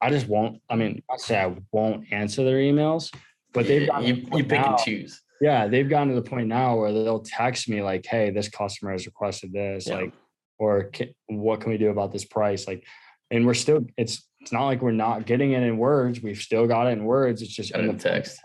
I 0.00 0.10
just 0.10 0.28
won't. 0.28 0.60
I 0.68 0.76
mean, 0.76 1.02
I 1.10 1.16
say 1.16 1.40
I 1.40 1.54
won't 1.72 2.12
answer 2.12 2.44
their 2.44 2.58
emails, 2.58 3.14
but 3.52 3.66
they've 3.66 3.82
you, 3.82 3.86
gotten 3.88 4.06
you, 4.06 4.14
the 4.26 4.36
you 4.38 4.44
pick 4.44 4.60
now- 4.60 4.74
and 4.76 4.78
choose. 4.78 5.22
yeah, 5.40 5.66
they've 5.68 5.88
gotten 5.88 6.08
to 6.10 6.14
the 6.14 6.22
point 6.28 6.46
now 6.48 6.76
where 6.76 6.92
they'll 6.92 7.20
text 7.20 7.68
me 7.68 7.82
like, 7.82 8.06
"Hey, 8.06 8.30
this 8.30 8.48
customer 8.48 8.92
has 8.92 9.06
requested 9.06 9.52
this," 9.52 9.86
Yeah. 9.88 9.96
like, 9.96 10.12
or 10.58 10.90
"Ca- 10.94 11.12
"What 11.26 11.60
can 11.60 11.70
we 11.72 11.78
do 11.78 11.90
about 11.90 12.12
this 12.12 12.24
price?" 12.24 12.66
Like, 12.68 12.84
and 13.32 13.44
we're 13.46 13.54
still. 13.54 13.86
It's 13.96 14.24
it's 14.48 14.52
not 14.54 14.64
like 14.64 14.80
we're 14.80 14.92
not 14.92 15.26
getting 15.26 15.52
it 15.52 15.62
in 15.62 15.76
words. 15.76 16.22
We've 16.22 16.38
still 16.40 16.66
got 16.66 16.86
it 16.86 16.92
in 16.92 17.04
words. 17.04 17.42
It's 17.42 17.52
just 17.54 17.70
Got 17.74 17.82
in 17.84 17.90
in 17.90 17.96
the 17.98 18.02
text. 18.02 18.40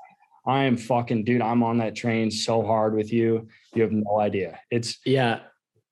I 0.46 0.64
am 0.64 0.76
fucking 0.76 1.24
dude. 1.24 1.42
I'm 1.42 1.64
on 1.64 1.78
that 1.78 1.96
train 1.96 2.30
so 2.30 2.62
hard 2.62 2.94
with 2.94 3.14
you. 3.14 3.48
You 3.74 3.84
have 3.84 3.94
no 3.94 4.20
idea. 4.20 4.60
It's 4.70 5.00
Yeah. 5.06 5.40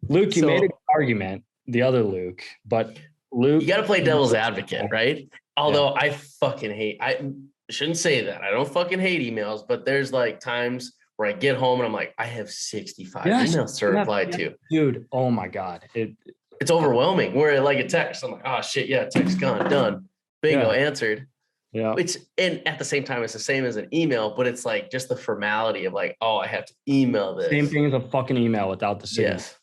Luke. 0.09 0.35
You 0.35 0.45
made 0.47 0.63
an 0.63 0.69
argument. 0.93 1.45
The 1.67 1.83
other 1.83 2.03
Luke, 2.03 2.43
but 2.65 2.97
Luke. 3.31 3.61
You 3.61 3.67
got 3.69 3.77
to 3.77 3.83
play 3.83 4.03
devil's 4.03 4.33
advocate, 4.33 4.87
right? 4.91 5.29
Although 5.55 5.95
I 5.95 6.09
fucking 6.41 6.71
hate, 6.71 6.97
I 6.99 7.31
shouldn't 7.69 7.97
say 7.97 8.25
that. 8.25 8.41
I 8.41 8.51
don't 8.51 8.67
fucking 8.67 8.99
hate 8.99 9.21
emails, 9.21 9.65
but 9.65 9.85
there's 9.85 10.11
like 10.11 10.41
times 10.41 10.91
where 11.15 11.29
I 11.29 11.31
get 11.31 11.55
home 11.55 11.79
and 11.79 11.87
I'm 11.87 11.93
like, 11.93 12.13
I 12.17 12.25
have 12.25 12.49
65 12.49 13.25
Yes, 13.27 13.55
emails 13.55 13.79
to 13.79 13.85
reply 13.87 14.23
yeah. 14.23 14.31
to. 14.31 14.55
dude. 14.69 15.05
Oh 15.13 15.31
my 15.31 15.47
god. 15.47 15.85
It. 15.95 16.17
It's 16.61 16.71
overwhelming. 16.71 17.33
Where 17.33 17.59
like 17.59 17.79
a 17.79 17.87
text, 17.87 18.23
I'm 18.23 18.31
like, 18.31 18.43
oh 18.45 18.61
shit, 18.61 18.87
yeah, 18.87 19.05
text 19.05 19.39
gone, 19.39 19.69
done. 19.69 20.07
Bingo, 20.41 20.71
answered. 20.71 21.27
Yeah. 21.73 21.95
It's 21.97 22.17
and 22.37 22.65
at 22.67 22.77
the 22.77 22.85
same 22.85 23.03
time, 23.03 23.23
it's 23.23 23.33
the 23.33 23.39
same 23.39 23.65
as 23.65 23.77
an 23.77 23.87
email, 23.93 24.35
but 24.35 24.45
it's 24.45 24.65
like 24.65 24.91
just 24.91 25.09
the 25.09 25.15
formality 25.15 25.85
of 25.85 25.93
like, 25.93 26.17
oh, 26.21 26.37
I 26.37 26.47
have 26.47 26.65
to 26.65 26.73
email 26.87 27.35
this. 27.35 27.49
Same 27.49 27.67
thing 27.67 27.85
as 27.85 27.93
a 27.93 27.99
fucking 27.99 28.37
email 28.37 28.69
without 28.69 28.99
the 28.99 29.07
signature. 29.07 29.35
Yes. 29.35 29.57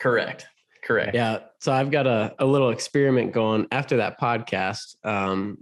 Correct. 0.00 0.46
Correct. 0.82 1.14
Yeah. 1.14 1.40
So 1.60 1.72
I've 1.72 1.90
got 1.90 2.06
a, 2.06 2.34
a 2.38 2.46
little 2.46 2.70
experiment 2.70 3.32
going 3.32 3.66
after 3.70 3.98
that 3.98 4.18
podcast. 4.20 4.96
Um, 5.04 5.58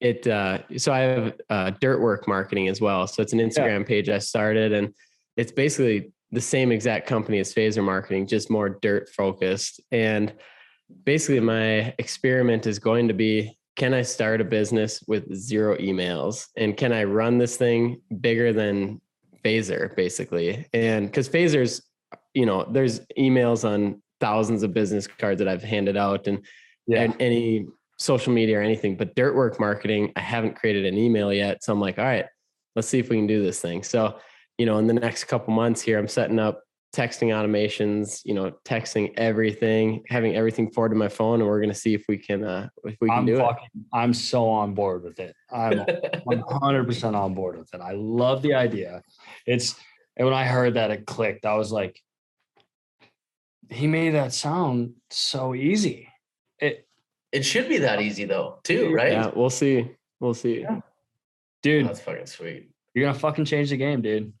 it 0.00 0.26
uh, 0.26 0.58
so 0.76 0.92
I 0.92 0.98
have 1.00 1.34
uh, 1.48 1.70
dirt 1.80 2.00
work 2.00 2.28
marketing 2.28 2.68
as 2.68 2.80
well. 2.80 3.06
So 3.06 3.22
it's 3.22 3.32
an 3.32 3.38
Instagram 3.38 3.86
page 3.86 4.08
I 4.08 4.18
started, 4.18 4.72
and 4.72 4.94
it's 5.36 5.50
basically 5.50 6.12
the 6.32 6.40
same 6.40 6.72
exact 6.72 7.06
company 7.06 7.38
as 7.38 7.54
Phaser 7.54 7.84
Marketing, 7.84 8.26
just 8.26 8.50
more 8.50 8.78
dirt 8.82 9.08
focused. 9.10 9.80
And 9.92 10.34
basically, 11.04 11.40
my 11.40 11.94
experiment 11.98 12.66
is 12.66 12.78
going 12.78 13.08
to 13.08 13.14
be: 13.14 13.56
Can 13.76 13.94
I 13.94 14.02
start 14.02 14.40
a 14.40 14.44
business 14.44 15.02
with 15.06 15.32
zero 15.34 15.76
emails, 15.78 16.46
and 16.56 16.76
can 16.76 16.92
I 16.92 17.04
run 17.04 17.38
this 17.38 17.56
thing 17.56 18.00
bigger 18.20 18.52
than 18.52 19.00
Phaser, 19.44 19.94
basically? 19.94 20.66
And 20.72 21.06
because 21.06 21.28
Phaser's, 21.28 21.82
you 22.34 22.46
know, 22.46 22.66
there's 22.70 23.00
emails 23.18 23.68
on 23.68 24.02
thousands 24.20 24.62
of 24.62 24.72
business 24.74 25.06
cards 25.06 25.38
that 25.38 25.48
I've 25.48 25.62
handed 25.62 25.96
out 25.96 26.26
and, 26.26 26.44
Yeah. 26.86 27.02
and 27.02 27.16
any 27.20 27.66
social 27.98 28.32
media 28.32 28.58
or 28.58 28.62
anything, 28.62 28.96
but 28.96 29.14
dirt 29.14 29.34
work 29.34 29.58
marketing, 29.60 30.12
I 30.16 30.20
haven't 30.20 30.56
created 30.56 30.84
an 30.86 30.98
email 30.98 31.32
yet. 31.32 31.62
So 31.64 31.72
I'm 31.72 31.80
like, 31.80 31.98
all 31.98 32.04
right, 32.04 32.26
let's 32.74 32.88
see 32.88 32.98
if 32.98 33.08
we 33.08 33.16
can 33.16 33.26
do 33.26 33.42
this 33.42 33.60
thing. 33.60 33.82
So, 33.82 34.18
you 34.58 34.66
know, 34.66 34.78
in 34.78 34.86
the 34.86 34.94
next 34.94 35.24
couple 35.24 35.52
months 35.52 35.80
here, 35.80 35.98
I'm 35.98 36.08
setting 36.08 36.38
up 36.38 36.62
texting 36.94 37.28
automations, 37.28 38.22
you 38.24 38.32
know, 38.32 38.52
texting 38.64 39.12
everything, 39.18 40.02
having 40.08 40.34
everything 40.34 40.70
forwarded 40.70 40.94
to 40.94 40.98
my 40.98 41.08
phone, 41.08 41.40
and 41.40 41.48
we're 41.48 41.60
gonna 41.60 41.74
see 41.74 41.92
if 41.94 42.04
we 42.08 42.16
can 42.16 42.42
uh 42.42 42.68
if 42.84 42.96
we 43.00 43.08
can 43.08 43.18
I'm 43.18 43.26
do 43.26 43.36
fucking, 43.36 43.68
I'm 43.92 44.14
so 44.14 44.48
on 44.48 44.74
board 44.74 45.02
with 45.02 45.18
it. 45.20 45.34
I'm 45.52 45.72
100% 45.80 47.14
on 47.14 47.34
board 47.34 47.58
with 47.58 47.74
it. 47.74 47.80
I 47.80 47.92
love 47.92 48.40
the 48.42 48.54
idea. 48.54 49.02
It's 49.46 49.74
and 50.16 50.26
when 50.26 50.34
I 50.34 50.44
heard 50.44 50.74
that 50.74 50.90
it 50.90 51.06
clicked, 51.06 51.44
I 51.44 51.56
was 51.56 51.70
like, 51.70 52.00
he 53.68 53.86
made 53.86 54.10
that 54.14 54.32
sound 54.32 54.94
so 55.10 55.54
easy. 55.54 56.08
It, 56.58 56.86
It 57.32 57.44
should 57.44 57.68
be 57.68 57.78
that 57.78 58.00
easy 58.00 58.24
though, 58.24 58.60
too, 58.64 58.94
right? 58.94 59.12
Yeah, 59.12 59.30
we'll 59.34 59.50
see. 59.50 59.90
We'll 60.20 60.32
see. 60.34 60.60
Yeah. 60.62 60.80
dude, 61.62 61.86
That's 61.88 62.00
fucking 62.00 62.24
sweet. 62.26 62.70
you're 62.94 63.06
gonna 63.06 63.18
fucking 63.18 63.44
change 63.44 63.68
the 63.68 63.76
game, 63.76 64.00
dude. 64.00 64.32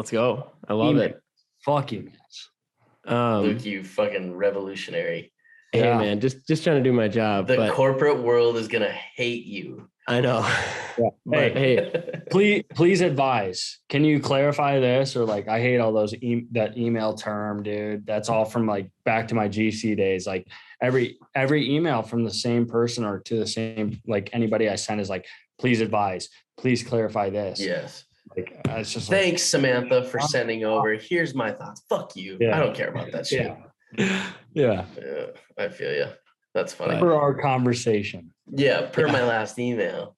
Let's 0.00 0.10
go. 0.10 0.50
I 0.66 0.72
love 0.72 0.92
Email. 0.94 1.02
it. 1.02 1.22
Fuck 1.62 1.92
you. 1.92 2.04
Man. 2.04 3.14
Um 3.14 3.42
Luke, 3.42 3.66
you 3.66 3.84
fucking 3.84 4.34
revolutionary. 4.34 5.30
hey 5.72 5.80
Yeah. 5.80 5.98
man, 5.98 6.20
just 6.20 6.46
just 6.48 6.64
trying 6.64 6.78
to 6.78 6.82
do 6.82 6.90
my 6.94 7.06
job. 7.06 7.46
The 7.48 7.56
but 7.56 7.72
corporate 7.74 8.16
world 8.22 8.56
is 8.56 8.66
gonna 8.66 8.88
hate 9.14 9.44
you. 9.44 9.90
I 10.08 10.22
know. 10.22 10.40
Yeah. 10.98 11.08
but 11.24 11.52
hey, 11.52 12.20
Please, 12.30 12.64
please 12.74 13.00
advise. 13.00 13.78
Can 13.88 14.04
you 14.04 14.20
clarify 14.20 14.78
this? 14.80 15.16
Or 15.16 15.24
like, 15.24 15.48
I 15.48 15.60
hate 15.60 15.78
all 15.78 15.92
those 15.92 16.12
e- 16.14 16.46
that 16.52 16.76
email 16.76 17.14
term, 17.14 17.62
dude. 17.62 18.04
That's 18.06 18.28
all 18.28 18.44
from 18.44 18.66
like 18.66 18.90
back 19.04 19.28
to 19.28 19.34
my 19.34 19.48
GC 19.48 19.96
days. 19.96 20.26
Like 20.26 20.46
every 20.82 21.18
every 21.34 21.70
email 21.74 22.02
from 22.02 22.24
the 22.24 22.32
same 22.32 22.66
person 22.66 23.04
or 23.04 23.20
to 23.20 23.38
the 23.38 23.46
same 23.46 24.00
like 24.06 24.30
anybody 24.32 24.68
I 24.70 24.76
send 24.76 25.00
is 25.00 25.08
like, 25.10 25.26
please 25.58 25.80
advise. 25.82 26.28
Please 26.58 26.82
clarify 26.82 27.28
this. 27.30 27.60
yes. 27.60 28.04
Like 28.36 28.60
uh, 28.68 28.74
it's 28.74 28.92
just 28.92 29.10
like, 29.10 29.20
Thanks, 29.20 29.42
Samantha, 29.42 30.04
for 30.04 30.20
sending 30.20 30.64
over. 30.64 30.94
Here's 30.94 31.34
my 31.34 31.50
thoughts. 31.52 31.82
Fuck 31.88 32.14
you. 32.16 32.36
Yeah. 32.40 32.56
I 32.56 32.60
don't 32.60 32.74
care 32.74 32.88
about 32.90 33.10
that 33.12 33.26
shit. 33.26 33.52
yeah, 33.98 34.30
yeah. 34.54 34.84
Yeah, 34.96 35.26
I 35.58 35.68
feel 35.68 35.92
you. 35.92 36.06
That's 36.54 36.72
funny. 36.72 36.98
For 36.98 37.14
our 37.14 37.34
conversation. 37.34 38.32
Yeah, 38.52 38.86
per 38.86 39.06
my 39.08 39.22
last 39.24 39.58
email. 39.58 40.16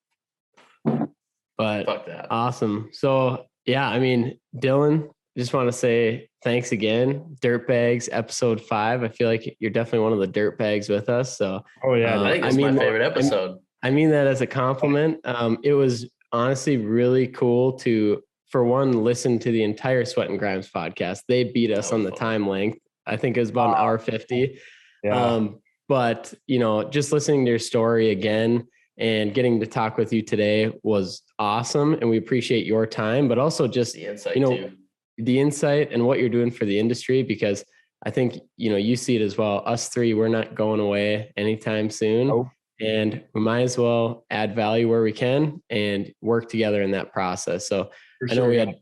but 0.85 1.87
Fuck 1.87 2.07
that. 2.07 2.27
Awesome. 2.31 2.91
So 2.93 3.45
yeah, 3.67 3.89
I 3.89 3.99
mean, 3.99 4.39
Dylan, 4.57 5.09
just 5.37 5.55
want 5.55 5.69
to 5.69 5.73
say 5.73 6.29
thanks 6.45 6.73
again. 6.73 7.37
Dirtbags 7.43 8.09
episode 8.13 8.61
five. 8.61 9.03
I 9.03 9.09
feel 9.09 9.29
like 9.29 9.57
you're 9.61 9.71
definitely 9.71 10.01
one 10.01 10.13
of 10.13 10.19
the 10.21 10.29
dirtbags 10.29 10.89
with 10.89 11.09
us. 11.09 11.37
So 11.39 11.63
Oh 11.85 11.95
yeah, 11.95 12.19
Uh, 12.19 12.25
I 12.25 12.33
think 12.33 12.45
I 12.45 12.49
it's 12.49 12.57
mean, 12.57 12.75
my 12.75 12.81
favorite 12.81 13.03
I'm- 13.03 13.13
episode. 13.13 13.59
I 13.85 13.91
mean 13.91 14.11
that 14.11 14.27
as 14.29 14.41
a 14.43 14.47
compliment. 14.47 15.19
Um, 15.25 15.59
it 15.65 15.73
was 15.73 16.09
honestly 16.33 16.77
really 16.77 17.29
cool 17.29 17.75
to, 17.79 18.23
for 18.49 18.65
one, 18.65 19.05
listen 19.05 19.39
to 19.41 19.51
the 19.51 19.63
entire 19.63 20.05
Sweat 20.05 20.31
and 20.31 20.39
Grimes 20.39 20.71
podcast. 20.71 21.21
They 21.29 21.45
beat 21.45 21.71
us 21.71 21.93
on 21.93 22.03
the 22.03 22.11
time 22.11 22.47
length. 22.47 22.79
I 23.07 23.17
think 23.17 23.37
it 23.37 23.41
was 23.41 23.51
about 23.51 23.71
an 23.71 23.75
hour 23.77 23.99
50. 23.99 24.59
yeah. 25.03 25.15
Um, 25.15 25.61
but 25.89 26.33
you 26.47 26.59
know, 26.59 26.85
just 26.85 27.13
listening 27.13 27.45
to 27.45 27.51
your 27.51 27.59
story 27.59 28.11
again 28.11 28.67
and 28.99 29.35
getting 29.35 29.61
to 29.61 29.67
talk 29.67 29.97
with 29.99 30.13
you 30.13 30.23
today 30.23 30.73
was 30.83 31.23
awesome. 31.39 31.95
And 31.95 32.09
we 32.09 32.19
appreciate 32.19 32.67
your 32.67 32.87
time, 32.87 33.29
but 33.29 33.39
also 33.39 33.67
just 33.67 33.95
the 33.95 34.07
insight 34.07 34.37
you 34.37 34.43
know, 34.43 34.57
too. 34.57 34.73
the 35.19 35.41
insight 35.41 35.93
and 35.93 36.07
what 36.07 36.19
you're 36.19 36.29
doing 36.29 36.51
for 36.51 36.65
the 36.65 36.79
industry 36.79 37.23
because 37.23 37.65
I 38.05 38.11
think 38.11 38.39
you 38.57 38.71
know 38.71 38.77
you 38.77 38.97
see 38.97 39.17
it 39.17 39.23
as 39.23 39.37
well. 39.39 39.63
Us 39.65 39.89
three, 39.89 40.15
we're 40.15 40.29
not 40.29 40.55
going 40.55 40.81
away 40.81 41.33
anytime 41.37 41.89
soon, 41.91 42.29
Nope. 42.29 42.49
And 42.83 43.23
we 43.35 43.41
might 43.41 43.63
as 43.63 43.79
well 43.79 44.25
add 44.31 44.55
value 44.55 44.89
where 44.89 45.03
we 45.03 45.13
can 45.13 45.63
and 45.71 46.13
work 46.21 46.49
together 46.49 46.83
in 46.83 46.91
that 46.91 47.13
process. 47.13 47.69
So 47.69 47.91
For 48.19 48.29
I 48.31 48.35
know 48.35 48.43
sure, 48.43 48.49
we 48.49 48.57
yeah. 48.57 48.67
had, 48.67 48.75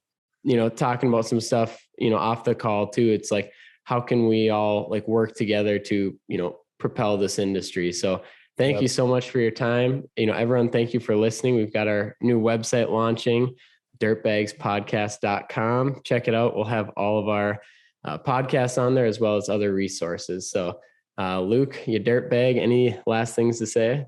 you 0.43 0.57
know, 0.57 0.69
talking 0.69 1.09
about 1.09 1.27
some 1.27 1.41
stuff, 1.41 1.81
you 1.99 2.11
know, 2.11 2.17
off 2.17 2.45
the 2.45 2.55
call 2.55 2.89
too. 2.89 3.09
It's 3.09 3.31
like 3.31 3.53
how 3.85 4.01
can 4.01 4.29
we 4.29 4.51
all 4.51 4.89
like 4.91 5.07
work 5.09 5.35
together 5.35 5.79
to 5.79 6.19
you 6.29 6.39
know 6.39 6.59
propel 6.79 7.17
this 7.17 7.39
industry? 7.39 7.93
So 7.93 8.23
thank 8.57 8.75
Yep. 8.75 8.83
you 8.83 8.89
so 8.89 9.07
much 9.07 9.31
for 9.31 9.41
your 9.41 9.51
time. 9.51 10.09
You 10.17 10.27
know, 10.27 10.35
everyone, 10.35 10.71
thank 10.71 10.95
you 10.95 11.01
for 11.01 11.17
listening. 11.17 11.57
We've 11.57 11.73
got 11.73 11.89
our 11.89 12.17
new 12.21 12.41
website 12.41 12.91
launching 12.91 13.55
dirtbagspodcast.com. 14.01 16.01
Check 16.05 16.29
it 16.29 16.35
out. 16.35 16.57
We'll 16.57 16.65
have 16.65 16.91
all 16.97 17.19
of 17.19 17.29
our 17.29 17.61
uh, 18.05 18.19
podcasts 18.19 18.81
on 18.81 18.95
there 18.95 19.07
as 19.07 19.21
well 19.21 19.37
as 19.37 19.49
other 19.49 19.75
resources. 19.75 20.51
So, 20.51 20.79
uh, 21.21 21.39
Luke, 21.39 21.87
you 21.87 22.01
dirtbag, 22.01 22.59
any 22.59 22.99
last 23.07 23.35
things 23.35 23.59
to 23.59 23.67
say? 23.67 24.07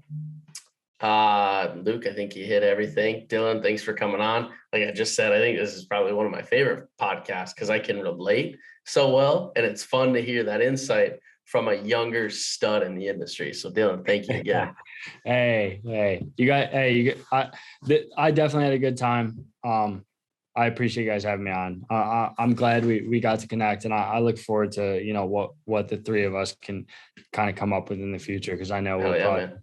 Uh, 0.98 1.74
Luke, 1.82 2.06
I 2.06 2.12
think 2.14 2.34
you 2.34 2.44
hit 2.44 2.62
everything. 2.62 3.26
Dylan, 3.26 3.62
thanks 3.62 3.82
for 3.82 3.92
coming 3.92 4.22
on. 4.22 4.50
Like 4.72 4.88
I 4.88 4.92
just 4.92 5.14
said, 5.14 5.30
I 5.30 5.38
think 5.38 5.58
this 5.58 5.74
is 5.74 5.84
probably 5.84 6.14
one 6.14 6.24
of 6.24 6.32
my 6.32 6.40
favorite 6.40 6.88
podcasts 6.98 7.54
because 7.54 7.68
I 7.68 7.80
can 7.80 8.00
relate 8.00 8.56
so 8.86 9.14
well, 9.14 9.52
and 9.56 9.66
it's 9.66 9.82
fun 9.82 10.14
to 10.14 10.22
hear 10.22 10.42
that 10.44 10.62
insight 10.62 11.18
from 11.44 11.68
a 11.68 11.74
younger 11.74 12.30
stud 12.30 12.82
in 12.82 12.94
the 12.94 13.08
industry. 13.08 13.52
So, 13.52 13.70
Dylan, 13.70 14.06
thank 14.06 14.28
you 14.28 14.36
again. 14.36 14.74
Hey, 15.24 15.80
hey, 15.84 16.24
you 16.36 16.46
got, 16.46 16.68
hey, 16.68 16.92
you 16.92 17.12
got, 17.12 17.26
I, 17.32 17.86
th- 17.88 18.06
I 18.16 18.30
definitely 18.30 18.66
had 18.66 18.74
a 18.74 18.78
good 18.78 18.96
time. 18.96 19.46
Um, 19.64 20.04
I 20.54 20.66
appreciate 20.66 21.04
you 21.04 21.10
guys 21.10 21.24
having 21.24 21.44
me 21.44 21.50
on. 21.50 21.84
Uh, 21.90 21.94
I, 21.94 22.30
I'm 22.38 22.54
glad 22.54 22.84
we, 22.84 23.06
we 23.08 23.20
got 23.20 23.40
to 23.40 23.48
connect 23.48 23.84
and 23.84 23.94
I, 23.94 24.02
I 24.02 24.18
look 24.18 24.38
forward 24.38 24.72
to, 24.72 25.02
you 25.02 25.14
know, 25.14 25.24
what, 25.24 25.52
what 25.64 25.88
the 25.88 25.96
three 25.96 26.24
of 26.24 26.34
us 26.34 26.54
can 26.60 26.86
kind 27.32 27.48
of 27.48 27.56
come 27.56 27.72
up 27.72 27.88
with 27.88 28.00
in 28.00 28.12
the 28.12 28.18
future. 28.18 28.56
Cause 28.56 28.70
I 28.70 28.80
know 28.80 28.98
we're 28.98 29.16
yeah, 29.16 29.24
probably, 29.24 29.46
man. 29.46 29.62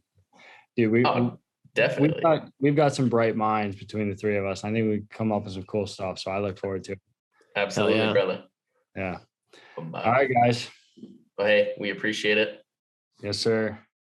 dude, 0.76 0.92
we, 0.92 1.06
Oh, 1.06 1.22
we've 1.22 1.32
definitely. 1.76 2.22
got, 2.22 2.50
we've 2.60 2.76
got 2.76 2.96
some 2.96 3.08
bright 3.08 3.36
minds 3.36 3.76
between 3.76 4.10
the 4.10 4.16
three 4.16 4.38
of 4.38 4.46
us. 4.46 4.64
I 4.64 4.72
think 4.72 4.90
we 4.90 5.04
come 5.12 5.32
up 5.32 5.44
with 5.44 5.54
some 5.54 5.64
cool 5.64 5.86
stuff. 5.86 6.18
So 6.20 6.32
I 6.32 6.40
look 6.40 6.58
forward 6.58 6.84
to 6.86 6.94
it. 6.94 7.00
Absolutely, 7.56 7.98
yeah. 8.00 8.12
brother. 8.12 8.44
Yeah. 8.96 9.18
Bye. 9.78 10.04
All 10.04 10.12
right, 10.12 10.30
guys. 10.44 10.70
Well, 11.38 11.48
hey, 11.48 11.74
we 11.80 11.92
appreciate 11.92 12.38
it. 12.38 12.62
Yes, 13.22 13.38
sir. 13.38 13.78